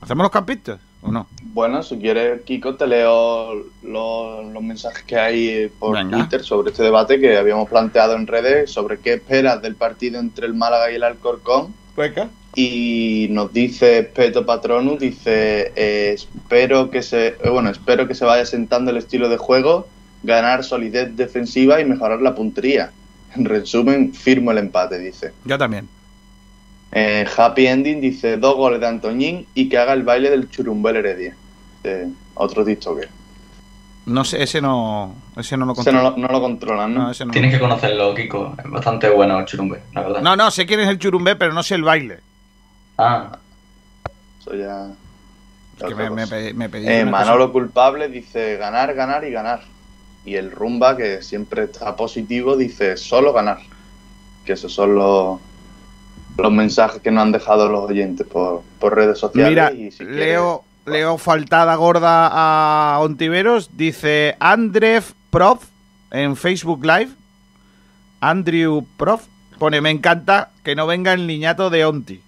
¿Hacemos 0.00 0.24
los 0.24 0.32
campitos 0.32 0.80
o 1.02 1.12
no? 1.12 1.26
Bueno, 1.52 1.82
si 1.82 1.98
quieres, 1.98 2.40
Kiko, 2.42 2.76
te 2.76 2.86
leo 2.86 3.52
los, 3.82 4.46
los 4.46 4.62
mensajes 4.62 5.02
que 5.04 5.16
hay 5.16 5.70
por 5.78 5.96
Venga. 5.98 6.16
Twitter 6.16 6.42
sobre 6.42 6.70
este 6.70 6.82
debate 6.82 7.20
que 7.20 7.36
habíamos 7.36 7.68
planteado 7.68 8.16
en 8.16 8.26
redes 8.26 8.70
sobre 8.70 8.98
qué 8.98 9.14
esperas 9.14 9.60
del 9.60 9.74
partido 9.74 10.18
entre 10.18 10.46
el 10.46 10.54
Málaga 10.54 10.90
y 10.90 10.94
el 10.94 11.02
Alcorcón. 11.02 11.74
Venga. 11.94 12.30
Y 12.54 13.26
nos 13.30 13.52
dice 13.52 14.02
Peto 14.02 14.46
Patronus, 14.46 14.98
dice, 14.98 15.72
eh, 15.76 16.14
espero 16.14 16.90
que 16.90 17.02
se, 17.02 17.28
eh, 17.28 17.50
bueno, 17.50 17.68
espero 17.68 18.08
que 18.08 18.14
se 18.14 18.24
vaya 18.24 18.46
sentando 18.46 18.90
el 18.90 18.96
estilo 18.96 19.28
de 19.28 19.36
juego, 19.36 19.86
ganar 20.22 20.64
solidez 20.64 21.14
defensiva 21.16 21.80
y 21.80 21.84
mejorar 21.84 22.22
la 22.22 22.34
puntería. 22.34 22.92
En 23.36 23.44
resumen, 23.44 24.14
firmo 24.14 24.52
el 24.52 24.58
empate, 24.58 24.98
dice. 24.98 25.32
Yo 25.44 25.58
también. 25.58 25.88
Eh, 26.92 27.26
happy 27.36 27.66
Ending 27.66 28.00
dice 28.02 28.36
dos 28.36 28.56
goles 28.56 28.80
de 28.80 28.86
Antoñín 28.86 29.46
y 29.54 29.70
que 29.70 29.78
haga 29.78 29.94
el 29.94 30.02
baile 30.02 30.28
del 30.28 30.50
Churumbel 30.50 30.96
Heredia. 30.96 31.34
Eh, 31.84 32.08
otro 32.34 32.64
TikToker. 32.64 33.08
No 34.04 34.24
sé, 34.24 34.42
ese 34.42 34.60
no, 34.60 35.14
ese 35.36 35.56
no 35.56 35.64
lo 35.64 35.72
Ese 35.74 35.92
no 35.92 36.16
no 36.16 36.28
lo 36.28 36.40
controlan, 36.40 36.92
¿no? 36.92 37.02
No, 37.04 37.10
ese 37.12 37.24
no. 37.24 37.32
Tienes 37.32 37.54
que 37.54 37.60
conocerlo, 37.60 38.14
Kiko. 38.14 38.54
Es 38.62 38.68
bastante 38.70 39.08
bueno 39.08 39.38
el 39.38 39.46
churumbe, 39.46 39.80
la 39.92 40.02
verdad. 40.02 40.22
No, 40.22 40.34
no, 40.34 40.50
sé 40.50 40.66
quién 40.66 40.80
es 40.80 40.88
el 40.88 40.98
churumbé, 40.98 41.36
pero 41.36 41.52
no 41.54 41.62
sé 41.62 41.76
el 41.76 41.84
baile. 41.84 42.18
Ah, 42.98 43.38
Eso 44.40 44.54
ya. 44.54 44.88
Es 45.78 45.84
que 45.84 45.94
me, 45.94 46.10
me, 46.10 46.26
pe- 46.26 46.52
me 46.54 46.68
pedí 46.68 46.86
Eh, 46.88 47.04
Manolo 47.04 47.52
Culpable 47.52 48.08
dice 48.08 48.56
ganar, 48.56 48.92
ganar 48.94 49.24
y 49.24 49.30
ganar. 49.30 49.62
Y 50.24 50.34
el 50.36 50.50
Rumba, 50.50 50.96
que 50.96 51.22
siempre 51.22 51.64
está 51.64 51.96
positivo, 51.96 52.56
dice 52.56 52.96
solo 52.96 53.32
ganar. 53.32 53.58
Que 54.44 54.52
esos 54.54 54.72
son 54.72 54.94
los, 54.96 55.40
los 56.38 56.52
mensajes 56.52 57.00
que 57.02 57.10
nos 57.10 57.22
han 57.22 57.32
dejado 57.32 57.68
los 57.68 57.88
oyentes 57.88 58.26
por, 58.26 58.62
por 58.80 58.94
redes 58.96 59.18
sociales. 59.18 59.50
Mira, 59.50 59.72
y 59.72 59.90
si 59.92 60.04
Leo, 60.04 60.64
Leo 60.84 61.16
faltada 61.16 61.76
gorda 61.76 62.28
a 62.32 62.98
Ontiveros, 62.98 63.76
dice 63.76 64.36
Andrev 64.40 65.04
Prof 65.30 65.64
en 66.10 66.36
Facebook 66.36 66.84
Live. 66.84 67.10
Andrew 68.20 68.84
Prof 68.96 69.22
pone, 69.58 69.80
me 69.80 69.90
encanta 69.90 70.50
que 70.64 70.74
no 70.74 70.88
venga 70.88 71.12
el 71.12 71.28
niñato 71.28 71.70
de 71.70 71.84
Onti. 71.84 72.20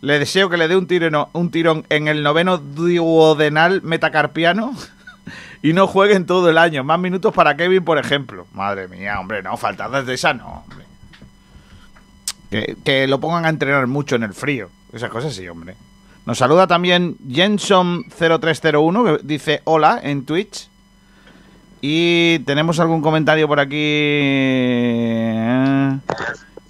Le 0.00 0.18
deseo 0.18 0.50
que 0.50 0.56
le 0.56 0.66
dé 0.66 0.76
un 0.76 0.88
un 1.32 1.50
tirón 1.50 1.86
en 1.90 2.08
el 2.08 2.24
noveno 2.24 2.58
duodenal 2.58 3.82
metacarpiano 3.82 4.74
y 5.62 5.72
no 5.74 5.86
jueguen 5.86 6.26
todo 6.26 6.50
el 6.50 6.58
año. 6.58 6.82
Más 6.82 6.98
minutos 6.98 7.32
para 7.32 7.56
Kevin, 7.56 7.84
por 7.84 7.98
ejemplo. 7.98 8.48
Madre 8.52 8.88
mía, 8.88 9.18
hombre, 9.20 9.44
no, 9.44 9.56
faltadas 9.56 10.06
de 10.06 10.14
esa 10.14 10.34
no, 10.34 10.64
hombre. 10.64 10.84
Que, 12.50 12.76
que 12.84 13.06
lo 13.06 13.20
pongan 13.20 13.46
a 13.46 13.48
entrenar 13.48 13.86
mucho 13.86 14.16
en 14.16 14.24
el 14.24 14.34
frío. 14.34 14.70
Esas 14.92 15.10
cosas 15.10 15.34
sí, 15.34 15.48
hombre. 15.48 15.76
Nos 16.26 16.38
saluda 16.38 16.66
también 16.66 17.16
Jenson0301, 17.28 19.18
que 19.18 19.26
dice 19.26 19.60
hola 19.64 20.00
en 20.02 20.24
Twitch. 20.24 20.68
Y 21.82 22.38
tenemos 22.40 22.80
algún 22.80 23.02
comentario 23.02 23.46
por 23.46 23.60
aquí. 23.60 23.76
Eh, 23.76 25.98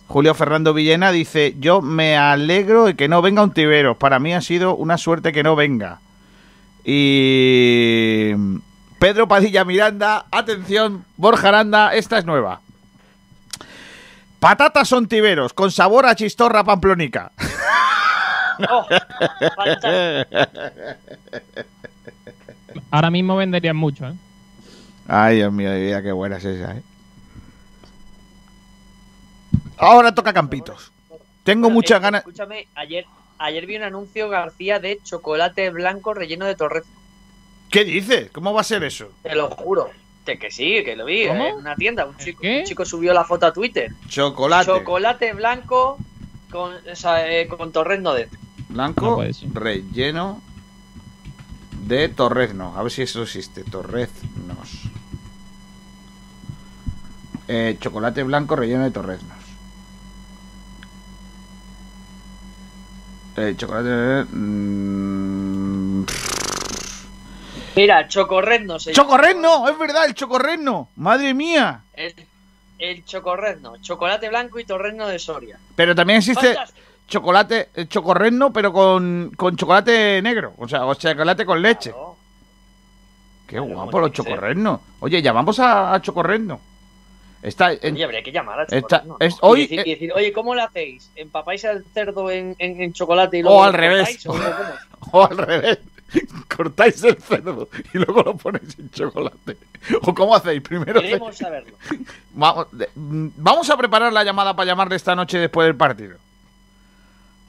Julio 0.09 0.35
Fernando 0.35 0.75
Villena 0.75 1.13
dice: 1.13 1.55
Yo 1.61 1.81
me 1.81 2.17
alegro 2.17 2.87
de 2.87 2.97
que 2.97 3.07
no 3.07 3.23
venga 3.23 3.45
un 3.45 3.53
Tiberos. 3.53 3.97
Para 3.97 4.19
mí 4.19 4.35
ha 4.35 4.41
sido 4.41 4.75
una 4.75 4.99
suerte 4.99 5.33
que 5.33 5.45
no 5.45 5.55
venga. 5.55 6.01
Y. 6.85 8.33
Pedro 8.99 9.29
Padilla 9.29 9.65
Miranda, 9.65 10.27
atención, 10.31 11.05
Borja 11.19 11.49
Aranda, 11.49 11.95
esta 11.95 12.19
es 12.19 12.25
nueva. 12.25 12.63
Patatas 14.41 14.91
ontiveros 14.93 15.53
con 15.53 15.71
sabor 15.71 16.07
a 16.07 16.15
chistorra 16.15 16.65
pamplonica. 16.65 17.33
Oh, 18.71 18.87
Ahora 22.91 23.11
mismo 23.11 23.37
venderían 23.37 23.77
mucho, 23.77 24.07
¿eh? 24.07 24.15
Ay, 25.07 25.37
Dios 25.37 25.53
mío, 25.53 25.71
mira 25.71 26.03
qué 26.03 26.13
buena 26.13 26.37
es 26.39 26.45
esa, 26.45 26.77
¿eh? 26.77 26.83
Ahora 29.77 30.15
toca 30.15 30.33
campitos. 30.33 30.93
Tengo 31.43 31.69
muchas 31.71 32.01
ganas. 32.01 32.21
Escúchame, 32.21 32.69
ayer, 32.75 33.05
ayer 33.39 33.67
vi 33.67 33.77
un 33.77 33.83
anuncio 33.83 34.29
García 34.29 34.79
de 34.79 34.99
chocolate 35.03 35.71
blanco 35.71 36.15
relleno 36.15 36.47
de 36.47 36.55
torrezno. 36.55 36.93
¿Qué 37.71 37.85
dices? 37.85 38.31
¿Cómo 38.31 38.53
va 38.55 38.63
a 38.63 38.65
ser 38.65 38.85
eso? 38.85 39.11
Te 39.23 39.35
lo 39.35 39.51
juro. 39.51 39.91
Que, 40.25 40.39
que 40.39 40.51
sí, 40.51 40.83
que 40.85 40.97
lo 40.97 41.05
vi 41.05 41.27
¿Cómo? 41.27 41.45
en 41.45 41.57
una 41.57 41.75
tienda. 41.75 42.07
Un 42.07 42.17
chico, 42.17 42.43
un 42.47 42.65
chico 42.65 42.85
subió 42.87 43.13
la 43.13 43.25
foto 43.25 43.47
a 43.47 43.53
Twitter. 43.53 43.93
Chocolate. 44.09 44.67
Chocolate 44.67 45.35
blanco 45.35 45.99
con, 46.51 46.73
o 46.75 46.97
sea, 46.97 47.31
eh, 47.31 47.47
con 47.47 47.73
dentro. 47.73 48.39
Blanco 48.79 49.23
relleno 49.53 50.43
de 51.87 52.09
torrezno. 52.09 52.75
A 52.77 52.83
ver 52.83 52.91
si 52.91 53.03
eso 53.03 53.23
existe. 53.23 53.63
Torreznos. 53.63 54.83
Eh, 57.47 57.77
chocolate 57.81 58.25
blanco 58.25 58.57
relleno 58.57 58.83
de 58.83 58.91
torreznos. 58.91 59.39
Eh, 63.37 63.55
chocolate. 63.57 64.25
mm, 64.33 66.05
Mira, 67.77 68.09
chocorrezno 68.09 68.79
se. 68.81 68.91
¡Chocorrezno! 68.93 69.69
¡Es 69.69 69.79
verdad! 69.79 70.07
¡El 70.07 70.15
chocorrezno! 70.15 70.89
¡Madre 70.97 71.33
mía! 71.35 71.83
El, 71.93 72.15
el 72.79 73.05
chocorrezno. 73.05 73.77
Chocolate 73.79 74.29
blanco 74.29 74.59
y 74.59 74.65
torrezno 74.65 75.07
de 75.07 75.19
Soria. 75.21 75.59
Pero 75.77 75.95
también 75.95 76.19
existe 76.19 76.55
Fantástico. 76.55 76.89
Chocolate, 77.09 77.69
eh, 77.75 77.87
chocorrezno, 77.87 78.53
pero 78.53 78.73
con, 78.73 79.33
con 79.37 79.57
chocolate 79.57 80.21
negro. 80.23 80.55
O 80.59 80.69
sea, 80.69 80.87
o 80.87 80.95
chocolate 80.95 81.45
con 81.45 81.61
leche. 81.63 81.93
Qué 83.47 83.59
guapo 83.59 84.01
los 84.01 84.13
chocorreznos. 84.13 84.81
Oye, 85.01 85.21
llamamos 85.23 85.59
a, 85.61 85.93
a 85.95 86.01
chocorrezno. 86.01 86.61
Está 87.43 87.73
en, 87.75 87.95
Oye, 87.95 88.05
habría 88.05 88.23
que 88.23 88.33
llamar 88.33 88.61
al 88.61 88.67
está- 88.71 89.05
es- 89.21 89.35
Y 89.35 89.39
hoy, 89.43 89.61
decir, 89.63 89.81
eh, 89.81 89.83
y 89.85 89.91
decir, 89.91 90.13
oye, 90.15 90.33
¿cómo 90.33 90.55
lo 90.55 90.63
hacéis? 90.65 91.11
¿Empapáis 91.15 91.63
el 91.65 91.85
cerdo 91.93 92.31
en, 92.31 92.57
en, 92.59 92.81
en 92.81 92.93
chocolate 92.95 93.37
y 93.39 93.41
O 93.41 93.45
luego 93.45 93.65
al 93.65 93.73
lo 93.73 93.79
revés. 93.79 94.27
¿O 94.27 94.35
o 95.13 95.27
al 95.27 95.37
revés. 95.37 95.79
Cortáis 96.57 97.05
el 97.05 97.17
cerdo 97.21 97.69
y 97.93 97.99
luego 97.99 98.23
lo 98.23 98.35
ponéis 98.37 98.79
en 98.79 98.89
chocolate. 98.91 99.59
¿O 100.03 100.15
cómo 100.15 100.35
hacéis? 100.35 100.63
Primero 100.63 101.01
hacéis- 101.01 101.11
Queremos 101.13 101.37
saberlo. 101.37 101.77
Vamos, 102.37 102.67
mm, 102.95 103.29
vamos 103.37 103.69
a 103.71 103.77
preparar 103.77 104.13
la 104.13 104.25
llamada 104.25 104.57
para 104.57 104.67
llamarle 104.67 104.97
esta 104.97 105.15
noche 105.15 105.39
después 105.39 105.67
del 105.67 105.77
partido. 105.77 106.17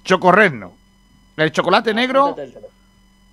Chocorrezno. 0.06 0.74
El 1.36 1.52
chocolate 1.52 1.94
negro 1.94 2.30
el 2.30 2.36
teléfono. 2.36 2.68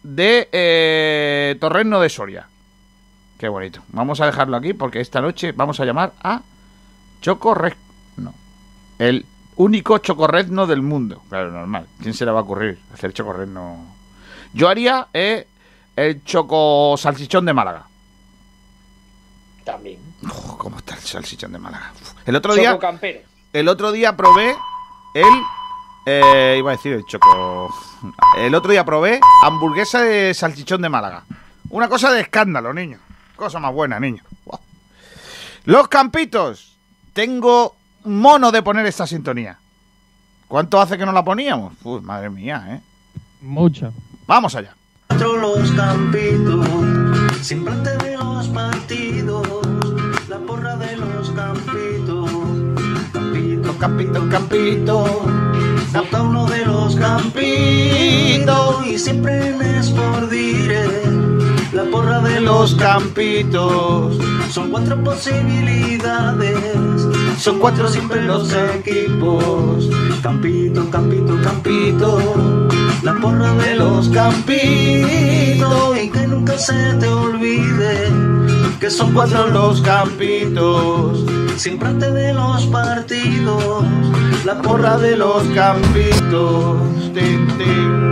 de 0.03 0.49
eh, 0.51 1.57
Torrezno 1.61 2.01
de 2.01 2.09
Soria. 2.09 2.49
Qué 3.39 3.49
bonito. 3.49 3.83
Vamos 3.89 4.21
a 4.21 4.27
dejarlo 4.27 4.57
aquí 4.57 4.73
porque 4.73 5.01
esta 5.01 5.21
noche 5.21 5.53
vamos 5.53 5.79
a 5.79 5.85
llamar 5.85 6.13
a 6.23 6.43
Chocorrezno. 7.21 8.35
El 8.99 9.27
único 9.57 9.99
chocorrezno 9.99 10.67
del 10.67 10.83
mundo. 10.83 11.23
Claro, 11.29 11.51
normal. 11.51 11.87
¿Quién 12.01 12.15
se 12.15 12.25
le 12.25 12.33
va 12.33 12.41
a 12.41 12.43
ocurrir 12.43 12.79
hacer 12.93 13.13
chocorrezno? 13.13 13.85
Yo 14.53 14.69
haría 14.69 15.09
eh, 15.13 15.47
el 15.95 16.25
choco 16.25 16.97
salchichón 16.97 17.45
de 17.45 17.53
Málaga. 17.53 17.87
También. 19.65 20.01
¿Cómo 20.59 20.79
está 20.79 20.95
el 20.95 21.01
salchichón 21.01 21.53
de 21.53 21.59
Málaga? 21.59 21.93
Uf. 22.01 22.15
El 22.27 22.37
otro 22.37 22.55
día, 22.55 22.79
el 23.53 23.69
otro 23.69 23.93
día 23.93 24.17
probé 24.17 24.57
el 25.15 25.43
eh, 26.07 26.57
iba 26.59 26.71
a 26.73 26.77
decir 26.77 26.93
el 26.93 27.05
choco. 27.05 27.73
El 28.37 28.55
otro 28.55 28.73
día 28.73 28.85
probé 28.85 29.21
hamburguesa 29.43 30.01
de 30.01 30.35
salchichón 30.35 30.83
de 30.83 30.89
Málaga. 30.89 31.25
Una 31.71 31.89
cosa 31.89 32.11
de 32.13 32.21
escándalo, 32.21 32.73
niño. 32.73 32.99
Cosa 33.37 33.59
más 33.59 33.73
buena, 33.73 33.99
niño. 33.99 34.23
Los 35.65 35.89
campitos. 35.89 36.77
Tengo 37.13 37.77
mono 38.05 38.51
de 38.51 38.63
poner 38.63 38.87
esta 38.87 39.07
sintonía. 39.07 39.59
¿Cuánto 40.49 40.81
hace 40.81 40.99
que 40.99 41.07
no 41.07 41.13
la 41.13 41.25
poníamos? 41.25 41.75
Uy, 41.85 42.01
madre 42.01 42.31
mía, 42.31 42.65
¿eh? 42.69 42.81
Mucho. 43.41 43.93
Vamos 44.27 44.55
allá. 44.55 44.75
los 45.19 45.71
campitos, 45.73 46.67
siempre 47.41 47.73
antes 47.73 47.99
de 47.99 48.17
los 48.17 48.49
partidos, 48.49 49.47
la 50.29 50.39
porra 50.39 50.77
de 50.77 50.97
los 50.97 51.31
campitos, 51.31 52.31
campito, 53.13 53.79
campito, 53.79 54.29
campito, 54.29 55.25
vota 56.01 56.23
uno 56.23 56.47
de 56.47 56.65
los 56.65 56.97
campitos 56.97 58.87
y 58.87 58.99
siempre 58.99 59.55
me 59.55 59.73
por 59.95 60.31
dire, 60.31 60.87
la 61.73 61.85
porra 61.85 62.21
de 62.21 62.41
los 62.41 62.75
campitos, 62.77 64.17
son 64.51 64.71
cuatro 64.71 65.03
posibilidades, 65.03 66.57
son 67.39 67.59
cuatro 67.59 67.89
siempre 67.89 68.23
los 68.23 68.53
equipos, 68.53 69.91
campito, 70.23 70.89
campito, 70.89 71.37
campito, 71.43 72.69
la 73.03 73.15
porra 73.21 73.53
de 73.55 73.75
los 73.77 74.09
campitos 74.09 75.99
y 76.03 76.11
que 76.11 76.27
nunca 76.27 76.57
se 76.59 76.95
te 77.01 77.09
olvide 77.09 78.09
que 78.81 78.91
son 78.91 79.13
cuatro 79.13 79.47
los 79.49 79.81
campitos 79.81 81.25
siempre 81.57 81.89
antes 81.89 82.13
de 82.13 82.33
los 82.33 82.67
partidos 82.67 83.85
la 84.45 84.61
porra 84.61 84.99
de 84.99 85.17
los 85.17 85.45
campitos. 85.55 86.81
Tin, 87.15 87.47
tin. 87.59 88.03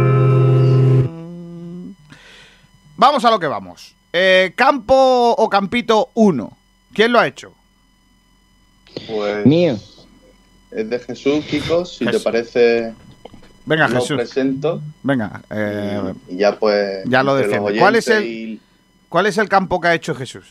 Vamos 2.96 3.24
a 3.24 3.30
lo 3.30 3.40
que 3.40 3.46
vamos. 3.48 3.96
Eh, 4.12 4.52
campo 4.54 5.34
o 5.36 5.48
campito 5.48 6.10
1. 6.14 6.56
¿Quién 6.92 7.12
lo 7.12 7.18
ha 7.18 7.26
hecho? 7.26 7.52
Pues 9.08 9.44
Mío. 9.46 9.76
es 10.70 10.90
de 10.90 10.98
Jesús, 11.00 11.44
Kiko, 11.46 11.84
si 11.84 12.04
Jesús. 12.04 12.22
te 12.22 12.24
parece 12.24 12.94
Venga, 13.70 13.88
lo 13.88 14.00
Jesús. 14.00 14.16
presento 14.16 14.82
Venga, 15.02 15.42
eh, 15.50 16.12
y 16.28 16.36
ya 16.38 16.58
pues 16.58 17.04
ya 17.06 17.22
lo 17.22 17.36
defiende. 17.36 17.78
¿Cuál 17.78 17.94
es, 17.96 18.08
el, 18.08 18.24
y- 18.26 18.60
¿Cuál 19.08 19.26
es 19.26 19.38
el 19.38 19.48
campo 19.48 19.80
que 19.80 19.88
ha 19.88 19.94
hecho 19.94 20.14
Jesús? 20.14 20.44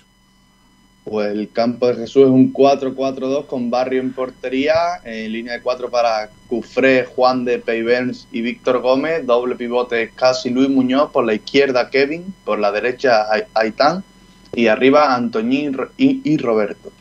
Pues 1.04 1.32
el 1.32 1.50
campo 1.52 1.88
de 1.88 1.96
Jesús 1.96 2.24
es 2.24 2.30
un 2.30 2.54
4-4-2 2.54 3.46
con 3.48 3.70
Barrio 3.72 4.00
en 4.00 4.14
portería, 4.14 4.74
en 5.04 5.32
línea 5.32 5.54
de 5.54 5.62
4 5.62 5.90
para 5.90 6.30
Cufré, 6.48 7.06
Juan 7.06 7.46
de 7.46 7.58
Peivens 7.60 8.28
y 8.32 8.42
Víctor 8.42 8.80
Gómez, 8.80 9.26
doble 9.26 9.56
pivote 9.56 10.12
Casi 10.16 10.50
Luis 10.50 10.70
Muñoz, 10.70 11.10
por 11.12 11.26
la 11.26 11.34
izquierda 11.34 11.90
Kevin, 11.90 12.34
por 12.46 12.60
la 12.60 12.72
derecha 12.72 13.26
Ai- 13.32 13.44
Aitán 13.54 14.04
y 14.54 14.68
arriba 14.68 15.14
Antoñín 15.16 15.76
y 15.98 16.38
Roberto. 16.38 16.92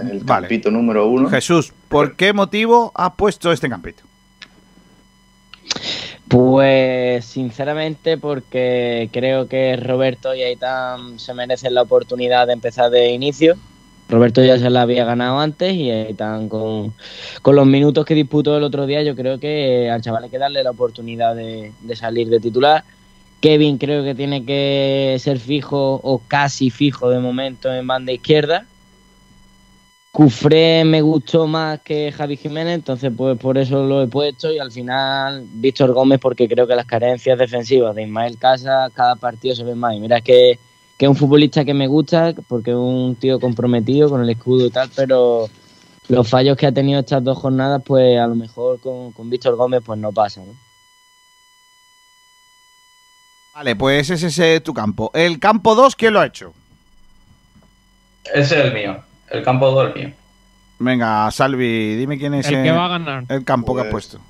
El 0.00 0.20
Vale. 0.20 0.46
campito 0.48 0.70
número 0.70 1.06
uno. 1.08 1.28
Jesús, 1.28 1.72
¿por 1.88 2.16
qué 2.16 2.32
motivo 2.32 2.92
has 2.94 3.12
puesto 3.14 3.52
este 3.52 3.68
campito? 3.68 4.02
Pues 6.28 7.24
sinceramente 7.24 8.18
porque 8.18 9.08
creo 9.12 9.48
que 9.48 9.76
Roberto 9.76 10.34
y 10.34 10.42
Aitán 10.42 11.18
se 11.18 11.32
merecen 11.32 11.74
la 11.74 11.82
oportunidad 11.82 12.46
de 12.46 12.52
empezar 12.52 12.90
de 12.90 13.12
inicio. 13.12 13.56
Roberto 14.10 14.42
ya 14.42 14.58
se 14.58 14.70
la 14.70 14.82
había 14.82 15.04
ganado 15.04 15.38
antes 15.38 15.74
y 15.74 15.90
Aitán 15.90 16.48
con, 16.48 16.94
con 17.42 17.56
los 17.56 17.66
minutos 17.66 18.04
que 18.04 18.14
disputó 18.14 18.56
el 18.56 18.62
otro 18.62 18.86
día 18.86 19.02
yo 19.02 19.14
creo 19.14 19.38
que 19.38 19.90
al 19.90 20.00
chaval 20.02 20.24
hay 20.24 20.30
que 20.30 20.38
darle 20.38 20.62
la 20.62 20.70
oportunidad 20.70 21.34
de, 21.34 21.72
de 21.80 21.96
salir 21.96 22.28
de 22.28 22.40
titular. 22.40 22.84
Kevin 23.40 23.78
creo 23.78 24.04
que 24.04 24.14
tiene 24.14 24.44
que 24.44 25.16
ser 25.20 25.38
fijo 25.38 26.00
o 26.02 26.20
casi 26.26 26.70
fijo 26.70 27.08
de 27.08 27.20
momento 27.20 27.72
en 27.72 27.86
banda 27.86 28.12
izquierda. 28.12 28.66
Cufré 30.18 30.84
me 30.84 31.00
gustó 31.00 31.46
más 31.46 31.78
que 31.78 32.10
Javi 32.10 32.36
Jiménez, 32.36 32.74
entonces 32.74 33.12
pues 33.16 33.38
por 33.38 33.56
eso 33.56 33.84
lo 33.84 34.02
he 34.02 34.08
puesto 34.08 34.52
y 34.52 34.58
al 34.58 34.72
final 34.72 35.46
Víctor 35.48 35.92
Gómez 35.92 36.18
porque 36.18 36.48
creo 36.48 36.66
que 36.66 36.74
las 36.74 36.86
carencias 36.86 37.38
defensivas 37.38 37.94
de 37.94 38.02
Ismael 38.02 38.36
Casa 38.36 38.90
cada 38.92 39.14
partido 39.14 39.54
se 39.54 39.62
ven 39.62 39.78
más. 39.78 39.94
Y 39.94 40.00
mira 40.00 40.20
que, 40.20 40.58
que 40.96 41.04
es 41.04 41.08
un 41.08 41.14
futbolista 41.14 41.64
que 41.64 41.72
me 41.72 41.86
gusta 41.86 42.34
porque 42.48 42.72
es 42.72 42.76
un 42.76 43.14
tío 43.14 43.38
comprometido 43.38 44.10
con 44.10 44.20
el 44.20 44.28
escudo 44.28 44.66
y 44.66 44.70
tal, 44.70 44.90
pero 44.96 45.48
los 46.08 46.28
fallos 46.28 46.56
que 46.56 46.66
ha 46.66 46.72
tenido 46.72 46.98
estas 46.98 47.22
dos 47.22 47.38
jornadas 47.38 47.80
pues 47.86 48.18
a 48.18 48.26
lo 48.26 48.34
mejor 48.34 48.80
con, 48.80 49.12
con 49.12 49.30
Víctor 49.30 49.54
Gómez 49.54 49.82
pues 49.86 50.00
no 50.00 50.10
pasa. 50.10 50.40
¿no? 50.40 50.52
Vale, 53.54 53.76
pues 53.76 54.10
ese 54.10 54.56
es 54.56 54.62
tu 54.64 54.74
campo. 54.74 55.12
El 55.14 55.38
campo 55.38 55.76
2, 55.76 55.94
¿quién 55.94 56.12
lo 56.12 56.18
ha 56.18 56.26
hecho? 56.26 56.52
Ese 58.34 58.58
es 58.58 58.64
el 58.64 58.74
mío. 58.74 59.07
El 59.30 59.42
campo 59.42 59.70
2 59.70 59.88
es 59.90 59.96
el 59.96 60.06
mío. 60.06 60.14
Venga, 60.80 61.30
Salvi, 61.30 61.96
dime 61.96 62.18
quién 62.18 62.34
es 62.34 62.46
El 62.46 62.62
que 62.62 62.70
va 62.70 62.84
a 62.84 62.88
ganar. 62.88 63.24
el 63.28 63.44
campo 63.44 63.74
que 63.74 63.80
has 63.82 63.86
Pues, 63.88 64.06
puesto. 64.08 64.24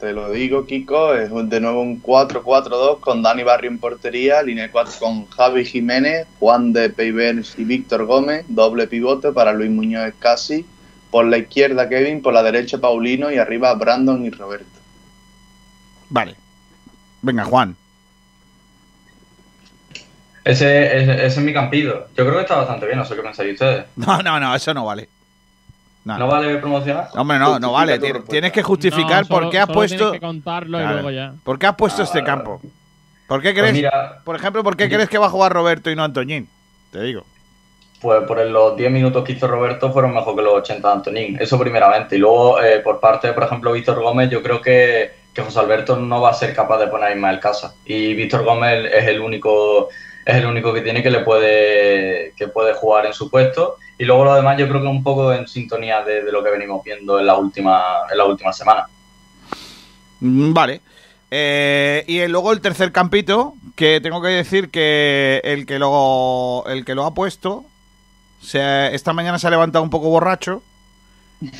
Te 0.00 0.12
lo 0.12 0.30
digo, 0.30 0.66
Kiko, 0.66 1.14
es 1.14 1.30
de 1.48 1.60
nuevo 1.60 1.80
un 1.80 2.02
4-4-2 2.02 3.00
con 3.00 3.22
Dani 3.22 3.42
Barrio 3.42 3.70
en 3.70 3.78
portería, 3.78 4.42
línea 4.42 4.64
de 4.64 4.70
4 4.70 4.92
con 4.98 5.26
Javi 5.30 5.64
Jiménez, 5.64 6.26
Juan 6.40 6.72
de 6.72 6.90
Peivens 6.90 7.54
y 7.58 7.64
Víctor 7.64 8.04
Gómez, 8.04 8.44
doble 8.48 8.86
pivote 8.86 9.32
para 9.32 9.52
Luis 9.52 9.70
Muñoz 9.70 10.12
Casi, 10.18 10.66
por 11.10 11.24
la 11.26 11.38
izquierda 11.38 11.88
Kevin, 11.88 12.20
por 12.22 12.34
la 12.34 12.42
derecha 12.42 12.78
Paulino 12.78 13.30
y 13.30 13.38
arriba 13.38 13.72
Brandon 13.74 14.26
y 14.26 14.30
Roberto. 14.30 14.66
Vale. 16.10 16.34
Venga, 17.22 17.44
Juan. 17.44 17.76
Ese, 20.44 20.98
ese, 20.98 21.12
ese 21.14 21.26
es 21.26 21.38
mi 21.38 21.52
campillo. 21.52 22.06
Yo 22.16 22.24
creo 22.24 22.34
que 22.34 22.42
está 22.42 22.56
bastante 22.56 22.86
bien, 22.86 22.98
no 22.98 23.04
sé 23.04 23.14
qué 23.16 23.22
pensáis 23.22 23.52
ustedes. 23.54 23.84
No, 23.96 24.22
no, 24.22 24.38
no, 24.40 24.54
eso 24.54 24.74
no 24.74 24.84
vale. 24.84 25.08
No, 26.04 26.18
¿No 26.18 26.26
vale 26.28 26.56
promocionar? 26.58 27.08
Hombre, 27.14 27.38
no, 27.38 27.58
no 27.58 27.72
vale. 27.72 27.98
Tien- 27.98 28.24
Tienes 28.28 28.52
que 28.52 28.62
justificar 28.62 29.22
No, 29.22 29.24
solo- 29.28 29.40
por 29.40 29.50
qué 29.50 29.58
has 29.58 29.64
solo 29.66 29.74
puesto. 29.74 29.96
tienes 29.96 30.12
que 30.20 30.26
contarlo 30.26 30.78
y 30.82 30.86
luego 30.86 31.10
ya. 31.10 31.32
¿Por 31.42 31.58
qué 31.58 31.66
has 31.66 31.76
puesto 31.76 32.02
Ah, 32.02 32.04
este 32.04 32.18
vale, 32.20 32.26
campo? 32.30 32.60
¿Por 33.26 33.40
qué 33.40 33.52
Pues 33.52 33.60
crees? 33.62 33.72
mira- 33.74 34.20
por 34.22 34.36
ejemplo, 34.36 34.62
¿por 34.62 34.76
qué 34.76 34.90
crees 34.90 35.08
que 35.08 35.16
va 35.16 35.26
a 35.26 35.30
jugar 35.30 35.52
Roberto 35.54 35.90
y 35.90 35.96
no 35.96 36.04
Antoñín? 36.04 36.46
Te 36.92 37.00
digo. 37.02 37.24
Pues 38.02 38.22
por 38.24 38.38
los 38.44 38.76
10 38.76 38.90
minutos 38.92 39.24
que 39.24 39.32
hizo 39.32 39.46
Roberto 39.48 39.90
fueron 39.94 40.12
mejor 40.12 40.36
que 40.36 40.42
los 40.42 40.52
80 40.58 40.88
de 40.88 40.94
Antonín. 40.94 41.38
Eso 41.40 41.58
primeramente. 41.58 42.16
Y 42.16 42.18
luego, 42.18 42.60
eh, 42.62 42.80
por 42.80 43.00
parte, 43.00 43.32
por 43.32 43.44
ejemplo, 43.44 43.72
Víctor 43.72 44.02
Gómez, 44.02 44.28
yo 44.28 44.42
creo 44.42 44.60
que, 44.60 45.10
que 45.32 45.40
José 45.40 45.58
Alberto 45.58 45.96
no 45.96 46.20
va 46.20 46.28
a 46.30 46.34
ser 46.34 46.54
capaz 46.54 46.76
de 46.80 46.88
poner 46.88 47.08
a 47.08 47.12
Ismael 47.14 47.40
Casa. 47.40 47.74
Y 47.86 48.12
Víctor 48.12 48.44
Gómez 48.44 48.92
es 48.92 49.06
el 49.08 49.20
único 49.22 49.88
es 50.24 50.36
el 50.36 50.46
único 50.46 50.72
que 50.72 50.80
tiene 50.80 51.02
que 51.02 51.10
le 51.10 51.20
puede 51.20 52.32
que 52.36 52.48
puede 52.48 52.74
jugar 52.74 53.06
en 53.06 53.12
su 53.12 53.30
puesto. 53.30 53.76
Y 53.98 54.04
luego 54.04 54.24
lo 54.24 54.34
demás 54.34 54.58
yo 54.58 54.68
creo 54.68 54.80
que 54.80 54.88
un 54.88 55.02
poco 55.02 55.32
en 55.32 55.46
sintonía 55.46 56.02
de, 56.02 56.22
lo 56.32 56.42
que 56.42 56.50
venimos 56.50 56.82
viendo 56.82 57.20
en 57.20 57.26
la 57.26 57.36
última, 57.36 57.82
en 58.10 58.18
la 58.18 58.24
última 58.24 58.52
semana. 58.52 58.86
Mm, 60.20 60.52
Vale. 60.52 60.80
Eh, 61.30 62.04
y 62.06 62.26
luego 62.28 62.52
el 62.52 62.60
tercer 62.60 62.92
campito, 62.92 63.54
que 63.74 64.00
tengo 64.00 64.22
que 64.22 64.28
decir 64.28 64.70
que 64.70 65.40
el 65.42 65.66
que 65.66 65.78
lo, 65.78 66.64
el 66.66 66.84
que 66.84 66.94
lo 66.94 67.04
ha 67.04 67.14
puesto, 67.14 67.64
esta 68.52 69.12
mañana 69.12 69.38
se 69.38 69.46
ha 69.46 69.50
levantado 69.50 69.82
un 69.82 69.90
poco 69.90 70.10
borracho 70.10 70.62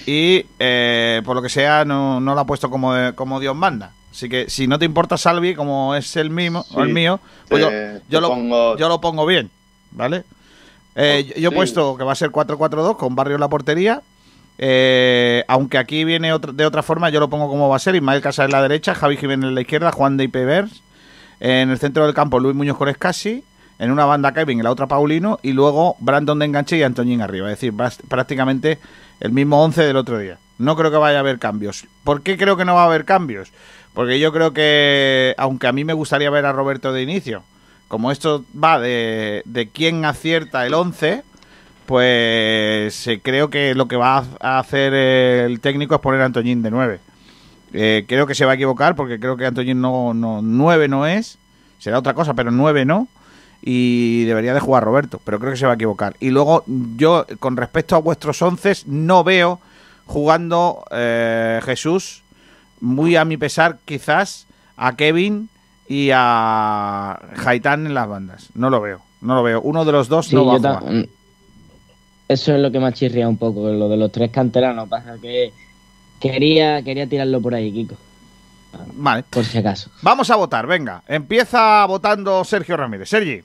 y 0.06 0.46
eh, 0.58 1.22
por 1.24 1.34
lo 1.34 1.42
que 1.42 1.48
sea 1.48 1.84
no, 1.84 2.20
no 2.20 2.34
lo 2.34 2.40
ha 2.40 2.46
puesto 2.46 2.70
como, 2.70 2.94
como 3.14 3.40
Dios 3.40 3.56
manda. 3.56 3.92
Así 4.14 4.28
que 4.28 4.48
si 4.48 4.68
no 4.68 4.78
te 4.78 4.84
importa 4.84 5.18
Salvi, 5.18 5.56
como 5.56 5.94
es 5.96 6.14
el 6.16 6.30
mismo, 6.30 6.64
o 6.72 6.82
el 6.82 6.90
mío, 6.94 7.18
pues 7.48 7.62
te- 7.68 7.92
yo, 7.94 8.00
yo 8.08 8.18
te 8.18 8.20
lo, 8.20 8.28
pongo- 8.28 8.76
yo 8.76 8.88
lo 8.88 9.00
pongo 9.00 9.26
bien, 9.26 9.50
¿vale? 9.90 10.22
Eh, 10.94 11.24
yo, 11.34 11.34
yo 11.40 11.48
he 11.48 11.52
puesto 11.56 11.96
que 11.96 12.04
va 12.04 12.12
a 12.12 12.14
ser 12.14 12.30
4-4-2 12.30 12.96
con 12.96 13.16
Barrio 13.16 13.34
en 13.34 13.40
la 13.40 13.48
portería. 13.48 14.02
Eh, 14.58 15.44
aunque 15.48 15.78
aquí 15.78 16.04
viene 16.04 16.32
otra- 16.32 16.52
de 16.52 16.64
otra 16.64 16.82
forma, 16.82 17.10
yo 17.10 17.18
lo 17.20 17.28
pongo 17.28 17.48
como 17.48 17.68
va 17.68 17.76
a 17.76 17.80
ser. 17.80 17.96
Ismael 17.96 18.20
Casas 18.22 18.46
en 18.46 18.52
la 18.52 18.62
derecha, 18.62 18.94
Javi 18.94 19.16
Jiménez 19.16 19.48
en 19.48 19.54
la 19.56 19.60
izquierda, 19.62 19.90
Juan 19.92 20.16
de 20.16 20.24
Ipevers. 20.24 20.82
En 21.40 21.70
el 21.70 21.78
centro 21.78 22.04
del 22.04 22.14
campo, 22.14 22.38
Luis 22.38 22.54
Muñoz 22.54 22.76
Corescasi. 22.78 23.42
En 23.80 23.90
una 23.90 24.04
banda 24.04 24.32
Kevin, 24.32 24.60
en 24.60 24.64
la 24.64 24.70
otra 24.70 24.86
Paulino. 24.86 25.40
Y 25.42 25.52
luego 25.52 25.96
Brandon 25.98 26.38
de 26.38 26.44
enganche 26.44 26.76
y 26.76 26.84
Antoñín 26.84 27.20
arriba. 27.20 27.50
Es 27.50 27.58
decir, 27.60 27.74
prácticamente 28.08 28.78
el 29.18 29.32
mismo 29.32 29.62
11 29.64 29.82
del 29.82 29.96
otro 29.96 30.18
día. 30.18 30.38
No 30.58 30.76
creo 30.76 30.92
que 30.92 30.96
vaya 30.96 31.16
a 31.16 31.20
haber 31.20 31.40
cambios. 31.40 31.84
¿Por 32.04 32.22
qué 32.22 32.38
creo 32.38 32.56
que 32.56 32.64
no 32.64 32.76
va 32.76 32.82
a 32.82 32.86
haber 32.86 33.04
cambios? 33.04 33.48
Porque 33.94 34.18
yo 34.18 34.32
creo 34.32 34.52
que, 34.52 35.34
aunque 35.38 35.66
a 35.68 35.72
mí 35.72 35.84
me 35.84 35.92
gustaría 35.92 36.28
ver 36.30 36.44
a 36.46 36.52
Roberto 36.52 36.92
de 36.92 37.02
inicio, 37.02 37.42
como 37.88 38.10
esto 38.10 38.44
va 38.60 38.80
de, 38.80 39.42
quién 39.72 40.04
acierta 40.04 40.66
el 40.66 40.74
11, 40.74 41.22
pues 41.86 43.06
eh, 43.06 43.20
creo 43.22 43.50
que 43.50 43.74
lo 43.74 43.86
que 43.86 43.96
va 43.96 44.24
a- 44.40 44.58
hacer 44.58 44.92
el 44.94 45.60
técnico 45.60 45.94
es 45.94 46.00
poner 46.00 46.20
a 46.22 46.24
Antoñín 46.24 46.62
de 46.62 46.70
9. 46.70 47.00
Eh, 47.72 48.04
creo 48.08 48.26
que 48.26 48.34
se 48.34 48.44
va 48.44 48.52
a 48.52 48.54
equivocar 48.54 48.96
porque 48.96 49.18
creo 49.20 49.36
que 49.36 49.46
Antoñín 49.46 49.80
no, 49.80 50.12
no 50.12 50.40
9 50.42 50.88
no 50.88 51.06
es, 51.06 51.38
será 51.78 51.98
otra 51.98 52.14
cosa, 52.14 52.34
pero 52.34 52.50
9 52.50 52.84
no. 52.84 53.06
Y 53.62 54.24
debería 54.24 54.52
de 54.54 54.60
jugar 54.60 54.84
Roberto, 54.84 55.20
pero 55.24 55.38
creo 55.38 55.52
que 55.52 55.56
se 55.58 55.64
va 55.66 55.72
a 55.72 55.76
equivocar. 55.76 56.16
Y 56.20 56.30
luego 56.30 56.64
yo, 56.96 57.24
con 57.38 57.56
respecto 57.56 57.96
a 57.96 58.00
vuestros 58.00 58.42
11, 58.42 58.82
no 58.86 59.24
veo 59.24 59.58
jugando 60.04 60.84
eh, 60.90 61.60
Jesús, 61.64 62.23
muy 62.80 63.16
a 63.16 63.24
mi 63.24 63.36
pesar, 63.36 63.78
quizás 63.84 64.46
a 64.76 64.96
Kevin 64.96 65.48
y 65.88 66.10
a 66.12 67.18
Haitán 67.46 67.86
en 67.86 67.94
las 67.94 68.08
bandas. 68.08 68.48
No 68.54 68.70
lo 68.70 68.80
veo, 68.80 69.00
no 69.20 69.34
lo 69.34 69.42
veo. 69.42 69.60
Uno 69.60 69.84
de 69.84 69.92
los 69.92 70.08
dos 70.08 70.26
Sí, 70.26 70.34
no 70.34 70.46
va 70.46 70.54
a 70.54 70.56
yo 70.56 70.62
ta- 70.62 70.80
jugar. 70.80 71.06
Eso 72.28 72.54
es 72.54 72.60
lo 72.60 72.70
que 72.72 72.80
me 72.80 72.86
ha 72.86 72.92
chirriado 72.92 73.30
un 73.30 73.36
poco, 73.36 73.68
lo 73.70 73.88
de 73.88 73.96
los 73.98 74.10
tres 74.10 74.30
canteranos. 74.30 74.88
Pasa 74.88 75.16
que 75.20 75.52
quería, 76.20 76.82
quería 76.82 77.06
tirarlo 77.06 77.40
por 77.40 77.54
ahí, 77.54 77.70
Kiko. 77.70 77.96
Vale. 78.94 79.24
Por 79.30 79.44
si 79.44 79.58
acaso. 79.58 79.90
Vamos 80.02 80.30
a 80.30 80.36
votar, 80.36 80.66
venga. 80.66 81.02
Empieza 81.06 81.84
votando 81.86 82.42
Sergio 82.44 82.76
Ramírez. 82.76 83.08
Sergi. 83.08 83.42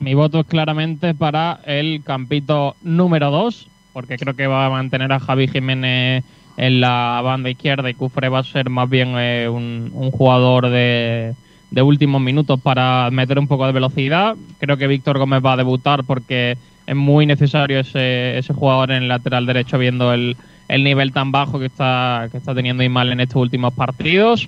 Mi 0.00 0.12
voto 0.14 0.40
es 0.40 0.46
claramente 0.46 1.14
para 1.14 1.60
el 1.64 2.02
campito 2.04 2.76
número 2.82 3.30
2, 3.30 3.68
porque 3.96 4.18
creo 4.18 4.36
que 4.36 4.46
va 4.46 4.66
a 4.66 4.68
mantener 4.68 5.10
a 5.10 5.18
Javi 5.18 5.48
Jiménez 5.48 6.22
en 6.58 6.80
la 6.82 7.18
banda 7.24 7.48
izquierda 7.48 7.88
y 7.88 7.94
Cufre 7.94 8.28
va 8.28 8.40
a 8.40 8.44
ser 8.44 8.68
más 8.68 8.90
bien 8.90 9.14
eh, 9.16 9.48
un, 9.48 9.90
un 9.94 10.10
jugador 10.10 10.68
de, 10.68 11.32
de 11.70 11.80
últimos 11.80 12.20
minutos 12.20 12.60
para 12.60 13.08
meter 13.10 13.38
un 13.38 13.48
poco 13.48 13.64
de 13.64 13.72
velocidad. 13.72 14.36
Creo 14.58 14.76
que 14.76 14.86
Víctor 14.86 15.16
Gómez 15.18 15.40
va 15.42 15.54
a 15.54 15.56
debutar 15.56 16.04
porque 16.04 16.58
es 16.86 16.94
muy 16.94 17.24
necesario 17.24 17.80
ese, 17.80 18.36
ese 18.36 18.52
jugador 18.52 18.90
en 18.90 19.04
el 19.04 19.08
lateral 19.08 19.46
derecho 19.46 19.78
viendo 19.78 20.12
el, 20.12 20.36
el 20.68 20.84
nivel 20.84 21.12
tan 21.12 21.32
bajo 21.32 21.58
que 21.58 21.64
está, 21.64 22.28
que 22.30 22.36
está 22.36 22.54
teniendo 22.54 22.82
Ismael 22.82 23.12
en 23.12 23.20
estos 23.20 23.40
últimos 23.40 23.72
partidos. 23.72 24.46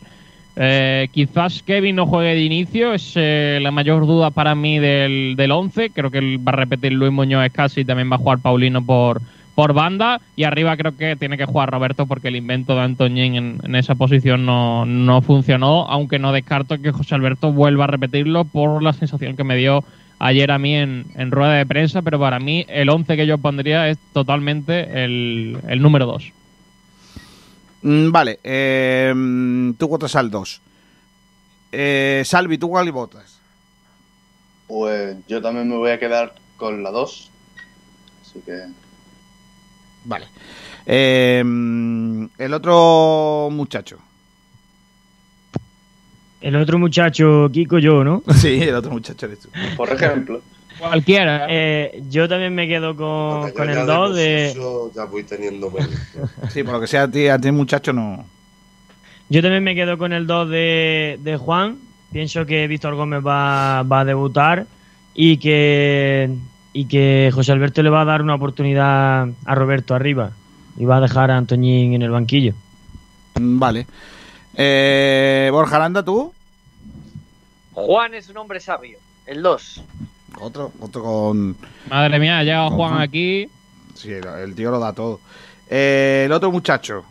Eh, 0.56 1.08
quizás 1.10 1.62
Kevin 1.62 1.96
no 1.96 2.04
juegue 2.04 2.34
de 2.34 2.42
inicio, 2.42 2.92
es 2.92 3.12
eh, 3.14 3.60
la 3.62 3.70
mayor 3.70 4.06
duda 4.06 4.30
para 4.30 4.54
mí 4.54 4.78
del, 4.78 5.36
del 5.38 5.52
11. 5.52 5.88
Creo 5.88 6.10
que 6.10 6.36
va 6.36 6.52
a 6.52 6.56
repetir 6.56 6.92
Luis 6.92 7.12
Muñoz 7.12 7.48
casi, 7.50 7.86
también 7.86 8.10
va 8.10 8.16
a 8.16 8.18
jugar 8.18 8.40
Paulino 8.40 8.84
por, 8.84 9.22
por 9.58 9.72
banda. 9.72 10.20
Y 10.36 10.44
arriba 10.44 10.76
creo 10.76 10.96
que 10.96 11.16
tiene 11.16 11.36
que 11.36 11.44
jugar 11.44 11.68
Roberto 11.68 12.06
porque 12.06 12.28
el 12.28 12.36
invento 12.36 12.76
de 12.76 12.82
Antoñín 12.82 13.34
en, 13.34 13.60
en 13.64 13.74
esa 13.74 13.96
posición 13.96 14.46
no, 14.46 14.86
no 14.86 15.20
funcionó. 15.20 15.88
Aunque 15.88 16.20
no 16.20 16.30
descarto 16.30 16.80
que 16.80 16.92
José 16.92 17.16
Alberto 17.16 17.52
vuelva 17.52 17.82
a 17.82 17.86
repetirlo 17.88 18.44
por 18.44 18.84
la 18.84 18.92
sensación 18.92 19.36
que 19.36 19.42
me 19.42 19.56
dio 19.56 19.82
ayer 20.20 20.52
a 20.52 20.60
mí 20.60 20.76
en, 20.76 21.06
en 21.16 21.32
rueda 21.32 21.54
de 21.54 21.66
prensa. 21.66 22.02
Pero 22.02 22.20
para 22.20 22.38
mí 22.38 22.66
el 22.68 22.88
11 22.88 23.16
que 23.16 23.26
yo 23.26 23.36
pondría 23.38 23.88
es 23.88 23.98
totalmente 24.12 25.02
el, 25.04 25.58
el 25.66 25.82
número 25.82 26.06
2. 26.06 26.32
Mm, 27.82 28.12
vale, 28.12 28.38
eh, 28.44 29.12
tú 29.76 29.88
votas 29.88 30.14
al 30.14 30.30
2. 30.30 30.60
Eh, 31.72 32.22
Salvi, 32.24 32.58
¿tú 32.58 32.68
cuál 32.68 32.92
votas? 32.92 33.40
Pues 34.68 35.16
yo 35.26 35.42
también 35.42 35.68
me 35.68 35.78
voy 35.78 35.90
a 35.90 35.98
quedar 35.98 36.36
con 36.56 36.84
la 36.84 36.92
2. 36.92 37.30
Así 38.22 38.40
que. 38.46 38.86
Vale. 40.08 40.26
Eh, 40.86 41.42
mm, 41.44 42.24
el 42.38 42.54
otro 42.54 43.50
muchacho. 43.52 43.98
El 46.40 46.56
otro 46.56 46.78
muchacho, 46.78 47.50
Kiko, 47.52 47.78
yo, 47.78 48.02
¿no? 48.02 48.22
Sí, 48.34 48.62
el 48.62 48.74
otro 48.74 48.90
muchacho 48.90 49.26
eres 49.26 49.40
tú. 49.40 49.50
Por 49.76 49.90
ejemplo. 49.90 50.40
Cualquiera. 50.78 51.46
Eh, 51.50 52.02
yo 52.08 52.26
también 52.26 52.54
me 52.54 52.66
quedo 52.66 52.96
con, 52.96 53.50
con 53.50 53.68
el 53.68 53.84
2 53.84 54.16
de... 54.16 54.90
Ya 54.94 55.04
voy 55.04 55.24
teniendo 55.24 55.70
menos. 55.70 55.90
Sí, 56.50 56.62
por 56.62 56.74
lo 56.74 56.80
que 56.80 56.86
sea, 56.86 57.02
a 57.02 57.10
ti, 57.10 57.26
a 57.28 57.38
ti 57.38 57.50
muchacho 57.50 57.92
no. 57.92 58.24
Yo 59.28 59.42
también 59.42 59.64
me 59.64 59.74
quedo 59.74 59.98
con 59.98 60.14
el 60.14 60.26
2 60.26 60.48
de, 60.48 61.18
de 61.20 61.36
Juan. 61.36 61.78
Pienso 62.12 62.46
que 62.46 62.66
Víctor 62.66 62.94
Gómez 62.94 63.20
va, 63.26 63.82
va 63.82 64.00
a 64.00 64.04
debutar 64.06 64.66
y 65.14 65.36
que, 65.38 66.30
y 66.72 66.86
que 66.86 67.30
José 67.32 67.52
Alberto 67.52 67.82
le 67.82 67.90
va 67.90 68.02
a 68.02 68.04
dar 68.04 68.22
una 68.22 68.34
oportunidad 68.34 69.28
a 69.44 69.54
Roberto 69.54 69.94
arriba 69.94 70.32
y 70.76 70.84
va 70.84 70.98
a 70.98 71.00
dejar 71.00 71.30
a 71.30 71.36
Antoñín 71.36 71.94
en 71.94 72.02
el 72.02 72.10
banquillo. 72.10 72.54
Mm, 73.34 73.58
Vale. 73.58 73.86
Eh, 74.54 75.48
Borja 75.52 75.76
Aranda, 75.76 76.04
¿tú? 76.04 76.32
Juan 77.72 78.14
es 78.14 78.28
un 78.28 78.36
hombre 78.38 78.60
sabio. 78.60 78.98
El 79.26 79.42
2. 79.42 79.82
Otro, 80.40 80.72
otro 80.80 81.02
con. 81.02 81.56
Madre 81.90 82.18
mía, 82.18 82.38
ha 82.38 82.44
llegado 82.44 82.70
Juan 82.70 83.00
aquí. 83.00 83.48
Sí, 83.94 84.10
el, 84.12 84.54
tío 84.54 84.70
lo 84.70 84.78
da 84.78 84.92
todo. 84.92 85.20
Eh, 85.68 86.24
el 86.26 86.32
otro 86.32 86.50
muchacho. 86.50 87.04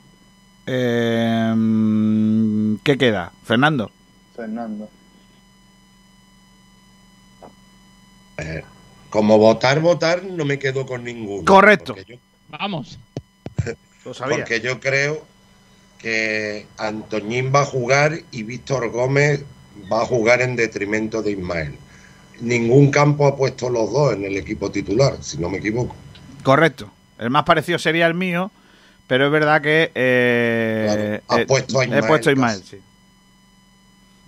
Eh, 0.65 1.53
¿Qué 2.83 2.97
queda? 2.97 3.31
¿Fernando? 3.43 3.91
Fernando. 4.35 4.89
Eh, 8.37 8.63
como 9.17 9.39
votar, 9.39 9.79
votar, 9.79 10.23
no 10.25 10.45
me 10.45 10.59
quedo 10.59 10.85
con 10.85 11.03
ninguno. 11.03 11.43
Correcto. 11.43 11.95
Porque 11.95 12.13
yo, 12.13 12.19
Vamos. 12.49 12.99
Lo 14.05 14.13
sabía. 14.13 14.37
porque 14.37 14.61
yo 14.61 14.79
creo 14.79 15.25
que 15.97 16.67
Antoñín 16.77 17.51
va 17.51 17.61
a 17.61 17.65
jugar 17.65 18.19
y 18.29 18.43
Víctor 18.43 18.91
Gómez 18.91 19.43
va 19.91 20.03
a 20.03 20.05
jugar 20.05 20.41
en 20.41 20.55
detrimento 20.55 21.23
de 21.23 21.31
Ismael. 21.31 21.73
Ningún 22.41 22.91
campo 22.91 23.25
ha 23.25 23.35
puesto 23.35 23.71
los 23.71 23.91
dos 23.91 24.13
en 24.13 24.23
el 24.23 24.37
equipo 24.37 24.69
titular, 24.69 25.17
si 25.21 25.39
no 25.39 25.49
me 25.49 25.57
equivoco. 25.57 25.95
Correcto. 26.43 26.91
El 27.17 27.31
más 27.31 27.43
parecido 27.43 27.79
sería 27.79 28.05
el 28.05 28.13
mío, 28.13 28.51
pero 29.07 29.25
es 29.25 29.31
verdad 29.31 29.63
que. 29.63 29.91
eh, 29.95 31.21
Claro, 31.25 31.33
has 31.35 31.39
eh, 31.39 31.45
puesto 31.47 31.79
a 31.79 31.81
He 31.81 31.85
Ismael 31.87 32.05
puesto 32.05 32.29
a 32.29 32.33
Ismael, 32.33 32.63
sí. 32.63 32.77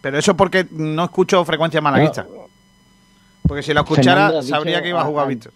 Pero 0.01 0.17
eso 0.17 0.35
porque 0.35 0.65
no 0.71 1.03
escucho 1.03 1.45
frecuencia 1.45 1.79
malaguista. 1.79 2.25
Porque 3.49 3.63
si 3.63 3.73
lo 3.73 3.81
escuchara, 3.81 4.43
sabría 4.43 4.79
que 4.79 4.89
iba 4.89 5.01
a 5.01 5.05
jugar 5.05 5.25
a- 5.25 5.27
Víctor. 5.27 5.51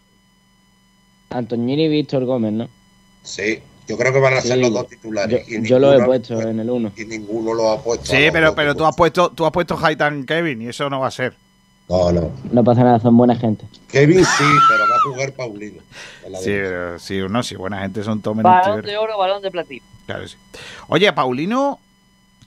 Antoñín 1.30 1.80
y 1.80 1.88
Víctor 1.88 2.26
Gómez, 2.26 2.52
¿no? 2.52 2.68
Sí, 3.22 3.60
yo 3.88 3.98
creo 3.98 4.12
que 4.12 4.20
van 4.20 4.34
a 4.34 4.42
ser 4.42 4.56
Sí, 4.56 4.62
los 4.62 4.74
dos 4.74 4.88
titulares. 4.88 5.46
Yo, 5.48 5.60
y 5.60 5.64
yo 5.64 5.78
lo 5.78 5.94
he 5.94 6.04
puesto 6.04 6.42
en 6.42 6.60
el 6.60 6.72
1. 6.72 6.92
Y 6.98 7.06
ninguno 7.06 7.54
lo 7.54 7.70
ha 7.72 7.80
puesto. 7.84 8.08
Sí, 8.08 8.30
pero, 8.32 8.56
pero 8.56 8.76
tú 8.76 8.84
has 8.84 8.96
puesto, 8.96 9.30
tú 9.30 9.46
has 9.46 9.52
puesto 9.52 9.78
Haitan 9.78 10.26
Kevin 10.26 10.64
y 10.64 10.68
eso 10.70 10.90
no 10.90 11.02
va 11.02 11.08
a 11.08 11.12
ser. 11.12 11.36
No, 11.88 12.12
no. 12.12 12.32
No 12.52 12.64
pasa 12.64 12.84
nada, 12.84 13.00
son 13.00 13.16
buena 13.16 13.36
gente. 13.36 13.68
Kevin 13.90 14.26
sí, 14.26 14.44
pero 14.70 14.86
va 14.90 14.96
a 14.96 15.00
jugar 15.12 15.34
Paulino. 15.34 15.82
Sí, 16.40 16.46
pero 16.46 16.98
sí, 16.98 17.20
no, 17.30 17.44
sí, 17.44 17.56
buena 17.56 17.82
gente 17.82 18.04
son 18.04 18.24
todos 18.24 18.36
menos 18.38 18.52
Balón 18.52 18.82
de 18.82 18.98
oro, 18.98 19.20
balón 19.20 19.44
de 19.44 19.52
platino. 19.52 19.86
Claro, 20.08 20.28
sí. 20.28 20.36
Oye, 20.88 21.14
Paulino, 21.14 21.80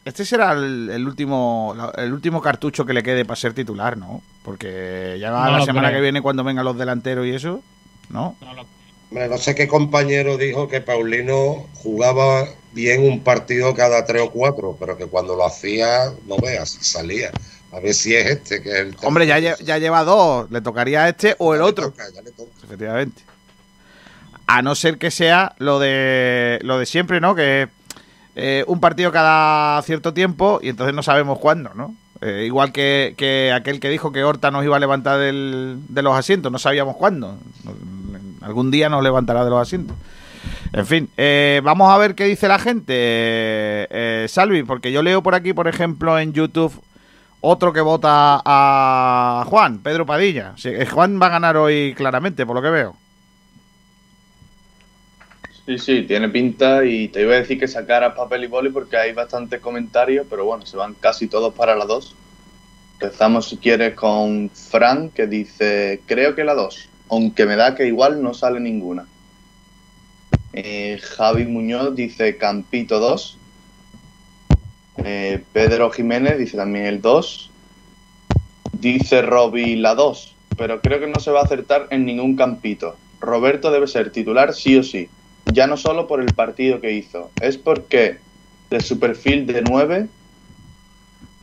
este 0.05 0.25
será 0.25 0.53
el, 0.55 0.91
el 0.91 1.07
último 1.07 1.77
el 1.97 2.13
último 2.13 2.43
cartucho 2.43 2.85
que 2.85 2.93
le 2.93 3.05
quede 3.05 3.25
para 3.25 3.37
ser 3.37 3.55
titular, 3.55 3.97
¿no? 3.97 4.23
Porque 4.47 5.19
ya 5.21 5.31
No 5.31 5.59
la 5.59 5.65
semana 5.65 5.89
creo. 5.89 5.99
que 5.99 6.03
viene 6.03 6.23
cuando 6.23 6.45
vengan 6.45 6.65
los 6.65 6.79
delanteros 6.79 7.27
y 7.27 7.31
eso, 7.35 7.61
¿no? 8.11 8.37
Hombre, 9.11 9.29
no 9.29 9.39
sé 9.39 9.55
qué 9.57 9.67
compañero 9.69 10.37
dijo 10.39 10.69
que 10.69 10.81
Paulino 10.81 11.67
jugaba 11.75 12.47
bien 12.73 13.03
un 13.03 13.25
partido 13.25 13.75
cada 13.75 14.05
tres 14.07 14.23
o 14.23 14.31
cuatro, 14.31 14.77
pero 14.79 14.97
que 14.97 15.07
cuando 15.07 15.35
lo 15.35 15.45
hacía, 15.45 16.13
no 16.27 16.37
veas, 16.39 16.71
salía. 16.81 17.33
A 17.73 17.81
ver 17.81 17.93
si 17.93 18.15
es 18.15 18.27
este, 18.27 18.63
que 18.63 18.71
es 18.71 18.77
el 18.77 18.97
Hombre, 19.03 19.27
ya, 19.27 19.41
lle- 19.41 19.61
ya 19.65 19.79
lleva 19.79 20.05
dos, 20.05 20.49
le 20.51 20.61
tocaría 20.61 21.03
a 21.05 21.09
este 21.09 21.35
o 21.39 21.53
el 21.55 21.61
otro. 21.63 21.93
ya 22.15 22.23
le 22.23 22.31
toca. 22.31 22.51
Efectivamente. 22.65 23.23
A 24.47 24.63
no 24.63 24.77
ser 24.77 24.97
que 24.99 25.11
sea 25.11 25.57
lo 25.59 25.81
de 25.81 26.61
lo 26.63 26.79
de 26.79 26.87
siempre, 26.87 27.21
¿no? 27.21 27.35
Que 27.35 27.69
eh, 28.37 28.63
un 28.69 28.79
partido 28.79 29.11
cada 29.11 29.83
cierto 29.83 30.15
tiempo 30.15 30.61
y 30.63 30.69
entonces 30.69 30.95
no 30.95 31.03
sabemos 31.03 31.41
cuándo, 31.41 31.75
¿no? 31.75 31.97
Eh, 32.21 32.45
igual 32.47 32.73
que, 32.73 33.15
que 33.17 33.53
aquel 33.53 33.79
que 33.81 33.91
dijo 33.91 34.11
que 34.13 34.25
Horta 34.25 34.51
nos 34.51 34.65
iba 34.65 34.77
a 34.77 34.81
levantar 34.81 35.19
del- 35.19 35.79
de 35.89 36.03
los 36.03 36.15
asientos, 36.17 36.51
no 36.51 36.59
sabíamos 36.59 36.97
cuándo. 36.97 37.37
Algún 38.41 38.71
día 38.71 38.89
nos 38.89 39.03
levantará 39.03 39.45
de 39.45 39.51
los 39.51 39.61
asientos. 39.61 39.97
En 40.73 40.87
fin, 40.87 41.09
eh, 41.17 41.61
vamos 41.65 41.91
a 41.93 41.99
ver 41.99 42.15
qué 42.15 42.25
dice 42.25 42.49
la 42.49 42.59
gente, 42.59 42.93
eh, 42.97 43.87
eh, 43.91 44.27
Salvi, 44.29 44.63
porque 44.63 44.93
yo 44.93 45.03
leo 45.03 45.23
por 45.23 45.35
aquí, 45.35 45.53
por 45.53 45.69
ejemplo, 45.69 46.19
en 46.19 46.33
YouTube 46.33 46.73
otro 47.41 47.73
que 47.73 47.81
vota 47.81 48.41
a 48.45 49.45
Juan, 49.49 49.79
Pedro 49.79 50.07
Padilla. 50.07 50.55
Eh, 50.65 50.87
Juan 50.87 51.21
va 51.21 51.27
a 51.27 51.31
ganar 51.31 51.57
hoy 51.57 51.95
claramente, 51.97 52.45
por 52.47 52.57
lo 52.57 52.63
que 52.63 52.71
veo. 52.71 52.97
Sí, 55.67 55.79
sí, 55.79 56.03
tiene 56.03 56.29
pinta 56.29 56.85
y 56.85 57.09
te 57.09 57.23
iba 57.23 57.35
a 57.35 57.39
decir 57.39 57.59
que 57.59 57.67
sacaras 57.67 58.15
papel 58.15 58.45
y 58.45 58.47
boli 58.47 58.71
porque 58.71 58.97
hay 58.97 59.13
bastantes 59.13 59.61
comentarios, 59.61 60.25
pero 60.31 60.45
bueno, 60.45 60.65
se 60.65 60.77
van 60.77 60.95
casi 60.95 61.27
todos 61.27 61.53
para 61.55 61.75
la 61.75 61.87
2. 61.87 62.15
Empezamos 63.01 63.49
si 63.49 63.57
quieres 63.57 63.95
con 63.95 64.49
Fran 64.51 65.11
que 65.11 65.27
dice, 65.27 66.03
creo 66.07 66.37
que 66.37 66.45
la 66.45 66.55
2, 66.55 66.89
aunque 67.11 67.47
me 67.47 67.57
da 67.57 67.75
que 67.75 67.85
igual 67.85 68.23
no 68.23 68.33
sale 68.33 68.61
ninguna. 68.61 69.07
Eh, 70.53 71.01
Javi 71.03 71.47
Muñoz 71.47 71.97
dice 71.97 72.37
Campito 72.37 73.01
2. 73.01 73.37
Eh, 74.99 75.43
Pedro 75.53 75.91
Jiménez 75.91 76.39
dice 76.39 76.57
también 76.57 76.87
el 76.87 77.03
2. 77.03 77.51
Dice 78.73 79.21
Roby 79.21 79.75
la 79.75 79.97
2, 79.97 80.35
pero 80.57 80.81
creo 80.81 81.01
que 81.01 81.09
no 81.09 81.19
se 81.19 81.33
va 81.33 81.41
a 81.41 81.45
acertar 81.45 81.89
en 81.91 82.07
ningún 82.07 82.37
campito. 82.37 82.97
Roberto 83.21 83.73
debe 83.73 83.89
ser 83.89 84.13
titular 84.13 84.55
sí 84.55 84.79
o 84.79 84.85
sí. 84.85 85.09
Ya 85.57 85.67
no 85.67 85.79
solo 85.79 86.07
por 86.07 86.21
el 86.21 86.35
partido 86.35 86.83
que 86.83 86.93
hizo, 86.93 87.31
es 87.41 87.57
porque 87.57 88.19
de 88.69 88.81
su 88.83 88.99
perfil 88.99 89.47
de 89.47 89.63
9, 89.63 90.07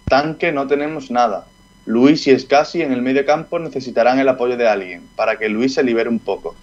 tanque 0.07 0.51
no 0.51 0.67
tenemos 0.67 1.09
nada. 1.09 1.47
Luis 1.87 2.27
y 2.27 2.39
Scassi 2.39 2.83
en 2.83 2.93
el 2.93 3.01
medio 3.01 3.25
campo 3.25 3.57
necesitarán 3.57 4.19
el 4.19 4.29
apoyo 4.29 4.55
de 4.55 4.67
alguien 4.69 5.09
para 5.15 5.39
que 5.39 5.49
Luis 5.49 5.73
se 5.73 5.81
libere 5.81 6.09
un 6.09 6.19
poco. 6.19 6.53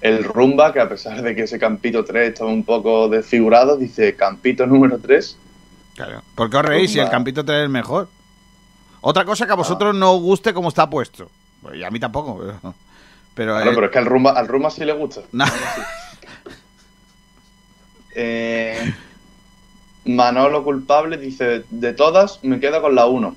El 0.00 0.22
Rumba, 0.22 0.72
que 0.72 0.78
a 0.78 0.88
pesar 0.88 1.22
de 1.22 1.34
que 1.34 1.42
ese 1.42 1.58
campito 1.58 2.04
3 2.04 2.28
estaba 2.28 2.50
un 2.50 2.62
poco 2.62 3.08
desfigurado, 3.08 3.76
dice 3.76 4.14
campito 4.14 4.64
número 4.64 5.00
3. 5.00 5.36
Claro. 5.96 6.22
¿Por 6.36 6.50
qué 6.50 6.56
os 6.56 6.64
reís 6.64 6.92
si 6.92 7.00
el 7.00 7.10
campito 7.10 7.44
3 7.44 7.64
es 7.64 7.68
mejor? 7.68 8.06
Otra 9.00 9.24
cosa 9.24 9.44
que 9.44 9.52
a 9.52 9.56
vosotros 9.56 9.92
no 9.92 10.12
os 10.12 10.20
guste 10.20 10.54
cómo 10.54 10.68
está 10.68 10.88
puesto. 10.88 11.28
Pues, 11.62 11.78
y 11.78 11.82
a 11.82 11.90
mí 11.90 11.98
tampoco, 11.98 12.38
pero... 12.38 12.74
Pero, 13.34 13.54
Claro, 13.56 13.70
eh, 13.70 13.74
pero 13.74 13.86
es 13.86 13.92
que 13.92 13.98
al 13.98 14.06
Rumba, 14.06 14.30
al 14.30 14.46
Rumba 14.46 14.70
sí 14.70 14.84
le 14.84 14.92
gusta. 14.92 15.22
No. 15.32 15.44
Eh, 18.18 18.94
Manolo 20.06 20.64
culpable 20.64 21.18
dice, 21.18 21.64
de 21.68 21.92
todas 21.92 22.42
me 22.42 22.58
quedo 22.60 22.80
con 22.80 22.94
la 22.94 23.06
1. 23.06 23.36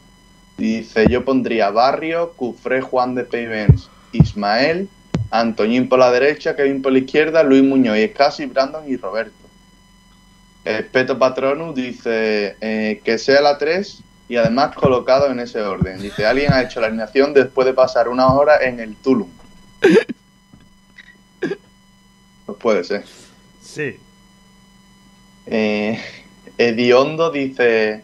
Dice, 0.58 1.08
yo 1.10 1.26
pondría 1.26 1.70
Barrio, 1.70 2.32
Cufré, 2.34 2.80
Juan 2.82 3.14
de 3.14 3.26
Pavens, 3.26 3.90
Ismael, 4.14 4.88
Antoñín 5.32 5.90
por 5.90 6.00
la 6.00 6.12
derecha, 6.12 6.56
Kevin 6.56 6.82
por 6.82 6.94
la 6.94 7.00
izquierda, 7.00 7.44
Luis 7.44 7.64
Muñoz 7.64 7.98
y 7.98 8.04
Escasi, 8.04 8.46
Brandon 8.46 8.90
y 8.90 8.96
Roberto. 8.96 9.34
Espeto 10.64 11.20
Patronus 11.20 11.76
dice 11.76 12.56
eh, 12.62 13.02
que 13.04 13.18
sea 13.18 13.42
la 13.42 13.58
3 13.58 14.02
y 14.30 14.38
además 14.38 14.76
colocado 14.76 15.30
en 15.30 15.42
ese 15.42 15.62
orden. 15.62 16.02
Dice, 16.02 16.26
alguien 16.26 16.54
ha 16.54 16.62
hecho 16.62 16.80
la 16.80 16.88
alineación 16.88 17.34
después 17.34 17.66
de 17.66 17.74
pasar 17.74 18.08
una 18.08 18.28
hora 18.34 18.64
en 18.64 18.80
el 18.80 18.96
Tulum. 18.96 19.30
Pues 22.46 22.58
puede 22.58 22.84
ser. 22.84 23.06
Sí. 23.62 24.00
Eh, 25.52 26.00
Ediondo 26.58 27.32
dice: 27.32 28.04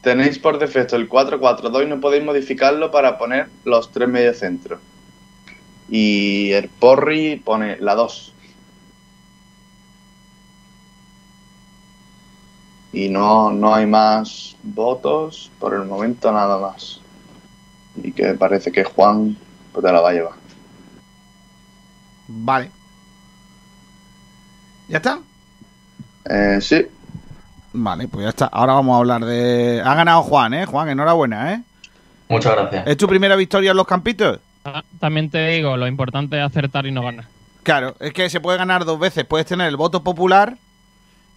Tenéis 0.00 0.38
por 0.38 0.58
defecto 0.58 0.96
el 0.96 1.08
4-4-2 1.08 1.84
y 1.84 1.86
no 1.86 2.00
podéis 2.00 2.24
modificarlo 2.24 2.90
para 2.90 3.18
poner 3.18 3.48
los 3.64 3.92
tres 3.92 4.08
mediocentros. 4.08 4.80
Y 5.88 6.52
el 6.52 6.68
Porri 6.68 7.36
pone 7.36 7.76
la 7.78 7.94
2. 7.94 8.32
Y 12.92 13.08
no, 13.08 13.50
no 13.50 13.74
hay 13.74 13.86
más 13.86 14.56
votos, 14.62 15.50
por 15.58 15.74
el 15.74 15.84
momento 15.84 16.32
nada 16.32 16.58
más. 16.58 17.00
Y 18.02 18.12
que 18.12 18.34
parece 18.34 18.72
que 18.72 18.84
Juan 18.84 19.36
pues 19.72 19.84
te 19.84 19.92
la 19.92 20.00
va 20.00 20.10
a 20.10 20.12
llevar. 20.12 20.34
Vale. 22.28 22.70
¿Ya 24.88 24.98
está? 24.98 25.18
Eh, 26.28 26.58
sí. 26.60 26.86
Vale, 27.72 28.06
pues 28.08 28.22
ya 28.24 28.28
está. 28.30 28.46
Ahora 28.46 28.74
vamos 28.74 28.94
a 28.94 28.98
hablar 28.98 29.24
de... 29.24 29.82
Ha 29.84 29.94
ganado 29.94 30.22
Juan, 30.22 30.54
¿eh? 30.54 30.64
Juan, 30.66 30.88
enhorabuena, 30.88 31.54
¿eh? 31.54 31.62
Muchas 32.28 32.52
gracias. 32.54 32.86
¿Es 32.86 32.96
tu 32.96 33.06
primera 33.08 33.34
victoria 33.36 33.72
en 33.72 33.76
los 33.76 33.86
campitos? 33.86 34.38
Ah, 34.64 34.82
También 35.00 35.28
te 35.28 35.46
digo, 35.48 35.76
lo 35.76 35.86
importante 35.86 36.38
es 36.38 36.42
acertar 36.44 36.86
y 36.86 36.92
no 36.92 37.02
ganar. 37.02 37.26
Claro, 37.64 37.96
es 38.00 38.12
que 38.12 38.30
se 38.30 38.40
puede 38.40 38.58
ganar 38.58 38.84
dos 38.84 38.98
veces. 38.98 39.24
Puedes 39.24 39.46
tener 39.46 39.66
el 39.68 39.76
voto 39.76 40.02
popular 40.04 40.56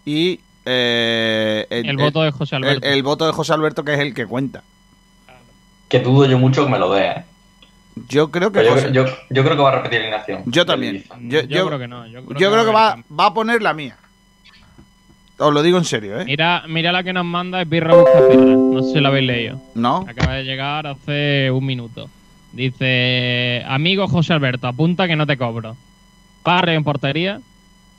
y... 0.05 0.39
eh, 0.65 1.65
El 1.69 1.97
voto 1.97 2.21
de 2.23 2.31
José 2.31 2.55
Alberto. 2.57 2.85
El, 2.87 2.93
el 2.93 3.03
voto 3.03 3.25
de 3.25 3.31
José 3.33 3.53
Alberto, 3.53 3.83
que 3.83 3.93
es 3.95 3.99
el 3.99 4.13
que 4.13 4.25
cuenta. 4.25 4.63
Que 5.89 5.99
dudo 6.01 6.25
yo 6.25 6.37
mucho 6.37 6.65
que 6.65 6.71
me 6.71 6.77
lo 6.79 6.93
dé, 6.93 7.07
¿eh? 7.07 7.23
Yo 8.09 8.29
creo 8.29 8.51
que... 8.51 8.63
Yo, 8.63 8.71
José- 8.73 8.91
yo, 8.91 9.05
yo 9.29 9.43
creo 9.43 9.55
que 9.55 9.63
va 9.63 9.69
a 9.69 9.75
repetir 9.77 10.01
alineación. 10.01 10.43
Yo 10.45 10.65
también. 10.65 11.03
Yo, 11.21 11.41
Yo 11.41 11.65
creo 11.67 11.79
que 11.79 11.87
no, 11.87 12.05
yo 12.05 12.23
creo 12.25 12.39
yo 12.39 12.49
que 12.49 12.53
creo 12.53 12.65
que 12.65 12.71
va, 12.71 12.97
va 13.19 13.25
a 13.25 13.33
poner 13.33 13.61
la 13.63 13.73
mía. 13.73 13.97
Os 15.39 15.53
lo 15.53 15.61
digo 15.61 15.77
en 15.77 15.85
serio, 15.85 16.19
¿eh? 16.19 16.25
Mira, 16.25 16.63
mira 16.67 16.91
la 16.91 17.03
que 17.03 17.13
nos 17.13 17.25
manda 17.25 17.61
es 17.61 17.69
Birra 17.69 17.93
Buscapirra. 17.95 18.55
No 18.55 18.81
sé 18.81 18.93
si 18.93 18.99
la 18.99 19.09
habéis 19.09 19.27
leído. 19.27 19.61
No. 19.75 20.05
Acaba 20.07 20.33
de 20.35 20.43
llegar 20.43 20.87
hace 20.87 21.51
un 21.51 21.65
minuto. 21.65 22.09
Dice, 22.53 23.63
amigo 23.67 24.07
José 24.07 24.33
Alberto, 24.33 24.67
apunta 24.67 25.07
que 25.07 25.15
no 25.15 25.27
te 25.27 25.37
cobro. 25.37 25.75
Parre 26.41 26.73
en 26.73 26.83
portería. 26.83 27.39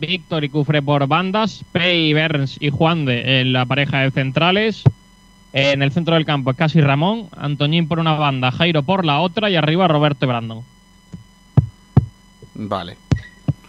Víctor 0.01 0.44
y 0.44 0.48
Cufre 0.48 0.82
por 0.82 1.06
bandas. 1.06 1.65
Pei, 1.70 2.12
Berns 2.12 2.56
y 2.60 2.70
Juan 2.70 3.05
de 3.05 3.40
en 3.40 3.52
la 3.52 3.66
pareja 3.66 4.01
de 4.01 4.10
centrales. 4.10 4.82
En 5.52 5.82
el 5.82 5.93
centro 5.93 6.15
del 6.15 6.24
campo 6.24 6.51
es 6.51 6.56
casi 6.56 6.81
Ramón. 6.81 7.28
Antoñín 7.36 7.86
por 7.89 8.01
una 8.01 8.15
banda, 8.15 8.51
Jairo 8.51 8.82
por 8.82 9.05
la 9.05 9.20
otra. 9.20 9.48
Y 9.48 9.56
arriba 9.56 9.86
Roberto 9.86 10.24
y 10.24 10.28
Brandon. 10.28 10.62
Vale. 12.55 12.97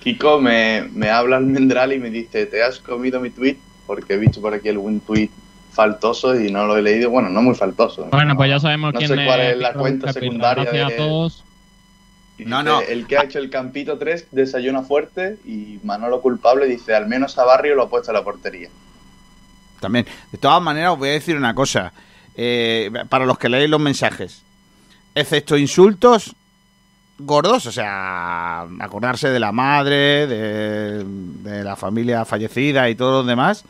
Kiko 0.02 0.40
me, 0.40 0.90
me 0.94 1.10
habla 1.10 1.38
almendral 1.38 1.94
y 1.94 2.00
me 2.00 2.10
dice, 2.10 2.46
¿te 2.46 2.64
has 2.64 2.80
comido 2.80 3.20
mi 3.20 3.30
tweet? 3.30 3.58
Porque 3.86 4.14
he 4.14 4.18
visto 4.18 4.42
por 4.42 4.54
aquí 4.54 4.70
algún 4.70 5.00
tweet 5.02 5.30
faltoso 5.72 6.40
y 6.40 6.52
no 6.52 6.66
lo 6.66 6.78
he 6.78 6.82
leído. 6.82 7.10
Bueno, 7.10 7.30
no 7.30 7.42
muy 7.42 7.56
faltoso. 7.56 8.06
Bueno, 8.12 8.36
pues 8.36 8.50
ya 8.50 8.60
sabemos 8.60 8.94
no 8.94 9.00
quién 9.00 9.10
sé 9.10 9.26
cuál 9.26 9.42
es 9.42 9.58
la 9.58 9.74
cuenta 9.74 10.14
secundaria 10.14 10.64
Gracias 10.64 10.88
de... 10.88 10.94
a 10.94 10.98
todos. 10.98 11.44
No, 12.38 12.64
no. 12.64 12.82
El 12.82 13.06
que 13.06 13.18
ha 13.18 13.24
hecho 13.24 13.40
el 13.40 13.50
campito 13.50 13.98
3 13.98 14.28
desayuna 14.32 14.82
fuerte 14.82 15.38
y 15.46 15.80
Manolo 15.84 16.22
culpable 16.22 16.66
dice, 16.68 16.96
al 16.96 17.08
menos 17.08 17.38
a 17.38 17.44
Barrio 17.44 17.76
lo 17.76 17.84
ha 17.84 17.90
puesto 17.90 18.12
a 18.12 18.14
la 18.14 18.24
portería. 18.24 18.70
También. 19.80 20.06
De 20.32 20.38
todas 20.38 20.62
maneras, 20.62 20.94
os 20.94 21.00
voy 21.00 21.10
a 21.10 21.14
decir 21.14 21.36
una 21.36 21.54
cosa. 21.54 21.92
Eh, 22.36 22.92
para 23.10 23.26
los 23.26 23.38
que 23.38 23.50
leéis 23.50 23.70
los 23.70 23.82
mensajes. 23.82 24.44
Excepto 25.16 25.58
insultos 25.58 26.36
gordos, 27.20 27.66
o 27.66 27.72
sea, 27.72 28.62
acordarse 28.80 29.30
de 29.30 29.40
la 29.40 29.52
madre, 29.52 30.28
de, 30.28 31.04
de 31.04 31.64
la 31.64 31.76
familia 31.76 32.26
fallecida 32.26 32.90
y 32.90 32.96
todo 32.96 33.22
lo 33.22 33.28
demás. 33.28 33.66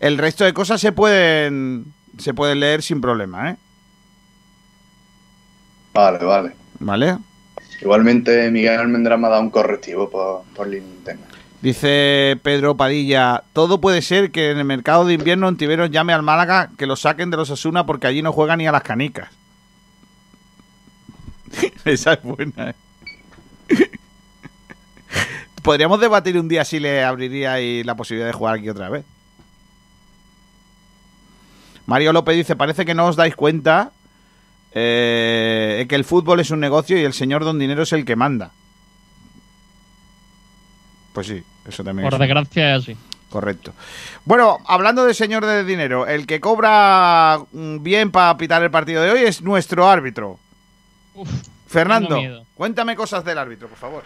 El 0.00 0.18
resto 0.18 0.44
de 0.44 0.52
cosas 0.52 0.80
se 0.80 0.92
pueden 0.92 1.86
se 2.18 2.34
pueden 2.34 2.60
leer 2.60 2.82
sin 2.82 3.00
problema, 3.00 3.50
¿eh? 3.50 3.56
Vale, 5.92 6.18
vale. 6.24 6.52
¿Vale? 6.78 7.18
Igualmente 7.80 8.50
Miguel 8.50 8.80
Almendral 8.80 9.18
me 9.18 9.26
ha 9.26 9.30
dado 9.30 9.42
un 9.42 9.50
correctivo 9.50 10.10
por, 10.10 10.42
por 10.54 10.68
LinkedIn. 10.68 11.20
Dice 11.62 12.38
Pedro 12.42 12.76
Padilla, 12.76 13.42
todo 13.52 13.80
puede 13.80 14.02
ser 14.02 14.30
que 14.30 14.50
en 14.50 14.58
el 14.58 14.64
mercado 14.64 15.04
de 15.04 15.14
invierno 15.14 15.48
Ontiveros 15.48 15.90
llame 15.90 16.12
al 16.12 16.22
Málaga 16.22 16.70
que 16.76 16.86
lo 16.86 16.96
saquen 16.96 17.30
de 17.30 17.38
los 17.38 17.50
Asuna 17.50 17.86
porque 17.86 18.06
allí 18.06 18.22
no 18.22 18.32
juegan 18.32 18.58
ni 18.58 18.66
a 18.66 18.72
las 18.72 18.82
canicas. 18.82 19.30
Esa 21.84 22.14
es 22.14 22.22
buena. 22.22 22.70
¿eh? 22.70 22.74
Podríamos 25.62 26.00
debatir 26.00 26.38
un 26.38 26.48
día 26.48 26.64
si 26.64 26.78
le 26.78 27.02
abriría 27.02 27.56
la 27.84 27.96
posibilidad 27.96 28.28
de 28.28 28.32
jugar 28.32 28.56
aquí 28.56 28.68
otra 28.68 28.88
vez. 28.88 29.04
Mario 31.86 32.12
López 32.12 32.36
dice, 32.36 32.56
parece 32.56 32.84
que 32.84 32.94
no 32.94 33.06
os 33.06 33.16
dais 33.16 33.34
cuenta 33.34 33.92
eh, 34.72 35.86
que 35.88 35.94
el 35.94 36.04
fútbol 36.04 36.40
es 36.40 36.50
un 36.50 36.60
negocio 36.60 36.98
y 36.98 37.04
el 37.04 37.14
señor 37.14 37.44
Don 37.44 37.58
Dinero 37.58 37.82
es 37.82 37.92
el 37.92 38.04
que 38.04 38.16
manda. 38.16 38.50
Pues 41.12 41.28
sí, 41.28 41.42
eso 41.66 41.82
también 41.82 42.04
Por 42.08 42.14
es. 42.14 42.20
desgracia 42.20 42.76
es 42.76 42.82
así. 42.82 42.96
Correcto. 43.30 43.72
Bueno, 44.24 44.58
hablando 44.66 45.04
de 45.04 45.14
señor 45.14 45.46
de 45.46 45.64
dinero, 45.64 46.06
el 46.06 46.26
que 46.26 46.40
cobra 46.40 47.38
mm, 47.52 47.82
bien 47.82 48.10
para 48.10 48.36
pitar 48.36 48.62
el 48.62 48.70
partido 48.70 49.02
de 49.02 49.10
hoy 49.10 49.20
es 49.22 49.42
nuestro 49.42 49.88
árbitro. 49.88 50.38
Fernando, 51.76 52.46
cuéntame 52.54 52.96
cosas 52.96 53.22
del 53.22 53.36
árbitro, 53.36 53.68
por 53.68 53.76
favor. 53.76 54.04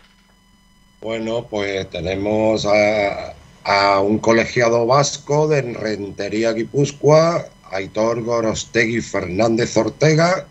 Bueno, 1.01 1.47
pues 1.49 1.89
tenemos 1.89 2.67
a, 2.67 3.33
a 3.63 4.01
un 4.01 4.19
colegiado 4.19 4.87
vasco 4.87 5.47
de 5.47 5.63
Rentería 5.63 6.53
Guipúzcoa, 6.53 7.45
Aitor 7.71 8.25
Gorostegui 8.25 9.01
Fernández 9.01 9.77
Ortega. 9.77 10.47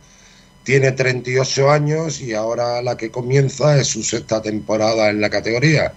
Tiene 0.63 0.93
38 0.93 1.69
años 1.69 2.21
y 2.21 2.33
ahora 2.33 2.81
la 2.81 2.95
que 2.95 3.11
comienza 3.11 3.77
es 3.77 3.87
su 3.87 4.01
sexta 4.01 4.41
temporada 4.41 5.09
en 5.09 5.19
la 5.19 5.29
categoría. 5.29 5.91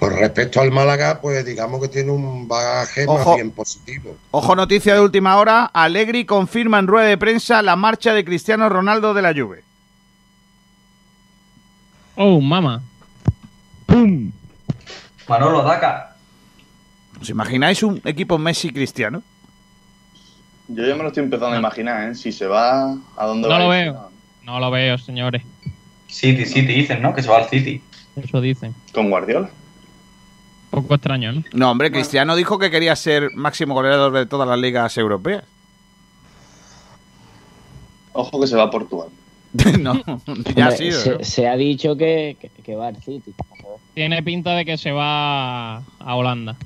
Con 0.00 0.16
respecto 0.16 0.60
al 0.60 0.72
Málaga, 0.72 1.20
pues 1.20 1.44
digamos 1.44 1.80
que 1.80 1.88
tiene 1.88 2.10
un 2.10 2.48
bagaje 2.48 3.04
Ojo. 3.06 3.24
más 3.24 3.36
bien 3.36 3.52
positivo. 3.52 4.16
Ojo, 4.32 4.56
noticia 4.56 4.94
de 4.94 5.00
última 5.00 5.36
hora. 5.36 5.66
Allegri 5.66 6.24
confirma 6.24 6.80
en 6.80 6.88
rueda 6.88 7.06
de 7.06 7.18
prensa 7.18 7.62
la 7.62 7.76
marcha 7.76 8.14
de 8.14 8.24
Cristiano 8.24 8.68
Ronaldo 8.68 9.14
de 9.14 9.22
la 9.22 9.32
Juve. 9.32 9.67
Oh, 12.20 12.40
mama. 12.40 12.82
¡Pum! 13.86 14.32
Manolo, 15.28 15.62
Daca. 15.62 16.16
¿Os 17.20 17.30
imagináis 17.30 17.82
un 17.82 18.00
equipo 18.04 18.38
Messi-Cristiano? 18.38 19.22
Yo 20.68 20.84
ya 20.84 20.94
me 20.96 21.02
lo 21.02 21.08
estoy 21.08 21.22
empezando 21.24 21.54
a 21.54 21.58
imaginar, 21.58 22.10
¿eh? 22.10 22.14
Si 22.16 22.32
se 22.32 22.46
va, 22.46 22.96
¿a 23.16 23.26
dónde 23.26 23.48
No 23.48 23.54
va? 23.54 23.60
lo 23.60 23.70
a 23.70 23.78
ir? 23.78 23.84
veo. 23.92 24.10
No 24.42 24.58
lo 24.60 24.70
veo, 24.70 24.98
señores. 24.98 25.42
City, 26.08 26.44
City 26.44 26.74
dicen, 26.74 27.00
¿no? 27.02 27.14
Que 27.14 27.22
se 27.22 27.28
va 27.28 27.38
al 27.38 27.48
City. 27.48 27.80
Eso 28.16 28.40
dicen. 28.40 28.74
¿Con 28.92 29.10
Guardiola? 29.10 29.48
Poco 30.70 30.94
extraño, 30.94 31.32
¿no? 31.32 31.44
No, 31.52 31.70
hombre, 31.70 31.90
Cristiano 31.92 32.34
dijo 32.34 32.58
que 32.58 32.70
quería 32.70 32.96
ser 32.96 33.30
máximo 33.34 33.74
goleador 33.74 34.12
de 34.12 34.26
todas 34.26 34.48
las 34.48 34.58
ligas 34.58 34.96
europeas. 34.98 35.44
Ojo 38.12 38.40
que 38.40 38.46
se 38.48 38.56
va 38.56 38.64
a 38.64 38.70
Portugal. 38.70 39.08
no, 39.80 40.02
ya 40.54 40.66
ha 40.68 40.70
sido. 40.72 40.98
se, 41.00 41.10
¿no? 41.10 41.24
se 41.24 41.48
ha 41.48 41.56
dicho 41.56 41.96
que, 41.96 42.36
que, 42.40 42.48
que 42.62 42.76
va 42.76 42.88
al 42.88 42.96
City. 43.02 43.34
Tiene 43.94 44.22
pinta 44.22 44.52
de 44.52 44.64
que 44.64 44.76
se 44.78 44.92
va 44.92 45.76
a 45.78 46.14
Holanda. 46.14 46.56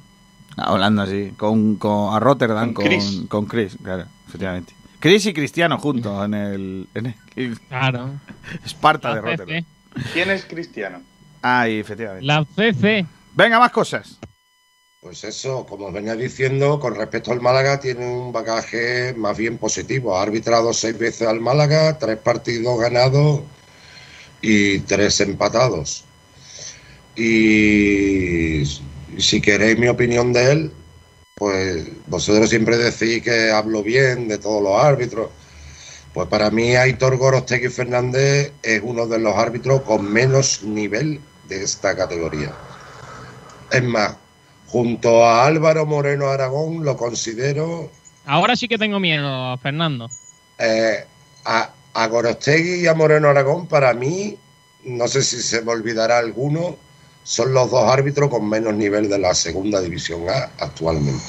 A 0.56 0.72
Holanda, 0.72 1.06
sí. 1.06 1.32
Con, 1.36 1.76
con- 1.76 2.14
a 2.14 2.20
Rotterdam, 2.20 2.72
Con 2.72 2.74
con, 2.74 2.84
Chris. 2.86 3.22
con 3.28 3.46
Chris, 3.46 3.76
claro, 3.82 4.04
efectivamente. 4.28 4.74
Chris 5.00 5.26
y 5.26 5.32
Cristiano 5.32 5.78
juntos 5.78 6.24
en 6.24 6.34
el, 6.34 6.88
en 6.94 7.14
el 7.36 7.58
Claro. 7.68 8.10
Esparta 8.64 9.14
de 9.14 9.20
Rotterdam. 9.20 9.64
¿Quién 10.12 10.30
es 10.30 10.44
Cristiano? 10.44 11.00
Ahí, 11.40 11.78
efectivamente. 11.80 12.24
La 12.24 12.44
CC. 12.44 13.04
Venga, 13.34 13.58
más 13.58 13.72
cosas. 13.72 14.18
Pues 15.02 15.24
eso, 15.24 15.66
como 15.66 15.86
os 15.86 15.92
venía 15.92 16.14
diciendo, 16.14 16.78
con 16.78 16.94
respecto 16.94 17.32
al 17.32 17.40
Málaga, 17.40 17.80
tiene 17.80 18.06
un 18.06 18.30
bagaje 18.32 19.12
más 19.14 19.36
bien 19.36 19.58
positivo. 19.58 20.16
Ha 20.16 20.22
arbitrado 20.22 20.72
seis 20.72 20.96
veces 20.96 21.26
al 21.26 21.40
Málaga, 21.40 21.98
tres 21.98 22.18
partidos 22.18 22.78
ganados 22.78 23.40
y 24.40 24.78
tres 24.80 25.18
empatados. 25.20 26.04
Y 27.16 28.62
si 29.18 29.40
queréis 29.40 29.76
mi 29.76 29.88
opinión 29.88 30.32
de 30.32 30.52
él, 30.52 30.72
pues 31.34 31.84
vosotros 32.06 32.48
siempre 32.48 32.78
decís 32.78 33.24
que 33.24 33.50
hablo 33.50 33.82
bien 33.82 34.28
de 34.28 34.38
todos 34.38 34.62
los 34.62 34.80
árbitros. 34.80 35.30
Pues 36.14 36.28
para 36.28 36.48
mí 36.52 36.76
Aitor 36.76 37.16
Gorostegui 37.16 37.70
Fernández 37.70 38.52
es 38.62 38.80
uno 38.84 39.08
de 39.08 39.18
los 39.18 39.34
árbitros 39.34 39.82
con 39.82 40.04
menos 40.12 40.62
nivel 40.62 41.20
de 41.48 41.64
esta 41.64 41.96
categoría. 41.96 42.54
Es 43.72 43.82
más, 43.82 44.21
junto 44.72 45.24
a 45.24 45.44
Álvaro 45.46 45.84
Moreno 45.86 46.28
Aragón 46.28 46.84
lo 46.84 46.96
considero 46.96 47.90
Ahora 48.24 48.56
sí 48.56 48.66
que 48.68 48.78
tengo 48.78 48.98
miedo, 49.00 49.56
Fernando. 49.58 50.08
eh, 50.58 51.04
a, 51.44 51.70
a 51.94 52.06
Gorostegui 52.06 52.80
y 52.82 52.86
a 52.86 52.94
Moreno 52.94 53.28
Aragón 53.28 53.66
para 53.66 53.92
mí, 53.94 54.36
no 54.84 55.06
sé 55.08 55.22
si 55.22 55.42
se 55.42 55.60
me 55.62 55.72
olvidará 55.72 56.18
alguno, 56.18 56.76
son 57.24 57.52
los 57.52 57.70
dos 57.70 57.84
árbitros 57.90 58.30
con 58.30 58.48
menos 58.48 58.74
nivel 58.74 59.08
de 59.08 59.18
la 59.18 59.34
segunda 59.34 59.80
división 59.80 60.28
A 60.28 60.50
actualmente. 60.58 61.22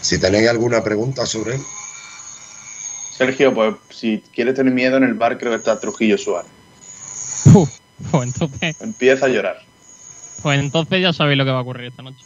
Si 0.00 0.18
tenéis 0.18 0.48
alguna 0.48 0.82
pregunta 0.82 1.26
sobre 1.26 1.56
él. 1.56 1.62
Sergio, 3.16 3.54
pues 3.54 3.74
si 3.90 4.22
quieres 4.34 4.54
tener 4.54 4.72
miedo 4.72 4.96
en 4.96 5.04
el 5.04 5.14
bar, 5.14 5.38
creo 5.38 5.50
que 5.52 5.58
está 5.58 5.78
Trujillo 5.78 6.18
Suárez. 6.18 6.50
Pues 8.10 8.24
entonces, 8.24 8.80
Empieza 8.80 9.26
a 9.26 9.28
llorar. 9.28 9.62
Pues 10.42 10.58
entonces 10.60 11.00
ya 11.00 11.12
sabéis 11.12 11.38
lo 11.38 11.44
que 11.44 11.50
va 11.50 11.58
a 11.58 11.62
ocurrir 11.62 11.86
esta 11.88 12.02
noche. 12.02 12.24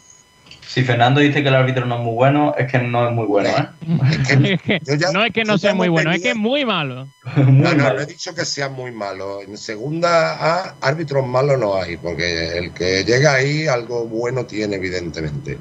Si 0.67 0.83
Fernando 0.83 1.21
dice 1.21 1.41
que 1.41 1.49
el 1.49 1.55
árbitro 1.55 1.85
no 1.85 1.95
es 1.95 2.01
muy 2.01 2.13
bueno, 2.13 2.53
es 2.57 2.69
que 2.69 2.77
no 2.79 3.07
es 3.07 3.13
muy 3.13 3.25
bueno, 3.25 3.49
¿eh? 3.49 3.67
Es 4.41 4.59
que- 4.59 4.81
no 5.13 5.23
es 5.23 5.31
que 5.33 5.43
no 5.45 5.57
sea 5.57 5.71
ya 5.71 5.75
muy 5.75 5.87
no 5.87 5.93
bueno, 5.93 6.11
es 6.11 6.21
que 6.21 6.29
es 6.31 6.35
muy 6.35 6.65
malo. 6.65 7.07
No, 7.37 7.73
no, 7.73 7.93
no 7.93 7.99
he 8.01 8.05
dicho 8.05 8.35
que 8.35 8.45
sea 8.45 8.69
muy 8.69 8.91
malo. 8.91 9.41
En 9.41 9.57
segunda 9.57 10.33
A, 10.33 10.75
árbitros 10.81 11.25
malos 11.25 11.57
no 11.57 11.75
hay, 11.75 11.97
porque 11.97 12.57
el 12.57 12.73
que 12.73 13.03
llega 13.05 13.33
ahí 13.35 13.65
algo 13.67 14.05
bueno 14.05 14.45
tiene, 14.45 14.75
evidentemente. 14.75 15.57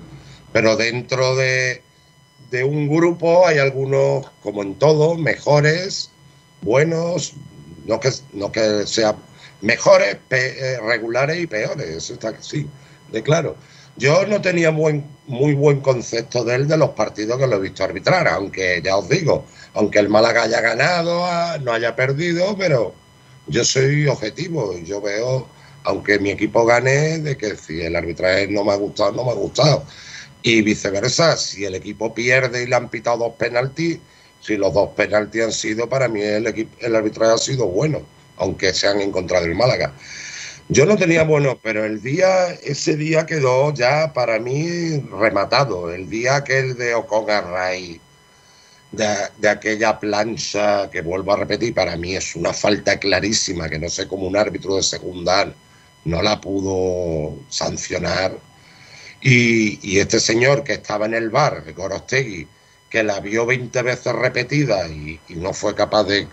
Pero 0.53 0.77
dentro 0.77 1.37
de, 1.37 1.83
de 2.51 2.65
un 2.65 2.89
grupo 2.89 3.47
hay 3.47 3.59
algunos, 3.59 4.27
como 4.43 4.63
en 4.63 4.75
todo, 4.75 5.15
mejores, 5.17 6.11
buenos, 6.63 7.35
no 7.87 8.01
que, 8.01 8.11
no 8.33 8.51
que 8.51 8.87
sean 8.87 9.17
mejores, 9.61 10.19
eh, 10.31 10.79
regulares 10.83 11.39
y 11.39 11.47
peores, 11.47 11.89
eso 11.89 12.15
está 12.15 12.35
sí, 12.41 12.67
de 13.13 13.23
claro. 13.23 13.57
Yo 13.99 14.27
no 14.27 14.43
tenía 14.43 14.71
buen, 14.71 15.07
muy 15.27 15.55
buen 15.55 15.81
concepto 15.81 16.45
de 16.45 16.57
él 16.57 16.69
de 16.69 16.77
los 16.77 16.91
partidos 16.91 17.39
que 17.39 17.47
lo 17.47 17.57
he 17.57 17.61
visto 17.61 17.83
arbitrar, 17.83 18.29
aunque 18.29 18.83
ya 18.85 18.97
os 18.97 19.09
digo, 19.09 19.47
aunque 19.73 19.99
el 19.99 20.11
Málaga 20.11 20.43
haya 20.43 20.61
ganado, 20.61 21.25
ah, 21.25 21.57
no 21.63 21.73
haya 21.73 21.97
perdido, 21.97 22.57
pero 22.59 22.95
yo 23.47 23.65
soy 23.65 24.07
objetivo 24.07 24.77
yo 24.79 25.01
veo, 25.01 25.49
aunque 25.85 26.19
mi 26.19 26.31
equipo 26.31 26.67
gane, 26.67 27.19
de 27.21 27.37
que 27.37 27.57
si 27.57 27.81
el 27.81 27.97
arbitraje 27.97 28.49
no 28.49 28.65
me 28.65 28.73
ha 28.73 28.77
gustado, 28.77 29.13
no 29.13 29.25
me 29.25 29.31
ha 29.31 29.35
gustado. 29.35 29.85
Y 30.43 30.63
viceversa, 30.63 31.37
si 31.37 31.65
el 31.65 31.75
equipo 31.75 32.15
pierde 32.15 32.63
y 32.65 32.67
le 32.67 32.77
han 32.77 32.89
pitado 32.91 33.19
dos 33.19 33.33
penaltis, 33.39 33.99
si 34.41 34.57
los 34.57 34.75
dos 34.75 34.91
penaltis 34.91 35.43
han 35.43 35.53
sido, 35.53 35.89
para 35.89 36.09
mí 36.09 36.21
el, 36.23 36.69
el 36.81 36.97
arbitraje 36.97 37.33
ha 37.33 37.39
sido 37.39 37.67
bueno, 37.67 38.03
aunque 38.37 38.73
se 38.73 38.89
han 38.89 39.01
encontrado 39.01 39.47
el 39.47 39.55
Málaga. 39.55 39.93
Yo 40.69 40.85
no 40.85 40.97
tenía 40.97 41.23
bueno, 41.23 41.61
pero 41.63 41.85
el 41.85 42.03
día, 42.03 42.49
ese 42.65 42.97
día 42.97 43.25
quedó 43.25 43.73
ya 43.73 44.13
para 44.13 44.41
mí 44.41 44.99
rematado. 45.13 45.93
El 45.93 46.11
día 46.11 46.37
aquel 46.37 46.77
de 46.77 46.93
Ocongarray, 46.95 48.01
de, 48.91 49.49
aquella 49.49 50.01
plancha 50.01 50.91
que 50.91 51.03
vuelvo 51.03 51.33
a 51.33 51.37
repetir, 51.37 51.73
para 51.73 51.97
mí 51.97 52.17
es 52.17 52.35
una 52.35 52.53
falta 52.53 52.99
clarísima 52.99 53.69
que 53.69 53.79
no 53.79 53.89
sé 53.89 54.09
cómo 54.09 54.27
un 54.27 54.37
árbitro 54.37 54.75
de 54.75 54.83
segunda 54.83 55.55
no 56.05 56.23
la 56.23 56.41
pudo 56.41 57.37
sancionar. 57.49 58.37
Y, 59.23 59.99
este 59.99 60.19
señor 60.19 60.65
que 60.65 60.75
estaba 60.75 61.07
en 61.07 61.15
el 61.15 61.31
bar, 61.31 61.65
Gorostegui, 61.75 62.49
que 62.91 63.05
la 63.05 63.21
vio 63.21 63.47
20 63.47 63.83
veces 63.83 64.13
repetida 64.15 64.89
y 64.89 65.21
no 65.29 65.53
fue 65.53 65.75
capaz 65.77 66.05
de, 66.05 66.27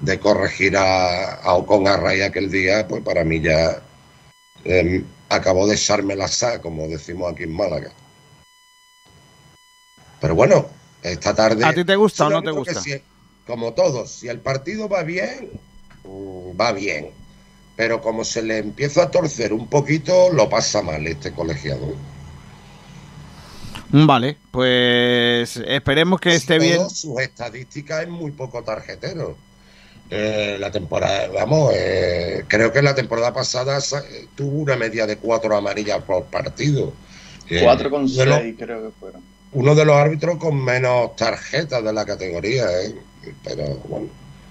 de 0.00 0.18
corregir 0.20 0.76
a, 0.76 1.34
a 1.34 1.54
Ocongarray 1.54 2.22
aquel 2.22 2.50
día, 2.50 2.86
pues 2.86 3.02
para 3.02 3.24
mí 3.24 3.40
ya 3.40 3.82
eh, 4.64 5.04
acabó 5.28 5.66
de 5.66 5.74
echarme 5.74 6.14
la 6.16 6.28
sa, 6.28 6.60
como 6.60 6.86
decimos 6.88 7.32
aquí 7.32 7.44
en 7.44 7.52
Málaga. 7.54 7.92
Pero 10.20 10.34
bueno, 10.34 10.66
esta 11.02 11.34
tarde. 11.34 11.64
¿A 11.64 11.74
ti 11.74 11.84
te 11.84 11.96
gusta 11.96 12.26
o 12.26 12.30
no 12.30 12.42
te 12.42 12.50
gusta? 12.50 12.80
si- 12.82 13.00
como 13.46 13.72
todos, 13.72 14.10
si 14.12 14.28
el 14.28 14.40
partido 14.40 14.88
va 14.88 15.02
bien, 15.02 15.50
mm, 16.04 16.60
va 16.60 16.72
bien. 16.72 17.10
Pero 17.76 18.00
como 18.00 18.24
se 18.24 18.42
le 18.42 18.58
empieza 18.58 19.04
a 19.04 19.10
torcer 19.10 19.52
un 19.52 19.68
poquito, 19.68 20.30
lo 20.32 20.48
pasa 20.50 20.82
mal 20.82 21.06
este 21.06 21.32
colegiado. 21.32 21.94
Vale, 23.90 24.36
pues 24.50 25.56
esperemos 25.56 26.20
que 26.20 26.34
esté 26.34 26.58
bien. 26.58 26.90
Sus 26.90 27.20
estadísticas 27.20 28.02
es 28.02 28.08
muy 28.08 28.32
poco 28.32 28.62
tarjetero. 28.62 29.36
Eh, 30.10 30.56
la 30.58 30.70
temporada, 30.70 31.28
vamos, 31.28 31.70
eh, 31.74 32.44
creo 32.48 32.72
que 32.72 32.80
la 32.80 32.94
temporada 32.94 33.32
pasada 33.34 33.78
sa- 33.80 34.02
tuvo 34.34 34.58
una 34.58 34.74
media 34.76 35.06
de 35.06 35.16
cuatro 35.18 35.54
amarillas 35.54 36.02
por 36.02 36.24
partido. 36.24 36.92
Eh, 37.50 37.60
4 37.62 37.90
con 37.90 38.02
los- 38.02 38.12
6 38.14 38.54
creo 38.58 38.86
que 38.86 38.90
fueron. 38.98 39.22
uno 39.52 39.74
de 39.74 39.84
los 39.84 39.96
árbitros 39.96 40.38
con 40.38 40.62
menos 40.64 41.14
tarjetas 41.16 41.82
de 41.84 41.92
la 41.92 42.04
categoría, 42.06 42.64
¿eh? 42.82 42.94
Pero 43.44 43.66
bueno. 43.88 44.08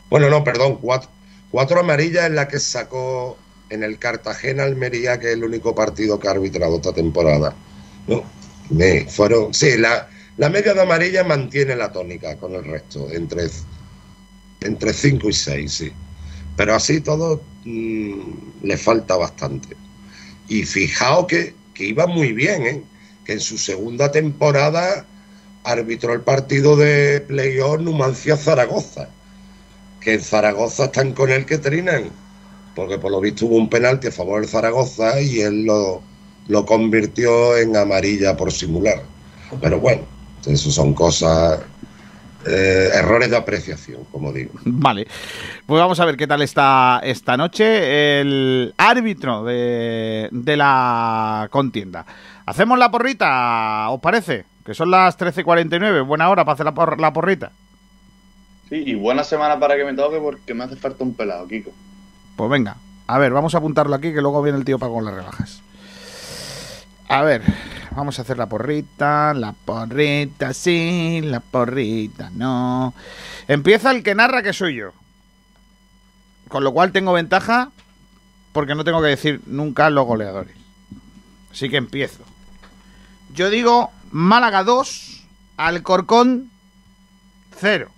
Bueno, 0.10 0.30
no, 0.30 0.44
perdón, 0.44 0.78
cuatro, 0.82 1.10
cuatro 1.52 1.80
amarillas 1.80 2.26
es 2.26 2.32
la 2.32 2.48
que 2.48 2.60
sacó 2.60 3.38
en 3.70 3.84
el 3.84 3.98
Cartagena 4.00 4.64
Almería, 4.64 5.20
que 5.20 5.28
es 5.30 5.34
el 5.34 5.44
único 5.44 5.74
partido 5.76 6.20
que 6.20 6.28
ha 6.28 6.32
arbitrado 6.32 6.76
esta 6.78 6.94
temporada. 6.94 7.54
¿no? 8.08 8.24
Me- 8.70 9.06
fueron, 9.06 9.54
sí, 9.54 9.78
la, 9.78 10.08
la 10.38 10.50
media 10.50 10.74
de 10.74 10.82
amarilla 10.82 11.24
mantiene 11.24 11.76
la 11.76 11.92
tónica 11.92 12.38
con 12.38 12.54
el 12.56 12.64
resto, 12.64 13.10
entre, 13.12 13.48
entre 14.62 14.94
5 14.94 15.30
y 15.30 15.34
6, 15.34 15.72
sí. 15.72 15.92
Pero 16.56 16.76
así 16.76 17.02
todo 17.02 17.42
mm, 17.66 18.64
le 18.64 18.78
falta 18.78 19.16
bastante. 19.16 19.76
Y 20.50 20.64
fijaos 20.64 21.28
que, 21.28 21.54
que 21.74 21.86
iba 21.86 22.08
muy 22.08 22.34
bien, 22.34 22.64
¿eh? 22.64 22.84
que 23.26 23.34
en 23.34 23.40
su 23.40 23.58
segunda 23.58 24.12
temporada 24.12 25.06
arbitró 25.64 26.14
el 26.14 26.22
partido 26.22 26.76
de 26.78 27.22
playoff 27.22 27.82
Numancia-Zaragoza. 27.82 29.10
Que 30.00 30.14
en 30.14 30.22
Zaragoza 30.22 30.86
están 30.86 31.14
con 31.14 31.30
él 31.30 31.46
que 31.46 31.58
trinan. 31.58 32.10
Porque 32.76 32.98
por 32.98 33.12
lo 33.12 33.20
visto 33.20 33.46
hubo 33.46 33.58
un 33.58 33.70
penalti 33.70 34.08
a 34.08 34.12
favor 34.12 34.42
del 34.42 34.50
Zaragoza 34.50 35.20
y 35.20 35.42
él 35.42 35.66
lo, 35.66 36.02
lo 36.48 36.66
convirtió 36.66 37.58
en 37.58 37.76
amarilla 37.76 38.38
por 38.38 38.52
simular. 38.52 39.04
Pero 39.62 39.80
bueno, 39.80 40.04
eso 40.46 40.72
son 40.72 40.94
cosas, 40.94 41.60
eh, 42.48 42.90
errores 42.94 43.30
de 43.30 43.38
apreciación, 43.38 44.04
como 44.12 44.32
digo. 44.32 44.52
Vale, 44.66 45.08
pues 45.66 45.80
vamos 45.80 46.00
a 46.00 46.06
ver 46.06 46.18
qué 46.18 46.28
tal 46.28 46.42
está 46.42 47.00
esta 47.04 47.36
noche 47.38 48.20
el 48.22 48.74
árbitro 48.78 49.44
de, 49.44 50.30
de 50.32 50.58
la 50.58 51.48
contienda. 51.52 52.06
¿Hacemos 52.46 52.80
la 52.80 52.90
porrita, 52.90 53.90
os 53.90 54.00
parece? 54.00 54.46
Que 54.66 54.74
son 54.74 54.92
las 54.92 55.18
13.49, 55.18 56.06
buena 56.06 56.30
hora 56.30 56.44
para 56.46 56.54
hacer 56.56 56.66
la, 56.66 56.74
por- 56.74 57.00
la 57.00 57.12
porrita. 57.14 57.52
Sí, 58.70 58.84
y 58.86 58.96
buena 58.96 59.24
semana 59.24 59.60
para 59.60 59.76
que 59.78 59.86
me 59.86 59.94
toque 59.94 60.18
porque 60.20 60.54
me 60.54 60.64
hace 60.66 60.76
falta 60.76 61.04
un 61.04 61.14
pelado, 61.14 61.48
Kiko. 61.48 61.72
Pues 62.36 62.50
venga, 62.50 62.76
a 63.08 63.18
ver, 63.18 63.32
vamos 63.32 63.56
a 63.56 63.60
apuntarlo 63.60 63.96
aquí 63.96 64.14
que 64.14 64.22
luego 64.22 64.42
viene 64.42 64.58
el 64.58 64.66
tío 64.66 64.78
para 64.78 64.92
con 64.92 65.06
las 65.06 65.14
rebajas. 65.14 65.62
A 67.10 67.22
ver, 67.22 67.42
vamos 67.96 68.20
a 68.20 68.22
hacer 68.22 68.38
la 68.38 68.48
porrita, 68.48 69.34
la 69.34 69.54
porrita 69.54 70.54
sí, 70.54 71.22
la 71.24 71.40
porrita 71.40 72.30
no. 72.34 72.94
Empieza 73.48 73.92
el 73.92 74.04
que 74.04 74.14
narra 74.16 74.44
que 74.44 74.54
soy 74.54 74.76
yo. 74.76 74.92
Con 76.50 76.64
lo 76.64 76.74
cual 76.74 76.92
tengo 76.92 77.14
ventaja 77.14 77.72
porque 78.52 78.76
no 78.76 78.84
tengo 78.84 79.02
que 79.02 79.08
decir 79.08 79.42
nunca 79.46 79.90
los 79.90 80.06
goleadores. 80.06 80.56
Así 81.52 81.70
que 81.70 81.78
empiezo. 81.78 82.24
Yo 83.34 83.50
digo 83.50 83.92
Málaga 84.12 84.64
2, 84.64 85.28
Alcorcón 85.58 86.50
0. 87.58 87.90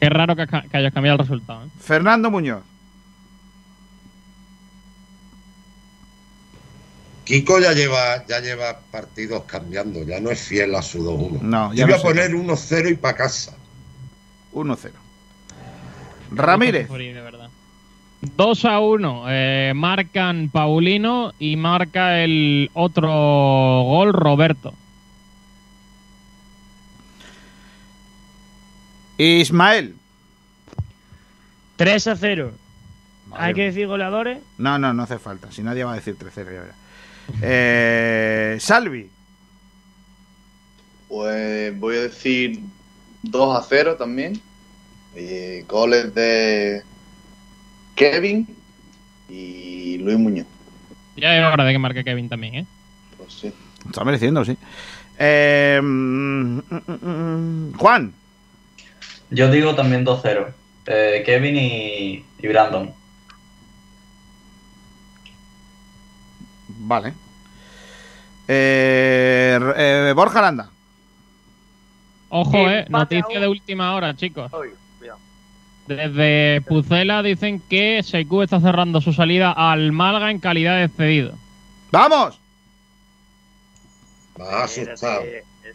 Qué 0.00 0.08
raro 0.08 0.34
que, 0.34 0.46
que 0.46 0.76
hayas 0.76 0.92
cambiado 0.92 1.16
el 1.16 1.26
resultado. 1.26 1.64
¿eh? 1.64 1.68
Fernando 1.78 2.30
Muñoz. 2.30 2.71
Kiko 7.24 7.60
ya 7.60 7.72
lleva, 7.72 8.26
ya 8.26 8.40
lleva 8.40 8.80
partidos 8.90 9.44
cambiando, 9.44 10.02
ya 10.02 10.18
no 10.20 10.30
es 10.30 10.40
fiel 10.40 10.74
a 10.74 10.82
su 10.82 11.04
2-1. 11.04 11.40
No, 11.40 11.72
ya 11.72 11.80
Yo 11.80 11.86
voy 11.86 11.94
no 11.94 12.00
a 12.00 12.02
poner 12.02 12.30
1-0 12.32 12.90
y 12.90 12.94
para 12.96 13.16
casa. 13.16 13.54
1-0. 14.52 14.90
Ramírez. 16.32 16.88
Sufrí, 16.88 17.12
de 17.12 17.20
verdad. 17.20 17.48
2 18.36 18.64
a 18.64 18.80
1. 18.80 19.24
eh, 19.28 19.72
marcan 19.74 20.48
Paulino 20.50 21.32
y 21.38 21.56
marca 21.56 22.22
el 22.22 22.70
otro 22.74 23.08
gol 23.08 24.12
Roberto. 24.12 24.74
Ismael. 29.18 29.94
3 31.76 32.06
a 32.08 32.16
0. 32.16 32.52
Madre 33.28 33.44
¿Hay 33.44 33.54
que 33.54 33.62
decir 33.64 33.86
goleadores? 33.86 34.38
No, 34.58 34.78
no, 34.78 34.92
no 34.92 35.02
hace 35.04 35.18
falta. 35.18 35.50
Si 35.52 35.62
nadie 35.62 35.84
va 35.84 35.92
a 35.92 35.96
decir 35.96 36.16
3-0, 36.18 36.34
ya 36.34 36.42
verá. 36.60 36.74
Eh, 37.40 38.56
Salvi. 38.60 39.10
Pues 41.08 41.78
voy 41.78 41.96
a 41.96 42.00
decir 42.02 42.60
2 43.22 43.56
a 43.56 43.62
0 43.68 43.96
también. 43.96 44.40
Eh, 45.14 45.64
goles 45.68 46.14
de 46.14 46.82
Kevin 47.94 48.46
y 49.28 49.98
Luis 49.98 50.18
Muñoz. 50.18 50.46
Ya 51.16 51.36
es 51.36 51.44
hora 51.44 51.64
de 51.64 51.72
que 51.72 51.78
marque 51.78 52.04
Kevin 52.04 52.28
también, 52.28 52.54
¿eh? 52.54 52.66
Pues 53.18 53.32
sí. 53.34 53.52
Está 53.86 54.04
mereciendo, 54.04 54.44
sí. 54.44 54.56
Eh, 55.18 55.78
mm, 55.82 56.58
mm, 56.58 56.82
mm, 57.02 57.74
Juan. 57.74 58.14
Yo 59.30 59.50
digo 59.50 59.74
también 59.74 60.04
2-0. 60.04 60.52
Eh, 60.86 61.22
Kevin 61.24 61.56
y, 61.56 62.24
y 62.38 62.48
Brandon. 62.48 62.92
Vale. 66.68 67.12
Eh, 68.54 69.58
eh, 69.76 70.12
Borja 70.14 70.40
Aranda. 70.40 70.70
Ojo, 72.28 72.68
eh. 72.68 72.84
Noticia 72.88 73.40
de 73.40 73.48
última 73.48 73.94
hora, 73.94 74.14
chicos. 74.14 74.52
Desde 75.86 76.60
Pucela 76.62 77.22
dicen 77.22 77.60
que 77.60 78.02
Seikú 78.02 78.42
está 78.42 78.60
cerrando 78.60 79.00
su 79.00 79.12
salida 79.12 79.52
al 79.52 79.92
Málaga 79.92 80.30
en 80.30 80.38
calidad 80.38 80.78
de 80.78 80.88
cedido. 80.88 81.34
¡Vamos! 81.90 82.38
Me 84.38 84.44
ha 84.44 84.64
asustado. 84.64 85.22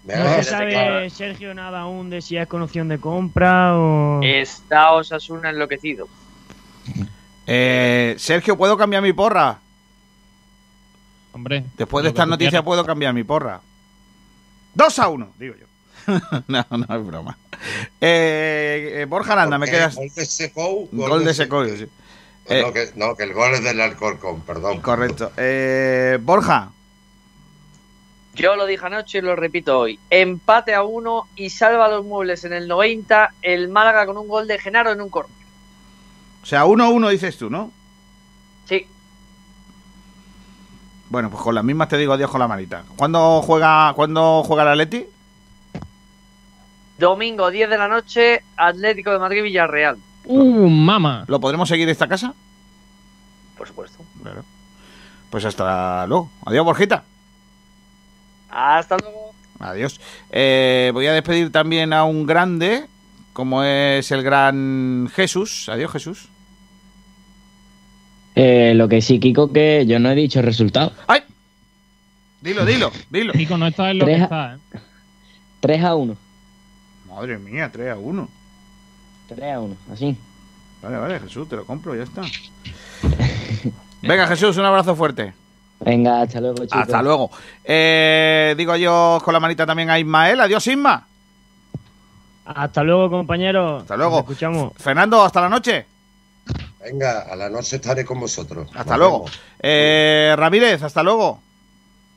Me 0.03 0.15
No 0.15 0.35
se 0.35 0.43
sabe, 0.43 1.09
Sergio, 1.09 1.53
nada 1.53 1.81
aún 1.81 2.09
de 2.09 2.21
si 2.21 2.37
es 2.37 2.47
con 2.47 2.61
opción 2.61 2.87
de 2.87 2.99
compra 2.99 3.75
o... 3.75 4.21
Está 4.23 4.91
Osasuna 4.91 5.49
enloquecido. 5.49 6.07
Eh, 7.45 8.15
Sergio, 8.17 8.57
¿puedo 8.57 8.77
cambiar 8.77 9.01
mi 9.01 9.13
porra? 9.13 9.59
Hombre. 11.37 11.65
Después 11.77 12.01
de 12.01 12.09
esta 12.09 12.25
noticia 12.25 12.49
quieras. 12.49 12.65
puedo 12.65 12.83
cambiar 12.83 13.13
mi 13.13 13.23
porra. 13.23 13.61
2 14.73 14.99
a 14.99 15.07
1, 15.07 15.33
digo 15.37 15.53
yo. 15.53 15.67
no, 16.47 16.65
no 16.71 16.95
es 16.95 17.05
broma. 17.05 17.37
Eh, 18.01 19.01
eh, 19.01 19.05
Borja 19.07 19.33
Aranda, 19.33 19.59
me 19.59 19.69
quedas. 19.69 19.95
Gol 19.95 20.09
de 20.15 20.25
Secou. 20.25 20.89
Gol 20.91 21.23
de 21.23 21.35
Secoyo, 21.35 21.77
sí. 21.77 21.85
Eh, 22.47 22.63
no, 22.63 22.73
que, 22.73 22.89
no, 22.95 23.15
que 23.15 23.23
el 23.23 23.33
gol 23.33 23.53
es 23.53 23.63
del 23.63 23.79
Alcorcón, 23.79 24.41
perdón. 24.41 24.81
Correcto. 24.81 25.31
Eh, 25.37 26.17
Borja, 26.23 26.71
Yo 28.33 28.55
lo 28.55 28.65
dije 28.65 28.83
anoche 28.83 29.19
y 29.19 29.21
lo 29.21 29.35
repito 29.35 29.77
hoy. 29.77 29.99
Empate 30.09 30.73
a 30.73 30.81
uno 30.81 31.27
y 31.35 31.51
salva 31.51 31.87
los 31.87 32.03
muebles 32.03 32.45
en 32.45 32.53
el 32.53 32.67
90 32.67 33.35
el 33.43 33.69
Málaga 33.69 34.07
con 34.07 34.17
un 34.17 34.27
gol 34.27 34.47
de 34.47 34.57
Genaro 34.57 34.91
en 34.91 35.01
un 35.01 35.09
corner. 35.09 35.37
o 36.41 36.45
sea, 36.47 36.65
1 36.65 36.83
a 36.83 36.89
1 36.89 37.09
dices 37.09 37.37
tú, 37.37 37.51
¿no? 37.51 37.71
Sí. 38.67 38.87
Bueno, 41.09 41.29
pues 41.29 41.41
con 41.41 41.55
las 41.55 41.63
mismas 41.63 41.87
te 41.87 41.97
digo 41.97 42.13
adiós 42.13 42.29
con 42.29 42.39
la 42.39 42.47
manita. 42.47 42.83
¿Cuándo 42.97 43.41
juega, 43.41 43.93
¿cuándo 43.93 44.43
juega 44.43 44.63
el 44.63 44.69
Atleti? 44.69 45.05
Domingo 46.97 47.49
10 47.49 47.69
de 47.69 47.77
la 47.77 47.87
noche, 47.87 48.43
Atlético 48.57 49.11
de 49.11 49.19
Madrid 49.19 49.43
Villarreal. 49.43 49.97
Uh, 50.25 50.67
mama. 50.67 51.23
¿Lo 51.27 51.39
podremos 51.39 51.69
seguir 51.69 51.87
esta 51.87 52.07
casa? 52.07 52.33
Por 53.57 53.67
supuesto. 53.67 54.03
Claro. 54.21 54.43
Pues 55.29 55.45
hasta 55.45 56.05
luego. 56.07 56.29
Adiós, 56.45 56.65
Borjita. 56.65 57.03
Hasta 58.49 58.97
luego. 58.97 59.31
Adiós. 59.59 59.99
Eh, 60.31 60.91
voy 60.93 61.07
a 61.07 61.13
despedir 61.13 61.51
también 61.51 61.93
a 61.93 62.03
un 62.03 62.25
grande, 62.25 62.87
como 63.33 63.63
es 63.63 64.11
el 64.11 64.23
gran 64.23 65.09
Jesús. 65.13 65.69
Adiós, 65.69 65.91
Jesús. 65.91 66.29
Eh, 68.39 68.73
lo 68.75 68.87
que 68.87 69.01
sí, 69.01 69.19
Kiko, 69.19 69.51
que 69.51 69.85
yo 69.87 69.97
no 69.99 70.11
he 70.11 70.15
dicho 70.15 70.39
el 70.39 70.45
resultado. 70.45 70.93
¡Ay! 71.07 71.21
Dilo, 72.41 72.65
dilo, 72.65 72.91
dilo. 73.09 73.33
Kiko 73.33 73.57
no 73.57 73.65
está 73.67 73.89
en 73.89 73.97
lo 73.97 74.05
que 74.05 74.11
Tres 74.11 74.21
a- 74.21 74.25
está, 74.25 74.53
¿eh? 74.77 74.79
3 75.59 75.83
a 75.83 75.95
1. 75.95 76.15
Madre 77.09 77.37
mía, 77.39 77.69
3 77.71 77.91
a 77.93 77.97
1. 77.97 78.29
3 79.29 79.53
a 79.53 79.59
1, 79.59 79.75
así. 79.91 80.15
Vale, 80.83 80.97
vale, 80.97 81.19
Jesús, 81.19 81.49
te 81.49 81.55
lo 81.55 81.65
compro, 81.65 81.95
ya 81.95 82.03
está. 82.03 82.21
Venga, 84.03 84.27
Jesús, 84.27 84.55
un 84.57 84.65
abrazo 84.65 84.95
fuerte. 84.95 85.33
Venga, 85.79 86.21
hasta 86.21 86.39
luego, 86.39 86.57
chicos. 86.63 86.77
Hasta 86.79 87.01
luego. 87.01 87.31
Eh, 87.63 88.53
digo 88.57 88.75
yo 88.75 89.19
con 89.23 89.33
la 89.33 89.39
manita 89.39 89.65
también 89.65 89.89
a 89.89 89.97
Ismael. 89.99 90.39
Adiós, 90.41 90.65
Isma. 90.67 91.07
Hasta 92.45 92.83
luego, 92.83 93.09
compañero. 93.09 93.77
Hasta 93.77 93.97
luego. 93.97 94.11
Nos 94.17 94.21
escuchamos. 94.21 94.73
Fernando, 94.77 95.21
hasta 95.23 95.41
la 95.41 95.49
noche. 95.49 95.85
Venga, 96.89 97.21
a 97.21 97.35
la 97.35 97.49
noche 97.49 97.75
estaré 97.77 98.05
con 98.05 98.19
vosotros. 98.19 98.69
Hasta 98.73 98.91
Nos 98.91 98.99
luego. 98.99 99.25
Eh, 99.59 100.33
Ramírez, 100.37 100.81
hasta 100.83 101.03
luego. 101.03 101.41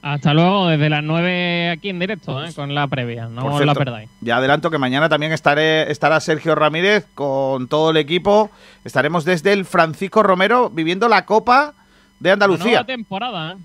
Hasta 0.02 0.32
luego, 0.32 0.68
desde 0.68 0.88
las 0.88 1.02
9 1.02 1.70
aquí 1.70 1.90
en 1.90 1.98
directo, 1.98 2.42
¿eh? 2.42 2.52
con 2.54 2.74
la 2.74 2.86
previa. 2.86 3.26
No 3.26 3.60
la 3.64 3.74
perdáis. 3.74 4.08
Ya 4.22 4.36
adelanto 4.38 4.70
que 4.70 4.78
mañana 4.78 5.08
también 5.10 5.32
estaré, 5.32 5.90
estará 5.90 6.20
Sergio 6.20 6.54
Ramírez 6.54 7.04
con 7.14 7.68
todo 7.68 7.90
el 7.90 7.96
equipo. 7.98 8.50
Estaremos 8.84 9.24
desde 9.26 9.52
el 9.52 9.64
Francisco 9.66 10.22
Romero 10.22 10.70
viviendo 10.70 11.06
la 11.08 11.26
Copa 11.26 11.74
de 12.18 12.30
Andalucía. 12.30 12.64
Nueva 12.64 12.84
temporada, 12.86 13.52
¿eh? 13.52 13.56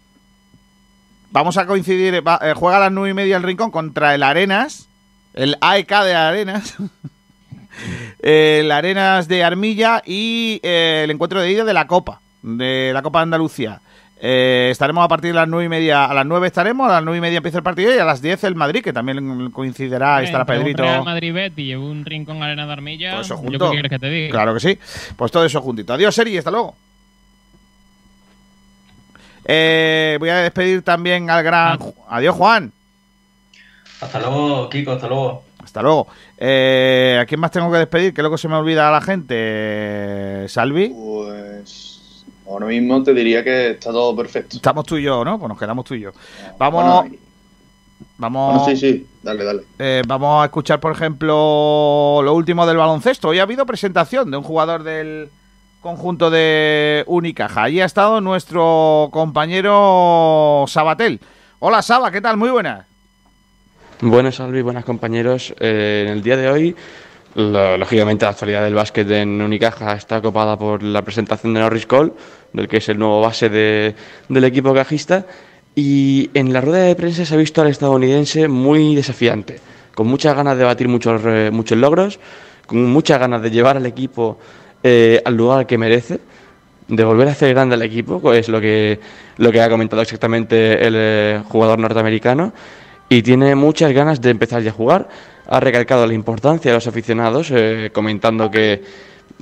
Vamos 1.32 1.58
a 1.58 1.66
coincidir, 1.66 2.26
va- 2.26 2.40
eh, 2.42 2.54
juega 2.56 2.78
a 2.78 2.82
las 2.82 2.92
nueve 2.92 3.12
y 3.12 3.14
media 3.14 3.38
el 3.38 3.44
Rincón 3.44 3.72
contra 3.72 4.14
el 4.16 4.24
Arenas, 4.24 4.88
el 5.34 5.58
AEK 5.62 5.90
de 6.04 6.16
Arenas, 6.16 6.76
el 8.20 8.72
Arenas 8.72 9.28
de 9.28 9.44
Armilla 9.44 10.02
y 10.06 10.60
eh, 10.64 11.02
el 11.04 11.12
encuentro 11.12 11.42
de 11.42 11.52
ida 11.52 11.64
de 11.64 11.74
la 11.74 11.88
Copa, 11.88 12.22
de 12.42 12.92
la 12.94 13.02
Copa 13.02 13.20
de 13.20 13.24
Andalucía. 13.24 13.82
Eh, 14.22 14.70
estaremos 14.72 15.04
a 15.04 15.08
partir 15.10 15.32
de 15.32 15.36
las 15.36 15.48
nueve 15.48 15.66
y 15.66 15.70
media, 15.70 16.06
a 16.06 16.14
las 16.14 16.26
nueve 16.26 16.48
estaremos, 16.48 16.88
a 16.90 16.94
las 16.94 17.04
nueve 17.04 17.18
y 17.18 17.22
media 17.22 17.38
empieza 17.38 17.58
el 17.58 17.64
partido 17.64 17.94
y 17.94 18.00
a 18.00 18.06
las 18.06 18.22
diez 18.22 18.44
el 18.46 18.56
Madrid, 18.56 18.82
que 18.82 18.94
también 18.94 19.52
coincidirá, 19.52 20.24
estará 20.24 20.46
Pedrito. 20.46 20.84
Un 20.84 20.90
Real 20.90 21.04
Madrid 21.04 21.34
Betty 21.34 21.72
y 21.72 21.76
un 21.76 22.06
rincón 22.06 22.42
Arena 22.42 22.66
de 22.66 22.72
Armilla. 22.74 23.12
Todo 23.12 23.22
eso 23.22 23.36
¿Yo 23.36 23.38
junto. 23.42 23.66
qué 23.66 23.72
quieres 23.74 23.90
que 23.90 24.00
te 24.00 24.10
diga? 24.10 24.32
Claro 24.32 24.54
que 24.54 24.60
sí. 24.62 24.80
Pues 25.18 25.32
todo 25.32 25.46
eso 25.46 25.62
juntito. 25.62 25.94
Adiós, 25.94 26.16
Seri, 26.16 26.38
hasta 26.38 26.50
luego. 26.50 26.76
Eh, 29.48 30.18
voy 30.20 30.30
a 30.30 30.38
despedir 30.38 30.82
también 30.82 31.30
al 31.30 31.44
gran. 31.44 31.78
Adiós, 32.10 32.36
Juan. 32.36 32.72
Hasta 34.02 34.20
luego, 34.20 34.70
Kiko, 34.70 34.94
hasta 34.94 35.08
luego. 35.08 35.44
Hasta 35.66 35.82
luego. 35.82 36.08
Eh, 36.38 37.18
¿A 37.20 37.26
quién 37.26 37.40
más 37.40 37.50
tengo 37.50 37.72
que 37.72 37.80
despedir? 37.80 38.14
¿Qué 38.14 38.22
es 38.22 38.24
lo 38.24 38.30
que 38.30 38.38
se 38.38 38.48
me 38.48 38.56
olvida 38.56 38.88
a 38.88 38.92
la 38.92 39.02
gente? 39.02 40.46
¿Salvi? 40.48 40.90
Pues 40.90 42.24
ahora 42.48 42.68
mismo 42.68 43.02
te 43.04 43.14
diría 43.14 43.44
que 43.44 43.72
está 43.72 43.92
todo 43.92 44.16
perfecto. 44.16 44.58
Estamos 44.58 44.86
tú 44.86 44.98
y 44.98 45.04
yo, 45.04 45.26
¿no? 45.26 45.40
Pues 45.40 45.50
nos 45.50 45.60
quedamos 45.60 45.84
tú 45.84 45.96
y 45.96 46.02
yo. 46.02 46.12
Vamos. 46.60 47.04
Bueno, 47.04 47.18
vamos. 48.18 48.60
Bueno, 48.60 48.66
sí, 48.66 48.78
sí, 48.78 49.08
dale, 49.24 49.44
dale. 49.44 49.64
Eh, 49.80 50.04
vamos 50.08 50.44
a 50.44 50.46
escuchar, 50.46 50.80
por 50.80 50.92
ejemplo, 50.92 52.22
lo 52.24 52.34
último 52.36 52.68
del 52.68 52.78
baloncesto. 52.78 53.30
Hoy 53.30 53.40
ha 53.40 53.44
habido 53.44 53.66
presentación 53.66 54.30
de 54.30 54.38
un 54.38 54.44
jugador 54.44 54.84
del 54.84 55.30
conjunto 55.82 56.30
de 56.30 57.04
Unicaja. 57.08 57.64
Allí 57.64 57.82
ha 57.82 57.86
estado 57.86 58.22
nuestro 58.22 59.10
compañero 59.12 60.66
Sabatel. 60.68 61.20
Hola, 61.58 61.82
Saba, 61.82 62.12
¿qué 62.12 62.22
tal? 62.22 62.38
Muy 62.38 62.52
buenas. 62.52 62.86
Buenas, 64.02 64.40
Albi, 64.40 64.62
buenas 64.62 64.86
compañeros. 64.86 65.54
Eh, 65.60 66.04
en 66.08 66.14
el 66.14 66.22
día 66.22 66.38
de 66.38 66.50
hoy, 66.50 66.76
lo- 67.36 67.78
lógicamente, 67.78 68.26
la 68.26 68.32
actualidad 68.32 68.64
del 68.64 68.74
básquet 68.76 69.10
en 69.12 69.42
Unicaja 69.42 69.94
está 69.94 70.22
copada 70.22 70.58
por 70.58 70.84
la 70.84 71.02
presentación 71.02 71.54
de 71.54 71.60
Norris 71.62 71.86
Cole, 71.86 72.12
del 72.54 72.68
que 72.68 72.78
es 72.78 72.90
el 72.90 73.00
nuevo 73.00 73.22
base 73.22 73.50
de- 73.50 73.96
del 74.30 74.44
equipo 74.44 74.74
cajista. 74.74 75.26
Y 75.76 76.30
en 76.34 76.54
la 76.54 76.62
rueda 76.62 76.84
de 76.84 76.96
prensa 76.96 77.26
se 77.26 77.34
ha 77.34 77.38
visto 77.38 77.62
al 77.62 77.68
estadounidense 77.70 78.48
muy 78.48 78.96
desafiante, 78.96 79.60
con 79.94 80.08
muchas 80.08 80.36
ganas 80.36 80.58
de 80.58 80.64
batir 80.64 80.88
muchos, 80.88 81.22
eh, 81.26 81.50
muchos 81.52 81.78
logros, 81.78 82.20
con 82.66 82.84
muchas 82.86 83.20
ganas 83.20 83.42
de 83.42 83.52
llevar 83.52 83.78
al 83.78 83.86
equipo 83.86 84.40
eh, 84.84 85.22
al 85.26 85.36
lugar 85.36 85.66
que 85.66 85.78
merece 85.78 86.20
de 86.88 87.04
volver 87.04 87.28
a 87.28 87.32
hacer 87.32 87.54
grande 87.54 87.74
al 87.76 87.82
equipo, 87.82 88.32
es 88.34 88.48
lo 88.48 88.62
que, 88.62 89.00
lo 89.38 89.52
que 89.52 89.60
ha 89.60 89.70
comentado 89.70 90.02
exactamente 90.04 90.86
el 90.86 90.94
eh, 90.96 91.42
jugador 91.50 91.80
norteamericano, 91.80 92.54
y 93.10 93.22
tiene 93.22 93.56
muchas 93.56 93.92
ganas 93.94 94.22
de 94.22 94.32
empezar 94.32 94.62
ya 94.62 94.72
a 94.72 94.74
jugar. 94.74 95.08
Ha 95.48 95.60
recalcado 95.60 96.08
la 96.08 96.14
importancia 96.14 96.72
de 96.72 96.78
los 96.78 96.88
aficionados, 96.88 97.52
eh, 97.52 97.90
comentando 97.94 98.50
que 98.50 98.84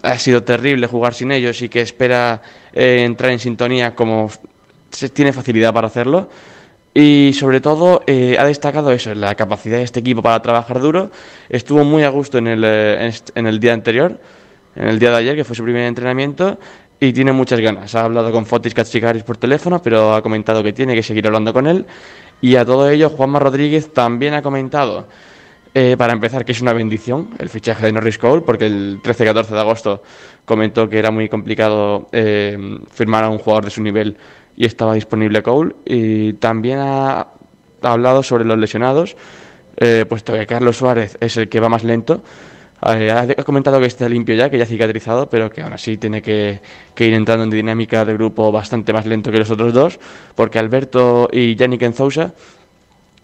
ha 0.02 0.18
sido 0.18 0.44
terrible 0.44 0.88
jugar 0.88 1.14
sin 1.14 1.32
ellos 1.32 1.62
y 1.62 1.70
que 1.70 1.82
espera 1.82 2.42
eh, 2.74 3.04
entrar 3.06 3.32
en 3.32 3.40
sintonía 3.40 3.96
como 3.96 4.30
se 4.90 5.10
tiene 5.10 5.34
facilidad 5.34 5.74
para 5.74 5.88
hacerlo. 5.88 6.30
Y 6.94 7.34
sobre 7.34 7.60
todo 7.60 8.04
eh, 8.06 8.38
ha 8.38 8.46
destacado 8.46 8.92
eso, 8.92 9.16
la 9.16 9.34
capacidad 9.34 9.78
de 9.78 9.84
este 9.84 10.00
equipo 10.00 10.22
para 10.22 10.40
trabajar 10.42 10.80
duro. 10.80 11.10
Estuvo 11.50 11.84
muy 11.84 12.04
a 12.04 12.10
gusto 12.10 12.38
en 12.38 12.48
el, 12.48 12.64
eh, 12.64 13.12
en 13.34 13.48
el 13.48 13.60
día 13.60 13.74
anterior, 13.74 14.20
en 14.76 14.88
el 14.88 15.00
día 15.00 15.10
de 15.10 15.18
ayer, 15.18 15.36
que 15.36 15.44
fue 15.44 15.56
su 15.56 15.64
primer 15.64 15.84
entrenamiento, 15.84 16.60
y 17.00 17.12
tiene 17.12 17.32
muchas 17.32 17.60
ganas. 17.60 17.96
Ha 17.96 18.06
hablado 18.06 18.32
con 18.32 18.46
Fotis 18.46 18.76
Katsikaris 18.76 19.24
por 19.24 19.38
teléfono, 19.38 19.82
pero 19.82 20.14
ha 20.14 20.22
comentado 20.22 20.62
que 20.64 20.72
tiene 20.72 20.94
que 20.94 21.02
seguir 21.02 21.26
hablando 21.26 21.52
con 21.52 21.66
él. 21.66 21.86
Y 22.44 22.58
a 22.58 22.66
todo 22.66 22.90
ello, 22.90 23.10
Juanma 23.10 23.40
Rodríguez 23.40 23.94
también 23.94 24.34
ha 24.34 24.42
comentado, 24.42 25.08
eh, 25.74 25.96
para 25.98 26.12
empezar, 26.12 26.44
que 26.44 26.52
es 26.52 26.60
una 26.60 26.74
bendición 26.74 27.30
el 27.40 27.48
fichaje 27.48 27.86
de 27.86 27.94
Norris 27.94 28.18
Cole, 28.18 28.42
porque 28.42 28.66
el 28.66 29.02
13-14 29.02 29.48
de 29.48 29.60
agosto 29.62 30.04
comentó 30.44 30.90
que 30.90 31.00
era 31.00 31.10
muy 31.10 31.30
complicado 31.30 32.10
eh, 32.12 32.82
firmar 32.92 33.24
a 33.24 33.30
un 33.30 33.38
jugador 33.38 33.64
de 33.64 33.72
su 33.72 33.82
nivel 33.82 34.18
y 34.58 34.66
estaba 34.66 34.96
disponible 34.96 35.42
Cole. 35.42 35.74
Y 35.86 36.34
también 36.34 36.80
ha, 36.80 37.20
ha 37.22 37.28
hablado 37.82 38.22
sobre 38.24 38.44
los 38.44 38.58
lesionados, 38.58 39.16
eh, 39.78 40.04
puesto 40.10 40.34
que 40.34 40.46
Carlos 40.46 40.76
Suárez 40.76 41.18
es 41.22 41.38
el 41.38 41.48
que 41.48 41.62
va 41.62 41.70
más 41.70 41.86
lento. 41.86 42.24
Eh, 42.86 43.12
ha 43.12 43.22
ha 43.22 43.44
comentado 43.44 43.80
que 43.80 43.86
está 43.86 44.10
limpio 44.10 44.36
ya, 44.36 44.50
que 44.50 44.58
ya 44.58 44.64
ha 44.64 44.68
cicatrizado, 44.68 45.30
pero 45.30 45.50
que 45.50 45.62
aún 45.62 45.74
así 45.74 45.98
tiene 45.98 46.22
que, 46.22 46.60
ir 46.98 47.14
entrando 47.14 47.44
en 47.44 47.50
dinámica 47.50 48.04
de 48.06 48.14
grupo 48.14 48.52
bastante 48.52 48.94
más 48.94 49.06
lento 49.06 49.32
que 49.32 49.40
los 49.40 49.50
otros 49.52 49.74
dos, 49.74 50.00
porque 50.36 50.60
Alberto 50.60 51.30
y 51.32 51.56
Yannick 51.56 51.84
Enzousa 51.84 52.34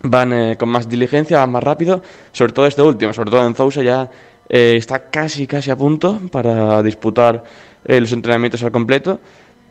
van 0.03 0.34
eh, 0.34 0.57
con 0.57 0.69
más 0.69 0.88
diligencia, 0.88 1.40
van 1.40 1.52
más 1.52 1.64
rápido, 1.64 2.02
sobre 2.31 2.53
todo 2.53 2.68
este 2.68 2.81
último, 2.81 3.14
sobre 3.14 3.31
todo 3.31 3.45
Enzousa 3.45 3.84
ya 3.84 4.10
eh, 4.49 4.76
está 4.77 5.10
casi 5.10 5.45
casi 5.45 5.69
a 5.69 5.76
punto 5.76 6.19
para 6.31 6.81
disputar 6.81 7.44
eh, 7.86 7.99
los 8.02 8.11
entrenamientos 8.11 8.64
al 8.64 8.72
completo 8.72 9.19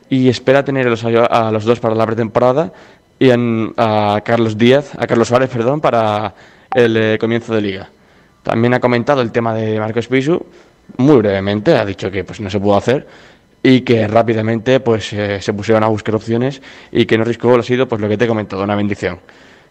y 0.09 0.28
espera 0.28 0.65
tener 0.65 0.86
a 0.86 0.90
los, 0.90 1.05
a 1.05 1.51
los 1.51 1.65
dos 1.65 1.81
para 1.81 1.94
la 1.94 2.06
pretemporada 2.06 2.73
y 3.19 3.31
a 3.31 4.23
Carlos 4.24 4.56
Díaz, 4.56 4.93
a 4.97 5.06
Carlos 5.06 5.28
Suárez, 5.28 5.51
perdón, 5.51 5.81
para 5.81 6.35
el 6.73 6.97
eh, 6.97 7.19
comienzo 7.19 7.55
de 7.55 7.60
liga. 7.60 7.90
También 8.48 8.72
ha 8.72 8.80
comentado 8.80 9.20
el 9.20 9.30
tema 9.30 9.52
de 9.52 9.78
Marcos 9.78 10.06
Pisu, 10.06 10.42
muy 10.96 11.16
brevemente, 11.16 11.76
ha 11.76 11.84
dicho 11.84 12.10
que 12.10 12.24
pues 12.24 12.40
no 12.40 12.48
se 12.48 12.58
pudo 12.58 12.78
hacer 12.78 13.06
y 13.62 13.82
que 13.82 14.08
rápidamente 14.08 14.80
pues 14.80 15.12
eh, 15.12 15.38
se 15.42 15.52
pusieron 15.52 15.84
a 15.84 15.88
buscar 15.88 16.14
opciones 16.14 16.62
y 16.90 17.04
que 17.04 17.18
Norris 17.18 17.36
Cole 17.36 17.60
ha 17.60 17.62
sido 17.62 17.86
pues 17.86 18.00
lo 18.00 18.08
que 18.08 18.16
te 18.16 18.24
he 18.24 18.26
comentado, 18.28 18.62
una 18.64 18.74
bendición. 18.74 19.18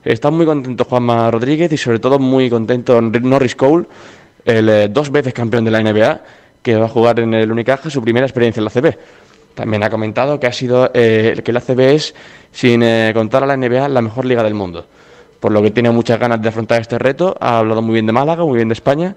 Está 0.06 0.30
muy 0.30 0.46
contento 0.46 0.84
Juanma 0.84 1.32
Rodríguez 1.32 1.74
y 1.74 1.78
sobre 1.78 1.98
todo 1.98 2.20
muy 2.20 2.52
contento 2.52 3.02
Norris 3.02 3.56
Cole, 3.56 3.88
el 4.46 4.70
eh, 4.70 4.90
dos 4.90 5.10
veces 5.10 5.34
campeón 5.34 5.66
de 5.66 5.72
la 5.72 5.82
NBA, 5.82 6.22
que 6.62 6.76
va 6.76 6.86
a 6.86 6.90
jugar 6.90 7.20
en 7.20 7.34
el 7.34 7.52
Unicaja 7.52 7.90
su 7.90 8.04
primera 8.04 8.28
experiencia 8.28 8.60
en 8.60 8.66
la 8.66 8.70
CB. 8.70 8.96
También 9.56 9.82
ha 9.82 9.90
comentado 9.90 10.40
que 10.40 10.46
ha 10.46 10.54
sido 10.54 10.92
eh, 10.94 11.42
que 11.44 11.52
la 11.52 11.62
CB 11.62 11.80
es, 11.96 12.14
sin 12.52 12.84
eh, 12.84 13.10
contar 13.16 13.42
a 13.42 13.48
la 13.48 13.58
NBA, 13.58 13.90
la 13.90 14.04
mejor 14.04 14.26
liga 14.26 14.44
del 14.44 14.54
mundo. 14.54 14.86
Por 15.40 15.52
lo 15.52 15.62
que 15.62 15.72
tiene 15.72 15.92
muchas 15.92 16.20
ganas 16.20 16.42
de 16.42 16.50
afrontar 16.50 16.82
este 16.82 16.98
reto. 16.98 17.36
Ha 17.40 17.60
hablado 17.60 17.82
muy 17.82 17.94
bien 17.94 18.06
de 18.06 18.12
Málaga, 18.12 18.44
muy 18.44 18.56
bien 18.56 18.70
de 18.70 18.74
España 18.74 19.16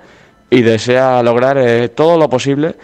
y 0.50 0.62
desea 0.62 1.22
lograr 1.22 1.56
eh, 1.56 1.88
todo 1.88 2.18
lo 2.18 2.28
posible, 2.28 2.74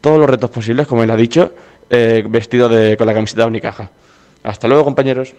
todos 0.00 0.18
los 0.18 0.28
retos 0.28 0.50
posibles, 0.50 0.86
como 0.86 1.04
él 1.04 1.10
ha 1.10 1.16
dicho, 1.16 1.52
eh, 1.88 2.24
vestido 2.28 2.68
de, 2.68 2.96
con 2.96 3.06
la 3.06 3.14
camiseta 3.14 3.42
de 3.42 3.48
Unicaja. 3.48 3.90
Hasta 4.42 4.66
luego, 4.66 4.84
compañeros. 4.84 5.32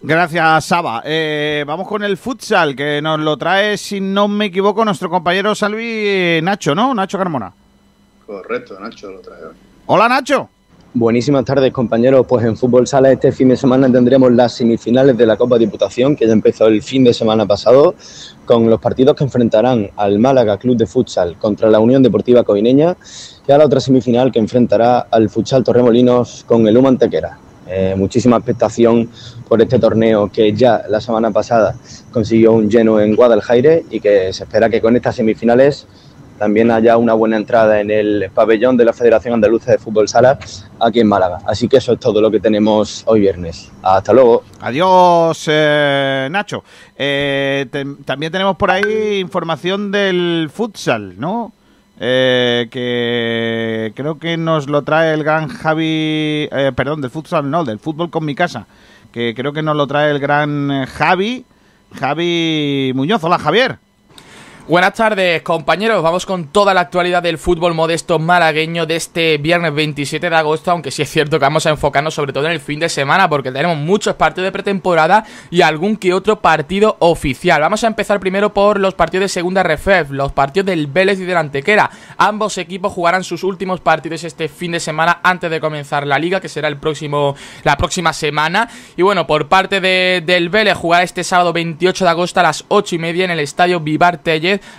Gracias, 0.00 0.66
Saba. 0.66 1.02
Eh, 1.04 1.64
vamos 1.66 1.88
con 1.88 2.04
el 2.04 2.16
futsal, 2.16 2.76
que 2.76 3.02
nos 3.02 3.18
lo 3.18 3.36
trae, 3.36 3.76
si 3.76 4.00
no 4.00 4.28
me 4.28 4.46
equivoco, 4.46 4.84
nuestro 4.84 5.10
compañero 5.10 5.54
Salvi 5.54 6.40
Nacho, 6.42 6.74
¿no? 6.74 6.94
Nacho 6.94 7.18
Carmona. 7.18 7.52
Correcto, 8.24 8.78
Nacho 8.78 9.10
lo 9.10 9.20
trae 9.20 9.44
hoy. 9.44 9.54
Hola, 9.86 10.08
Nacho. 10.08 10.48
Buenísimas 10.96 11.44
tardes, 11.44 11.72
compañeros. 11.72 12.24
Pues 12.24 12.44
en 12.44 12.56
Fútbol 12.56 12.86
Sala 12.86 13.10
este 13.10 13.32
fin 13.32 13.48
de 13.48 13.56
semana 13.56 13.90
tendremos 13.90 14.30
las 14.30 14.52
semifinales 14.52 15.18
de 15.18 15.26
la 15.26 15.36
Copa 15.36 15.58
Diputación, 15.58 16.14
que 16.14 16.24
ya 16.24 16.32
empezó 16.32 16.68
el 16.68 16.84
fin 16.84 17.02
de 17.02 17.12
semana 17.12 17.44
pasado, 17.46 17.96
con 18.44 18.70
los 18.70 18.80
partidos 18.80 19.16
que 19.16 19.24
enfrentarán 19.24 19.90
al 19.96 20.20
Málaga 20.20 20.56
Club 20.56 20.76
de 20.76 20.86
Futsal 20.86 21.36
contra 21.36 21.68
la 21.68 21.80
Unión 21.80 22.00
Deportiva 22.00 22.44
Coineña 22.44 22.96
y 23.44 23.50
a 23.50 23.58
la 23.58 23.64
otra 23.64 23.80
semifinal 23.80 24.30
que 24.30 24.38
enfrentará 24.38 25.00
al 25.10 25.28
Futsal 25.30 25.64
Torremolinos 25.64 26.44
con 26.46 26.68
el 26.68 26.76
Human 26.76 26.96
Tequera. 26.96 27.38
Eh, 27.66 27.94
muchísima 27.96 28.36
expectación 28.36 29.08
por 29.48 29.60
este 29.60 29.80
torneo 29.80 30.30
que 30.30 30.52
ya 30.52 30.84
la 30.88 31.00
semana 31.00 31.32
pasada 31.32 31.74
consiguió 32.12 32.52
un 32.52 32.70
lleno 32.70 33.00
en 33.00 33.16
Guadalajara 33.16 33.80
y 33.90 33.98
que 33.98 34.32
se 34.32 34.44
espera 34.44 34.70
que 34.70 34.80
con 34.80 34.94
estas 34.94 35.16
semifinales 35.16 35.88
también 36.38 36.70
haya 36.70 36.96
una 36.96 37.14
buena 37.14 37.36
entrada 37.36 37.80
en 37.80 37.90
el 37.90 38.30
pabellón 38.34 38.76
de 38.76 38.84
la 38.84 38.92
Federación 38.92 39.34
Andaluza 39.34 39.70
de 39.70 39.78
Fútbol 39.78 40.08
Sala 40.08 40.38
aquí 40.80 41.00
en 41.00 41.08
Málaga. 41.08 41.38
Así 41.46 41.68
que 41.68 41.76
eso 41.76 41.92
es 41.92 42.00
todo 42.00 42.20
lo 42.20 42.30
que 42.30 42.40
tenemos 42.40 43.02
hoy 43.06 43.20
viernes. 43.20 43.70
Hasta 43.82 44.12
luego. 44.12 44.42
Adiós, 44.60 45.44
eh, 45.50 46.28
Nacho. 46.30 46.64
Eh, 46.96 47.66
también 48.04 48.32
tenemos 48.32 48.56
por 48.56 48.70
ahí 48.70 49.18
información 49.20 49.90
del 49.92 50.50
futsal, 50.52 51.18
¿no? 51.18 51.52
Eh, 52.00 52.66
que 52.70 53.92
creo 53.94 54.18
que 54.18 54.36
nos 54.36 54.68
lo 54.68 54.82
trae 54.82 55.14
el 55.14 55.22
gran 55.22 55.48
Javi, 55.48 56.48
eh, 56.50 56.72
perdón, 56.74 57.00
del 57.00 57.10
futsal, 57.10 57.48
no, 57.48 57.64
del 57.64 57.78
fútbol 57.78 58.10
con 58.10 58.24
mi 58.24 58.34
casa, 58.34 58.66
que 59.12 59.32
creo 59.34 59.52
que 59.52 59.62
nos 59.62 59.76
lo 59.76 59.86
trae 59.86 60.10
el 60.10 60.18
gran 60.18 60.86
Javi, 60.86 61.44
Javi 61.94 62.92
Muñoz. 62.94 63.22
Hola, 63.22 63.38
Javier. 63.38 63.78
Buenas 64.66 64.94
tardes, 64.94 65.42
compañeros. 65.42 66.02
Vamos 66.02 66.24
con 66.24 66.46
toda 66.46 66.72
la 66.72 66.80
actualidad 66.80 67.22
del 67.22 67.36
fútbol 67.36 67.74
modesto 67.74 68.18
malagueño 68.18 68.86
de 68.86 68.96
este 68.96 69.36
viernes 69.36 69.74
27 69.74 70.30
de 70.30 70.34
agosto, 70.36 70.70
aunque 70.70 70.90
sí 70.90 71.02
es 71.02 71.10
cierto 71.10 71.38
que 71.38 71.44
vamos 71.44 71.66
a 71.66 71.70
enfocarnos 71.70 72.14
sobre 72.14 72.32
todo 72.32 72.46
en 72.46 72.52
el 72.52 72.60
fin 72.60 72.80
de 72.80 72.88
semana, 72.88 73.28
porque 73.28 73.52
tenemos 73.52 73.76
muchos 73.76 74.14
partidos 74.14 74.46
de 74.46 74.52
pretemporada 74.52 75.26
y 75.50 75.60
algún 75.60 75.98
que 75.98 76.14
otro 76.14 76.40
partido 76.40 76.96
oficial. 77.00 77.60
Vamos 77.60 77.84
a 77.84 77.88
empezar 77.88 78.18
primero 78.20 78.54
por 78.54 78.80
los 78.80 78.94
partidos 78.94 79.24
de 79.24 79.28
segunda 79.28 79.62
RFEF, 79.62 80.12
los 80.12 80.32
partidos 80.32 80.64
del 80.64 80.86
Vélez 80.86 81.20
y 81.20 81.24
del 81.26 81.36
Antequera. 81.36 81.90
Ambos 82.16 82.56
equipos 82.56 82.90
jugarán 82.90 83.22
sus 83.22 83.44
últimos 83.44 83.80
partidos 83.80 84.24
este 84.24 84.48
fin 84.48 84.72
de 84.72 84.80
semana 84.80 85.20
antes 85.22 85.50
de 85.50 85.60
comenzar 85.60 86.06
la 86.06 86.18
liga, 86.18 86.40
que 86.40 86.48
será 86.48 86.68
el 86.68 86.78
próximo, 86.78 87.36
la 87.64 87.76
próxima 87.76 88.14
semana. 88.14 88.70
Y 88.96 89.02
bueno, 89.02 89.26
por 89.26 89.46
parte 89.46 89.82
de- 89.82 90.22
del 90.24 90.48
Vélez 90.48 90.74
jugará 90.78 91.04
este 91.04 91.22
sábado 91.22 91.52
28 91.52 92.04
de 92.06 92.10
agosto 92.10 92.40
a 92.40 92.44
las 92.44 92.64
8 92.68 92.94
y 92.94 92.98
media 92.98 93.26
en 93.26 93.30
el 93.30 93.40
estadio 93.40 93.78
Vivar 93.80 94.22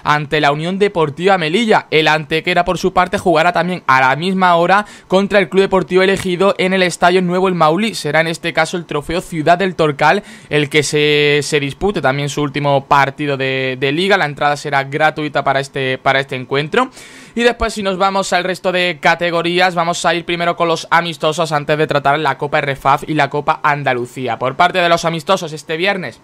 Ante 0.03 0.41
la 0.41 0.52
Unión 0.52 0.80
Deportiva 0.80 1.38
Melilla. 1.38 1.88
El 1.91 2.07
Antequera, 2.07 2.65
por 2.65 2.77
su 2.77 2.93
parte, 2.93 3.18
jugará 3.18 3.53
también 3.53 3.84
a 3.88 4.02
la 4.02 4.15
misma 4.15 4.56
hora 4.56 4.85
contra 5.07 5.39
el 5.39 5.49
Club 5.49 5.64
Deportivo 5.64 6.02
Elegido 6.02 6.56
en 6.57 6.73
el 6.73 6.84
estadio 6.84 7.22
Nuevo 7.22 7.47
El 7.47 7.56
Maulí. 7.56 7.95
Será 7.95 8.22
en 8.22 8.27
este 8.27 8.53
caso 8.53 8.77
el 8.77 8.85
trofeo 8.85 9.22
Ciudad 9.22 9.57
del 9.57 9.76
Torcal 9.76 10.23
el 10.49 10.69
que 10.69 10.84
se, 10.84 11.39
se 11.41 11.60
dispute 11.60 12.02
también 12.02 12.30
su 12.30 12.41
último 12.41 12.85
partido 12.85 13.38
de, 13.38 13.77
de 13.80 13.91
liga. 13.91 14.18
La 14.18 14.26
entrada 14.26 14.57
será 14.57 14.84
gratuita 14.84 15.43
para 15.43 15.60
este, 15.60 15.97
para 15.97 16.19
este 16.19 16.35
encuentro. 16.35 16.89
Y 17.35 17.43
después 17.43 17.73
si 17.73 17.84
nos 17.84 17.97
vamos 17.97 18.31
al 18.34 18.43
resto 18.43 18.72
de 18.72 18.99
categorías, 19.02 19.76
vamos 19.76 20.06
a 20.06 20.15
ir 20.15 20.26
primero 20.26 20.56
con 20.56 20.68
los 20.68 20.88
amistosos 20.89 21.52
antes 21.52 21.77
de 21.77 21.88
tratar 21.88 22.18
la 22.19 22.38
Copa 22.38 22.61
RFAF 22.61 23.03
y 23.07 23.14
la 23.14 23.30
Copa 23.30 23.60
Andalucía. 23.64 24.39
Por 24.39 24.56
parte 24.56 24.80
de 24.80 24.89
los 24.89 25.06
amistosos 25.06 25.52
este 25.52 25.77
viernes 25.77 26.22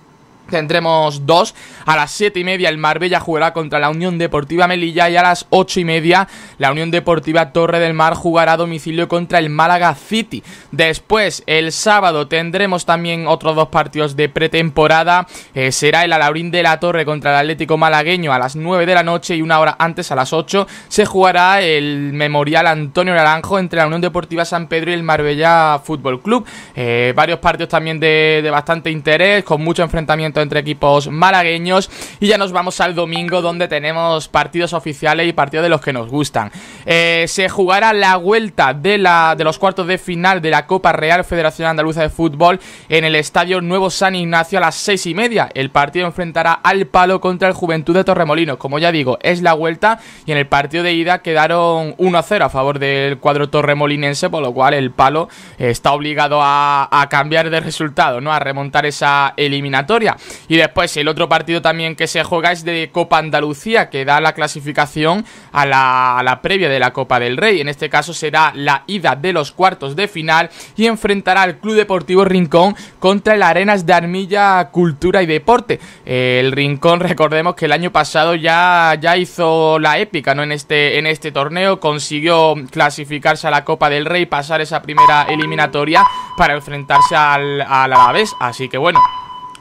Tendremos 0.52 1.26
dos. 1.26 1.56
A 1.86 1.96
las 1.96 2.12
siete 2.12 2.40
y 2.40 2.44
media 2.44 2.70
el 2.70 2.78
Marbella 2.78 3.20
jugará 3.20 3.54
contra 3.54 3.80
la 3.80 3.90
Unión 3.90 4.20
Deportiva 4.20 4.68
Melilla 4.68 5.10
y 5.10 5.18
a 5.18 5.24
las 5.24 5.48
ocho 5.50 5.80
y 5.80 5.86
media 5.86 6.28
la 6.60 6.72
Unión 6.72 6.92
Deportiva 6.92 7.54
Torre 7.54 7.80
del 7.80 7.94
Mar 7.94 8.14
jugará 8.14 8.54
a 8.54 8.58
domicilio 8.58 9.08
contra 9.08 9.40
el 9.40 9.50
Málaga 9.50 9.96
City. 9.96 10.44
Después, 10.72 11.44
el 11.48 11.72
sábado 11.72 12.28
tendremos 12.28 12.86
también 12.86 13.28
otros 13.28 13.56
dos 13.56 13.70
partidos 13.70 14.16
de 14.16 14.30
pretemporada. 14.30 15.28
Eh, 15.54 15.72
será 15.72 16.04
el 16.04 16.14
Alaurín 16.14 16.52
de 16.52 16.64
la 16.64 16.80
Torre 16.80 17.06
contra 17.06 17.32
el 17.32 17.38
Atlético 17.38 17.78
Malagueño 17.78 18.34
a 18.34 18.40
las 18.40 18.56
9 18.56 18.86
de 18.86 18.94
la 18.94 19.04
noche 19.04 19.36
y 19.36 19.42
una 19.42 19.60
hora 19.60 19.76
antes 19.80 20.12
a 20.12 20.16
las 20.16 20.34
8 20.34 20.68
se 20.88 21.06
jugará 21.06 21.62
el 21.62 22.12
Memorial 22.14 22.68
Antonio 22.68 23.14
Naranjo 23.14 23.58
entre 23.58 23.80
la 23.80 23.88
Unión 23.88 24.02
Deportiva 24.02 24.46
San 24.46 24.68
Pedro 24.68 24.92
y 24.92 24.96
el 24.96 25.04
Marbella 25.04 25.80
Fútbol 25.84 26.22
Club. 26.22 26.46
Eh, 26.76 27.14
varios 27.16 27.40
partidos 27.40 27.70
también 27.70 28.00
de 28.00 28.48
bastante 28.52 28.92
interés, 28.92 29.44
con 29.44 29.64
mucho 29.64 29.84
enfrentamiento 29.84 30.41
entre 30.42 30.60
equipos 30.60 31.10
malagueños. 31.10 31.90
Y 32.20 32.28
ya 32.28 32.38
nos 32.38 32.52
vamos 32.52 32.80
al 32.82 32.96
domingo, 32.96 33.42
donde 33.42 33.68
tenemos 33.68 34.28
partidos 34.28 34.74
oficiales 34.74 35.28
y 35.28 35.34
partidos 35.34 35.64
de 35.64 35.70
los 35.70 35.82
que 35.82 35.94
nos 35.94 36.10
gustan. 36.10 36.52
Eh, 36.86 37.26
se 37.28 37.50
jugará 37.50 37.94
la 37.94 38.18
vuelta 38.18 38.74
de, 38.74 38.98
la, 38.98 39.36
de 39.38 39.44
los 39.44 39.58
cuartos 39.58 39.88
de 39.88 39.98
final 39.98 40.42
de 40.42 40.50
la 40.50 40.66
Copa 40.66 40.92
Real 40.92 41.24
Federación 41.24 41.70
Andaluza 41.70 42.02
de 42.02 42.10
Fútbol 42.10 42.60
en 42.90 43.06
el 43.06 43.16
Estadio 43.16 43.62
Nuevo 43.62 43.90
San 43.90 44.16
Ignacio 44.16 44.58
a 44.58 44.62
las 44.62 44.76
seis 44.76 45.06
y 45.06 45.14
media. 45.14 45.50
El 45.54 45.70
partido 45.70 46.06
enfrentará 46.06 46.54
al 46.54 46.88
palo 46.88 47.22
contra 47.22 47.48
el 47.48 47.54
Juventud 47.54 47.94
de 47.94 48.04
Torremolinos. 48.04 48.58
Como 48.58 48.80
ya 48.80 48.92
digo, 48.92 49.18
es 49.22 49.42
la 49.42 49.54
vuelta 49.54 50.00
y 50.26 50.32
en 50.32 50.38
el 50.38 50.48
partido 50.48 50.84
de 50.84 50.94
ida 50.94 51.22
quedaron 51.22 51.96
1-0 51.98 52.42
a 52.42 52.50
favor 52.50 52.80
del 52.80 53.18
cuadro 53.20 53.50
torremolinense, 53.50 54.30
por 54.30 54.42
lo 54.42 54.54
cual 54.54 54.74
el 54.74 54.92
palo 54.92 55.30
eh, 55.58 55.70
está 55.70 55.92
obligado 55.94 56.42
a, 56.42 56.88
a 56.92 57.10
cambiar 57.10 57.50
de 57.50 57.60
resultado, 57.60 58.22
¿no? 58.22 58.32
A 58.32 58.40
remontar 58.40 58.86
esa 58.86 59.34
eliminatoria. 59.38 60.18
Y 60.48 60.58
después 60.58 60.96
el 60.98 61.08
otro 61.08 61.30
partido 61.30 61.62
también 61.62 61.96
que 61.96 62.08
se 62.08 62.24
juega 62.24 62.52
es 62.52 62.64
de 62.64 62.90
Copa 62.92 63.18
Andalucía, 63.18 63.90
que 63.90 64.06
da 64.06 64.22
la 64.22 64.34
clasificación 64.34 65.26
a 65.52 65.66
la, 65.66 66.20
a 66.20 66.24
la 66.24 66.42
previa 66.42 66.70
de 66.70 66.80
la 66.80 66.94
Copa 66.94 67.20
del 67.20 67.38
Rey. 67.38 67.62
En 67.62 67.70
este 67.70 67.90
caso 67.90 68.14
será 68.14 68.52
la 68.56 68.84
ida 68.88 69.16
de 69.16 69.34
los 69.34 69.52
cuartos 69.52 69.96
de 69.96 70.08
final 70.08 70.50
y 70.76 70.88
enfrentará 70.88 71.42
al 71.44 71.60
Club 71.60 71.76
Deportivo 71.76 72.26
Rincón 72.26 72.76
contra 73.00 73.36
el 73.36 73.44
Arenas 73.44 73.86
de 73.86 73.94
Armilla 73.94 74.70
Cultura 74.72 75.22
y 75.22 75.26
Deporte. 75.26 75.80
El 76.06 76.52
Rincón, 76.52 77.00
recordemos 77.12 77.56
que 77.56 77.66
el 77.66 77.72
año 77.72 77.92
pasado 77.92 78.36
ya, 78.36 78.96
ya 79.00 79.18
hizo 79.18 79.80
la 79.80 80.00
épica 80.00 80.36
¿no? 80.36 80.44
en, 80.44 80.52
este, 80.52 80.98
en 80.98 81.08
este 81.08 81.32
torneo, 81.32 81.80
consiguió 81.80 82.56
clasificarse 82.70 83.48
a 83.48 83.52
la 83.52 83.64
Copa 83.64 83.90
del 83.90 84.06
Rey, 84.06 84.26
pasar 84.26 84.62
esa 84.62 84.82
primera 84.82 85.24
eliminatoria 85.24 86.06
para 86.38 86.54
enfrentarse 86.54 87.16
al, 87.16 87.62
al 87.62 87.94
Alavés. 87.94 88.34
Así 88.40 88.70
que 88.70 88.78
bueno, 88.78 89.00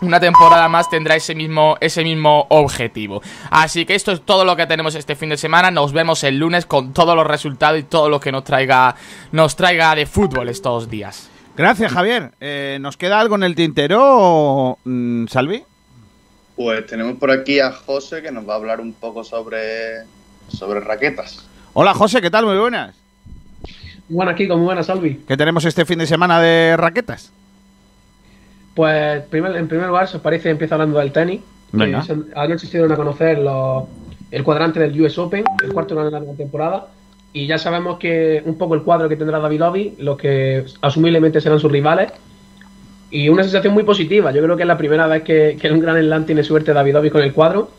una 0.00 0.20
temporada 0.20 0.68
más 0.68 0.88
tendrá 0.88 1.16
ese 1.16 1.34
mismo, 1.34 1.76
ese 1.80 2.02
mismo 2.02 2.46
objetivo. 2.48 3.22
Así 3.50 3.84
que 3.84 3.94
esto 3.94 4.12
es 4.12 4.22
todo 4.22 4.44
lo 4.44 4.56
que 4.56 4.66
tenemos 4.66 4.94
este 4.94 5.16
fin 5.16 5.30
de 5.30 5.36
semana. 5.36 5.70
Nos 5.70 5.92
vemos 5.92 6.24
el 6.24 6.38
lunes 6.38 6.66
con 6.66 6.92
todos 6.92 7.14
los 7.14 7.26
resultados 7.26 7.78
y 7.78 7.82
todo 7.84 8.08
lo 8.08 8.20
que 8.20 8.32
nos 8.32 8.44
traiga, 8.44 8.94
nos 9.32 9.56
traiga 9.56 9.94
de 9.94 10.06
fútbol 10.06 10.48
estos 10.48 10.88
días. 10.88 11.30
Gracias, 11.56 11.92
Javier. 11.92 12.32
Eh, 12.40 12.78
¿Nos 12.80 12.96
queda 12.96 13.20
algo 13.20 13.34
en 13.34 13.42
el 13.42 13.54
tintero, 13.54 14.78
mm, 14.84 15.26
Salvi? 15.26 15.62
Pues 16.56 16.86
tenemos 16.86 17.18
por 17.18 17.30
aquí 17.30 17.60
a 17.60 17.72
José 17.72 18.22
que 18.22 18.30
nos 18.30 18.48
va 18.48 18.54
a 18.54 18.56
hablar 18.56 18.80
un 18.80 18.92
poco 18.92 19.24
sobre, 19.24 20.04
sobre 20.48 20.80
raquetas. 20.80 21.46
Hola, 21.72 21.94
José, 21.94 22.20
¿qué 22.20 22.30
tal? 22.30 22.46
Muy 22.46 22.56
buenas. 22.56 22.96
Buenas, 24.08 24.34
Kiko, 24.34 24.56
muy 24.56 24.64
buenas, 24.64 24.86
Salvi. 24.86 25.20
¿Qué 25.26 25.36
tenemos 25.36 25.64
este 25.64 25.84
fin 25.84 25.98
de 25.98 26.06
semana 26.06 26.40
de 26.40 26.76
raquetas? 26.76 27.32
Pues 28.80 29.22
primer- 29.24 29.56
en 29.56 29.68
primer 29.68 29.88
lugar, 29.88 30.08
si 30.08 30.16
os 30.16 30.22
parece, 30.22 30.48
empieza 30.48 30.74
hablando 30.76 30.98
del 30.98 31.12
tenis. 31.12 31.42
Venga. 31.70 32.02
Se- 32.02 32.16
anoche 32.34 32.66
se 32.66 32.78
dieron 32.78 32.90
a 32.90 32.96
conocer 32.96 33.36
los- 33.38 33.84
el 34.30 34.42
cuadrante 34.42 34.80
del 34.80 34.98
US 35.02 35.18
Open, 35.18 35.44
el 35.62 35.70
cuarto 35.74 35.94
de 35.94 36.04
la 36.04 36.10
larga 36.10 36.32
temporada. 36.32 36.86
Y 37.34 37.46
ya 37.46 37.58
sabemos 37.58 37.98
que 37.98 38.42
un 38.46 38.56
poco 38.56 38.74
el 38.74 38.80
cuadro 38.82 39.06
que 39.06 39.16
tendrá 39.16 39.38
Davidovic, 39.38 39.98
los 40.00 40.16
que 40.16 40.64
asumiblemente 40.80 41.42
serán 41.42 41.60
sus 41.60 41.70
rivales. 41.70 42.10
Y 43.10 43.28
una 43.28 43.42
sensación 43.42 43.74
muy 43.74 43.82
positiva. 43.82 44.32
Yo 44.32 44.42
creo 44.42 44.56
que 44.56 44.62
es 44.62 44.66
la 44.66 44.78
primera 44.78 45.06
vez 45.06 45.24
que, 45.24 45.58
que 45.60 45.70
un 45.70 45.80
gran 45.80 45.98
slam 46.00 46.24
tiene 46.24 46.42
suerte 46.42 46.72
Davidovic 46.72 47.12
con 47.12 47.22
el 47.22 47.34
cuadro. 47.34 47.70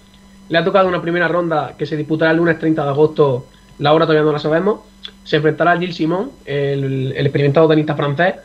Le 0.50 0.58
ha 0.60 0.64
tocado 0.64 0.88
una 0.88 1.02
primera 1.02 1.28
ronda 1.28 1.74
que 1.80 1.88
se 1.88 1.98
disputará 1.98 2.30
el 2.30 2.38
lunes 2.38 2.60
30 2.60 2.84
de 2.84 2.90
agosto. 2.92 3.48
La 3.80 3.92
hora 3.94 4.06
todavía 4.06 4.24
no 4.26 4.34
la 4.34 4.40
sabemos. 4.40 4.82
Se 5.24 5.38
enfrentará 5.38 5.72
a 5.72 5.78
Gilles 5.80 5.96
Simon, 5.96 6.30
el, 6.46 7.14
el 7.18 7.26
experimentado 7.26 7.68
tenista 7.68 7.96
francés, 7.96 8.36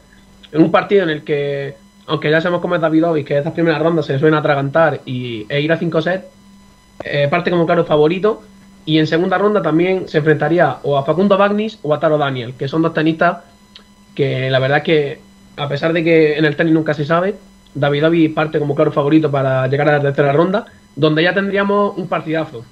en 0.52 0.62
un 0.62 0.70
partido 0.70 1.02
en 1.02 1.10
el 1.10 1.22
que, 1.22 1.74
aunque 2.06 2.30
ya 2.30 2.40
sabemos 2.40 2.60
cómo 2.60 2.74
es 2.74 2.80
Davidovic, 2.80 3.26
que 3.26 3.38
estas 3.38 3.52
primeras 3.52 3.80
rondas 3.80 4.06
se 4.06 4.14
le 4.14 4.18
suelen 4.18 4.38
atragantar 4.38 5.00
y, 5.04 5.46
e 5.48 5.60
ir 5.60 5.72
a 5.72 5.76
5 5.76 6.02
sets, 6.02 6.24
eh, 7.04 7.28
parte 7.28 7.50
como 7.50 7.66
claro 7.66 7.84
favorito. 7.84 8.42
Y 8.84 8.98
en 8.98 9.08
segunda 9.08 9.36
ronda 9.36 9.62
también 9.62 10.06
se 10.08 10.18
enfrentaría 10.18 10.76
o 10.84 10.96
a 10.96 11.04
Facundo 11.04 11.36
Bagnis 11.36 11.80
o 11.82 11.92
a 11.92 11.98
Taro 11.98 12.18
Daniel, 12.18 12.54
que 12.56 12.68
son 12.68 12.82
dos 12.82 12.94
tenistas 12.94 13.38
que 14.14 14.48
la 14.48 14.60
verdad 14.60 14.82
que, 14.82 15.18
a 15.56 15.68
pesar 15.68 15.92
de 15.92 16.04
que 16.04 16.38
en 16.38 16.44
el 16.44 16.54
tenis 16.54 16.72
nunca 16.72 16.94
se 16.94 17.04
sabe, 17.04 17.34
Davidovic 17.74 18.32
parte 18.32 18.60
como 18.60 18.76
claro 18.76 18.92
favorito 18.92 19.30
para 19.30 19.66
llegar 19.66 19.88
a 19.88 19.98
la 19.98 20.02
tercera 20.02 20.32
ronda, 20.32 20.66
donde 20.94 21.24
ya 21.24 21.34
tendríamos 21.34 21.98
un 21.98 22.08
partidazo. 22.08 22.64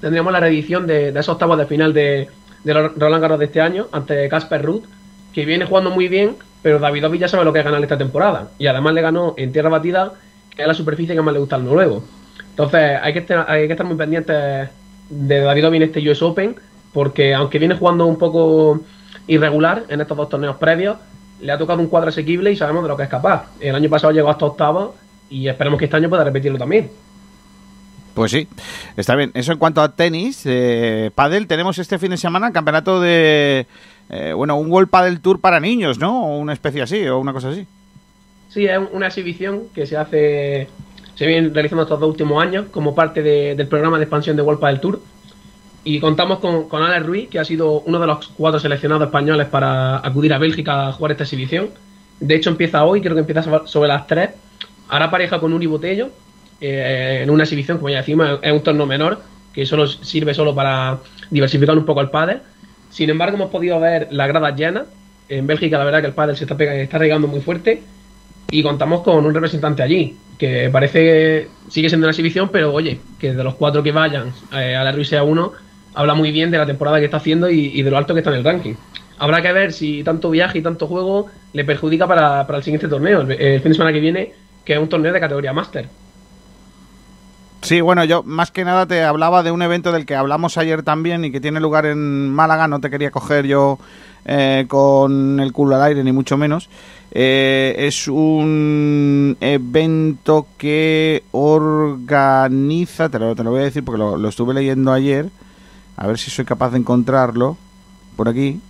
Tendríamos 0.00 0.32
la 0.32 0.40
reedición 0.40 0.86
de, 0.86 1.10
de 1.10 1.20
esos 1.20 1.34
octavos 1.34 1.58
de 1.58 1.66
final 1.66 1.92
de, 1.92 2.28
de 2.64 2.72
Roland 2.72 3.20
Garros 3.22 3.38
de 3.38 3.46
este 3.46 3.60
año 3.60 3.88
ante 3.92 4.28
Casper 4.28 4.62
Ruth, 4.62 4.84
que 5.32 5.44
viene 5.44 5.66
jugando 5.66 5.90
muy 5.90 6.08
bien, 6.08 6.36
pero 6.62 6.78
Davidovic 6.78 7.20
ya 7.20 7.28
sabe 7.28 7.44
lo 7.44 7.52
que 7.52 7.60
es 7.60 7.64
ganar 7.64 7.82
esta 7.82 7.98
temporada. 7.98 8.50
Y 8.58 8.66
además 8.66 8.94
le 8.94 9.02
ganó 9.02 9.34
en 9.36 9.52
tierra 9.52 9.68
batida, 9.68 10.12
que 10.54 10.62
es 10.62 10.68
la 10.68 10.74
superficie 10.74 11.14
que 11.14 11.22
más 11.22 11.34
le 11.34 11.40
gusta 11.40 11.56
al 11.56 11.64
noruego. 11.64 12.02
Entonces 12.50 12.98
hay 13.02 13.12
que 13.12 13.20
estar, 13.20 13.50
hay 13.50 13.66
que 13.66 13.72
estar 13.72 13.86
muy 13.86 13.96
pendientes 13.96 14.68
de 15.08 15.40
Davidovic 15.40 15.76
en 15.76 15.88
este 15.88 16.10
US 16.10 16.22
Open, 16.22 16.56
porque 16.92 17.34
aunque 17.34 17.58
viene 17.58 17.76
jugando 17.76 18.06
un 18.06 18.18
poco 18.18 18.80
irregular 19.26 19.84
en 19.88 20.00
estos 20.00 20.16
dos 20.16 20.28
torneos 20.28 20.56
previos, 20.56 20.96
le 21.40 21.52
ha 21.52 21.58
tocado 21.58 21.80
un 21.80 21.86
cuadro 21.86 22.10
asequible 22.10 22.52
y 22.52 22.56
sabemos 22.56 22.82
de 22.82 22.88
lo 22.88 22.96
que 22.96 23.04
es 23.04 23.08
capaz. 23.08 23.46
El 23.60 23.74
año 23.74 23.88
pasado 23.88 24.12
llegó 24.12 24.30
hasta 24.30 24.44
octavos 24.44 24.94
y 25.30 25.48
esperemos 25.48 25.78
que 25.78 25.86
este 25.86 25.96
año 25.96 26.08
pueda 26.08 26.24
repetirlo 26.24 26.58
también. 26.58 26.90
Pues 28.14 28.32
sí, 28.32 28.48
está 28.96 29.14
bien. 29.14 29.30
Eso 29.34 29.52
en 29.52 29.58
cuanto 29.58 29.80
a 29.80 29.94
tenis, 29.94 30.42
eh, 30.44 31.10
pádel, 31.14 31.46
tenemos 31.46 31.78
este 31.78 31.98
fin 31.98 32.10
de 32.10 32.16
semana 32.16 32.52
campeonato 32.52 33.00
de, 33.00 33.66
eh, 34.10 34.32
bueno, 34.32 34.56
un 34.56 34.70
World 34.70 34.88
Padel 34.90 35.20
Tour 35.20 35.40
para 35.40 35.60
niños, 35.60 35.98
¿no? 35.98 36.24
O 36.26 36.38
una 36.38 36.52
especie 36.52 36.82
así, 36.82 37.06
o 37.06 37.18
una 37.18 37.32
cosa 37.32 37.50
así. 37.50 37.66
Sí, 38.48 38.66
es 38.66 38.78
una 38.92 39.06
exhibición 39.06 39.62
que 39.74 39.86
se 39.86 39.96
hace, 39.96 40.68
se 41.14 41.26
viene 41.26 41.48
realizando 41.50 41.84
estos 41.84 42.00
dos 42.00 42.10
últimos 42.10 42.42
años 42.42 42.66
como 42.70 42.94
parte 42.94 43.22
de- 43.22 43.54
del 43.54 43.68
programa 43.68 43.98
de 43.98 44.04
expansión 44.04 44.36
de 44.36 44.42
World 44.42 44.64
del 44.64 44.80
Tour. 44.80 45.00
Y 45.84 45.98
contamos 46.00 46.40
con, 46.40 46.68
con 46.68 46.82
Alex 46.82 47.06
Ruiz, 47.06 47.28
que 47.30 47.38
ha 47.38 47.44
sido 47.44 47.80
uno 47.80 47.98
de 48.00 48.06
los 48.06 48.28
cuatro 48.36 48.60
seleccionados 48.60 49.06
españoles 49.06 49.46
para 49.46 49.98
acudir 50.06 50.32
a 50.34 50.38
Bélgica 50.38 50.88
a 50.88 50.92
jugar 50.92 51.12
esta 51.12 51.24
exhibición. 51.24 51.70
De 52.18 52.34
hecho, 52.34 52.50
empieza 52.50 52.84
hoy, 52.84 53.00
creo 53.00 53.14
que 53.14 53.20
empieza 53.20 53.42
sobre- 53.42 53.66
sobre 53.66 53.88
las 53.88 54.06
3. 54.06 54.30
Hará 54.88 55.10
pareja 55.10 55.38
con 55.40 55.52
Uri 55.52 55.66
Botello 55.66 56.10
eh, 56.60 57.20
en 57.22 57.30
una 57.30 57.44
exhibición, 57.44 57.78
como 57.78 57.88
ya 57.88 57.98
decimos, 57.98 58.38
es 58.42 58.52
un 58.52 58.60
torneo 58.62 58.84
menor 58.84 59.22
que 59.54 59.64
solo 59.64 59.86
sirve 59.86 60.34
solo 60.34 60.54
para 60.54 60.98
diversificar 61.30 61.78
un 61.78 61.84
poco 61.86 62.00
el 62.02 62.10
pádel. 62.10 62.40
Sin 62.90 63.08
embargo, 63.10 63.36
hemos 63.36 63.50
podido 63.50 63.78
ver 63.80 64.08
las 64.10 64.28
gradas 64.28 64.56
llenas. 64.56 64.84
En 65.28 65.46
Bélgica, 65.46 65.78
la 65.78 65.84
verdad 65.84 66.00
que 66.00 66.08
el 66.08 66.12
pádel 66.12 66.36
se 66.36 66.44
está, 66.44 66.56
pega- 66.56 66.74
está 66.74 66.98
regando 66.98 67.28
muy 67.28 67.40
fuerte 67.40 67.82
y 68.50 68.62
contamos 68.62 69.02
con 69.02 69.24
un 69.24 69.32
representante 69.34 69.82
allí. 69.82 70.16
que 70.38 70.70
parece 70.72 70.98
que 71.00 71.48
sigue 71.68 71.88
siendo 71.90 72.06
una 72.06 72.12
exhibición, 72.12 72.48
pero 72.50 72.72
oye, 72.72 72.98
que 73.18 73.34
de 73.34 73.44
los 73.44 73.54
cuatro 73.56 73.82
que 73.82 73.92
vayan 73.92 74.32
eh, 74.54 74.74
a 74.74 74.82
la 74.82 74.90
Ruiz 74.90 75.08
sea 75.08 75.22
uno, 75.22 75.52
habla 75.94 76.14
muy 76.14 76.32
bien 76.32 76.50
de 76.50 76.56
la 76.56 76.64
temporada 76.64 76.98
que 76.98 77.04
está 77.04 77.18
haciendo 77.18 77.50
y, 77.50 77.82
de 77.82 77.90
lo 77.90 77.98
alto 77.98 78.14
que 78.14 78.20
está 78.20 78.30
en 78.30 78.36
el 78.38 78.44
ranking. 78.44 78.74
Habrá 79.18 79.42
que 79.42 79.52
ver 79.52 79.72
si 79.74 80.02
tanto 80.02 80.30
viaje 80.30 80.58
y 80.58 80.62
tanto 80.62 80.86
juego 80.86 81.26
le 81.52 81.62
perjudica 81.64 82.06
para, 82.06 82.46
para 82.46 82.56
el 82.56 82.64
siguiente 82.64 82.88
torneo, 82.88 83.20
el, 83.20 83.32
el 83.32 83.60
fin 83.60 83.72
de 83.72 83.74
semana 83.74 83.92
que 83.92 84.00
viene, 84.00 84.32
que 84.64 84.72
es 84.72 84.78
un 84.78 84.88
torneo 84.88 85.12
de 85.12 85.20
categoría 85.20 85.52
Master. 85.52 85.90
Sí, 87.62 87.82
bueno, 87.82 88.04
yo 88.04 88.22
más 88.22 88.50
que 88.50 88.64
nada 88.64 88.86
te 88.86 89.02
hablaba 89.04 89.42
de 89.42 89.50
un 89.50 89.60
evento 89.60 89.92
del 89.92 90.06
que 90.06 90.16
hablamos 90.16 90.56
ayer 90.56 90.82
también 90.82 91.24
y 91.24 91.30
que 91.30 91.40
tiene 91.40 91.60
lugar 91.60 91.84
en 91.86 92.28
Málaga. 92.30 92.68
No 92.68 92.80
te 92.80 92.88
quería 92.90 93.10
coger 93.10 93.46
yo 93.46 93.78
eh, 94.24 94.64
con 94.66 95.40
el 95.40 95.52
culo 95.52 95.76
al 95.76 95.82
aire, 95.82 96.02
ni 96.02 96.12
mucho 96.12 96.36
menos. 96.36 96.70
Eh, 97.12 97.74
es 97.78 98.08
un 98.08 99.36
evento 99.40 100.46
que 100.56 101.24
organiza, 101.32 103.08
te 103.08 103.18
lo, 103.18 103.34
te 103.34 103.42
voy 103.42 103.60
a 103.60 103.64
decir 103.64 103.84
porque 103.84 103.98
lo, 103.98 104.16
lo 104.16 104.28
estuve 104.28 104.54
leyendo 104.54 104.92
ayer. 104.92 105.28
A 105.96 106.06
ver 106.06 106.18
si 106.18 106.30
soy 106.30 106.46
capaz 106.46 106.70
de 106.70 106.78
encontrarlo 106.78 107.58
por 108.16 108.28
aquí. 108.28 108.60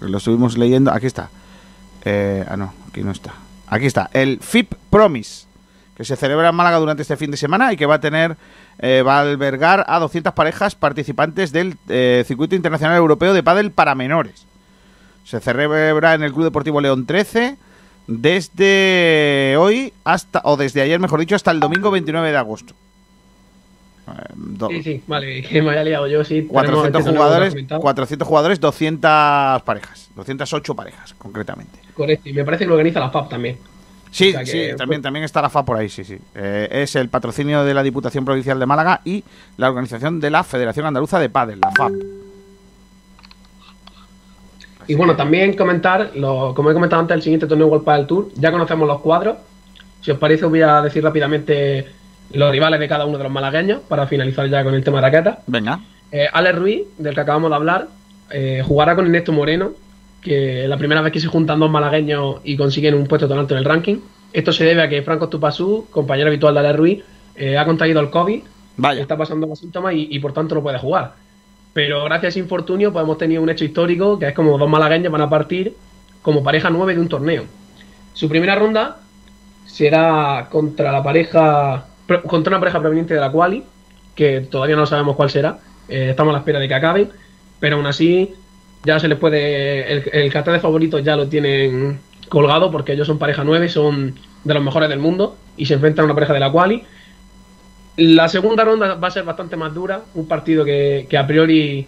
Lo 0.00 0.18
estuvimos 0.18 0.58
leyendo. 0.58 0.92
Aquí 0.92 1.06
está. 1.06 1.30
Eh, 2.04 2.44
ah, 2.48 2.56
no, 2.56 2.72
aquí 2.88 3.02
no 3.02 3.12
está. 3.12 3.32
Aquí 3.68 3.86
está. 3.86 4.10
El 4.12 4.40
FIP 4.40 4.74
Promise 4.90 5.46
que 6.00 6.06
se 6.06 6.16
celebra 6.16 6.48
en 6.48 6.54
Málaga 6.54 6.78
durante 6.78 7.02
este 7.02 7.18
fin 7.18 7.30
de 7.30 7.36
semana 7.36 7.74
y 7.74 7.76
que 7.76 7.84
va 7.84 7.96
a 7.96 8.00
tener, 8.00 8.34
eh, 8.78 9.02
va 9.06 9.18
a 9.18 9.20
albergar 9.20 9.84
a 9.86 9.98
200 9.98 10.32
parejas 10.32 10.74
participantes 10.74 11.52
del 11.52 11.76
eh, 11.90 12.24
Circuito 12.26 12.54
Internacional 12.54 12.96
Europeo 12.96 13.34
de 13.34 13.42
Pádel 13.42 13.70
para 13.70 13.94
menores. 13.94 14.46
Se 15.26 15.40
celebra 15.40 16.14
en 16.14 16.22
el 16.22 16.32
Club 16.32 16.44
Deportivo 16.44 16.80
León 16.80 17.04
13 17.04 17.58
desde 18.06 19.56
hoy 19.58 19.92
hasta, 20.02 20.40
o 20.44 20.56
desde 20.56 20.80
ayer 20.80 20.98
mejor 20.98 21.20
dicho, 21.20 21.36
hasta 21.36 21.50
el 21.50 21.60
domingo 21.60 21.90
29 21.90 22.30
de 22.30 22.36
agosto. 22.38 22.72
Eh, 24.08 24.68
Sí, 24.70 24.82
sí, 24.82 25.02
vale, 25.06 25.42
que 25.50 25.60
me 25.60 25.72
haya 25.72 25.84
liado 25.84 26.06
yo, 26.06 26.24
sí. 26.24 26.46
400 26.48 26.52
tenemos 26.64 26.86
este 26.86 26.92
torneo 26.92 27.12
jugadores, 27.12 27.48
documentado. 27.50 27.80
400 27.82 28.26
jugadores, 28.26 28.60
200 28.60 29.62
parejas, 29.64 30.08
208 30.16 30.74
parejas 30.74 31.12
concretamente. 31.18 31.78
Correcto, 31.92 32.26
y 32.26 32.32
me 32.32 32.42
parece 32.42 32.64
que 32.64 32.68
lo 32.68 32.76
organiza 32.76 33.00
la 33.00 33.10
FAP 33.10 33.28
también. 33.28 33.58
Sí, 34.10 34.30
O 34.30 34.32
sea 34.32 34.44
que- 34.44 34.70
sí, 34.70 34.76
también, 34.76 35.02
también 35.02 35.24
está 35.24 35.40
la 35.40 35.48
FA 35.50 35.64
por 35.64 35.76
ahí, 35.76 35.88
sí, 35.88 36.02
sí. 36.04 36.18
Eh, 36.34 36.68
es 36.70 36.96
el 36.96 37.08
patrocinio 37.08 37.62
de 37.64 37.74
la 37.74 37.82
Diputación 37.82 38.24
Provincial 38.24 38.58
de 38.58 38.66
Málaga 38.66 39.00
y 39.04 39.22
la 39.56 39.68
organización 39.68 40.18
de 40.20 40.30
la 40.30 40.42
Federación 40.42 40.86
Andaluza 40.86 41.18
de 41.20 41.28
Padel, 41.30 41.60
la 41.60 41.70
FAP. 41.70 41.92
Y 44.88 44.94
bueno, 44.94 45.14
también 45.14 45.54
comentar, 45.54 46.10
lo, 46.16 46.52
como 46.54 46.70
he 46.70 46.74
comentado 46.74 47.00
antes, 47.00 47.14
el 47.14 47.22
siguiente 47.22 47.46
torneo 47.46 47.68
World 47.68 47.84
Padel 47.84 48.06
Tour. 48.06 48.28
Ya 48.34 48.50
conocemos 48.50 48.88
los 48.88 49.00
cuadros. 49.00 49.36
Si 50.00 50.10
os 50.10 50.18
parece, 50.18 50.44
os 50.46 50.50
voy 50.50 50.62
a 50.62 50.80
decir 50.82 51.04
rápidamente 51.04 51.86
los 52.32 52.50
rivales 52.50 52.80
de 52.80 52.88
cada 52.88 53.04
uno 53.06 53.18
de 53.18 53.24
los 53.24 53.32
malagueños 53.32 53.80
para 53.88 54.06
finalizar 54.06 54.48
ya 54.48 54.64
con 54.64 54.74
el 54.74 54.82
tema 54.82 55.00
de 55.00 55.02
raquetas. 55.02 55.38
Venga. 55.46 55.80
Eh, 56.10 56.26
Alex 56.32 56.58
Ruiz, 56.58 56.82
del 56.98 57.14
que 57.14 57.20
acabamos 57.20 57.50
de 57.50 57.56
hablar, 57.56 57.88
eh, 58.30 58.62
jugará 58.66 58.96
con 58.96 59.04
Ernesto 59.04 59.32
Moreno, 59.32 59.70
que 60.20 60.66
la 60.68 60.76
primera 60.76 61.00
vez 61.00 61.12
que 61.12 61.20
se 61.20 61.28
juntan 61.28 61.60
dos 61.60 61.70
malagueños 61.70 62.36
y 62.44 62.56
consiguen 62.56 62.94
un 62.94 63.06
puesto 63.06 63.28
tan 63.28 63.38
alto 63.38 63.54
en 63.54 63.58
el 63.58 63.64
ranking. 63.64 63.98
Esto 64.32 64.52
se 64.52 64.64
debe 64.64 64.82
a 64.82 64.88
que 64.88 65.02
Franco 65.02 65.28
Tupasú, 65.28 65.86
compañero 65.90 66.28
habitual 66.28 66.54
de 66.54 66.60
Alex 66.60 66.76
Ruiz, 66.76 67.04
eh, 67.36 67.58
ha 67.58 67.64
contraído 67.64 68.00
el 68.00 68.10
COVID, 68.10 68.42
está 68.98 69.16
pasando 69.16 69.46
los 69.46 69.58
síntomas 69.58 69.94
y, 69.94 70.08
y 70.10 70.18
por 70.20 70.32
tanto 70.32 70.54
no 70.54 70.62
puede 70.62 70.78
jugar. 70.78 71.14
Pero 71.72 72.04
gracias 72.04 72.24
a 72.24 72.28
ese 72.28 72.38
infortunio 72.40 72.92
pues 72.92 73.02
hemos 73.04 73.18
tenido 73.18 73.42
un 73.42 73.50
hecho 73.50 73.64
histórico 73.64 74.18
que 74.18 74.28
es 74.28 74.34
como 74.34 74.58
dos 74.58 74.68
malagueños 74.68 75.12
van 75.12 75.22
a 75.22 75.30
partir 75.30 75.74
como 76.22 76.42
pareja 76.42 76.70
9 76.70 76.94
de 76.94 77.00
un 77.00 77.08
torneo. 77.08 77.44
Su 78.12 78.28
primera 78.28 78.54
ronda 78.54 78.98
será 79.66 80.48
contra 80.50 80.92
la 80.92 81.02
pareja 81.02 81.86
contra 82.26 82.50
una 82.50 82.60
pareja 82.60 82.80
proveniente 82.80 83.14
de 83.14 83.20
la 83.20 83.30
Quali, 83.30 83.62
que 84.14 84.40
todavía 84.40 84.76
no 84.76 84.84
sabemos 84.84 85.14
cuál 85.14 85.30
será. 85.30 85.58
Eh, 85.88 86.10
estamos 86.10 86.32
a 86.32 86.34
la 86.34 86.38
espera 86.40 86.58
de 86.58 86.66
que 86.66 86.74
acaben, 86.74 87.08
pero 87.60 87.76
aún 87.76 87.86
así 87.86 88.34
ya 88.84 88.98
se 88.98 89.08
les 89.08 89.18
puede 89.18 89.92
el, 89.92 90.10
el 90.12 90.32
cartel 90.32 90.54
de 90.54 90.60
favoritos 90.60 91.04
ya 91.04 91.16
lo 91.16 91.28
tienen 91.28 91.98
colgado 92.30 92.70
porque 92.70 92.92
ellos 92.92 93.06
son 93.06 93.18
pareja 93.18 93.44
9, 93.44 93.68
son 93.68 94.14
de 94.44 94.54
los 94.54 94.62
mejores 94.62 94.88
del 94.88 94.98
mundo 94.98 95.36
y 95.56 95.66
se 95.66 95.74
enfrentan 95.74 96.04
a 96.04 96.06
una 96.06 96.14
pareja 96.14 96.32
de 96.32 96.40
la 96.40 96.50
Quali. 96.50 96.82
La 97.96 98.28
segunda 98.28 98.64
ronda 98.64 98.94
va 98.94 99.08
a 99.08 99.10
ser 99.10 99.24
bastante 99.24 99.56
más 99.56 99.74
dura, 99.74 100.02
un 100.14 100.26
partido 100.26 100.64
que, 100.64 101.06
a 101.18 101.26
priori 101.26 101.86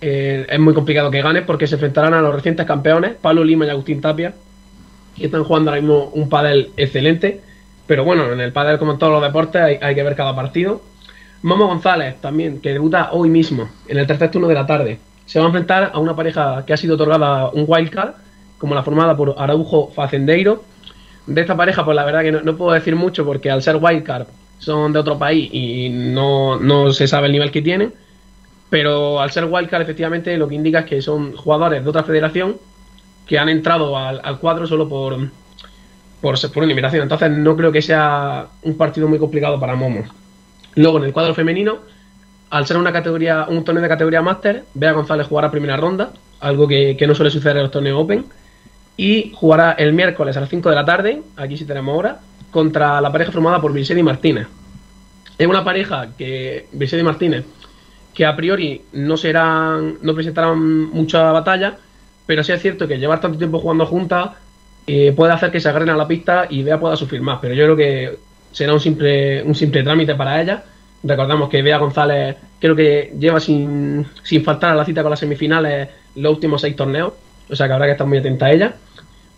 eh, 0.00 0.46
es 0.48 0.60
muy 0.60 0.74
complicado 0.74 1.10
que 1.10 1.22
gane 1.22 1.42
porque 1.42 1.66
se 1.66 1.74
enfrentarán 1.74 2.14
a 2.14 2.20
los 2.20 2.32
recientes 2.32 2.66
campeones, 2.66 3.16
Pablo 3.20 3.42
Lima 3.42 3.66
y 3.66 3.70
Agustín 3.70 4.00
Tapia, 4.00 4.34
que 5.16 5.24
están 5.26 5.42
jugando 5.42 5.70
ahora 5.70 5.82
mismo 5.82 6.04
un 6.14 6.28
pádel 6.28 6.70
excelente. 6.76 7.40
Pero 7.86 8.04
bueno, 8.04 8.32
en 8.32 8.40
el 8.40 8.52
pádel 8.52 8.78
como 8.78 8.92
en 8.92 8.98
todos 8.98 9.12
los 9.12 9.22
deportes 9.22 9.60
hay, 9.60 9.78
hay 9.82 9.94
que 9.96 10.02
ver 10.04 10.14
cada 10.14 10.36
partido. 10.36 10.82
Momo 11.42 11.66
González 11.66 12.20
también, 12.20 12.60
que 12.60 12.72
debuta 12.72 13.10
hoy 13.12 13.30
mismo, 13.30 13.68
en 13.88 13.98
el 13.98 14.06
tercer 14.06 14.30
turno 14.30 14.46
de 14.46 14.54
la 14.54 14.66
tarde. 14.66 15.00
Se 15.30 15.38
va 15.38 15.44
a 15.44 15.46
enfrentar 15.46 15.92
a 15.94 16.00
una 16.00 16.16
pareja 16.16 16.64
que 16.66 16.72
ha 16.72 16.76
sido 16.76 16.96
otorgada 16.96 17.50
un 17.50 17.64
wildcard, 17.64 18.14
como 18.58 18.74
la 18.74 18.82
formada 18.82 19.16
por 19.16 19.36
Araujo 19.38 19.92
Facendeiro. 19.94 20.64
De 21.24 21.40
esta 21.40 21.56
pareja, 21.56 21.84
pues 21.84 21.94
la 21.94 22.04
verdad 22.04 22.22
que 22.22 22.32
no, 22.32 22.56
puedo 22.56 22.72
decir 22.72 22.96
mucho 22.96 23.24
porque 23.24 23.48
al 23.48 23.62
ser 23.62 23.76
wildcard 23.76 24.26
son 24.58 24.92
de 24.92 24.98
otro 24.98 25.20
país 25.20 25.48
y 25.52 25.88
no, 25.88 26.58
no 26.58 26.90
se 26.90 27.06
sabe 27.06 27.26
el 27.26 27.32
nivel 27.32 27.52
que 27.52 27.62
tienen. 27.62 27.94
Pero 28.70 29.20
al 29.20 29.30
ser 29.30 29.44
wildcard, 29.44 29.82
efectivamente, 29.82 30.36
lo 30.36 30.48
que 30.48 30.56
indica 30.56 30.80
es 30.80 30.86
que 30.86 31.00
son 31.00 31.36
jugadores 31.36 31.84
de 31.84 31.88
otra 31.88 32.02
federación 32.02 32.56
que 33.24 33.38
han 33.38 33.48
entrado 33.48 33.96
al, 33.96 34.20
al 34.24 34.40
cuadro 34.40 34.66
solo 34.66 34.88
por, 34.88 35.16
por, 36.20 36.52
por 36.52 36.64
eliminación. 36.64 37.04
Entonces, 37.04 37.30
no 37.30 37.56
creo 37.56 37.70
que 37.70 37.82
sea 37.82 38.48
un 38.64 38.76
partido 38.76 39.06
muy 39.06 39.20
complicado 39.20 39.60
para 39.60 39.76
Momo. 39.76 40.02
Luego, 40.74 40.98
en 40.98 41.04
el 41.04 41.12
cuadro 41.12 41.36
femenino, 41.36 41.78
al 42.50 42.66
ser 42.66 42.76
una 42.76 42.92
categoría, 42.92 43.46
un 43.48 43.64
torneo 43.64 43.82
de 43.82 43.88
categoría 43.88 44.22
máster, 44.22 44.64
Bea 44.74 44.92
González 44.92 45.26
jugará 45.28 45.50
primera 45.50 45.76
ronda, 45.76 46.12
algo 46.40 46.66
que, 46.66 46.96
no 47.06 47.14
suele 47.14 47.30
suceder 47.30 47.56
en 47.56 47.62
los 47.62 47.72
torneos 47.72 48.00
Open. 48.00 48.24
Y 48.96 49.32
jugará 49.34 49.72
el 49.72 49.92
miércoles 49.92 50.36
a 50.36 50.40
las 50.40 50.50
5 50.50 50.68
de 50.68 50.74
la 50.74 50.84
tarde, 50.84 51.22
aquí 51.36 51.56
sí 51.56 51.64
tenemos 51.64 51.96
hora, 51.96 52.20
contra 52.50 53.00
la 53.00 53.10
pareja 53.10 53.32
formada 53.32 53.60
por 53.60 53.72
Vilsedi 53.72 54.02
Martínez. 54.02 54.46
Es 55.38 55.46
una 55.46 55.64
pareja 55.64 56.08
que, 56.18 56.66
Vilsedi 56.72 57.02
Martínez, 57.02 57.46
que 58.12 58.26
a 58.26 58.36
priori 58.36 58.82
no 58.92 59.16
serán, 59.16 59.98
no 60.02 60.14
presentarán 60.14 60.60
mucha 60.90 61.32
batalla, 61.32 61.78
pero 62.26 62.44
sí 62.44 62.52
es 62.52 62.60
cierto 62.60 62.86
que 62.86 62.98
llevar 62.98 63.20
tanto 63.20 63.38
tiempo 63.38 63.60
jugando 63.60 63.86
juntas 63.86 64.30
eh, 64.86 65.12
puede 65.16 65.32
hacer 65.32 65.50
que 65.50 65.60
se 65.60 65.68
agarren 65.68 65.90
a 65.90 65.96
la 65.96 66.08
pista 66.08 66.46
y 66.50 66.62
Bea 66.62 66.80
pueda 66.80 66.96
sufrir 66.96 67.22
más, 67.22 67.38
pero 67.40 67.54
yo 67.54 67.64
creo 67.64 67.76
que 67.76 68.18
será 68.52 68.74
un 68.74 68.80
simple, 68.80 69.42
un 69.42 69.54
simple 69.54 69.82
trámite 69.82 70.14
para 70.14 70.40
ella. 70.42 70.64
Recordamos 71.02 71.48
que 71.48 71.62
Bea 71.62 71.78
González 71.78 72.36
creo 72.58 72.76
que 72.76 73.12
lleva 73.18 73.40
sin, 73.40 74.06
sin 74.22 74.44
faltar 74.44 74.72
a 74.72 74.74
la 74.74 74.84
cita 74.84 75.02
con 75.02 75.10
las 75.10 75.20
semifinales 75.20 75.88
los 76.16 76.32
últimos 76.32 76.60
seis 76.60 76.76
torneos, 76.76 77.12
o 77.48 77.56
sea 77.56 77.66
que 77.66 77.72
habrá 77.72 77.86
que 77.86 77.92
estar 77.92 78.06
muy 78.06 78.18
atenta 78.18 78.46
a 78.46 78.52
ella. 78.52 78.74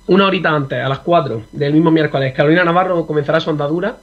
Una 0.08 0.26
horita 0.26 0.50
antes, 0.50 0.84
a 0.84 0.88
las 0.88 0.98
4 0.98 1.42
del 1.52 1.72
mismo 1.72 1.90
miércoles, 1.90 2.32
Carolina 2.34 2.64
Navarro 2.64 3.06
comenzará 3.06 3.38
su 3.38 3.50
andadura 3.50 3.96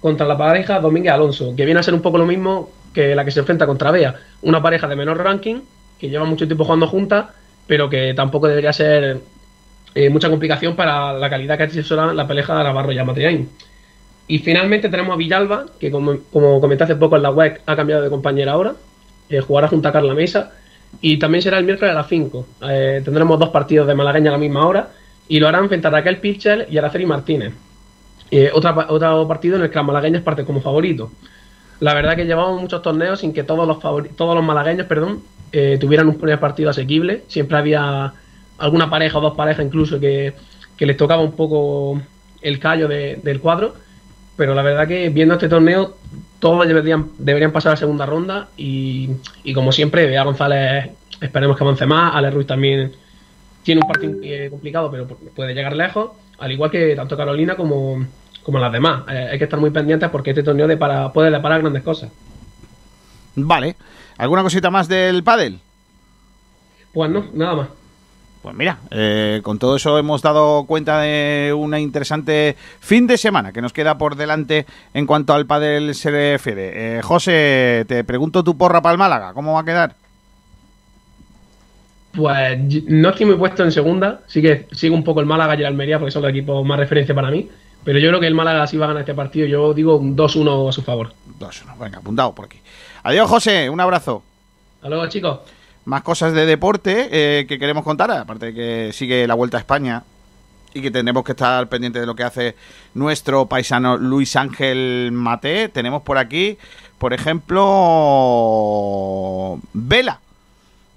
contra 0.00 0.26
la 0.26 0.36
pareja 0.36 0.80
Domínguez 0.80 1.12
Alonso, 1.12 1.54
que 1.54 1.64
viene 1.64 1.80
a 1.80 1.82
ser 1.82 1.94
un 1.94 2.00
poco 2.00 2.18
lo 2.18 2.24
mismo 2.24 2.70
que 2.94 3.14
la 3.14 3.24
que 3.24 3.30
se 3.30 3.40
enfrenta 3.40 3.66
contra 3.66 3.90
Bea, 3.90 4.14
una 4.42 4.62
pareja 4.62 4.88
de 4.88 4.96
menor 4.96 5.18
ranking, 5.18 5.60
que 5.98 6.08
lleva 6.08 6.24
mucho 6.24 6.46
tiempo 6.46 6.64
jugando 6.64 6.86
juntas, 6.86 7.26
pero 7.66 7.88
que 7.88 8.14
tampoco 8.14 8.48
debería 8.48 8.72
ser 8.72 9.20
eh, 9.94 10.10
mucha 10.10 10.30
complicación 10.30 10.74
para 10.74 11.12
la 11.12 11.30
calidad 11.30 11.56
que 11.58 11.64
asesora 11.64 12.14
la 12.14 12.26
pareja 12.26 12.56
de 12.56 12.64
Navarro 12.64 12.92
y 12.92 12.98
Amatriain. 12.98 13.48
Y 14.32 14.38
finalmente 14.38 14.88
tenemos 14.88 15.12
a 15.12 15.16
Villalba, 15.18 15.66
que 15.78 15.90
como, 15.90 16.16
como 16.32 16.58
comenté 16.58 16.84
hace 16.84 16.96
poco 16.96 17.16
en 17.16 17.22
la 17.22 17.30
web, 17.30 17.60
ha 17.66 17.76
cambiado 17.76 18.00
de 18.02 18.08
compañera 18.08 18.52
ahora, 18.52 18.72
eh, 19.28 19.40
jugará 19.40 19.68
junto 19.68 19.88
a 19.88 19.92
Carla 19.92 20.14
Mesa, 20.14 20.52
y 21.02 21.18
también 21.18 21.42
será 21.42 21.58
el 21.58 21.64
miércoles 21.66 21.92
a 21.92 21.94
las 21.96 22.08
5. 22.08 22.46
Eh, 22.66 23.02
tendremos 23.04 23.38
dos 23.38 23.50
partidos 23.50 23.86
de 23.86 23.94
malagueña 23.94 24.30
a 24.30 24.32
la 24.32 24.38
misma 24.38 24.66
hora, 24.66 24.88
y 25.28 25.38
lo 25.38 25.48
harán 25.48 25.68
frente 25.68 25.86
a 25.86 25.90
Raquel 25.90 26.16
Pitchell 26.16 26.64
y 26.70 26.78
Araceli 26.78 27.04
Martínez. 27.04 27.52
Eh, 28.30 28.50
otro 28.54 29.28
partido 29.28 29.56
en 29.56 29.62
el 29.64 29.68
que 29.68 29.76
las 29.76 29.84
malagueñas 29.84 30.22
parten 30.22 30.46
como 30.46 30.62
favoritos. 30.62 31.10
La 31.80 31.92
verdad 31.92 32.16
que 32.16 32.24
llevamos 32.24 32.58
muchos 32.58 32.80
torneos 32.80 33.20
sin 33.20 33.34
que 33.34 33.42
todos 33.42 33.66
los 33.68 33.80
todos 34.16 34.34
los 34.34 34.42
malagueños, 34.44 34.86
perdón, 34.86 35.20
eh, 35.52 35.76
tuvieran 35.78 36.08
un 36.08 36.16
primer 36.16 36.40
partido 36.40 36.70
asequible. 36.70 37.24
Siempre 37.28 37.58
había 37.58 38.14
alguna 38.56 38.88
pareja 38.88 39.18
o 39.18 39.20
dos 39.20 39.36
parejas 39.36 39.66
incluso 39.66 40.00
que, 40.00 40.32
que 40.78 40.86
les 40.86 40.96
tocaba 40.96 41.20
un 41.20 41.32
poco 41.32 42.00
el 42.40 42.58
callo 42.58 42.88
de- 42.88 43.20
del 43.22 43.38
cuadro. 43.40 43.74
Pero 44.36 44.54
la 44.54 44.62
verdad 44.62 44.88
que 44.88 45.08
viendo 45.10 45.34
este 45.34 45.48
torneo, 45.48 45.96
todos 46.38 46.66
deberían, 46.66 47.10
deberían 47.18 47.52
pasar 47.52 47.70
a 47.70 47.72
la 47.74 47.76
segunda 47.78 48.06
ronda. 48.06 48.48
Y, 48.56 49.10
y 49.44 49.52
como 49.52 49.72
siempre, 49.72 50.06
Bea 50.06 50.24
González 50.24 50.90
esperemos 51.20 51.56
que 51.56 51.64
avance 51.64 51.86
más. 51.86 52.14
Ale 52.14 52.30
Ruiz 52.30 52.46
también 52.46 52.92
tiene 53.62 53.80
un 53.82 53.88
partido 53.88 54.14
eh, 54.22 54.48
complicado, 54.50 54.90
pero 54.90 55.06
puede 55.06 55.54
llegar 55.54 55.76
lejos. 55.76 56.12
Al 56.38 56.50
igual 56.50 56.70
que 56.70 56.96
tanto 56.96 57.16
Carolina 57.16 57.54
como, 57.56 58.04
como 58.42 58.58
las 58.58 58.72
demás. 58.72 59.04
Eh, 59.08 59.28
hay 59.32 59.38
que 59.38 59.44
estar 59.44 59.60
muy 59.60 59.70
pendientes 59.70 60.08
porque 60.10 60.30
este 60.30 60.42
torneo 60.42 60.66
de 60.66 60.76
para, 60.76 61.12
puede 61.12 61.30
deparar 61.30 61.60
grandes 61.60 61.82
cosas. 61.82 62.10
Vale. 63.36 63.76
¿Alguna 64.18 64.42
cosita 64.42 64.70
más 64.70 64.88
del 64.88 65.22
pádel? 65.22 65.58
Pues 66.92 67.10
no, 67.10 67.26
nada 67.32 67.54
más. 67.54 67.68
Pues 68.42 68.56
mira, 68.56 68.78
eh, 68.90 69.40
con 69.44 69.60
todo 69.60 69.76
eso 69.76 69.96
hemos 69.98 70.20
dado 70.20 70.64
cuenta 70.64 71.00
de 71.00 71.54
una 71.56 71.78
interesante 71.78 72.56
fin 72.80 73.06
de 73.06 73.16
semana 73.16 73.52
que 73.52 73.62
nos 73.62 73.72
queda 73.72 73.96
por 73.98 74.16
delante 74.16 74.66
en 74.94 75.06
cuanto 75.06 75.32
al 75.32 75.46
pádel 75.46 75.94
se 75.94 76.10
refiere. 76.10 76.98
Eh, 76.98 77.02
José, 77.02 77.84
te 77.86 78.02
pregunto 78.02 78.42
tu 78.42 78.58
porra 78.58 78.82
para 78.82 78.94
el 78.94 78.98
Málaga, 78.98 79.32
¿cómo 79.32 79.52
va 79.52 79.60
a 79.60 79.64
quedar? 79.64 79.94
Pues 82.12 82.58
no 82.88 83.10
estoy 83.10 83.26
muy 83.26 83.36
puesto 83.36 83.62
en 83.62 83.70
segunda, 83.70 84.22
sí 84.26 84.42
que 84.42 84.66
sigo 84.72 84.96
un 84.96 85.04
poco 85.04 85.20
el 85.20 85.26
Málaga 85.26 85.54
y 85.54 85.60
el 85.60 85.66
Almería 85.66 86.00
porque 86.00 86.10
son 86.10 86.22
los 86.22 86.30
equipos 86.32 86.66
más 86.66 86.80
referencia 86.80 87.14
para 87.14 87.30
mí, 87.30 87.48
pero 87.84 88.00
yo 88.00 88.08
creo 88.08 88.20
que 88.20 88.26
el 88.26 88.34
Málaga 88.34 88.66
sí 88.66 88.76
va 88.76 88.86
a 88.86 88.88
ganar 88.88 89.02
este 89.02 89.14
partido, 89.14 89.46
yo 89.46 89.72
digo 89.72 89.96
un 89.96 90.16
2-1 90.16 90.68
a 90.68 90.72
su 90.72 90.82
favor. 90.82 91.12
2-1, 91.38 91.78
venga, 91.78 91.98
apuntado 91.98 92.34
por 92.34 92.46
aquí. 92.46 92.58
Adiós, 93.04 93.30
José, 93.30 93.70
un 93.70 93.80
abrazo. 93.80 94.24
Hasta 94.78 94.88
luego, 94.88 95.06
chicos. 95.06 95.38
Más 95.84 96.02
cosas 96.02 96.32
de 96.32 96.46
deporte 96.46 97.08
eh, 97.10 97.46
que 97.46 97.58
queremos 97.58 97.82
contar, 97.82 98.10
aparte 98.10 98.46
de 98.46 98.54
que 98.54 98.92
sigue 98.92 99.26
la 99.26 99.34
Vuelta 99.34 99.56
a 99.56 99.60
España 99.60 100.04
y 100.74 100.80
que 100.80 100.90
tendremos 100.90 101.24
que 101.24 101.32
estar 101.32 101.68
pendientes 101.68 102.00
de 102.00 102.06
lo 102.06 102.14
que 102.14 102.22
hace 102.22 102.54
nuestro 102.94 103.46
paisano 103.46 103.96
Luis 103.96 104.36
Ángel 104.36 105.10
Mate. 105.12 105.68
Tenemos 105.68 106.02
por 106.02 106.18
aquí, 106.18 106.56
por 106.98 107.12
ejemplo, 107.12 107.60
Vela, 109.72 110.20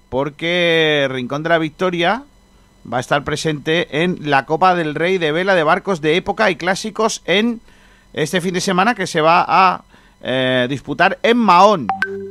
porque 0.08 1.08
Rincón 1.10 1.42
de 1.42 1.48
la 1.48 1.58
Victoria 1.58 2.22
va 2.90 2.98
a 2.98 3.00
estar 3.00 3.24
presente 3.24 4.02
en 4.04 4.30
la 4.30 4.46
Copa 4.46 4.76
del 4.76 4.94
Rey 4.94 5.18
de 5.18 5.32
Vela 5.32 5.56
de 5.56 5.64
Barcos 5.64 6.00
de 6.00 6.16
época 6.16 6.50
y 6.50 6.56
clásicos 6.56 7.22
en 7.24 7.60
este 8.12 8.40
fin 8.40 8.54
de 8.54 8.60
semana 8.60 8.94
que 8.94 9.06
se 9.06 9.20
va 9.20 9.44
a 9.46 9.82
eh, 10.22 10.66
disputar 10.70 11.18
en 11.22 11.36
Mahón, 11.36 11.88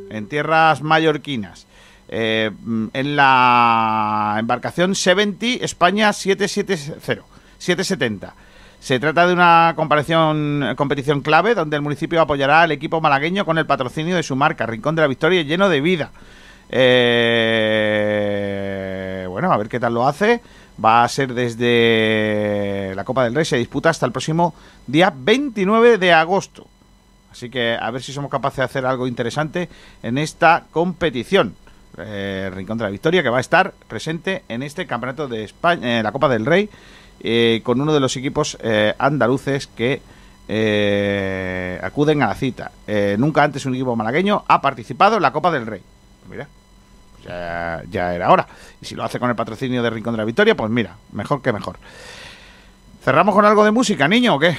en 0.10 0.28
tierras 0.28 0.82
mallorquinas. 0.82 1.68
Eh, 2.08 2.52
en 2.94 3.16
la 3.16 4.36
embarcación 4.38 4.94
70 4.94 5.46
España 5.62 6.14
770, 6.14 7.24
770. 7.58 8.34
Se 8.80 9.00
trata 9.00 9.26
de 9.26 9.34
una 9.34 9.74
competición 9.76 11.22
clave 11.24 11.56
donde 11.56 11.76
el 11.76 11.82
municipio 11.82 12.22
apoyará 12.22 12.62
al 12.62 12.72
equipo 12.72 13.02
malagueño 13.02 13.44
con 13.44 13.58
el 13.58 13.66
patrocinio 13.66 14.16
de 14.16 14.22
su 14.22 14.36
marca, 14.36 14.68
Rincón 14.68 14.96
de 14.96 15.02
la 15.02 15.08
Victoria, 15.08 15.42
lleno 15.42 15.70
de 15.70 15.82
vida. 15.82 16.12
Eh, 16.70 17.66
bueno, 19.28 19.52
a 19.52 19.58
ver 19.58 19.70
qué 19.70 19.80
tal 19.80 19.96
lo 19.96 20.08
hace. 20.08 20.40
Va 20.84 21.04
a 21.04 21.10
ser 21.10 21.34
desde 21.34 22.94
la 22.96 23.04
Copa 23.06 23.24
del 23.24 23.34
Rey, 23.34 23.46
se 23.46 23.58
disputa 23.58 23.90
hasta 23.90 24.06
el 24.06 24.12
próximo 24.12 24.54
día 24.86 25.12
29 25.16 25.98
de 25.98 26.14
agosto. 26.14 26.68
Así 27.32 27.50
que 27.50 27.76
a 27.80 27.90
ver 27.92 28.04
si 28.04 28.14
somos 28.14 28.30
capaces 28.30 28.58
de 28.58 28.64
hacer 28.66 28.86
algo 28.86 29.08
interesante 29.08 29.68
en 30.04 30.20
esta 30.20 30.66
competición. 30.72 31.56
Eh, 31.98 32.52
Rincón 32.54 32.78
de 32.78 32.84
la 32.84 32.90
Victoria, 32.90 33.24
que 33.24 33.30
va 33.30 33.38
a 33.38 33.42
estar 33.42 33.74
presente 33.88 34.44
en 34.50 34.64
este 34.64 34.86
campeonato 34.86 35.28
de 35.28 35.44
España, 35.44 36.00
eh, 36.00 36.04
la 36.04 36.12
Copa 36.12 36.28
del 36.28 36.46
Rey, 36.46 36.70
eh, 37.22 37.62
con 37.64 37.80
uno 37.80 37.94
de 37.94 38.00
los 38.00 38.16
equipos 38.18 38.58
eh, 38.62 38.94
andaluces 38.98 39.68
que 39.68 40.02
acuden 41.82 42.22
a 42.22 42.28
la 42.28 42.36
cita. 42.36 42.72
Nunca 43.18 43.44
antes 43.44 43.66
un 43.66 43.74
equipo 43.74 43.96
malagueño 43.96 44.44
ha 44.48 44.62
participado 44.62 45.16
en 45.16 45.24
la 45.24 45.32
Copa 45.32 45.50
del 45.50 45.66
Rey. 45.66 45.82
Mira, 46.30 46.48
ya, 47.24 47.82
ya 47.90 48.14
era 48.14 48.32
hora. 48.32 48.48
Y 48.80 48.86
si 48.86 48.94
lo 48.94 49.04
hace 49.04 49.20
con 49.20 49.30
el 49.30 49.36
patrocinio 49.36 49.82
de 49.82 49.90
Rincón 49.90 50.14
de 50.14 50.20
la 50.20 50.26
Victoria, 50.26 50.56
pues 50.56 50.70
mira, 50.70 50.98
mejor 51.14 51.42
que 51.42 51.52
mejor. 51.52 51.78
¿Cerramos 53.04 53.34
con 53.34 53.46
algo 53.46 53.66
de 53.66 53.72
música, 53.72 54.08
niño, 54.08 54.36
o 54.36 54.40
qué? 54.40 54.56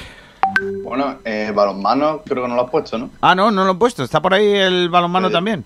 Bueno, 0.83 1.19
eh, 1.25 1.53
balonmano 1.55 2.23
creo 2.25 2.45
que 2.45 2.49
no 2.49 2.55
lo 2.57 2.63
has 2.63 2.71
puesto, 2.71 2.99
¿no? 2.99 3.11
Ah, 3.21 3.35
no, 3.35 3.51
no 3.51 3.65
lo 3.65 3.73
he 3.73 3.75
puesto. 3.77 4.03
Está 4.03 4.21
por 4.21 4.35
ahí 4.35 4.55
el 4.55 4.89
balonmano 4.89 5.31
también. 5.31 5.65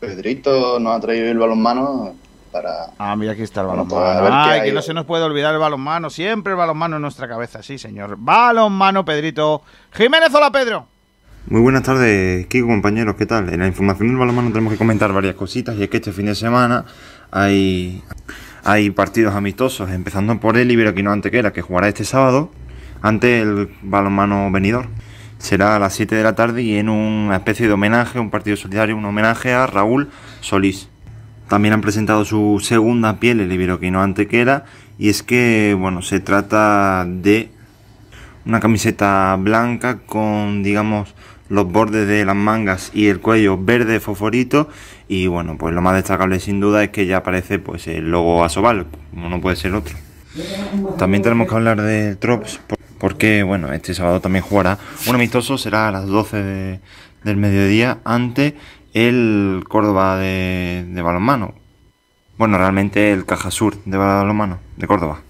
Pedrito 0.00 0.78
nos 0.78 0.96
ha 0.96 1.00
traído 1.00 1.28
el 1.28 1.38
balonmano 1.38 2.14
para... 2.52 2.90
Ah, 2.98 3.16
mira, 3.16 3.32
aquí 3.32 3.42
está 3.42 3.62
el 3.62 3.66
balonmano. 3.68 4.28
Ay, 4.32 4.60
hay. 4.60 4.68
que 4.68 4.74
no 4.74 4.82
se 4.82 4.94
nos 4.94 5.04
puede 5.04 5.24
olvidar 5.24 5.52
el 5.54 5.60
balonmano. 5.60 6.10
Siempre 6.10 6.52
el 6.52 6.56
balonmano 6.56 6.96
en 6.96 7.02
nuestra 7.02 7.28
cabeza, 7.28 7.62
sí, 7.62 7.78
señor. 7.78 8.16
Balonmano, 8.18 9.04
Pedrito. 9.04 9.62
Jiménez, 9.92 10.32
hola, 10.34 10.50
Pedro. 10.50 10.86
Muy 11.46 11.62
buenas 11.62 11.82
tardes, 11.82 12.46
Kiko, 12.46 12.66
compañeros, 12.66 13.16
¿qué 13.16 13.24
tal? 13.24 13.48
En 13.48 13.60
la 13.60 13.66
información 13.66 14.08
del 14.08 14.18
balonmano 14.18 14.50
tenemos 14.50 14.70
que 14.72 14.78
comentar 14.78 15.12
varias 15.14 15.34
cositas 15.34 15.76
y 15.76 15.82
es 15.82 15.88
que 15.88 15.96
este 15.96 16.12
fin 16.12 16.26
de 16.26 16.34
semana 16.34 16.84
hay, 17.30 18.02
hay 18.64 18.90
partidos 18.90 19.34
amistosos, 19.34 19.88
empezando 19.90 20.38
por 20.40 20.58
el 20.58 20.70
Iberoquino 20.70 21.10
Antequera, 21.10 21.52
que 21.54 21.62
jugará 21.62 21.88
este 21.88 22.04
sábado 22.04 22.50
ante 23.00 23.40
el 23.40 23.70
balonmano 23.80 24.50
venidor. 24.50 24.88
Será 25.38 25.76
a 25.76 25.78
las 25.78 25.94
7 25.94 26.16
de 26.16 26.22
la 26.22 26.34
tarde 26.34 26.62
y 26.62 26.76
en 26.76 26.88
una 26.88 27.36
especie 27.36 27.66
de 27.66 27.72
homenaje, 27.72 28.18
un 28.18 28.30
partido 28.30 28.56
solidario, 28.56 28.96
un 28.96 29.04
homenaje 29.04 29.52
a 29.52 29.66
Raúl 29.66 30.10
Solís. 30.40 30.88
También 31.48 31.74
han 31.74 31.80
presentado 31.80 32.24
su 32.24 32.60
segunda 32.62 33.20
piel, 33.20 33.40
el 33.40 33.52
Iberoquino 33.52 34.02
Antequera, 34.02 34.64
y 34.98 35.08
es 35.08 35.22
que, 35.22 35.74
bueno, 35.78 36.02
se 36.02 36.20
trata 36.20 37.06
de 37.08 37.50
una 38.44 38.60
camiseta 38.60 39.36
blanca 39.38 40.00
con, 40.06 40.62
digamos, 40.62 41.14
los 41.48 41.70
bordes 41.70 42.06
de 42.06 42.24
las 42.24 42.36
mangas 42.36 42.90
y 42.92 43.06
el 43.06 43.20
cuello 43.20 43.56
verde 43.56 44.00
fosforito. 44.00 44.68
Y 45.08 45.26
bueno, 45.26 45.56
pues 45.58 45.74
lo 45.74 45.80
más 45.80 45.94
destacable 45.94 46.40
sin 46.40 46.60
duda 46.60 46.82
es 46.84 46.90
que 46.90 47.06
ya 47.06 47.18
aparece 47.18 47.58
pues 47.58 47.86
el 47.88 48.10
logo 48.10 48.44
Asobal, 48.44 48.86
como 49.10 49.28
no 49.28 49.40
puede 49.40 49.56
ser 49.56 49.74
otro. 49.74 49.96
También 50.98 51.22
tenemos 51.22 51.48
que 51.48 51.54
hablar 51.54 51.80
de 51.80 52.16
Trops, 52.16 52.60
porque 52.98 53.42
bueno, 53.42 53.72
este 53.72 53.94
sábado 53.94 54.20
también 54.20 54.44
jugará 54.44 54.78
un 55.06 55.14
amistoso, 55.14 55.56
será 55.58 55.88
a 55.88 55.92
las 55.92 56.06
12 56.06 56.42
de- 56.42 56.80
del 57.24 57.36
mediodía 57.36 57.98
ante 58.04 58.56
el 58.94 59.64
Córdoba 59.68 60.16
de, 60.18 60.84
de 60.88 61.02
balonmano. 61.02 61.54
Bueno, 62.36 62.56
realmente 62.58 63.12
el 63.12 63.24
Caja 63.26 63.50
Sur 63.50 63.76
de 63.84 63.96
balonmano 63.96 64.58
de 64.76 64.86
Córdoba. 64.86 65.20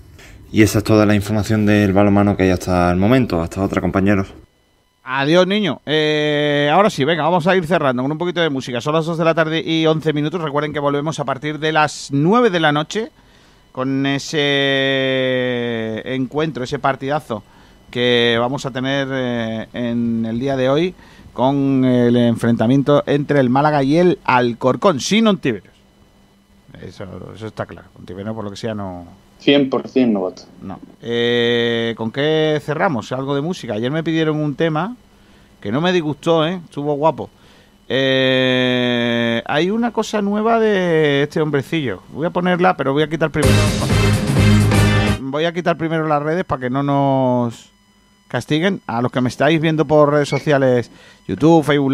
Y 0.53 0.63
esa 0.63 0.79
es 0.79 0.85
toda 0.85 1.05
la 1.07 1.15
información 1.15 1.67
del 1.67 1.93
balonmano 1.93 2.37
que 2.37 2.45
hay 2.45 2.51
hasta 2.51 2.91
el 2.91 2.97
momento. 2.99 3.41
Hasta 3.43 3.63
otra, 3.63 3.81
compañeros. 3.81 4.29
Adiós, 5.05 5.47
niño. 5.47 5.81
Eh, 5.87 6.71
ahora 6.73 6.91
sí, 6.91 7.05
venga, 7.05 7.23
vamos 7.23 7.47
a 7.47 7.57
ir 7.57 7.67
cerrando 7.67 8.03
con 8.03 8.13
un 8.13 8.19
poquito 8.19 8.41
de 8.43 8.51
música. 8.51 8.81
Son 8.83 8.95
las 8.95 9.07
2 9.07 9.17
de 9.19 9.25
la 9.25 9.35
tarde 9.35 9.63
y 9.65 9.87
11 9.87 10.13
minutos. 10.13 10.41
Recuerden 10.43 10.73
que 10.75 10.81
volvemos 10.81 11.19
a 11.19 11.25
partir 11.25 11.59
de 11.59 11.73
las 11.73 12.09
9 12.13 12.51
de 12.51 12.61
la 12.61 12.73
noche 12.73 13.11
con 13.73 14.05
ese 14.07 16.03
encuentro, 16.15 16.65
ese 16.65 16.79
partidazo 16.79 17.43
que 17.91 18.37
vamos 18.39 18.67
a 18.67 18.71
tener 18.71 19.09
eh, 19.11 19.69
en 19.73 20.27
el 20.27 20.39
día 20.39 20.57
de 20.57 20.69
hoy 20.69 20.95
con 21.33 21.85
el 21.85 22.17
enfrentamiento 22.17 23.03
entre 23.07 23.41
el 23.41 23.51
Málaga 23.51 23.83
y 23.83 23.97
el 23.97 24.19
Alcorcón, 24.25 25.01
sin 25.01 25.27
Ontiveros. 25.27 25.73
Eso, 26.83 27.05
eso 27.35 27.47
está 27.47 27.67
claro. 27.67 27.89
Ontiveros, 27.99 28.35
por 28.35 28.45
lo 28.45 28.51
que 28.51 28.57
sea, 28.57 28.75
no, 28.75 29.07
100% 29.45 30.09
no 30.09 30.21
voto. 30.21 30.43
no. 30.61 30.81
Eh, 31.01 31.95
¿Con 31.97 32.11
qué 32.11 32.61
cerramos? 32.65 33.13
Algo 33.13 33.35
de 33.35 33.41
música. 33.41 33.75
Ayer 33.75 33.91
me 33.91 34.03
pidieron 34.03 34.37
un 34.37 34.55
tema 34.55 34.97
que 35.61 35.71
no 35.71 35.81
me 35.81 35.93
disgustó, 35.93 36.47
¿eh? 36.47 36.61
Estuvo 36.65 36.95
guapo. 36.95 37.31
Eh, 37.89 39.43
hay 39.47 39.71
una 39.71 39.93
cosa 39.93 40.21
nueva 40.21 40.61
de 40.61 41.23
este 41.23 41.41
hombrecillo. 41.41 42.03
Voy 42.13 42.27
a 42.27 42.31
ponerla, 42.31 42.77
pero 42.77 42.93
voy 42.93 43.03
a 43.03 43.09
quitar 43.09 43.31
primero. 43.31 43.55
Voy 45.21 45.45
a 45.45 45.53
quitar 45.53 45.77
primero 45.77 46.07
las 46.07 46.23
redes 46.23 46.45
para 46.45 46.63
que 46.63 46.71
no 46.71 46.83
nos 46.83 47.71
castiguen. 48.29 48.81
A 48.87 49.03
los 49.03 49.11
que 49.11 49.21
me 49.21 49.29
estáis 49.29 49.61
viendo 49.61 49.85
por 49.87 50.13
redes 50.13 50.29
sociales, 50.29 50.91
YouTube, 51.27 51.65
Facebook. 51.65 51.87